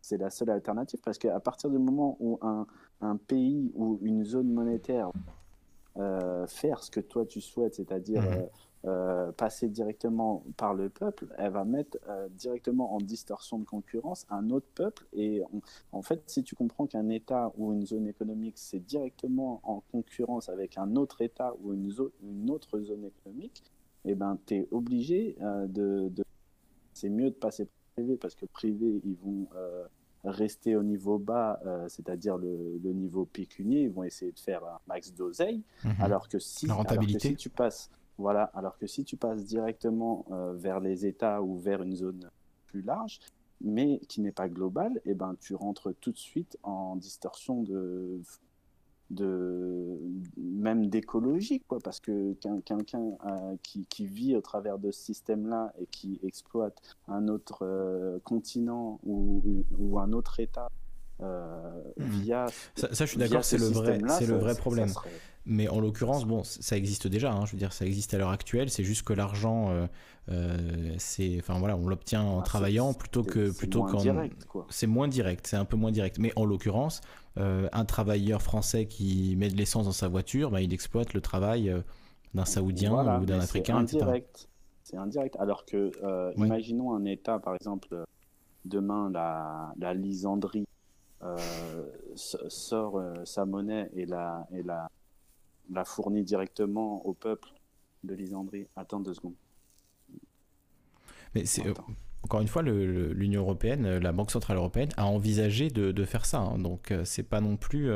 [0.00, 2.66] c'est la seule alternative parce qu'à partir du moment où un,
[3.00, 5.10] un, pays ou une zone monétaire
[5.96, 8.28] euh, faire ce que toi tu souhaites, c'est-à-dire mhm.
[8.28, 8.46] euh,
[8.86, 11.98] euh, passer directement par le peuple, elle va mettre
[12.30, 15.04] directement en distorsion de concurrence un autre peuple.
[15.12, 15.42] Et
[15.92, 20.48] en fait, si tu comprends qu'un État ou une zone économique, c'est directement en concurrence
[20.48, 23.64] avec un autre État ou une, une autre zone économique,
[24.04, 26.08] et eh ben, tu es obligé de...
[26.08, 26.24] de...
[26.94, 27.68] C'est mieux de passer
[28.20, 29.84] parce que privé, ils vont euh,
[30.24, 34.78] rester au niveau bas, euh, c'est-à-dire le, niveau pécunier, ils vont essayer de faire un
[34.86, 35.94] max d'oseille, mhm.
[36.00, 36.68] alors, que si,
[37.18, 41.56] si tu passes, voilà, alors que si tu passes directement euh, vers les États ou
[41.56, 42.30] vers une zone
[42.66, 43.20] plus large,
[43.62, 47.62] mais qui n'est pas globale, et eh ben tu rentres tout de suite en distorsion
[47.62, 48.20] de
[49.10, 49.98] de
[50.36, 52.78] même d'écologie quoi parce que quelqu'un
[53.26, 57.60] euh, qui, qui, vit au travers de ce système là et qui exploite un autre
[57.62, 60.68] euh, continent ou, ou, un autre état
[61.22, 62.06] euh, mhm.
[62.06, 64.92] via ça, je suis d'accord c'est le vrai c'est le vrai problème
[65.46, 68.30] mais en l'occurrence bon ça existe déjà hein, je veux dire ça existe à l'heure
[68.30, 69.88] actuelle c'est juste que l'argent
[70.98, 73.98] c'est enfin voilà on l'obtient en ah, travaillant plutôt que plutôt qu'en
[74.68, 77.00] c'est moins direct c'est un peu moins direct mais en l'occurrence
[77.38, 81.20] euh, un travailleur français qui met de l'essence dans sa voiture, bah, il exploite le
[81.20, 81.80] travail euh,
[82.34, 83.76] d'un Saoudien ou d'un Africain.
[83.76, 84.48] Indirect.
[84.82, 85.36] C'est indirect.
[85.38, 88.04] Alors que, euh, imaginons un État, par exemple,
[88.64, 90.66] demain, la, la Lisandrie
[92.16, 94.90] sort sa monnaie et la, et la,
[95.72, 97.48] la fournit directement au peuple
[98.04, 98.66] de Lisandrie.
[98.76, 99.34] Attends deux secondes.
[101.34, 101.62] Mais c'est
[102.22, 106.38] encore une fois, l'Union européenne, la Banque centrale européenne a envisagé de, faire ça.
[106.38, 106.58] Hein.
[106.58, 107.90] donc c'est pas non plus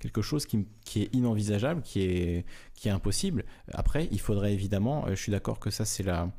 [0.00, 0.66] quelque chose qui,
[0.96, 3.44] est inenvisageable, qui est, qui est impossible.
[3.72, 6.30] Après, il faudrait évidemment, je suis d'accord que ça c'est la,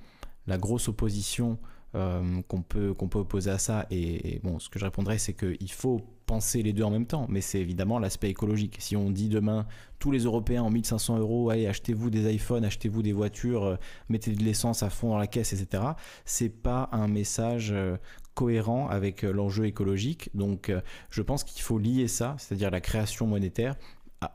[0.48, 1.58] la grosse opposition
[1.94, 3.86] euh, qu'on peut, qu'on peut opposer à ça.
[3.92, 6.02] Et, bon, ce que je répondrais, c'est qu'il faut
[6.32, 8.78] penser les deux en même temps, mais c'est évidemment l'aspect écologique.
[8.80, 9.66] Si on dit demain,
[10.00, 13.76] tous les Européens en 1500 euros, allez, achetez-vous des iPhones, achetez-vous des voitures, euh,
[14.10, 15.84] mettez de l'essence à fond dans la caisse, etc.,
[16.26, 17.98] c'est pas un message euh,
[18.34, 20.30] cohérent avec l'enjeu écologique.
[20.34, 20.72] Donc,
[21.10, 23.76] je pense qu'il faut lier ça, c'est-à-dire la création monétaire,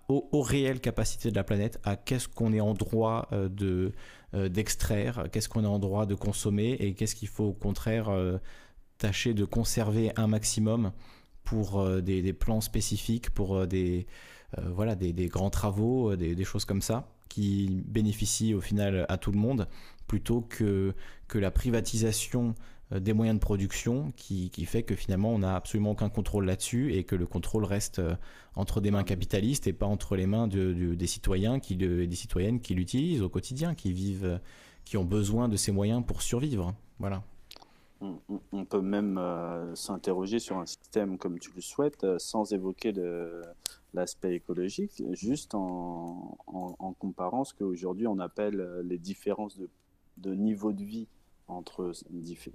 [0.08, 3.92] aux, réelles capacités de la planète, à qu'est-ce qu'on est en droit de
[4.36, 8.08] euh, d'extraire, qu'est-ce qu'on est en droit de consommer et qu'est-ce qu'il faut au contraire
[8.08, 8.38] euh,
[8.98, 10.90] tâcher de conserver un maximum
[11.46, 14.06] pour euh, des, plans spécifiques, pour des,
[14.62, 19.38] voilà, des, grands travaux, des, choses comme ça, qui bénéficient au final à tout le
[19.38, 19.66] monde,
[20.06, 20.94] plutôt que,
[21.28, 22.54] que la privatisation
[22.92, 26.94] euh, des moyens de production qui, fait que finalement on n'a absolument aucun contrôle là-dessus
[26.94, 28.14] et que le contrôle reste euh,
[28.54, 32.74] entre des mains capitalistes et pas entre les mains des citoyens qui des citoyennes qui
[32.74, 34.40] l'utilisent au quotidien, qui vivent,
[34.84, 36.74] qui ont besoin de ces moyens pour survivre.
[36.98, 37.24] Voilà.
[38.52, 42.92] On, peut même euh, s'interroger sur un système comme tu le souhaites sans évoquer
[43.94, 46.36] l'aspect écologique, juste en,
[46.98, 49.68] comparant ce qu'aujourd'hui on appelle les différences de,
[50.18, 51.08] de niveau de vie
[51.48, 51.92] entre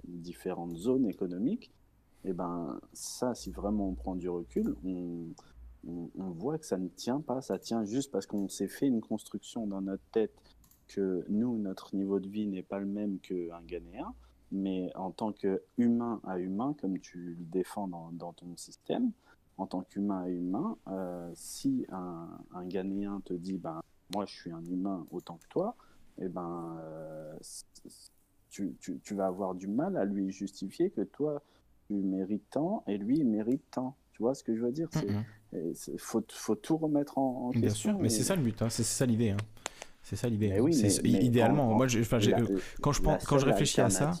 [0.04, 1.72] différentes zones économiques,
[2.24, 5.26] et eh ben ça, si vraiment on prend du recul, on,
[5.86, 7.40] on, voit que ça ne tient pas.
[7.40, 10.34] Ça tient juste parce qu'on s'est fait une construction dans notre tête
[10.88, 14.14] que nous, notre niveau de vie n'est pas le même qu'un Ghanéen,
[14.52, 19.10] mais en tant qu'humain à humain, comme tu le défends dans, dans ton système,
[19.58, 23.80] en tant qu'humain à humain, euh, si un, un, Ghanéen te dit, ben,
[24.14, 25.76] moi je suis un humain autant que toi,
[26.18, 27.36] et eh ben, euh,
[28.50, 31.42] tu, tu, vas avoir du mal à lui justifier que toi,
[31.86, 33.96] tu mérites tant et lui, il mérite tant.
[34.12, 34.90] Tu vois ce que je veux dire?
[35.54, 37.60] Il faut, faut, tout remettre en, question.
[37.60, 38.68] Bien sûr, mais c'est ça le but, hein.
[38.68, 39.30] c'est ça l'idée.
[39.30, 39.38] Hein.
[40.02, 40.52] C'est ça l'idée.
[40.52, 40.68] Hein.
[41.04, 41.86] idéalement, moi,
[42.80, 44.12] quand je quand je réfléchis à ça,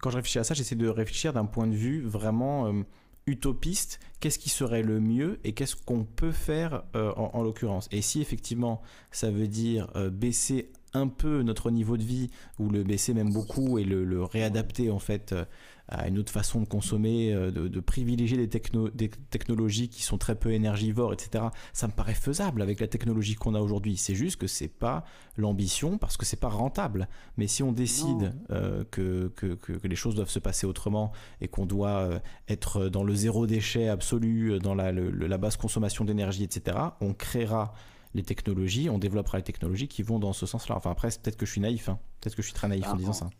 [0.00, 2.82] quand je réfléchis à ça, j'essaie de réfléchir d'un point de vue vraiment euh,
[3.26, 4.00] utopiste.
[4.20, 7.88] Qu'est-ce qui serait le mieux et qu'est-ce qu'on peut faire euh, en, l'occurrence?
[7.90, 12.70] Et si effectivement, ça veut dire euh, baisser un peu notre niveau de vie ou
[12.70, 15.44] le baisser même beaucoup et le, réadapter en fait euh,
[15.88, 18.60] à une autre façon de consommer, euh, de, privilégier des,
[18.94, 21.46] des, technologies qui sont très peu énergivores, etc.
[21.74, 23.96] Ça me paraît faisable avec la technologie qu'on a aujourd'hui.
[23.96, 25.04] C'est juste que c'est pas
[25.36, 27.08] l'ambition parce que c'est pas rentable.
[27.36, 31.48] Mais si on décide euh, que, que, que, les choses doivent se passer autrement et
[31.48, 32.08] qu'on doit
[32.48, 37.74] être dans le zéro déchet absolu, dans la, la basse consommation d'énergie, etc., on créera
[38.14, 40.76] les technologies, on développera les technologies qui vont dans ce sens-là.
[40.76, 41.98] Enfin après, peut-être que je suis naïf, hein.
[42.20, 43.30] peut-être que je suis très naïf en, ah, disant ça.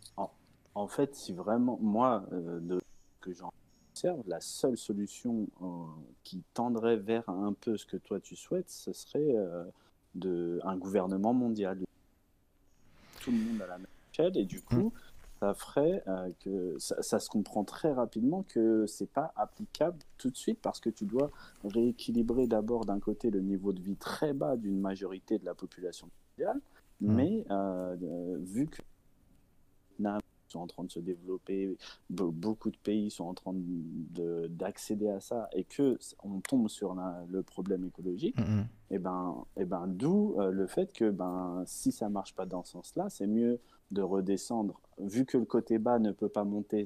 [0.75, 2.81] En, fait, si vraiment, moi, euh, de,
[3.21, 3.51] que j'en
[3.91, 5.65] observe, la seule solution euh,
[6.23, 9.63] qui tendrait vers un peu ce que toi tu souhaites, ce serait euh,
[10.15, 11.79] de, un gouvernement mondial.
[13.21, 14.91] Tout le monde à la même échelle et du coup, mm
[15.45, 20.35] ça ferait euh, que ça, se comprend très rapidement que c'est pas applicable tout de
[20.35, 21.29] suite parce que tu dois
[21.63, 26.09] rééquilibrer d'abord d'un côté le niveau de vie très bas d'une majorité de la population
[26.31, 26.59] mondiale,
[27.01, 27.15] mmh.
[27.15, 28.81] mais euh, euh, vu que
[30.47, 31.75] sont en train de se développer,
[32.09, 33.53] beaucoup de pays sont en train
[34.49, 36.95] d'accéder à ça et que on tombe sur
[37.29, 38.67] le problème écologique, mmh, mmh.
[38.91, 42.73] et ben, et ben d'où le fait que ben si ça marche pas dans ce
[42.73, 43.59] sens-là, c'est mieux
[43.91, 46.85] de redescendre, vu que le côté bas ne peut pas monter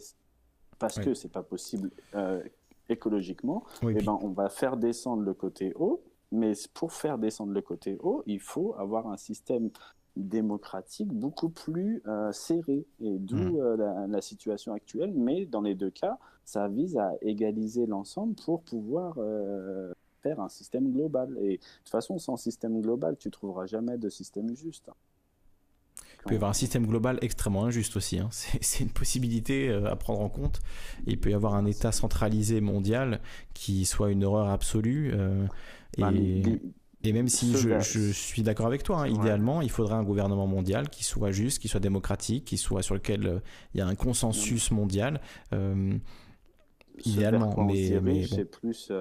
[0.79, 2.41] parce que c'est pas possible euh,
[2.87, 6.01] écologiquement, et eh ben, on va faire descendre le côté haut.
[6.31, 9.71] Mais pour faire descendre le côté haut, il faut avoir un système
[10.15, 12.85] démocratique beaucoup plus euh, serré.
[13.01, 13.59] Et d'où hmm.
[13.59, 15.11] euh, la, situation actuelle.
[15.15, 19.17] Mais dans les deux cas, ça vise à égaliser l'ensemble pour pouvoir
[20.21, 21.35] faire un système global.
[21.41, 24.89] Et de toute façon, sans système global, tu trouveras jamais de système juste.
[26.21, 28.19] Il peut y avoir un système global extrêmement injuste aussi.
[28.19, 28.29] Hein.
[28.61, 30.59] C'est une possibilité euh, à prendre en compte.
[31.07, 33.21] il peut y avoir un État centralisé mondial
[33.53, 35.11] qui soit une horreur absolue.
[35.13, 35.45] Euh,
[35.97, 36.11] bah,
[37.01, 40.89] et, même si je, suis d'accord avec toi, hein, idéalement, il faudrait un gouvernement mondial
[40.89, 43.39] qui soit juste, qui soit démocratique, qui soit sur lequel euh,
[43.73, 45.21] il y a un consensus mondial.
[47.05, 48.91] idéalement, mais, c'est plus,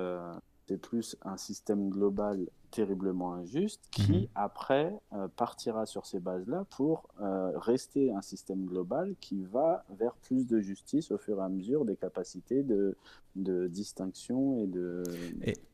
[0.69, 4.27] c'est plus un système global terriblement injuste qui, mhm.
[4.35, 10.13] après, euh, partira sur ces bases-là pour euh, rester un système global qui va vers
[10.17, 12.95] plus de justice au fur et à mesure des capacités de,
[13.37, 15.03] de distinction et de,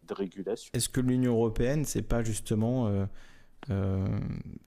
[0.06, 0.70] de régulation.
[0.72, 3.06] Est-ce que l'Union européenne, c'est pas justement euh,
[3.70, 4.06] Euh,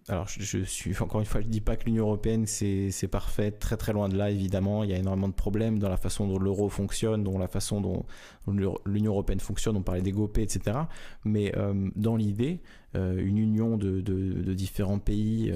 [0.08, 3.78] alors, je, suis encore une fois, je dis pas que l'Union européenne c'est parfait, très
[3.78, 4.84] très loin de là évidemment.
[4.84, 7.82] Il y a énormément de problèmes dans la façon dont l'euro fonctionne, dans la façon
[7.82, 8.06] dont
[8.48, 9.78] l'Union européenne fonctionne.
[9.78, 10.78] On parlait des GOP, etc.
[11.24, 12.62] Mais euh, dans l'idée,
[12.96, 14.02] euh, une union de,
[14.54, 15.54] différents pays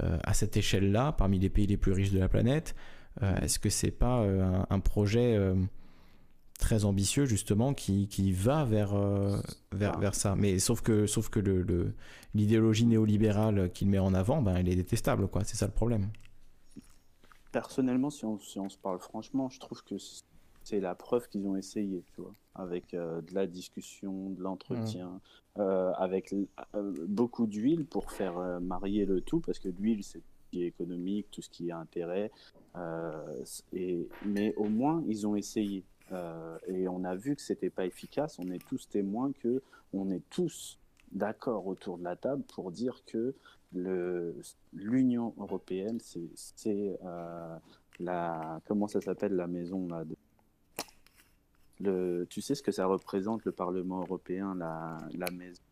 [0.00, 2.74] à cette échelle-là, parmi les pays les plus riches de la planète,
[3.22, 4.26] est-ce que c'est pas
[4.68, 5.38] un, projet
[6.58, 9.36] très ambitieux justement qui, qui va vers, euh,
[9.72, 10.00] vers, ah.
[10.00, 10.34] vers, ça.
[10.36, 11.94] Mais sauf que, sauf que le,
[12.34, 15.28] l'idéologie néolibérale qu'il met en avant, ben, elle est détestable.
[15.28, 15.44] Quoi.
[15.44, 16.08] C'est ça le problème.
[17.52, 19.96] Personnellement, si on, si on se parle franchement, je trouve que
[20.62, 25.20] c'est la preuve qu'ils ont essayé, tu vois, avec euh, de la discussion, de l'entretien,
[25.56, 25.60] mmh.
[25.60, 26.34] euh, avec
[27.06, 30.66] beaucoup d'huile pour faire marier le tout, parce que l'huile, c'est tout ce qui est
[30.66, 32.32] économique, tout ce qui est intérêt.
[33.72, 35.84] et, mais au moins, ils ont essayé.
[36.12, 38.38] Euh, et on a vu que c'était pas efficace.
[38.38, 40.78] On est tous témoins que on est tous
[41.12, 43.34] d'accord autour de la table pour dire que
[44.72, 47.56] l'Union européenne, c'est euh,
[47.98, 50.04] la comment ça s'appelle la maison là.
[51.80, 55.62] le, tu sais ce que ça représente le Parlement européen, la, la maison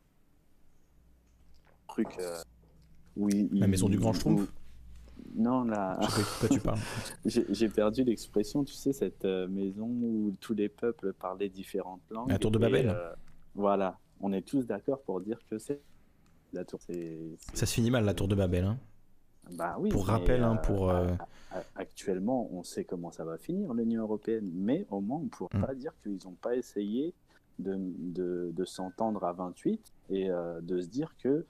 [1.93, 2.09] truc.
[2.19, 2.43] Euh,
[3.17, 4.51] oui, la maison du Grand Schtroumpf.
[5.35, 5.99] Non, là.
[6.51, 6.79] tu parles.
[7.25, 12.31] J'ai perdu l'expression, tu sais, cette euh, maison où tous les peuples parlaient différentes langues.
[12.31, 12.91] La tour de Babel.
[12.91, 13.13] Euh,
[13.55, 15.81] voilà, on est tous d'accord pour dire que c'est
[16.53, 16.81] la tour.
[17.55, 18.79] Ça se finit mal la tour de Babel, hein.
[19.57, 19.91] Bah oui.
[19.91, 20.91] Pour rappel, hein, pour.
[20.91, 21.11] Euh,
[21.75, 25.59] actuellement, on sait comment ça va finir l'Union européenne, mais au moins on ne pourra
[25.59, 25.67] mm.
[25.67, 27.13] pas dire qu'ils n'ont pas essayé
[27.59, 31.45] de, de, de s'entendre à 28 et de se dire que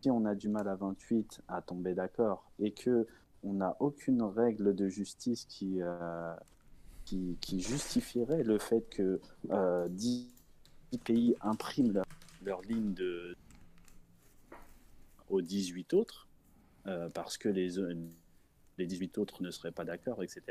[0.00, 3.06] si on a du mal à 28 à tomber d'accord et que
[3.42, 6.34] on n'a aucune règle de justice qui, euh,
[7.52, 10.28] justifierait le fait que euh, 10
[11.04, 12.02] pays impriment
[12.42, 13.36] leur, ligne de,
[15.28, 16.28] aux 18 autres,
[16.86, 17.70] euh, parce que les,
[18.78, 20.42] les 18 autres ne seraient pas d'accord, etc.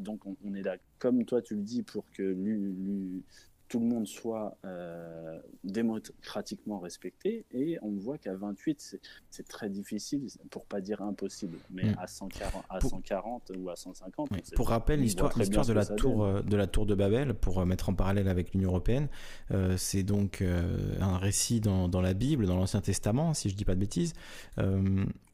[0.00, 2.22] Donc on, est là, comme toi tu le dis, pour que
[3.68, 7.44] tout le monde soit euh, démocratiquement respecté.
[7.52, 8.98] Et on voit qu'à 28,
[9.30, 11.58] c'est très difficile, pour pas dire impossible.
[11.70, 11.96] Mais mm.
[11.98, 14.30] à, 140, à 140 ou à 150.
[14.54, 17.88] Pour rappel, l'histoire de, la tour, euh, de la tour de Babel, pour euh, mettre
[17.88, 19.08] en parallèle avec l'Union européenne,
[19.76, 20.42] c'est donc
[21.00, 24.12] un récit dans, dans, la Bible, dans l'Ancien Testament, si je dis pas de bêtises,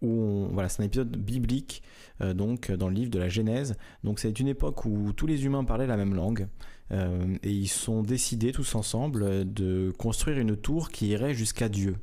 [0.02, 1.83] où voilà, c'est un épisode biblique,
[2.20, 3.77] donc dans le livre de la Genèse.
[4.05, 6.49] Donc c'est une époque où tous les humains parlaient la même langue.
[6.91, 11.97] Euh, et ils sont décidés tous ensemble de construire une tour qui irait jusqu'à Dieu.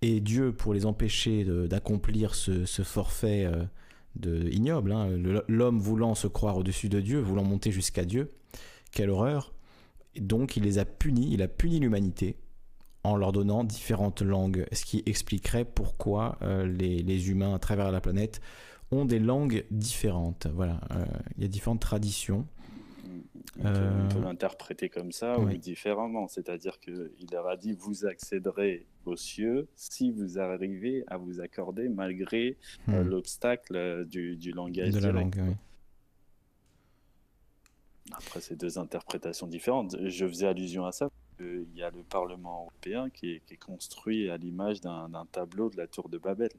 [0.00, 3.62] Et Dieu, pour les empêcher d'accomplir ce, forfait euh,
[4.16, 5.08] de, ignoble, hein,
[5.46, 8.32] l'homme voulant se croire au-dessus de Dieu, voulant monter jusqu'à Dieu,
[8.90, 9.54] quelle horreur.
[10.18, 12.36] donc il les a punis, il a puni l'humanité
[13.04, 18.00] en leur donnant différentes langues, ce qui expliquerait pourquoi euh, les, humains à travers la
[18.00, 18.40] planète
[18.90, 20.46] ont des langues différentes.
[20.52, 20.80] Voilà,
[21.36, 22.46] il y a différentes traditions.
[23.58, 26.28] On peut, euh, l'interpréter comme ça ou différemment.
[26.28, 31.88] C'est-à-dire qu'il leur a dit vous accéderez aux cieux si vous arrivez à vous accorder
[31.88, 32.56] malgré
[32.88, 33.08] euh, hmm.
[33.08, 34.90] l'obstacle euh, du, langage.
[34.94, 35.56] De la langue,
[38.12, 39.96] Après, c'est deux interprétations différentes.
[40.06, 41.10] Je faisais allusion à ça.
[41.40, 45.88] Il y a le Parlement européen qui est, construit à l'image d'un tableau de la
[45.88, 46.50] tour de Babel.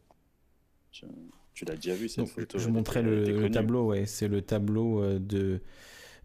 [0.91, 4.05] tu l'as déjà vu cette photo Je montrais le, le, tableau, ouais.
[4.05, 5.61] C'est le tableau de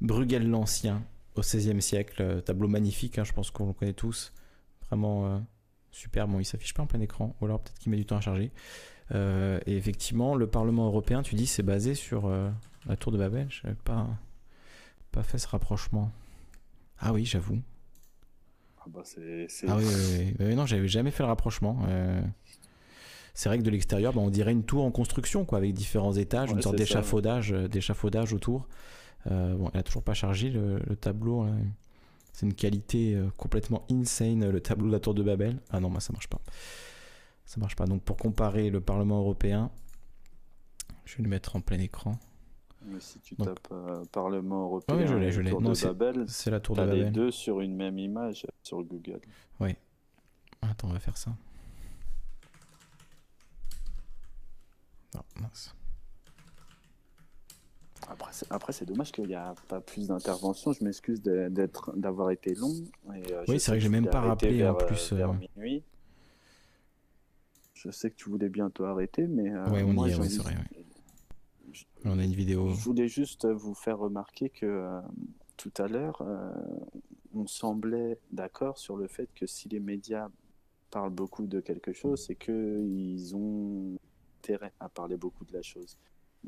[0.01, 1.03] Bruegel l'Ancien
[1.35, 2.23] au XVIe siècle.
[2.23, 4.33] Euh, tableau magnifique, hein, je pense qu'on le connaît tous.
[4.89, 5.39] Vraiment euh,
[5.91, 6.29] super.
[6.29, 8.21] Bon, il s'affiche pas en plein écran, ou alors peut-être qu'il met du temps à
[8.21, 8.53] charger.
[9.15, 12.31] Euh, et effectivement, le Parlement européen, tu dis, c'est basé sur
[12.87, 13.47] la tour de Babel.
[13.51, 14.07] Je n'avais pas,
[15.13, 16.13] pas fait ce rapprochement.
[16.99, 17.59] Ah oui, j'avoue.
[18.81, 19.47] Ah bah c'est.
[19.67, 20.55] Ah oui, oui, oui.
[20.55, 21.87] non, j'avais jamais fait le rapprochement.
[23.35, 26.15] C'est vrai que de l'extérieur, bah, on dirait une tour en construction, quoi, avec différents
[26.15, 28.67] étages, une sorte d'échafaudage, d'échafaudage autour.
[29.27, 31.47] Euh, bon, elle a toujours pas chargé le, tableau.
[32.33, 35.59] C'est une qualité euh, complètement insane, le tableau de la Tour de Babel.
[35.71, 36.41] Ah non, moi ça marche pas.
[37.45, 37.87] Ça marche pas.
[37.87, 39.71] Donc pour comparer le Parlement européen,
[41.05, 42.19] je vais le mettre en plein écran.
[42.85, 45.51] Mais si tu tapes euh, Parlement européen, oui, je l'ai, je l'ai.
[45.51, 47.05] Non, c'est la Tour de Babel.
[47.07, 49.21] les deux sur une même image sur Google.
[49.59, 49.75] Oui.
[50.63, 51.37] Attends, on va faire ça.
[55.15, 55.75] Non, mince.
[58.51, 60.73] Après, c'est dommage qu'il n'y a pas plus d'intervention.
[60.73, 62.73] Je m'excuse d'être, d'avoir été long.
[63.11, 65.13] Euh, oui, c'est vrai que j'ai même pas rappelé en plus.
[65.13, 65.83] Vers euh, minuit.
[67.75, 69.51] Je sais que tu voulais bientôt arrêter, mais.
[69.51, 70.57] Euh, oui, on y est, c'est vrai.
[72.05, 72.71] on a une vidéo.
[72.71, 75.01] Je voulais juste vous faire remarquer que
[75.57, 76.23] tout à l'heure,
[77.35, 80.29] on semblait d'accord sur le fait que si les médias
[80.91, 83.99] parlent beaucoup de quelque chose, c'est qu'ils ont
[84.39, 85.99] intérêt à parler beaucoup de la chose.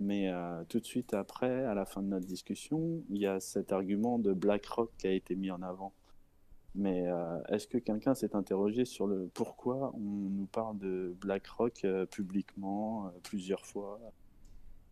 [0.00, 3.38] Mais euh, tout de suite après, à la fin de notre discussion, il y a
[3.38, 5.92] cet argument de BlackRock qui a été mis en avant.
[6.74, 11.84] Mais euh, est-ce que quelqu'un s'est interrogé sur le pourquoi on nous parle de BlackRock
[11.84, 14.00] euh, publiquement plusieurs fois?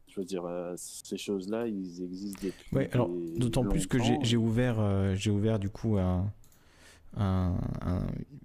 [0.08, 0.44] Je veux dire,
[0.76, 2.76] ces choses-là, ils existent depuis.
[2.76, 6.30] Oui, alors d'autant plus que j'ai ouvert, j'ai ouvert du coup un,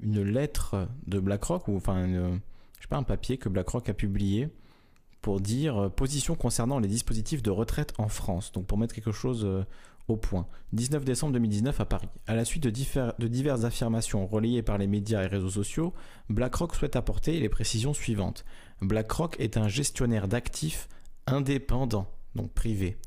[0.01, 4.50] une lettre de BlackRock ou enfin, je sais pas, un papier que BlackRock a publié
[5.24, 9.14] pour dire euh, position concernant les dispositifs de retraite en France, donc pour mettre quelque
[9.14, 9.64] chose euh,
[10.10, 10.45] au point.
[10.74, 12.10] 19 décembre 2019 à Paris.
[12.27, 15.93] À la suite de, diverses affirmations relayées par les médias et réseaux sociaux,
[16.30, 18.43] BlackRock souhaite apporter les précisions suivantes.
[18.82, 20.90] BlackRock est un gestionnaire d'actifs
[21.26, 22.98] indépendant, donc privé,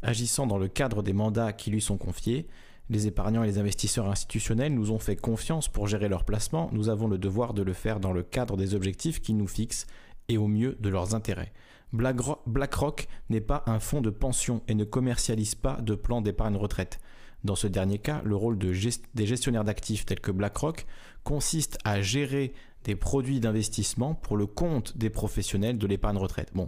[0.00, 2.46] agissant dans le cadre des mandats qui lui sont confiés.
[2.88, 6.70] Les épargnants et les investisseurs institutionnels nous ont fait confiance pour gérer leurs placements.
[6.72, 9.88] Nous avons le devoir de le faire dans le cadre des objectifs qui nous fixent
[10.28, 11.52] et au mieux de leurs intérêts.
[11.92, 16.98] BlackRock n'est pas un fonds de pension et ne commercialise pas de plans d'épargne retraite.
[17.44, 18.72] Dans ce dernier cas, le rôle de
[19.14, 20.86] des gestionnaires d'actifs tels que BlackRock
[21.24, 22.54] consiste à gérer
[22.84, 26.50] des produits d'investissement pour le compte des professionnels de l'épargne retraite.
[26.54, 26.66] Bon,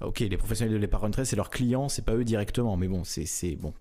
[0.00, 3.02] ok, les professionnels de l'épargne retraite, c'est leurs clients, c'est pas eux directement, mais bon,
[3.04, 3.72] c'est bon.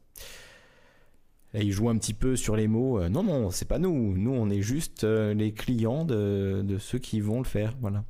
[1.53, 3.00] Là, ils jouent un petit peu sur les mots.
[3.00, 4.18] Euh, non, non, c'est pas nous.
[4.18, 7.76] Nous, on est juste euh, les clients de, de, ceux qui vont le faire.
[7.80, 8.03] Voilà.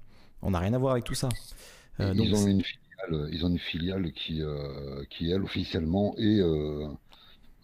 [0.43, 1.29] On n'a rien à voir avec tout ça.
[1.99, 6.39] Euh, ils, ont une filiale, ils ont une filiale qui, euh, qui elle, officiellement, est
[6.39, 6.87] euh,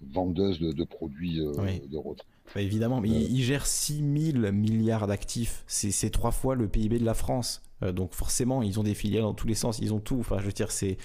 [0.02, 2.26] vendeuse de, produits de retraite.
[2.56, 5.64] Bah, évidemment, mais ils, gèrent 6 000 milliards d'actifs.
[5.68, 7.62] C'est trois fois le PIB de la France.
[7.84, 10.18] Euh, donc forcément, ils ont des filiales dans tous les sens, ils ont tout.
[10.20, 10.98] Enfin, je veux dire, c'est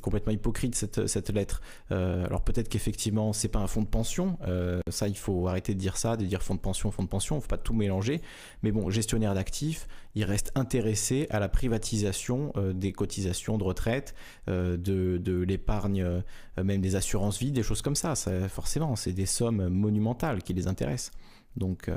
[0.00, 1.60] complètement hypocrite cette, cette lettre.
[1.90, 4.38] Euh, alors peut-être qu'effectivement, c'est pas un fonds de pension.
[4.46, 7.08] Euh, ça, il faut arrêter de dire ça, de dire fonds de pension, fonds de
[7.08, 7.40] pension.
[7.40, 8.20] Faut pas tout mélanger.
[8.62, 14.14] Mais bon, gestionnaire d'actifs, il reste intéressé à la privatisation des cotisations de retraite,
[14.48, 16.22] de, de l'épargne,
[16.62, 18.14] même des assurances vie, des choses comme ça.
[18.14, 21.12] ça forcément, c'est des sommes monumentales qui les intéressent.
[21.56, 21.90] Donc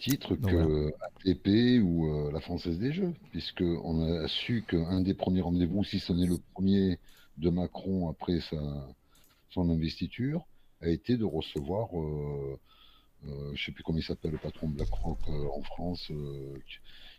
[0.00, 5.42] titre que ATP ou euh, la Française des Jeux, puisqu'on a su qu'un des premiers
[5.42, 6.98] rendez-vous, si ce n'est le premier
[7.38, 8.58] de Macron après sa,
[9.50, 10.46] son investiture,
[10.80, 12.58] a été de recevoir, euh,
[13.26, 16.10] euh, je ne sais plus comment il s'appelle, le patron de BlackRock en France,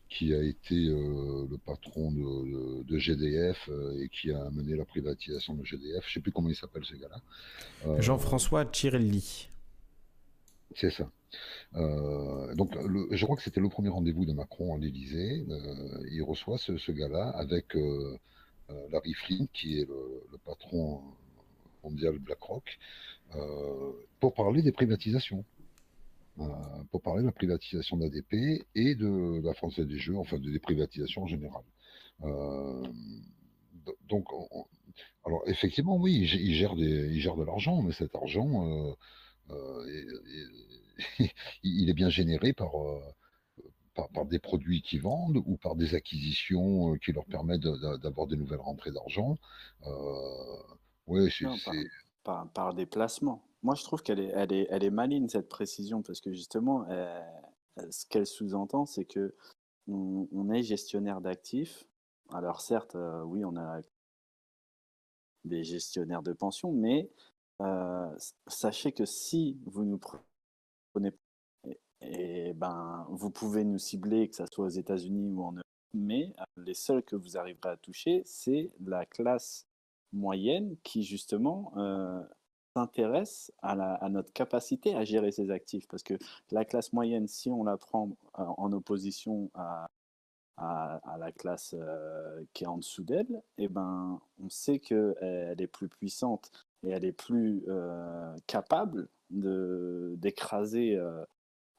[0.10, 3.70] qui a été le patron de, GDF
[4.00, 6.04] et qui a mené la privatisation de GDF.
[6.04, 8.02] Je ne sais plus comment il s'appelle ce gars-là.
[8.02, 9.48] Jean-François Tirelli.
[10.76, 11.10] C'est ça.
[11.76, 12.78] Euh, donc,
[13.12, 15.46] je crois que c'était le premier rendez-vous de Macron à l'Élysée.
[15.50, 18.18] Euh, il reçoit ce, gars-là avec euh,
[18.92, 21.02] Larry Flynn, qui est le, patron
[21.84, 22.80] mondial BlackRock,
[24.20, 25.46] pour parler des privatisations.
[26.92, 30.60] pour parler de la privatisation d'ADP et de, la Française des Jeux, enfin de des
[30.60, 31.64] privatisations en général.
[34.10, 34.26] donc,
[35.26, 38.96] alors effectivement, oui, il, gère, des, de l'argent, mais cet argent,
[41.64, 43.00] il est bien généré euh,
[43.94, 48.28] par, par, des produits qui vendent ou par des acquisitions euh, qui leur permettent d'avoir
[48.28, 49.38] des nouvelles rentrées d'argent.
[49.86, 51.46] Euh, c'est,
[52.24, 53.44] par, par, des placements.
[53.64, 56.86] Moi, je trouve qu'elle est, elle est, elle est maligne, cette précision, parce que justement,
[57.90, 59.36] ce qu'elle sous-entend, c'est que
[59.88, 61.86] on, est gestionnaire d'actifs.
[62.32, 63.82] Alors certes, oui, on a
[65.44, 67.12] des gestionnaires de pension, mais
[68.48, 70.00] sachez que si vous nous
[72.02, 76.34] et, ben, vous pouvez nous cibler, que ce soit aux États-Unis ou en Europe, mais
[76.40, 79.68] euh, les seuls que vous arriverez à toucher, c'est la classe
[80.14, 82.22] moyenne qui justement euh,
[82.76, 85.88] s'intéresse à, notre capacité à gérer ses actifs.
[85.88, 86.16] Parce que
[86.52, 89.88] la classe moyenne, si on la prend euh, en opposition à,
[90.58, 91.76] la classe
[92.54, 96.52] qui est en dessous d'elle, eh ben, on sait qu'elle est plus puissante
[96.84, 97.66] et elle est plus
[98.46, 101.24] capable d'écraser euh,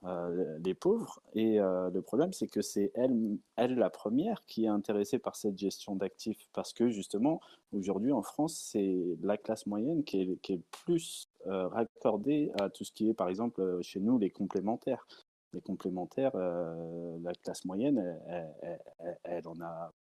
[0.05, 1.20] euh, les pauvres.
[1.34, 5.36] Et euh, le problème, c'est que c'est elle, elle la première qui est intéressée par
[5.36, 7.40] cette gestion d'actifs parce que justement,
[7.72, 12.84] aujourd'hui en France, c'est la classe moyenne qui est, qui est plus raccordée à tout
[12.84, 15.06] ce qui est, par exemple, chez nous, les complémentaires.
[15.55, 18.81] Les complémentaires, la classe moyenne, elle,
[19.24, 19.92] elle, en a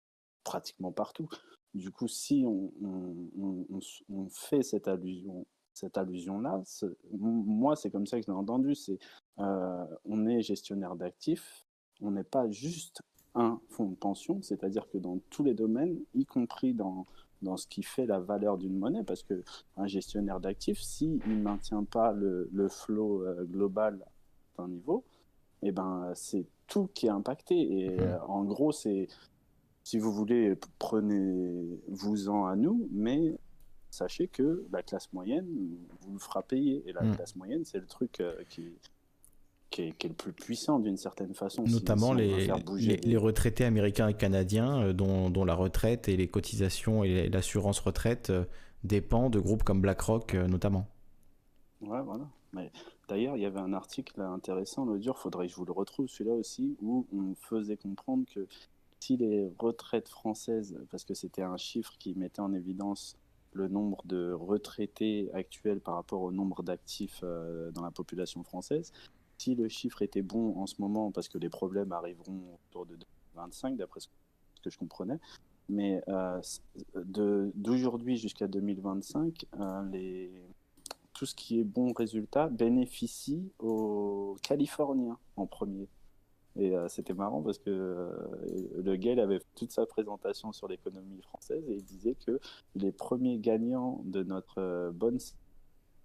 [0.45, 1.29] pratiquement partout.
[1.75, 5.45] Du coup, si on, on, on fait cette allusion
[5.81, 6.62] cette allusion-là.
[7.18, 8.75] Moi, c'est comme ça que je l'ai entendu.
[8.75, 8.99] C'est
[9.39, 11.67] euh, on est gestionnaire d'actifs,
[12.02, 13.02] on n'est pas juste
[13.34, 17.07] un fonds de pension, c'est-à-dire que dans tous les domaines, y compris dans,
[17.42, 19.42] dans ce qui fait la valeur d'une monnaie, parce que
[19.76, 24.05] un gestionnaire d'actifs, s'il ne maintient pas le, le flot euh, global
[24.59, 25.05] d'un niveau,
[25.62, 27.55] eh ben, c'est tout qui est impacté.
[27.57, 28.00] Et Mhm.
[28.00, 29.07] euh, en gros, c'est,
[29.84, 33.39] si vous voulez, prenez-vous-en à nous, mais
[34.01, 35.47] sachez que la classe moyenne
[36.01, 36.83] vous le fera payer.
[36.87, 37.17] Et la Mhm.
[37.17, 38.73] classe moyenne, c'est le truc euh, qui,
[39.69, 41.65] qui, est, qui est le plus puissant d'une certaine façon.
[41.65, 47.05] Notamment si les, retraités américains et canadiens euh, dont, dont la retraite et les cotisations
[47.05, 48.45] et l'assurance retraite euh,
[48.85, 50.87] dépend de groupes comme BlackRock notamment.
[51.83, 52.27] Ouais, voilà.
[52.53, 52.73] Mais
[53.09, 56.09] d'ailleurs, il y avait un article intéressant l'autre jour, faudrait que je vous le retrouve
[56.09, 58.47] celui-là aussi, où on faisait comprendre que
[58.99, 63.17] si les retraites françaises, parce que c'était un chiffre qui mettait en évidence
[63.53, 68.93] le nombre de retraités actuels par rapport au nombre d'actifs euh, dans la population française,
[69.39, 72.97] si le chiffre était bon en ce moment, parce que les problèmes arriveront autour de
[73.35, 74.09] 2025, d'après ce
[74.62, 75.19] que je comprenais,
[75.69, 76.41] mais euh,
[77.55, 80.29] d'aujourd'hui jusqu'à 2025, euh,
[81.15, 85.89] tout ce qui est bon résultat bénéficie aux Californiens en premier.
[86.57, 88.11] Et euh, c'était marrant parce que euh,
[88.83, 92.41] le gars avait toute sa présentation sur l'économie française et il disait que
[92.75, 95.19] les premiers gagnants de notre euh, bonne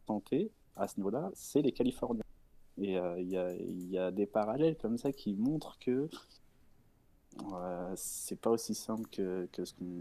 [0.07, 2.21] santé à ce niveau-là, c'est les Californiens.
[2.77, 6.09] Et il y, a, des parallèles comme ça qui montrent que
[7.95, 9.93] c'est pas aussi simple que, que ce qu'on.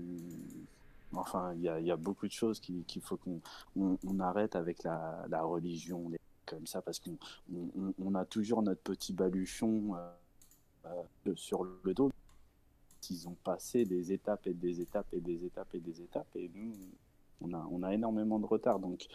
[1.16, 3.40] Enfin, il y a, beaucoup de choses qui- qu'il faut qu'on
[3.76, 7.16] on, arrête avec la, la religion, les- comme ça, parce qu'on
[7.54, 9.94] on, on- on a toujours notre petit baluchon
[10.86, 12.10] euh, sur le dos.
[13.10, 16.50] Ils ont passé des étapes et des étapes et des étapes et des étapes, et
[16.54, 16.72] nous,
[17.40, 18.78] on a, on a énormément de retard.
[18.78, 19.08] Donc,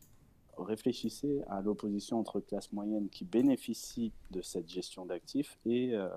[0.57, 6.09] réfléchissez à l'opposition entre classe moyenne qui bénéficie de cette gestion d'actifs et, euh,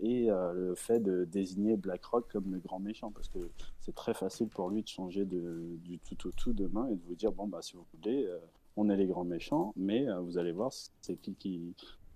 [0.00, 4.14] et euh, le fait de désigner BlackRock comme le grand méchant, parce que c'est très
[4.14, 7.46] facile pour lui de changer du tout au tout demain et de vous dire bon
[7.46, 8.28] bah si vous voulez,
[8.76, 11.74] on est les grands méchants, mais vous allez voir c'est qui qui,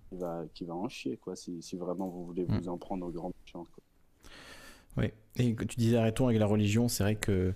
[0.09, 3.05] qui va qui va en chier quoi, si, si vraiment vous voulez vous en prendre
[3.05, 3.65] aux grands méchants.
[4.97, 7.53] Oui, et tu disais arrêtons avec la religion, c'est vrai que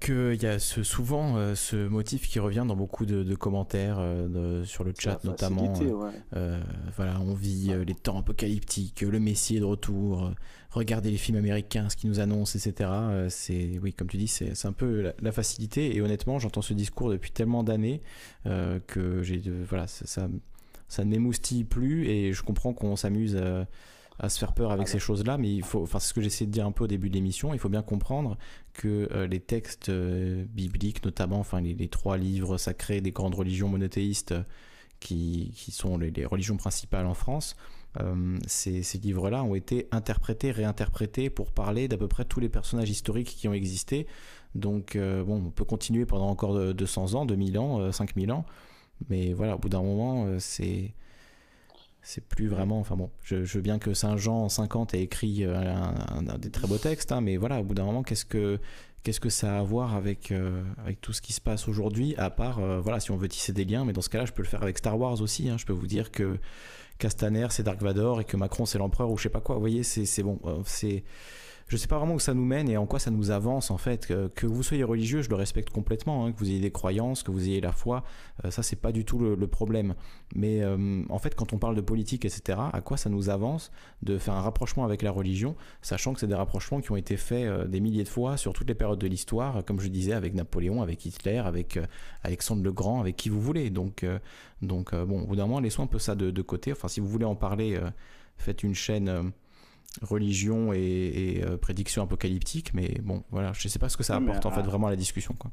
[0.00, 3.96] qu'il y a ce, souvent euh, ce motif qui revient dans beaucoup de, de commentaires
[3.98, 5.74] euh, de- sur le chat notamment.
[5.82, 6.10] euh, ouais.
[6.36, 6.60] euh,
[6.96, 10.30] voilà, on vit les temps apocalyptiques, le Messie est de retour,
[10.70, 12.90] regardez les films américains, ce qu'ils nous annoncent, etc.
[13.28, 15.96] C'est, oui, comme tu dis, c'est, un peu la, la facilité.
[15.96, 18.00] Et honnêtement, j'entends ce discours depuis tellement d'années
[18.44, 20.28] que j'ai, voilà, ça, ça,
[20.88, 23.66] ça ne m'émoustille plus et je comprends qu'on s'amuse à,
[24.18, 25.00] à se faire peur avec Ah ces ouais.
[25.00, 27.08] choses-là, mais il faut, enfin, c'est ce que j'essaie de dire un peu au début
[27.08, 27.52] de l'émission.
[27.54, 28.36] Il faut bien comprendre
[28.72, 33.34] que euh, les textes euh, bibliques, notamment, enfin, les, les trois livres sacrés des grandes
[33.36, 34.42] religions monothéistes euh,
[35.00, 37.54] qui, qui sont les, les religions principales en France,
[38.00, 42.48] euh, ces, ces livres-là ont été interprétés, réinterprétés pour parler d'à peu près tous les
[42.48, 44.06] personnages historiques qui ont existé.
[44.54, 48.32] Donc, euh, bon, on peut continuer pendant encore de- 200 ans, 2000 ans, euh, 5000
[48.32, 48.44] ans,
[49.08, 50.92] mais voilà, au bout d'un moment, euh, c'est.
[52.00, 52.78] C'est plus vraiment.
[52.78, 55.62] Enfin bon, je, veux bien que Saint Jean en 50 ait écrit euh,
[56.38, 58.58] des très beaux textes, hein, mais voilà, au bout d'un moment, qu'est-ce que
[59.02, 62.14] qu'est-ce que ça a à voir avec, euh, avec tout ce qui se passe aujourd'hui,
[62.16, 64.42] à part, voilà, si on veut tisser des liens, mais dans ce cas-là, je peux
[64.42, 65.50] le faire avec Star Wars aussi.
[65.50, 65.56] hein.
[65.58, 66.38] Je peux vous dire que
[66.98, 69.56] Castaner, c'est Dark Vador et que Macron, c'est l'empereur ou je sais pas quoi.
[69.56, 70.38] Vous voyez, c'est bon.
[70.64, 71.04] c'est
[71.68, 73.76] je sais pas vraiment où ça nous mène et en quoi ça nous avance en
[73.76, 74.06] fait.
[74.06, 76.24] Que, vous soyez religieux, je le respecte complètement.
[76.24, 78.04] hein, que vous ayez des croyances, que vous ayez la foi,
[78.44, 79.94] euh, ça c'est pas du tout le, problème.
[80.34, 83.70] Mais euh, en fait, quand on parle de politique, etc., à quoi ça nous avance
[84.02, 87.16] de faire un rapprochement avec la religion, sachant que c'est des rapprochements qui ont été
[87.16, 90.12] faits euh, des milliers de fois sur toutes les périodes de l'histoire, comme je disais,
[90.12, 91.78] avec Napoléon, avec Hitler, avec
[92.22, 93.70] Alexandre le Grand, avec qui vous voulez.
[93.70, 94.04] Donc,
[94.62, 94.84] bon,
[95.22, 96.72] au bout d'un moment, laissons un peu ça de, côté.
[96.72, 97.78] Enfin, si vous voulez en parler,
[98.36, 99.32] faites une chaîne
[100.02, 104.16] religion et, et, euh, prédiction apocalyptique, mais bon, voilà, je sais pas ce que ça
[104.16, 105.50] apporte en fait vraiment à la discussion, quoi.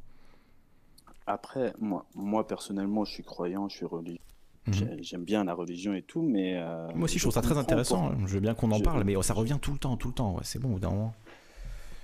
[1.27, 4.19] Après, moi, moi personnellement, je suis croyant, je suis religieux.
[4.67, 4.73] Mhm.
[4.73, 6.55] J'ai- J'aime bien la religion et tout, mais.
[6.57, 8.09] euh, Moi aussi, je je trouve ça très intéressant.
[8.09, 8.25] pour- hein.
[8.27, 10.07] Je veux bien qu'on en je- parle, mais oh, ça revient tout le temps, tout
[10.09, 10.33] le temps.
[10.35, 11.13] ouais, c'est bon, au bout d'un moment.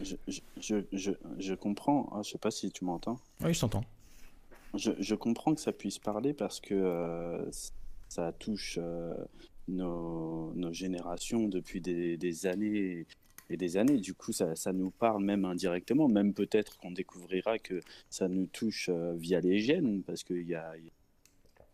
[0.02, 3.20] Je, je, je, je, je comprends, ah, je sais pas si tu m'entends.
[3.44, 3.84] Oui, je t'entends.
[4.74, 7.46] Je, je comprends que ça puisse parler parce que euh,
[8.10, 9.14] ça touche euh,
[9.68, 13.06] nos, nos générations depuis des, années
[13.50, 13.98] et des années.
[13.98, 18.48] Du coup, ça, ça nous parle même indirectement, même peut-être qu'on découvrira que ça nous
[18.48, 20.74] touche euh, via les gènes, parce qu'il y a,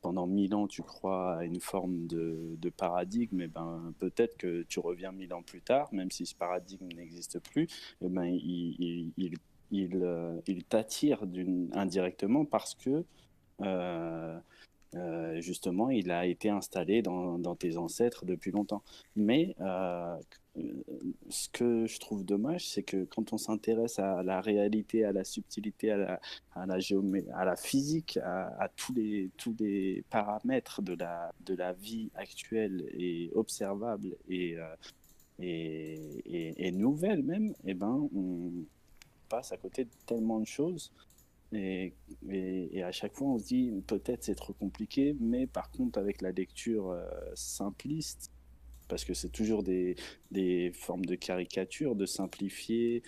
[0.01, 4.80] pendant mille ans, tu crois à une forme de, paradigme, et ben, peut-être que tu
[4.80, 7.67] reviens mille ans plus tard, même si ce paradigme n'existe plus,
[8.01, 9.33] et ben, il, il, il,
[9.72, 11.24] il, euh, t'attire
[11.74, 13.03] indirectement parce que
[13.61, 14.40] euh,
[14.95, 18.83] euh, justement il a été installé dans, tes ancêtres depuis longtemps.
[19.16, 20.17] Mais euh,
[21.30, 25.24] ce que je trouve dommage, c'est que quand on s'intéresse à la réalité, à la
[25.24, 26.19] subtilité, à la,
[26.56, 26.66] à
[27.33, 32.88] à la physique, à, tous, les, tous les paramètres de la, de la vie actuelle
[32.93, 34.75] et observable et, euh,
[35.40, 38.51] et, et, nouvelle même, eh ben, on
[39.30, 40.91] passe à côté de tellement de choses.
[41.53, 41.93] Et,
[42.84, 46.32] à chaque fois, on se dit peut-être c'est trop compliqué, mais par contre, avec la
[46.32, 48.32] lecture euh, simpliste,
[48.88, 49.95] parce que c'est toujours des,
[50.32, 53.03] des, formes de caricature, de simplifier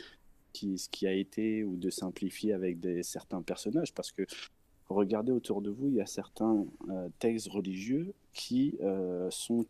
[0.54, 3.94] ce qui a été ou de simplifier avec des, certains personnages.
[3.94, 4.24] Parce que
[4.90, 9.66] regardez autour de vous, il y a certains euh, textes religieux qui euh, sont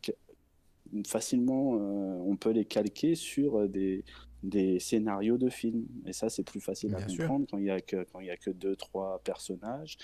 [1.06, 4.04] facilement, on peut les calquer sur des,
[4.44, 5.86] des scénarios de films.
[6.06, 8.38] Et ça, c'est plus facile à comprendre quand il n'y a, que, quand il a
[8.38, 9.98] que deux, trois personnages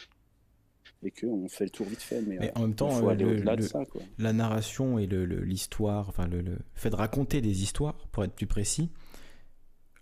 [1.03, 2.21] et qu'on fait le tour vite fait.
[2.21, 3.01] Mais, en même temps,
[4.17, 8.89] la narration et l'histoire, enfin le, fait de raconter des histoires, pour être plus précis,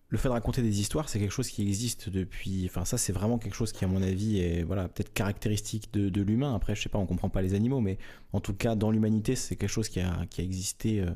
[0.09, 2.65] le fait de raconter des histoires, c'est quelque chose qui existe depuis.
[2.69, 6.21] Enfin, ça, c'est vraiment quelque chose qui, à mon avis, est voilà, peut-être caractéristique de,
[6.21, 6.53] l'humain.
[6.53, 7.97] Après, je sais pas, on comprend pas les animaux, mais
[8.31, 11.09] en tout cas, dans l'humanité, c'est quelque chose qui a, qui a existé euh,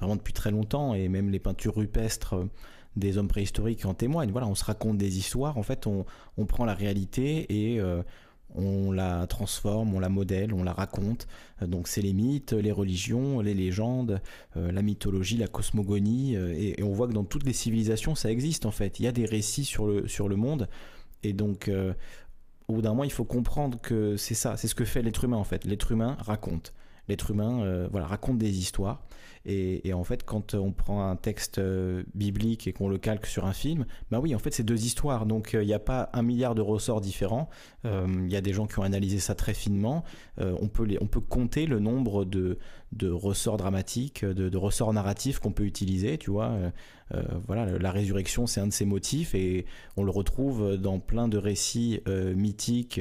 [0.00, 2.34] vraiment depuis très longtemps, et même les peintures rupestres.
[2.34, 2.44] Euh,
[2.96, 4.32] des hommes préhistoriques en témoignent.
[4.32, 5.56] Voilà, on se raconte des histoires.
[5.58, 6.04] En fait, on,
[6.36, 8.02] on prend la réalité et euh,
[8.56, 11.28] on la transforme, on la modèle, on la raconte.
[11.62, 14.20] Donc c'est les mythes, les religions, les légendes,
[14.56, 18.66] euh, la mythologie, la cosmogonie, et, on voit que dans toutes les civilisations ça existe
[18.66, 18.98] en fait.
[18.98, 20.68] Il y a des récits sur le, sur le monde,
[21.22, 21.70] et donc
[22.66, 25.22] au bout d'un moment il faut comprendre que c'est ça, c'est ce que fait l'être
[25.22, 25.64] humain en fait.
[25.64, 26.74] L'être humain raconte.
[27.10, 29.02] L'être humain voilà, raconte des histoires.
[29.46, 33.46] Et, en fait, quand on prend un texte euh, biblique et qu'on le calque sur
[33.46, 35.24] un film, bah oui, en fait, c'est deux histoires.
[35.24, 37.48] Donc, euh, il n'y a pas un milliard de ressorts différents.
[37.86, 40.04] Euh, il y a des gens qui ont analysé ça très finement.
[40.38, 42.58] on, peut on peut compter le nombre de,
[43.02, 46.52] ressorts dramatiques, de, ressorts narratifs qu'on peut utiliser, tu vois.
[47.46, 49.66] voilà, la résurrection, c'est un de ces motifs et
[49.96, 53.00] on le retrouve dans plein de récits mythiques,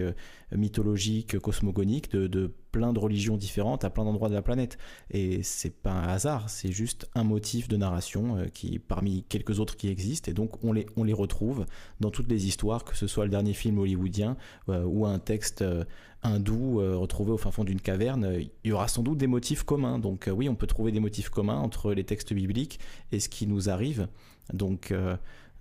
[0.52, 4.78] mythologiques, cosmogoniques de plein de religions différentes à plein d'endroits de la planète.
[5.12, 9.60] Et c'est pas un hasard, c'est juste un motif de narration euh, qui, parmi quelques
[9.60, 11.66] autres qui existent, et donc on les, on les retrouve
[12.00, 14.38] dans toutes les histoires, que ce soit le dernier film hollywoodien
[14.70, 15.84] euh, ou un texte euh,
[16.22, 20.00] hindou retrouvé au fin fond d'une caverne, il y aura sans doute des motifs communs.
[20.00, 22.78] Donc oui, on peut trouver des motifs communs entre les textes bibliques
[23.14, 24.10] et ce qui nous arrive.
[24.52, 24.94] Donc,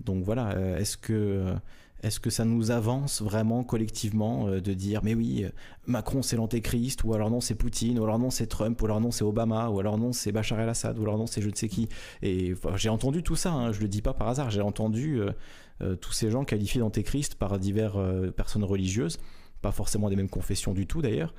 [0.00, 1.54] donc voilà, est-ce que
[2.02, 5.50] est-ce que ça nous avance vraiment collectivement euh, de dire mais oui, euh,
[5.86, 9.00] Macron c'est l'antéchrist, ou alors non c'est Poutine, ou alors non c'est Trump, ou alors
[9.00, 11.54] non c'est Obama, ou alors non c'est Bachar el-Assad, ou alors non c'est je ne
[11.54, 11.88] sais qui.
[12.22, 15.20] Et j'ai entendu tout ça, hein, je le dis pas par hasard, j'ai entendu
[15.80, 19.18] euh, tous ces gens qualifiés d'antéchrist par diverses personnes religieuses,
[19.60, 21.34] pas forcément des mêmes confessions du tout d'ailleurs.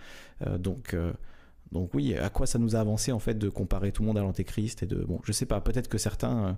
[0.57, 0.95] donc
[1.71, 4.17] donc oui, à quoi ça nous a avancé en fait de comparer tout le monde
[4.17, 6.57] à l'antéchrist et de bon, je sais pas, peut-être que certains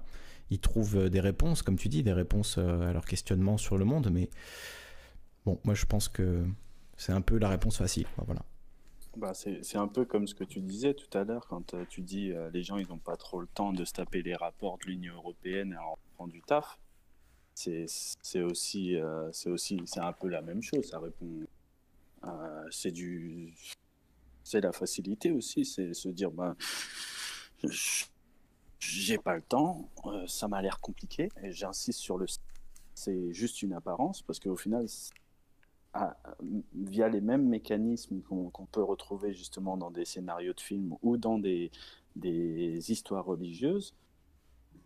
[0.51, 3.77] ils trouvent euh, des réponses, comme tu dis, des réponses euh, à leurs questionnements sur
[3.77, 4.09] le monde.
[4.11, 4.29] Mais
[5.45, 6.43] bon, moi je pense que
[6.97, 8.05] c'est un peu la réponse facile.
[8.17, 8.43] Voilà.
[9.17, 12.01] Bah, c'est un peu comme ce que tu disais tout à l'heure quand euh, tu
[12.01, 14.85] dis les gens ils n'ont pas trop le temps de se taper les rapports de
[14.85, 16.79] l'Union européenne et en prendre du taf.
[17.53, 18.95] C'est aussi
[19.33, 20.85] c'est aussi c'est un peu la même chose.
[20.85, 21.45] Ça répond
[22.69, 23.53] c'est du
[24.45, 26.55] c'est la facilité aussi, c'est se dire ben
[28.81, 32.25] j'ai pas le temps, euh, ça m'a l'air compliqué, et j'insiste sur le
[32.93, 34.85] c'est juste une apparence, parce qu'au final,
[36.73, 41.39] via les mêmes mécanismes qu'on peut retrouver justement dans des scénarios de films ou dans
[41.39, 41.71] des,
[42.15, 43.95] des histoires religieuses,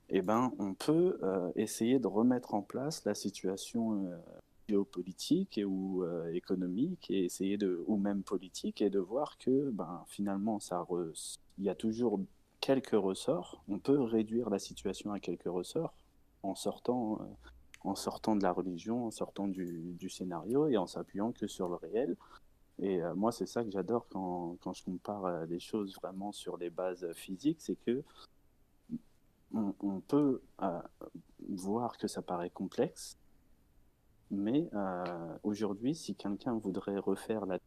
[0.10, 4.18] eh ben, on peut euh, essayer de remettre en place la situation euh,
[4.70, 10.60] géopolitique ou économique, et essayer de, ou même politique, et de voir que ben, finalement,
[11.58, 12.20] il y a toujours
[12.66, 15.94] quelques ressorts, on peut réduire la situation à quelques ressorts
[16.42, 17.26] en sortant, euh,
[17.82, 21.76] en sortant de la religion, en sortant du, scénario et en s'appuyant que sur le
[21.76, 22.18] réel.
[22.80, 26.32] Et euh, moi, c'est ça que j'adore quand, quand, je compare euh, les choses vraiment
[26.32, 28.04] sur les bases physiques, c'est que
[29.54, 30.42] on, peut
[31.48, 33.18] voir que ça paraît complexe,
[34.30, 34.70] mais
[35.44, 37.60] aujourd'hui, si quelqu'un voudrait refaire la,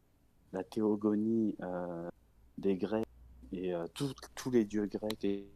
[0.53, 1.57] la théogonie
[2.59, 3.08] des Grecs
[3.51, 5.47] et euh, tous les dieux grecs, et,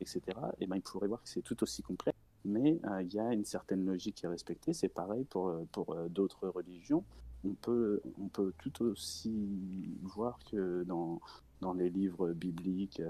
[0.00, 0.20] etc.,
[0.60, 3.32] et ben, il pourrait voir que c'est tout aussi complexe, mais euh, il y a
[3.32, 4.72] une certaine logique est respectée.
[4.72, 7.04] C'est pareil pour, euh, pour d'autres religions.
[7.44, 11.20] On peut, on peut tout aussi voir que dans,
[11.60, 13.00] dans les livres bibliques,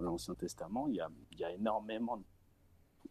[0.00, 1.08] l'Ancien Testament, il y a,
[1.38, 2.22] y a énormément de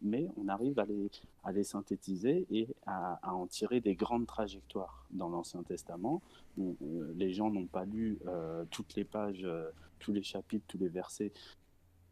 [0.02, 1.10] mais on arrive à les,
[1.44, 5.06] à les synthétiser et à, à, en tirer des grandes trajectoires.
[5.10, 6.20] Dans l'Ancien Testament,
[6.58, 8.18] les gens n'ont pas lu
[8.70, 9.46] toutes les pages
[10.04, 11.32] tous les chapitres, tous les versets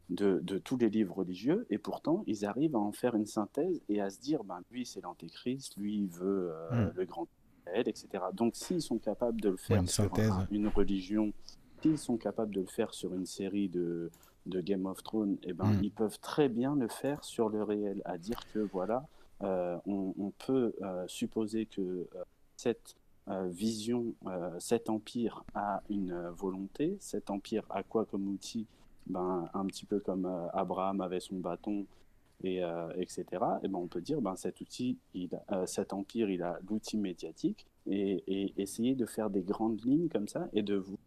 [0.09, 3.81] de, de, tous les livres religieux, et pourtant ils arrivent à en faire une synthèse
[3.87, 6.93] et à se dire, ben, lui c'est l'antéchrist, lui il veut euh, Mm.
[6.95, 7.27] le grand
[7.65, 8.07] Israël, etc.
[8.33, 11.31] Donc s'ils sont capables de le faire une sur un- une religion,
[11.81, 14.09] s'ils sont capables de le faire sur une série de,
[14.47, 15.83] de Game of Thrones, eh ben, Mm.
[15.83, 19.07] ils peuvent très bien le faire sur le réel, à dire que voilà,
[19.41, 22.07] euh, on, on peut euh, supposer que
[22.57, 22.95] cette
[23.27, 28.67] vision, euh, cet empire a une euh, volonté, cet empire a quoi comme outil?
[29.07, 31.85] Ben, Un petit peu comme euh, Abraham avait son bâton,
[32.43, 33.25] et, euh, etc.
[33.63, 36.97] Et ben, on peut dire ben, cet outil, il, euh, cet empire, il a l'outil
[36.97, 40.97] médiatique, et, et essayer de faire des grandes lignes comme ça, et de vous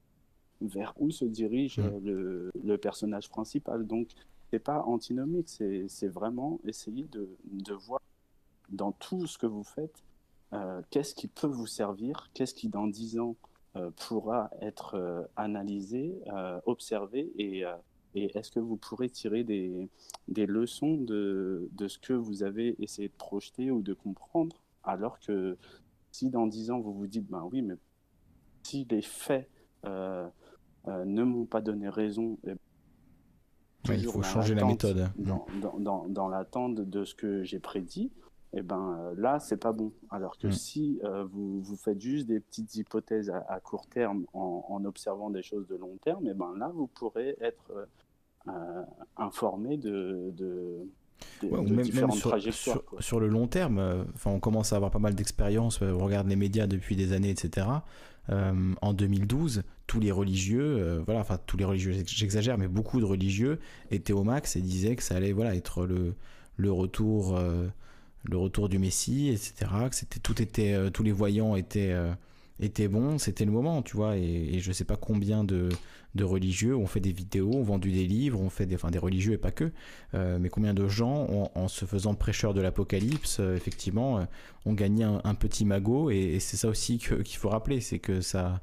[0.62, 1.82] vers où se dirige Mm.
[1.82, 3.86] euh, le, le personnage principal.
[3.86, 4.08] Donc,
[4.50, 8.00] c'est pas antinomique, c'est c'est vraiment essayer de, de voir
[8.70, 10.02] dans tout ce que vous faites,
[10.56, 13.36] euh, qu'est-ce qui peut vous servir, qu'est-ce qui dans dix ans
[13.76, 16.18] euh, pourra être euh, analysé,
[16.64, 17.64] observé, et,
[18.14, 19.88] et est-ce que vous pourrez tirer des,
[20.28, 25.18] des leçons de, de ce que vous avez essayé de projeter ou de comprendre, alors
[25.20, 25.56] que
[26.10, 27.74] si dans dix ans vous vous dites, ben oui, mais
[28.62, 29.48] si les faits
[29.84, 32.54] ne m'ont pas donné raison, eh
[33.88, 35.10] Ouais, il faut changer la méthode.
[35.16, 38.10] Dans, dans, dans, dans l'attente de ce que j'ai prédit,
[38.56, 39.92] et ben euh, là, c'est pas bon.
[40.10, 40.52] Alors que Mm.
[40.52, 44.84] si euh, vous, vous faites juste des petites hypothèses à, à court terme en, en
[44.84, 47.70] observant des choses de long terme, et ben là, vous pourrez être
[48.48, 48.82] euh,
[49.16, 50.88] informé de, de,
[51.42, 51.84] de- Ouais, ou de même,
[53.00, 56.28] sur, le long terme, euh, on commence à avoir pas mal d'expérience, euh, on regarde
[56.28, 57.66] les médias depuis des années, etc.
[58.30, 63.04] Euh, en 2012, tous les religieux, voilà, enfin tous les religieux, j'exagère, mais beaucoup de
[63.04, 63.60] religieux
[63.90, 66.14] étaient au max et disaient que ça allait voilà, être le,
[66.56, 67.38] le, retour,
[68.28, 69.70] le retour du Messie, etc.
[69.92, 72.12] C'était, tout était, euh, tous les voyants étaient, euh,
[72.60, 74.16] étaient bons, c'était le moment, tu vois.
[74.16, 75.68] Et, et je sais pas combien de,
[76.14, 79.34] de religieux ont fait des vidéos, ont vendu des livres, ont fait des, des religieux
[79.34, 79.70] et pas que,
[80.14, 84.26] euh, mais combien de gens, en se faisant prêcheur de l'apocalypse, effectivement,
[84.64, 88.60] ont gagné un, petit magot, et, c'est ça aussi qu'il faut rappeler, c'est que ça,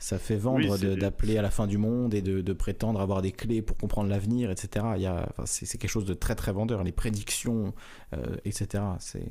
[0.00, 3.22] ça fait vendre Oui, d'appeler à la fin du monde et de, de prétendre avoir
[3.22, 4.86] des clés pour comprendre l'avenir, etc.
[4.96, 7.74] Il y a, enfin, c'est quelque chose de très très vendeur, les prédictions,
[8.14, 8.84] euh, etc.
[9.00, 9.28] C'est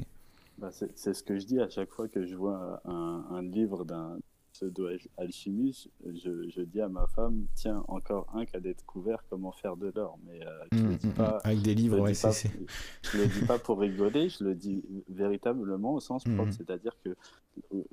[0.58, 4.20] Bah, ce que je dis à chaque fois que je vois un, un livre d'un
[4.60, 5.90] pseudo-alchimiste.
[6.06, 9.92] Je, je dis à ma femme, tiens, encore un qui a découvert comment faire de
[9.96, 10.18] l'or.
[10.28, 11.38] Mais euh, je Mm, le dis mm, pas.
[11.38, 11.42] mm.
[11.44, 15.94] avec des livres, ouais, pas- je le dis pas pour rigoler, je le dis véritablement
[15.94, 16.52] au sens propre.
[16.52, 17.16] C'est-à-dire que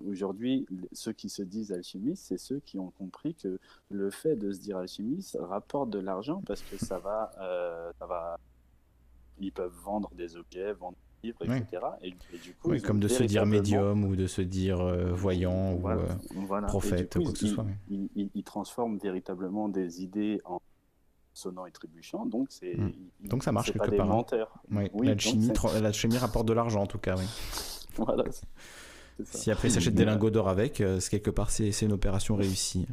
[0.07, 3.59] aujourd'hui, ceux qui se disent alchimistes, c'est ceux qui ont compris que
[3.91, 8.07] le fait de se dire alchimiste rapporte de l'argent parce que ça va, euh, ça
[8.07, 8.39] va,
[9.41, 11.83] ils peuvent vendre des objets, vendre livres, etc.
[12.03, 15.13] Et, et du coup, Oui, comme de se dire médium ou de se dire euh,
[15.13, 16.67] voyant ou euh, voilà.
[16.69, 20.61] Prophète, coup, quoi que ce soit, Ils, ils- ils transforment véritablement des idées en
[21.33, 22.93] sonnant et trébuchant, donc c'est Mm.
[23.23, 24.15] ils- Donc ça marche pas quelque des part, hein.
[24.15, 24.53] menteurs.
[24.71, 27.25] ouais, Oui, l'alchimie, tra- l'alchimie rapporte de l'argent en tout cas, oui.
[27.97, 28.47] Voilà, c'est-
[29.19, 29.39] c'est ça.
[29.39, 31.93] Si après ils s'achètent des lingots d'or avec, euh, c'est quelque part c'est c'est une
[31.93, 32.87] opération réussie.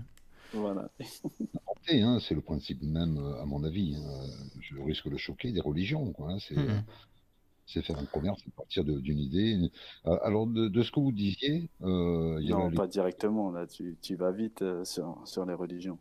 [0.53, 0.89] Voilà.
[1.89, 3.95] Hein, c'est le principe même, euh, à mon avis.
[3.97, 4.25] hein.
[4.61, 6.13] Je risque de choquer des religions.
[6.13, 6.37] quoi, hein.
[6.39, 6.81] C'est Mhm.
[7.73, 9.69] C'est faire un commerce à partir d'une idée.
[10.07, 13.51] Euh, alors, de, de ce que vous disiez, euh, il y a Non, pas directement,
[13.51, 15.99] là, tu, tu vas vite euh, sur, sur les religions.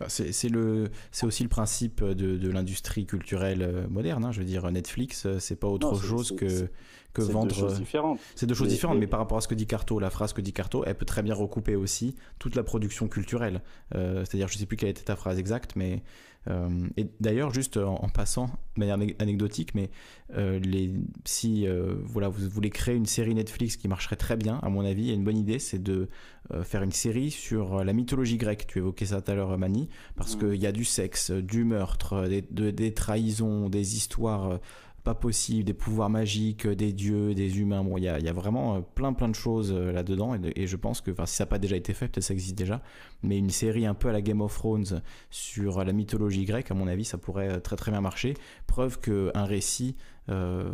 [0.00, 4.24] Bah, C'est c'est le, c'est aussi le principe de, de l'industrie culturelle moderne.
[4.24, 4.32] hein.
[4.32, 6.70] Je veux dire, Netflix, c'est pas autre Non, c'est- chose c'est-
[7.12, 7.54] que, c'est- que C'est deux vendre.
[7.54, 8.18] choses différentes.
[8.34, 10.10] C'est deux choses Mais- différentes, mais- mais par rapport à ce que dit Carto, la
[10.10, 13.62] phrase que dit Carto, elle peut très bien recouper aussi toute la production culturelle.
[13.94, 16.02] Euh, C'est-à-dire, je sais plus quelle était ta phrase exacte, mais
[16.48, 19.90] euh, et d'ailleurs, juste en, en passant de manière ane- anecdotique, mais
[20.36, 20.90] euh, les,
[21.24, 24.84] si euh, voilà, vous voulez créer une série Netflix qui marcherait très bien, à mon
[24.84, 26.08] avis, une bonne idée, c'est de
[26.52, 28.66] euh, faire une série sur la mythologie grecque.
[28.66, 30.38] Tu évoquais ça tout à l'heure, Mani, parce Mm.
[30.40, 34.56] qu'il y a du sexe, du meurtre, des, de- des trahisons, des histoires euh,
[35.04, 37.82] pas possibles, des pouvoirs magiques, euh, des dieux, des humains.
[37.82, 40.66] Bon, il y a, y a vraiment euh, plein plein de choses euh, là-dedans, et,
[40.66, 42.82] je pense que, si ça n'a pas déjà été fait, peut-être ça existe déjà,
[43.22, 46.74] mais une série un peu à la Game of Thrones sur la mythologie grecque, à
[46.74, 48.34] mon avis, ça pourrait très très bien marcher.
[48.66, 49.96] Preuve qu'un récit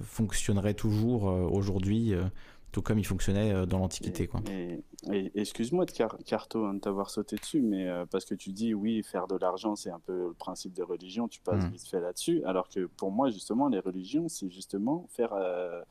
[0.03, 2.15] fonctionnerait toujours aujourd'hui,
[2.79, 4.41] tout comme il fonctionnait euh, dans l'Antiquité, quoi.
[4.49, 4.81] Et,
[5.13, 8.53] et- excuse-moi de car- Carto hein, de t'avoir sauté dessus, mais euh, parce que tu
[8.53, 11.71] dis oui, faire de l'argent, c'est un peu le principe des religions, tu passes Mm.
[11.71, 15.83] vite fait là-dessus, alors que pour moi, justement, les religions, c'est justement faire, euh,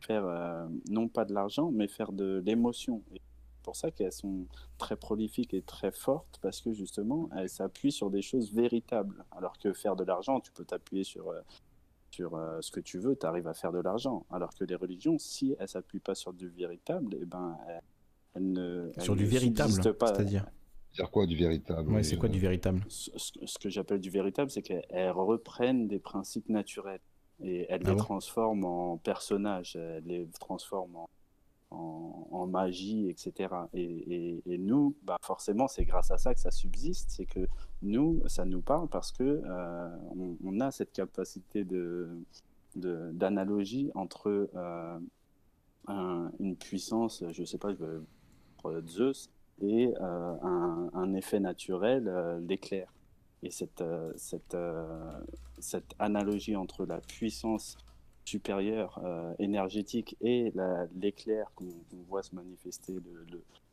[0.00, 3.02] faire euh, non pas de l'argent, mais faire de l'émotion.
[3.14, 4.46] Et C'est pour ça qu'elles sont
[4.78, 9.56] très prolifiques et très fortes, parce que justement, elles s'appuient sur des choses véritables, alors
[9.58, 11.32] que faire de l'argent, tu peux t'appuyer sur...
[12.12, 14.26] sur euh, ce que tu veux, tu arrives à faire de l'argent.
[14.30, 17.80] Alors que les religions, si elles s'appuient pas sur du véritable, eh ben, elles,
[18.34, 18.92] elles ne.
[19.00, 20.06] Sur elles du ne véritable, pas.
[20.06, 20.46] c'est-à-dire
[20.92, 22.82] dire quoi du véritable Ouais, c'est quoi du véritable?
[22.88, 27.00] Ce, ce- ce que j'appelle du véritable, c'est qu'elles reprennent des principes naturels
[27.42, 28.02] et elles Ah les bon?
[28.02, 31.08] transforment en personnages, elles les transforment en,
[31.72, 33.54] en, magie, etc.
[33.72, 37.46] Et, nous, bah forcément, c'est grâce à ça que ça subsiste, c'est que
[37.82, 39.96] nous, ça nous parle parce que euh,
[40.44, 42.08] on, a cette capacité de
[42.74, 44.98] d'analogie entre euh,
[45.86, 48.02] un- une puissance, je sais pas, je
[48.58, 52.10] prendre Zeus, et euh, un, un effet naturel,
[52.48, 52.92] l'éclair.
[53.42, 53.82] Et cette,
[54.16, 54.56] cette,
[55.58, 57.76] cette analogie entre la puissance
[58.24, 61.68] supérieure euh, énergétique et la- l'éclair qu'on
[62.08, 62.94] voit se manifester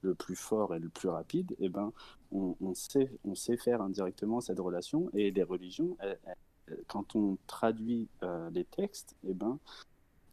[0.01, 1.91] le, plus fort et le plus rapide, eh ben,
[2.31, 5.09] on, sait, on sait faire indirectement cette relation.
[5.13, 5.97] Et les religions,
[6.87, 9.59] quand on traduit euh, les textes, eh ben,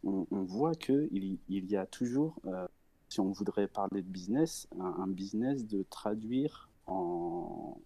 [0.05, 2.67] on, voit qu'il il y a toujours, euh,
[3.09, 7.77] si on voudrait parler de business, un, business de traduire en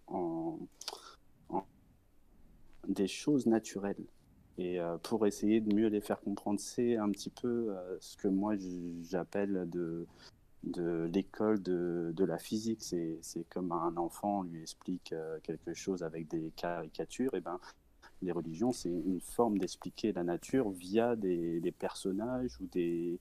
[2.89, 4.05] des choses naturelles.
[4.61, 8.19] Et euh, pour essayer de mieux les faire comprendre, c'est un petit peu euh, ce
[8.19, 8.55] que moi
[9.03, 10.07] j'appelle de,
[11.07, 12.83] l'école de, la physique.
[12.83, 17.33] C'est comme un enfant, lui explique euh, quelque chose avec des caricatures.
[17.33, 17.59] Et ben,
[18.21, 23.19] les religions, c'est une forme d'expliquer la nature via des, personnages ou des,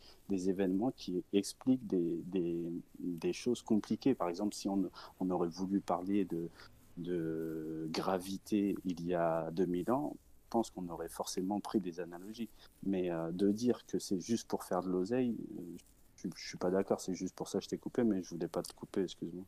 [0.49, 4.13] événements qui expliquent des, choses compliquées.
[4.13, 4.89] Par exemple, si on,
[5.29, 10.17] aurait voulu parler de, gravité il y a 2000 ans,
[10.49, 12.49] pense qu'on aurait forcément pris des analogies.
[12.83, 15.77] Mais euh, de dire que c'est juste pour faire de l'oseille, euh,
[16.17, 17.01] je, je suis pas d'accord.
[17.01, 19.45] C'est juste pour ça que je t'ai coupé, mais je voulais pas te couper, excuse-moi.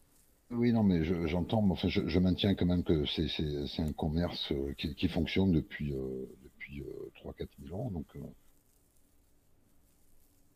[0.51, 3.93] Oui, non, mais je- j'entends, mais enfin, je, je maintiens quand même que c'est un
[3.93, 7.89] commerce euh, qui, fonctionne depuis, euh, depuis euh, 3-4 000 ans.
[7.91, 8.05] Donc,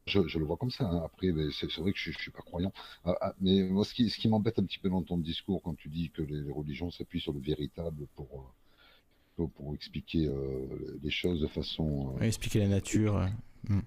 [0.08, 0.86] je, je le vois comme ça.
[0.86, 1.02] hein.
[1.06, 2.72] Après, ben, c'est vrai que je ne suis pas croyant.
[3.06, 5.90] Ah, ah, mais moi, ce qui, m'embête un petit peu dans ton discours, quand tu
[5.90, 8.54] dis que les religions s'appuient sur le véritable pour,
[9.36, 13.28] pour, expliquer euh, les choses de façon euh, Expliquer la nature.
[13.70, 13.80] hmm.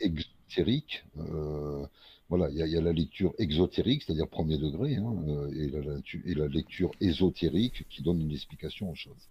[0.00, 1.04] exotérique.
[1.18, 1.86] euh,
[2.28, 5.14] voilà, il y, a- il y a la lecture exotérique, c'est-à-dire premier degré, hein,
[5.54, 9.28] et, la, la- et la lecture ésotérique qui donne une explication aux choses.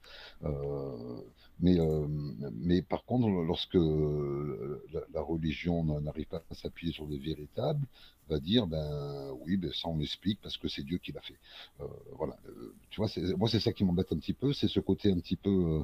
[1.62, 2.08] Mais, euh,
[2.54, 7.86] mais par contre, lorsque euh, la, religion n'arrive pas à s'appuyer sur le véritable,
[8.30, 11.38] va dire ben oui, ben ça on l'explique parce que c'est Dieu qui l'a fait.
[11.80, 11.86] Euh,
[12.18, 12.36] voilà,
[12.90, 15.38] tu vois, moi c'est ça qui m'embête un petit peu, c'est ce côté un petit
[15.38, 15.84] peu.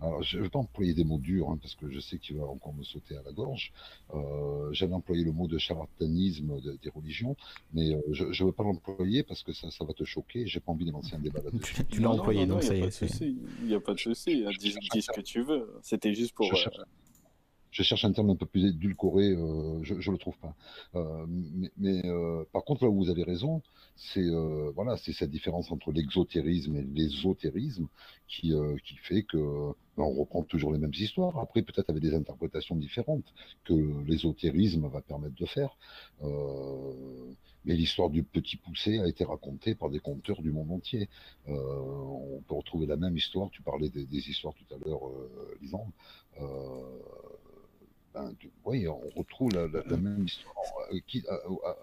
[0.00, 2.36] Alors, je ne vais pas employer des mots durs hein, parce que je sais qu'il
[2.36, 3.72] va encore me sauter à la gorge.
[4.14, 7.36] Euh, J'avais employé le mot de charlatanisme de- des religions,
[7.72, 10.46] mais euh, je ne veux pas l'employer parce que ça, ça va te choquer.
[10.46, 11.74] J'ai pas envie de lancer un débat là-dessus.
[11.74, 12.88] Tu, tu l'as employé, non, non, donc ça y pas est.
[12.88, 13.38] de c'est- souci.
[13.60, 14.44] Il n'y a pas de souci.
[14.46, 14.50] hein.
[14.58, 15.72] Dis, dis ce que tu veux.
[15.82, 16.46] C'était juste pour.
[16.46, 16.84] Je cherche, euh,
[17.72, 20.54] je cherche un terme un peu plus édulcoré, euh, je ne le trouve pas.
[20.94, 21.26] Euh,
[21.76, 23.62] mais euh, par contre, là où vous avez raison,
[23.96, 27.88] c'est euh, voilà, c'est cette différence entre l'exotérisme et l'ésotérisme
[28.28, 29.38] qui, euh, qui fait que
[29.96, 31.38] ben, on reprend toujours les mêmes histoires.
[31.38, 33.32] Après, peut-être avec des interprétations différentes
[33.64, 33.74] que
[34.06, 35.76] l'ésotérisme va permettre de faire.
[36.22, 37.32] Euh,
[37.64, 41.08] mais l'histoire du petit poussé a été racontée par des conteurs du monde entier.
[41.46, 43.50] On peut retrouver la même histoire.
[43.50, 45.00] Tu parlais des, des histoires tout à l'heure,
[45.60, 45.92] Lisande.
[48.14, 50.54] Euh, ben, oui, on retrouve la, la- la même histoire
[50.92, 51.38] euh, qui- à-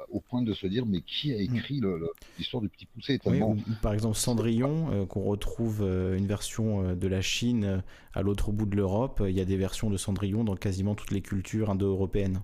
[0.09, 3.17] au- point de se dire mais qui a écrit le- le- l'histoire du petit poussé?
[3.17, 7.63] Tellement ou par exemple Cendrillon, euh, qu'on retrouve euh, une version euh, de la Chine
[7.63, 7.79] euh,
[8.13, 9.23] à l'autre bout de l'Europe.
[9.27, 12.41] Il y a des versions de Cendrillon dans quasiment toutes les cultures indo-européennes.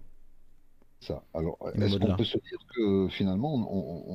[0.99, 1.23] ça.
[1.35, 3.61] Alors, est-ce qu'on peut se dire que finalement on,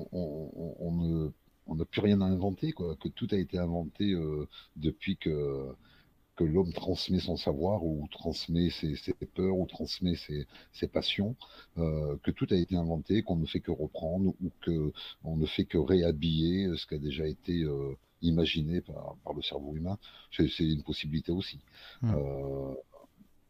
[0.03, 1.31] on- on- on- on ne
[1.67, 5.69] on n'a plus rien à inventer, quoi, que tout a été inventé euh, depuis que
[6.41, 11.37] que l'homme transmet son savoir ou transmet ses, ses peurs ou transmet ses, ses passions,
[11.77, 14.91] euh, que tout a été inventé, qu'on ne fait que reprendre ou que
[15.23, 19.43] on ne fait que réhabiller ce qui a déjà été euh, imaginé par, par le
[19.43, 19.99] cerveau humain.
[20.31, 21.61] C'est une possibilité aussi.
[22.01, 22.15] Hmm.
[22.15, 22.75] Euh,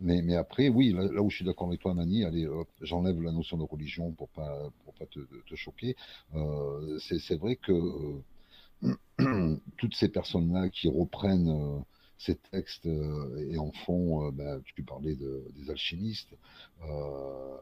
[0.00, 2.48] mais, mais après, oui, là, là où je suis d'accord avec toi, Mani, allez,
[2.80, 5.94] j'enlève la notion de religion pour pas, pour pas te, te choquer.
[6.34, 11.78] Euh, c'est vrai que euh, toutes ces personnes-là qui reprennent euh,
[12.20, 16.34] ces textes euh, et en font, euh, ben, tu parlais de- des alchimistes,
[16.84, 17.56] euh,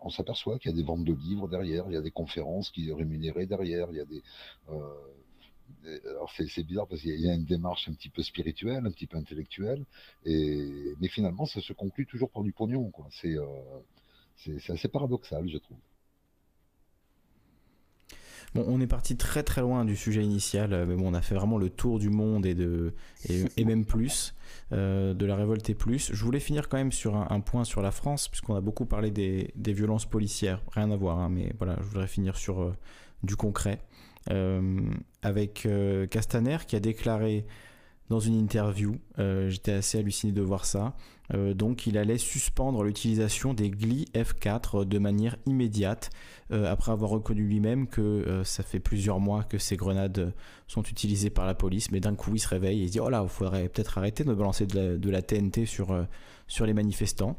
[0.00, 2.70] on s'aperçoit qu'il y a des ventes de livres derrière, il y a des conférences
[2.70, 4.22] qui rémunérées derrière, il y a des...
[6.10, 9.06] alors c'est bizarre parce qu'il y a- une démarche un petit peu spirituelle, un petit
[9.06, 9.84] peu intellectuelle,
[10.24, 12.90] et, mais finalement ça se conclut toujours par du pognon,
[14.36, 15.78] c'est assez paradoxal, je trouve.
[18.56, 21.20] Bon, on est parti très très loin du sujet initial, euh, mais bon, on a
[21.20, 22.94] fait vraiment le tour du monde et, de,
[23.28, 24.34] et, même plus,
[24.72, 26.10] euh, de la révolte et plus.
[26.14, 29.10] Je voulais finir quand même sur un, point sur la France, puisqu'on a beaucoup parlé
[29.10, 32.74] des, des, violences policières, rien à voir, hein, mais voilà, je voudrais finir sur euh,
[33.22, 33.80] du concret.
[35.22, 35.68] avec
[36.10, 37.46] Castaner qui a déclaré
[38.08, 40.94] dans une interview, j'étais assez halluciné de voir ça,
[41.34, 46.10] euh, donc il allait suspendre l'utilisation des GLI F4 de manière immédiate,
[46.52, 50.32] euh, après avoir reconnu lui-même que euh, ça fait plusieurs mois que ces grenades
[50.68, 53.00] sont utilisées par la police, mais d'un coup il se réveille et il se dit
[53.00, 56.06] oh là, il faudrait peut-être arrêter de balancer de la, TNT sur,
[56.46, 57.36] sur les manifestants,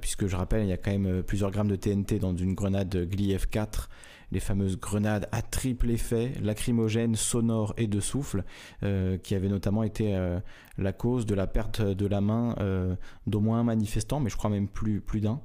[0.00, 3.08] puisque je rappelle, il y a quand même plusieurs grammes de TNT dans une grenade
[3.08, 3.88] GLI F4
[4.32, 8.44] les fameuses grenades à triple effet, lacrymogènes, sonores et de souffle,
[8.82, 10.40] euh, qui avaient notamment été euh,
[10.76, 12.94] la cause de la perte de la main euh,
[13.26, 15.40] d'au moins un manifestant, mais je crois même plus, plus d'un.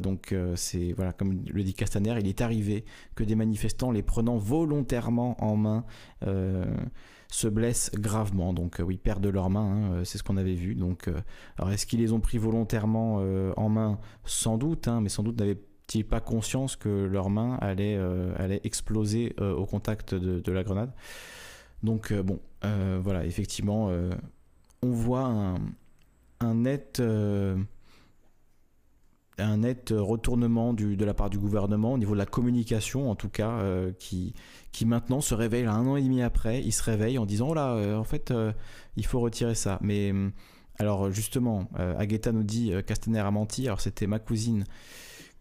[0.00, 4.36] donc c'est voilà, comme le dit Castaner, il est arrivé que des manifestants les prenant
[4.36, 5.84] volontairement en main
[7.28, 8.52] se blessent gravement.
[8.52, 10.74] Donc oui, perdent leurs mains, hein, c'est ce qu'on avait vu.
[10.74, 11.10] Donc,
[11.58, 13.16] alors est-ce qu'ils les ont pris volontairement
[13.56, 13.98] en main?
[14.24, 15.58] Sans doute, hein, mais sans doute n'avaient
[15.92, 20.92] n'avaient pas conscience que leurs mains allaient, euh, exploser euh, au contact de, la grenade.
[21.82, 23.90] Donc euh, bon, voilà, effectivement,
[24.82, 25.54] on voit
[26.40, 27.02] un, net
[29.36, 33.28] un net retournement de la part du gouvernement au niveau de la communication en tout
[33.28, 33.60] cas
[33.98, 34.32] qui,
[34.70, 37.54] qui maintenant se réveille un an et demi après il se réveille en disant oh
[37.54, 38.32] là en fait
[38.96, 40.12] il faut retirer ça mais
[40.78, 44.64] alors justement Aguetta nous dit Castaner a menti alors c'était ma cousine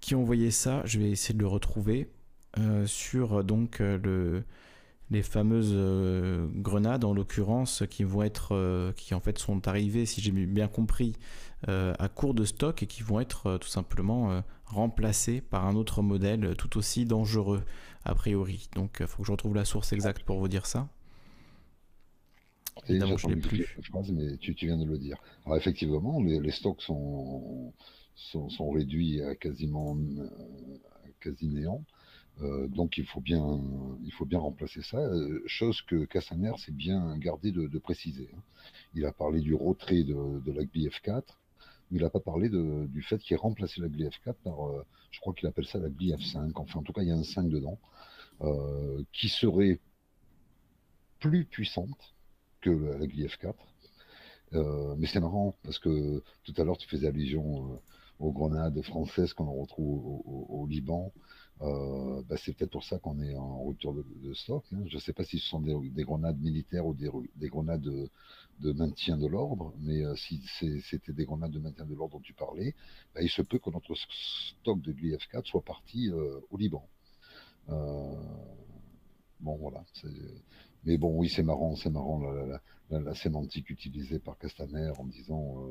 [0.04, 0.82] qui ont envoyé ça.
[0.86, 2.10] Je vais essayer de le retrouver
[2.60, 4.44] euh, sur euh, donc euh, le,
[5.12, 5.76] les fameuses
[6.56, 11.16] grenades en l'occurrence qui vont être qui en fait sont arrivées si j'ai bien compris
[11.68, 16.56] à court de stock et qui vont être tout simplement remplacées par un autre modèle
[16.58, 17.62] tout aussi dangereux
[18.06, 18.70] a priori.
[18.76, 20.88] Donc il faut que je retrouve la source exacte pour vous dire ça.
[22.88, 23.78] Évidemment, je l'ai plus.
[24.14, 25.18] mais tu, viens de le dire.
[25.46, 27.72] Alors effectivement, les stocks sont
[28.16, 29.98] sont, réduits à quasiment
[31.20, 31.84] quasi néant.
[32.42, 33.62] Euh, donc il faut bien,
[34.04, 34.98] il faut bien remplacer ça.
[34.98, 38.30] Euh, chose que Cassaner s'est bien gardé de, préciser.
[38.36, 38.42] Hein.
[38.96, 41.24] Il a parlé du retrait de, de la GLI-F4,
[41.92, 45.20] mais il n'a pas parlé du fait qu'il ait remplacé la GLI-F4 par, euh, je
[45.20, 46.52] crois qu'il appelle ça la GLI-F5.
[46.56, 47.80] Enfin, en tout cas, il y a un 5 dedans,
[49.14, 49.80] qui serait
[51.20, 52.16] plus puissante
[52.62, 53.54] que la GLI-F4.
[54.98, 57.80] mais c'est marrant parce que tout à l'heure tu faisais allusion
[58.24, 61.12] aux grenades françaises qu'on retrouve au, Liban.
[61.62, 64.64] Euh, bah, c'est peut-être pour ça qu'on est en rupture de, stock.
[64.74, 64.84] Hein.
[64.88, 69.18] Je ne sais pas si ce sont des, grenades militaires ou des, grenades de, maintien
[69.18, 70.42] de l'ordre, mais euh, si
[70.84, 72.76] c'était des grenades de maintien de l'ordre dont tu parlais,
[73.14, 76.88] bah, il se peut que notre stock de GLIF-4 soit parti euh, au Liban.
[77.68, 79.84] bon, voilà.
[80.86, 85.62] Mais bon, oui, c'est marrant, c'est marrant la, la, sémantique utilisée par Castaner en disant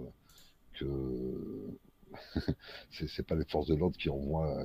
[0.74, 1.78] que
[2.90, 4.08] c'est pas les forces de l'ordre qui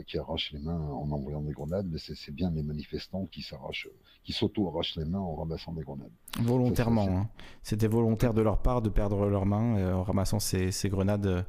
[0.07, 3.89] qui arrachent les mains en envoyant des grenades, mais c'est bien les manifestants qui s'arrachent,
[4.23, 6.11] qui s'auto-arrachent les mains en ramassant des grenades.
[6.39, 7.07] Volontairement.
[7.07, 7.29] Hein.
[7.63, 11.43] C'était volontaire de leur part de perdre leurs mains euh, en ramassant ces, grenades euh,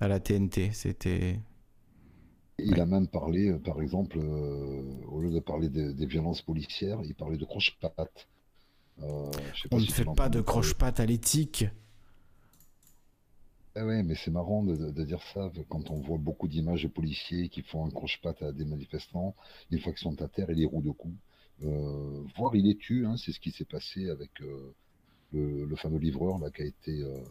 [0.00, 0.70] à la TNT.
[0.72, 1.40] C'était.
[2.58, 7.14] Il a même parlé, euh, par exemple, au lieu de parler des, violences policières, il
[7.14, 8.28] parlait de croche-pattes.
[9.00, 11.66] On ne fait pas de croche-pattes à l'éthique.
[13.74, 17.48] Ah ouais, mais c'est marrant de, dire ça quand on voit beaucoup d'images de policiers
[17.48, 19.34] qui font un croche-patte à des manifestants,
[19.70, 21.16] une fois qu'ils sont à terre et les roues de coups.
[21.64, 24.74] Euh, voire il les tue, hein, c'est ce qui s'est passé avec euh,
[25.32, 27.22] le, fameux livreur là, qui a été euh,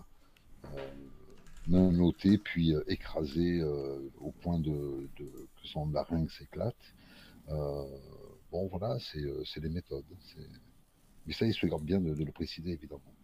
[1.68, 3.64] noté puis écrasé
[4.20, 6.76] au point de, que son larynx s'éclate.
[7.48, 10.06] bon voilà, c'est les méthodes.
[11.26, 13.17] Mais ça, il se garde bien de le préciser évidemment.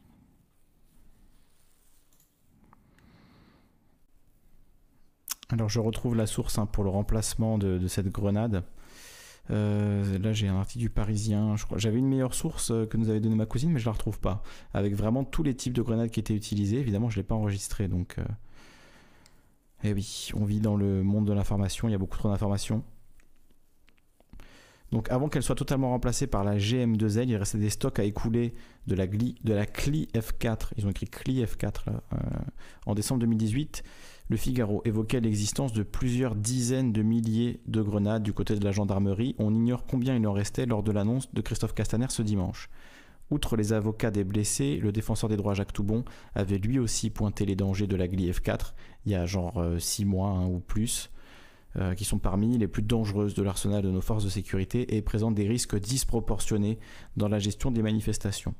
[5.54, 8.64] Alors je retrouve la source hein, pour le remplacement de, cette grenade.
[9.52, 11.54] Euh, là j'ai un article du Parisien.
[11.76, 14.20] J'avais une meilleure source euh, que nous avait donné ma cousine, mais je la retrouve
[14.20, 14.42] pas.
[14.74, 16.80] Avec vraiment tous les types de grenades qui étaient utilisés.
[16.80, 18.16] Évidemment, je l'ai pas enregistré, donc.
[18.18, 18.24] Euh...
[19.84, 21.88] Eh oui, on vit dans le monde de l'information.
[21.88, 22.84] Il y a beaucoup trop d'informations.
[24.92, 28.56] Donc avant qu'elle soit totalement remplacée par la GM2L, il restait des stocks à écouler
[28.88, 29.36] de la, GLI,
[29.74, 30.70] CLI F4.
[30.78, 32.18] Ils ont écrit CLI F4 là, euh,
[32.86, 33.84] en décembre 2018.
[34.30, 38.72] Le Figaro évoquait l'existence de plusieurs dizaines de milliers de grenades du côté de la
[38.72, 39.36] gendarmerie.
[39.38, 42.70] On ignore combien il en restait lors de l'annonce de Christophe Castaner ce dimanche.
[43.32, 47.46] Outre les avocats des blessés, le défenseur des droits Jacques Toubon avait lui aussi pointé
[47.46, 48.74] les dangers de la GLI F4
[49.06, 51.10] il y a genre 6 euh, mois ou plus.
[51.98, 55.34] qui sont parmi les plus dangereuses de l'arsenal de nos forces de sécurité et présentent
[55.34, 56.78] des risques disproportionnés
[57.18, 58.54] dans la gestion des manifestations.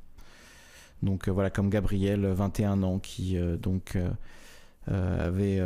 [1.02, 3.96] Donc voilà, comme Gabriel, 21 ans, qui donc
[4.86, 5.58] avait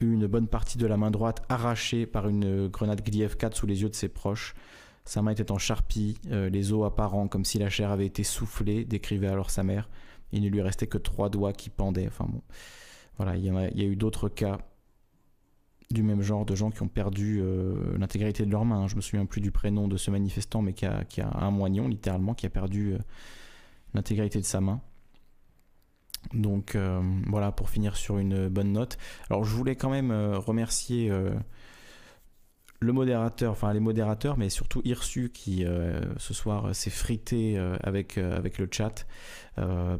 [0.00, 3.66] eu une bonne partie de la main droite arrachée par une grenade Gliev 4 sous
[3.66, 4.54] les yeux de ses proches.
[5.04, 8.84] Sa main était en charpie, les os apparents comme si la chair avait été soufflée,
[8.84, 9.88] décrivait alors sa mère.
[10.32, 12.06] Il ne lui restait que trois doigts qui pendaient.
[12.06, 12.42] Enfin bon,
[13.16, 14.58] voilà, il y, a, eu d'autres cas
[15.90, 18.82] du même genre de gens qui ont perdu euh, l'intégrité de leurs mains.
[18.82, 18.88] Hein.
[18.88, 22.34] Je me souviens plus du prénom de ce manifestant, mais qui a, un moignon littéralement,
[22.34, 22.98] qui a perdu euh,
[23.94, 24.80] l'intégrité de sa main.
[26.32, 28.98] Donc euh, voilà, pour finir sur une bonne note.
[29.30, 31.10] Alors je voulais quand même remercier
[32.80, 37.76] le modérateur, enfin les modérateurs, mais surtout Irsu qui euh, ce soir s'est frité euh,
[37.82, 39.06] avec, euh, avec le chat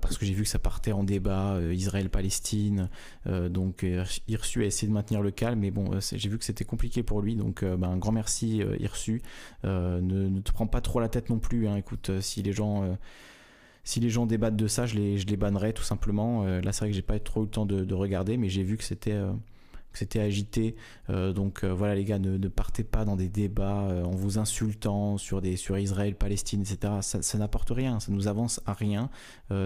[0.03, 2.91] parce que j'ai vu que ça partait en débat Israël-Palestine.
[3.25, 3.87] donc
[4.29, 7.23] Irsu a essayé de maintenir le calme, mais bon, j'ai vu que c'était compliqué pour
[7.23, 7.37] lui.
[7.37, 9.23] Donc ben, un grand merci Irsu.
[9.65, 11.69] Ne, te prends pas trop la tête non plus.
[11.69, 11.77] Hein.
[11.77, 12.99] Écoute, si les gens
[13.87, 16.45] si les gens débattent de ça, je les, je bannerai tout simplement.
[16.45, 18.63] là, c'est vrai que j'ai pas trop eu le temps de, de regarder, mais j'ai
[18.63, 19.17] vu que c'était
[19.97, 20.77] c'était agité.
[21.11, 24.39] Euh, donc euh, voilà les gars, ne, partez pas dans des débats euh, en vous
[24.39, 26.95] insultant sur, des, sur Israël, Palestine, etc.
[27.01, 29.11] Ça, n'apporte rien, ça nous avance à rien.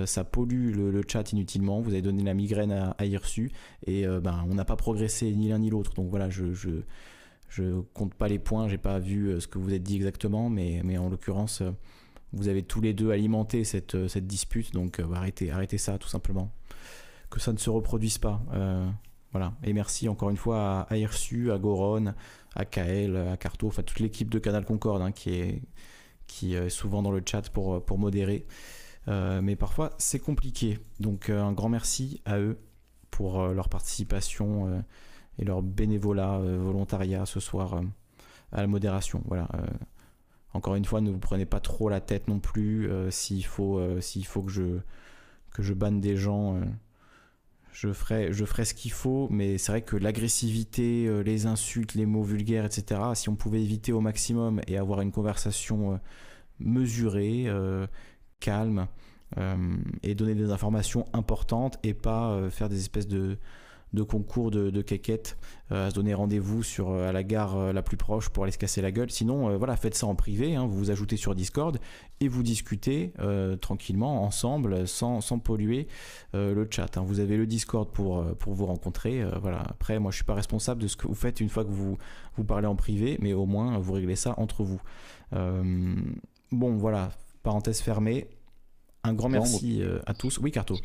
[0.06, 1.80] ça pollue le, chat inutilement.
[1.80, 3.50] Vous avez donné la migraine à, à Irsu
[3.86, 5.94] et ben, on n'a pas progressé ni l'un ni l'autre.
[5.94, 9.82] Donc voilà, je, je, compte pas les points, j'ai pas vu ce que vous êtes
[9.82, 11.62] dit exactement, mais en l'occurrence,
[12.32, 14.72] vous avez tous les deux alimenté cette, cette dispute.
[14.72, 16.52] Donc arrêtez, arrêtez ça tout simplement.
[17.30, 18.42] Que ça ne se reproduise pas.
[19.32, 19.52] Voilà.
[19.62, 22.14] Et merci encore une fois à, Irsu, à Goron,
[22.54, 25.34] à Kael, à Carto, enfin toute l'équipe de Canal Concorde hein, qui,
[26.54, 28.46] est, souvent dans le chat pour, modérer.
[29.08, 30.78] Euh, mais parfois c'est compliqué.
[30.98, 32.58] Donc euh, un grand merci à eux
[33.10, 34.82] pour euh, leur participation
[35.38, 37.80] et leur bénévolat, volontariat ce soir
[38.52, 39.22] à la modération.
[39.26, 39.48] Voilà.
[40.52, 44.26] Encore une fois, ne vous prenez pas trop la tête non plus s'il faut, s'il
[44.26, 44.78] faut que, je,
[45.52, 46.60] que banne des gens
[47.72, 51.94] je ferai, je ferai ce qu'il faut, mais c'est vrai que l'agressivité, euh, les insultes,
[51.94, 55.96] les mots vulgaires, etc., si on pouvait éviter au maximum et avoir une conversation euh,
[56.58, 57.86] mesurée, euh,
[58.40, 58.86] calme,
[60.02, 63.38] et donner des informations importantes et pas faire des espèces de,
[63.92, 65.36] de concours de, de quéquettes,
[65.72, 68.44] euh, à se donner rendez-vous sur euh, à la gare euh, la plus proche pour
[68.44, 69.10] aller se casser la gueule.
[69.10, 71.78] Sinon, voilà, faites ça en privé, hein, vous vous ajoutez sur Discord
[72.20, 73.12] et vous discutez
[73.62, 75.88] tranquillement ensemble sans, sans polluer
[76.34, 76.98] le chat.
[76.98, 77.02] Hein.
[77.02, 79.24] Vous avez le Discord pour, pour vous rencontrer.
[79.40, 79.62] voilà.
[79.62, 81.96] Après, moi, je suis pas responsable de ce que vous faites une fois que vous,
[82.36, 84.80] vous parlez en privé, mais au moins vous réglez ça entre vous.
[85.32, 87.12] bon, voilà,
[87.42, 88.28] parenthèse fermée.
[89.02, 90.38] Un grand merci à tous.
[90.38, 90.76] Oui, Carto.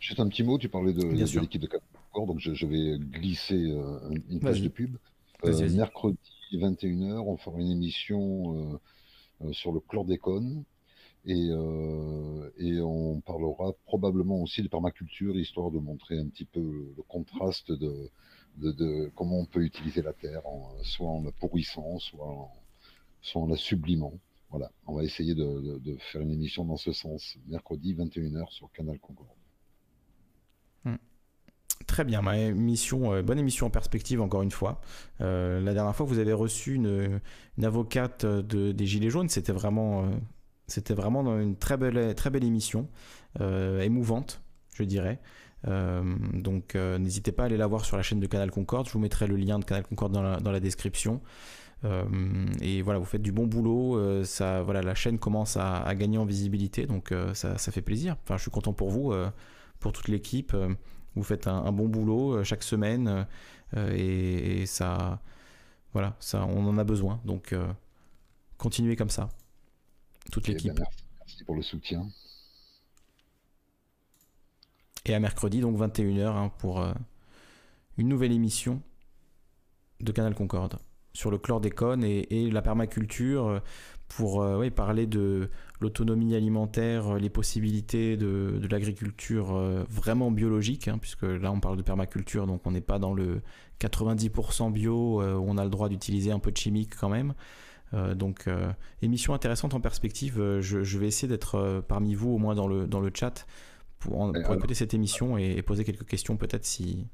[0.00, 1.68] Juste un petit mot, tu parlais de, de l'équipe de
[2.22, 4.96] donc je, vais glisser euh, une page de pub.
[5.44, 6.18] Euh, mercredi
[6.52, 8.80] 21h, on fera une émission
[9.42, 10.64] euh, sur le chlordécone.
[11.26, 11.48] Et,
[12.58, 17.72] et, on parlera probablement aussi de permaculture, histoire de montrer un petit peu le contraste
[17.72, 18.10] de,
[18.58, 20.42] de, comment on peut utiliser la terre,
[20.82, 22.52] soit en la pourrissant, soit en,
[23.22, 24.12] soit en la sublimant.
[24.50, 28.70] Voilà, on va essayer de, de, faire une émission dans ce sens, mercredi 21h sur
[28.72, 29.30] Canal Concorde.
[31.86, 34.80] Très bien, émission, euh, bonne émission en perspective encore une fois.
[35.20, 37.20] Euh, la dernière fois, vous avez reçu une,
[37.62, 39.28] avocate de, des Gilets jaunes.
[39.28, 40.06] C'était vraiment, euh,
[40.66, 42.88] c'était vraiment une très belle, très belle émission,
[43.40, 44.40] émouvante,
[44.74, 45.20] je dirais.
[45.64, 48.86] donc n'hésitez pas à aller la voir sur la chaîne de Canal Concorde.
[48.86, 51.20] Je vous mettrai le lien de Canal Concorde dans la, dans la description.
[52.62, 54.24] et voilà, vous faites du bon boulot.
[54.24, 58.16] ça, voilà, la chaîne commence à, gagner en visibilité, donc ça, ça, fait plaisir.
[58.22, 59.12] Enfin, je suis content pour vous,
[59.80, 60.56] pour toute l'équipe.
[61.16, 63.26] Vous faites un, bon boulot euh, chaque semaine
[63.76, 65.20] euh, et, ça,
[65.92, 67.20] voilà, ça, on en a besoin.
[67.24, 67.72] Donc, euh,
[68.58, 69.28] continuez comme ça,
[70.32, 70.74] toute l'équipe.
[70.74, 70.84] Ben,
[71.20, 72.08] merci, pour le soutien.
[75.06, 76.84] Et à mercredi, donc 21h, hein, pour
[77.98, 78.82] une nouvelle émission
[80.00, 80.78] de Canal Concorde
[81.12, 83.62] sur le chlordécone et, et la permaculture
[84.08, 85.50] pour euh, parler de
[85.80, 91.76] l'autonomie alimentaire, euh, les possibilités de, l'agriculture euh, vraiment biologique, hein, puisque là on parle
[91.76, 93.40] de permaculture, donc on n'est pas dans le
[93.80, 97.34] 90% bio, où on a le droit d'utiliser un peu de chimique quand même.
[98.14, 98.48] donc
[99.02, 103.00] émission intéressante en perspective, je, vais essayer d'être parmi vous au moins dans le, dans
[103.00, 103.46] le chat
[103.98, 107.08] pour, pour écouter cette émission et, poser quelques questions peut-être si...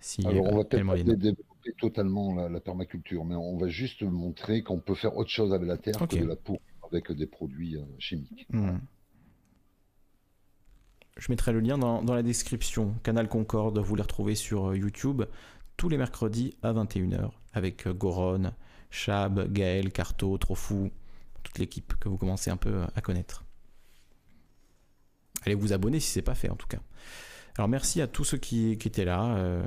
[0.00, 1.36] si Alors on va peut-être
[1.72, 5.76] totalement la, permaculture, mais on va juste montrer qu'on peut faire autre chose avec la
[5.76, 8.46] terre que de la peau avec des produits euh, chimiques.
[8.50, 8.78] Hmm.
[11.16, 12.94] Je mettrai le lien dans, la description.
[13.02, 15.22] Canal Concorde, vous les retrouvez sur euh, YouTube.
[15.76, 18.52] tous les mercredis à 21h avec Goron,
[18.90, 20.90] Chab, Gaël, Carto, Trofou,
[21.42, 23.44] toute l'équipe que vous commencez un peu à connaître.
[25.44, 26.80] Allez vous abonner si ce n'est pas fait en tout cas.
[27.56, 29.62] Alors merci à tous ceux qui, étaient là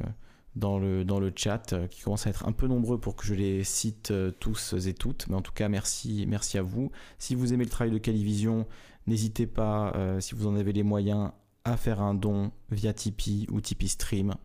[0.59, 3.25] dans le, dans le chat, euh, qui commence à être un peu nombreux pour que
[3.25, 5.27] je les cite euh, tous et toutes.
[5.27, 6.91] Mais en tout cas, merci, merci à vous.
[7.17, 8.67] Si vous aimez le travail de Calivision,
[9.07, 11.31] n'hésitez pas, euh, si vous en avez les moyens,
[11.63, 14.35] à faire un don via Tipeee ou Tipeee Stream.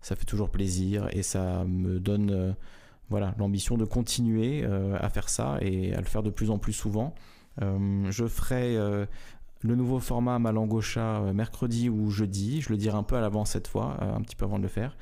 [0.00, 2.54] Ça fait toujours plaisir et ça me donne
[3.10, 6.72] voilà l'ambition de continuer à faire ça et à le faire de plus en plus
[6.72, 7.14] souvent.
[7.60, 12.60] je ferai le nouveau format Malangocha mercredi ou jeudi.
[12.60, 14.68] Je le dirai un peu à l'avance cette fois, un petit peu avant de le
[14.68, 14.96] faire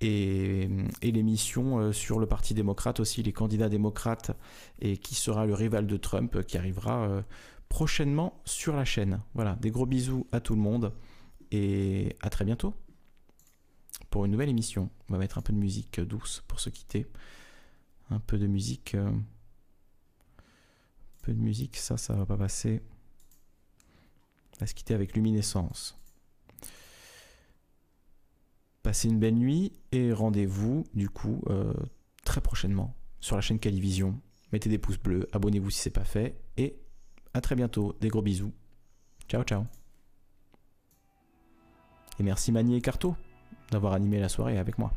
[0.00, 0.68] et,
[1.02, 4.36] l'émission euh, sur le Parti démocrate aussi, les candidats démocrates
[4.80, 7.22] et qui sera le rival de Trump qui arrivera euh,
[7.68, 9.20] prochainement sur la chaîne.
[9.34, 10.92] Voilà, des gros bisous à tout le monde
[11.50, 12.74] et à très bientôt
[14.10, 14.90] pour une nouvelle émission.
[15.08, 17.06] On va mettre un peu de musique douce pour se quitter.
[18.10, 18.94] Un peu de musique.
[18.94, 19.22] Euh, un
[21.22, 22.82] peu de musique, ça, ça va pas passer.
[24.56, 25.98] On va se quitter avec Luminescence.
[28.84, 31.72] Passez une belle nuit et rendez-vous du coup euh,
[32.22, 34.20] très prochainement sur la chaîne Calivision.
[34.52, 36.76] Mettez des pouces bleus, abonnez-vous si c'est pas fait et
[37.32, 37.96] à très bientôt.
[38.02, 38.52] Des gros bisous.
[39.26, 39.64] Ciao ciao.
[42.20, 43.16] Et merci Manier et Carto
[43.70, 44.92] d'avoir animé la soirée avec moi.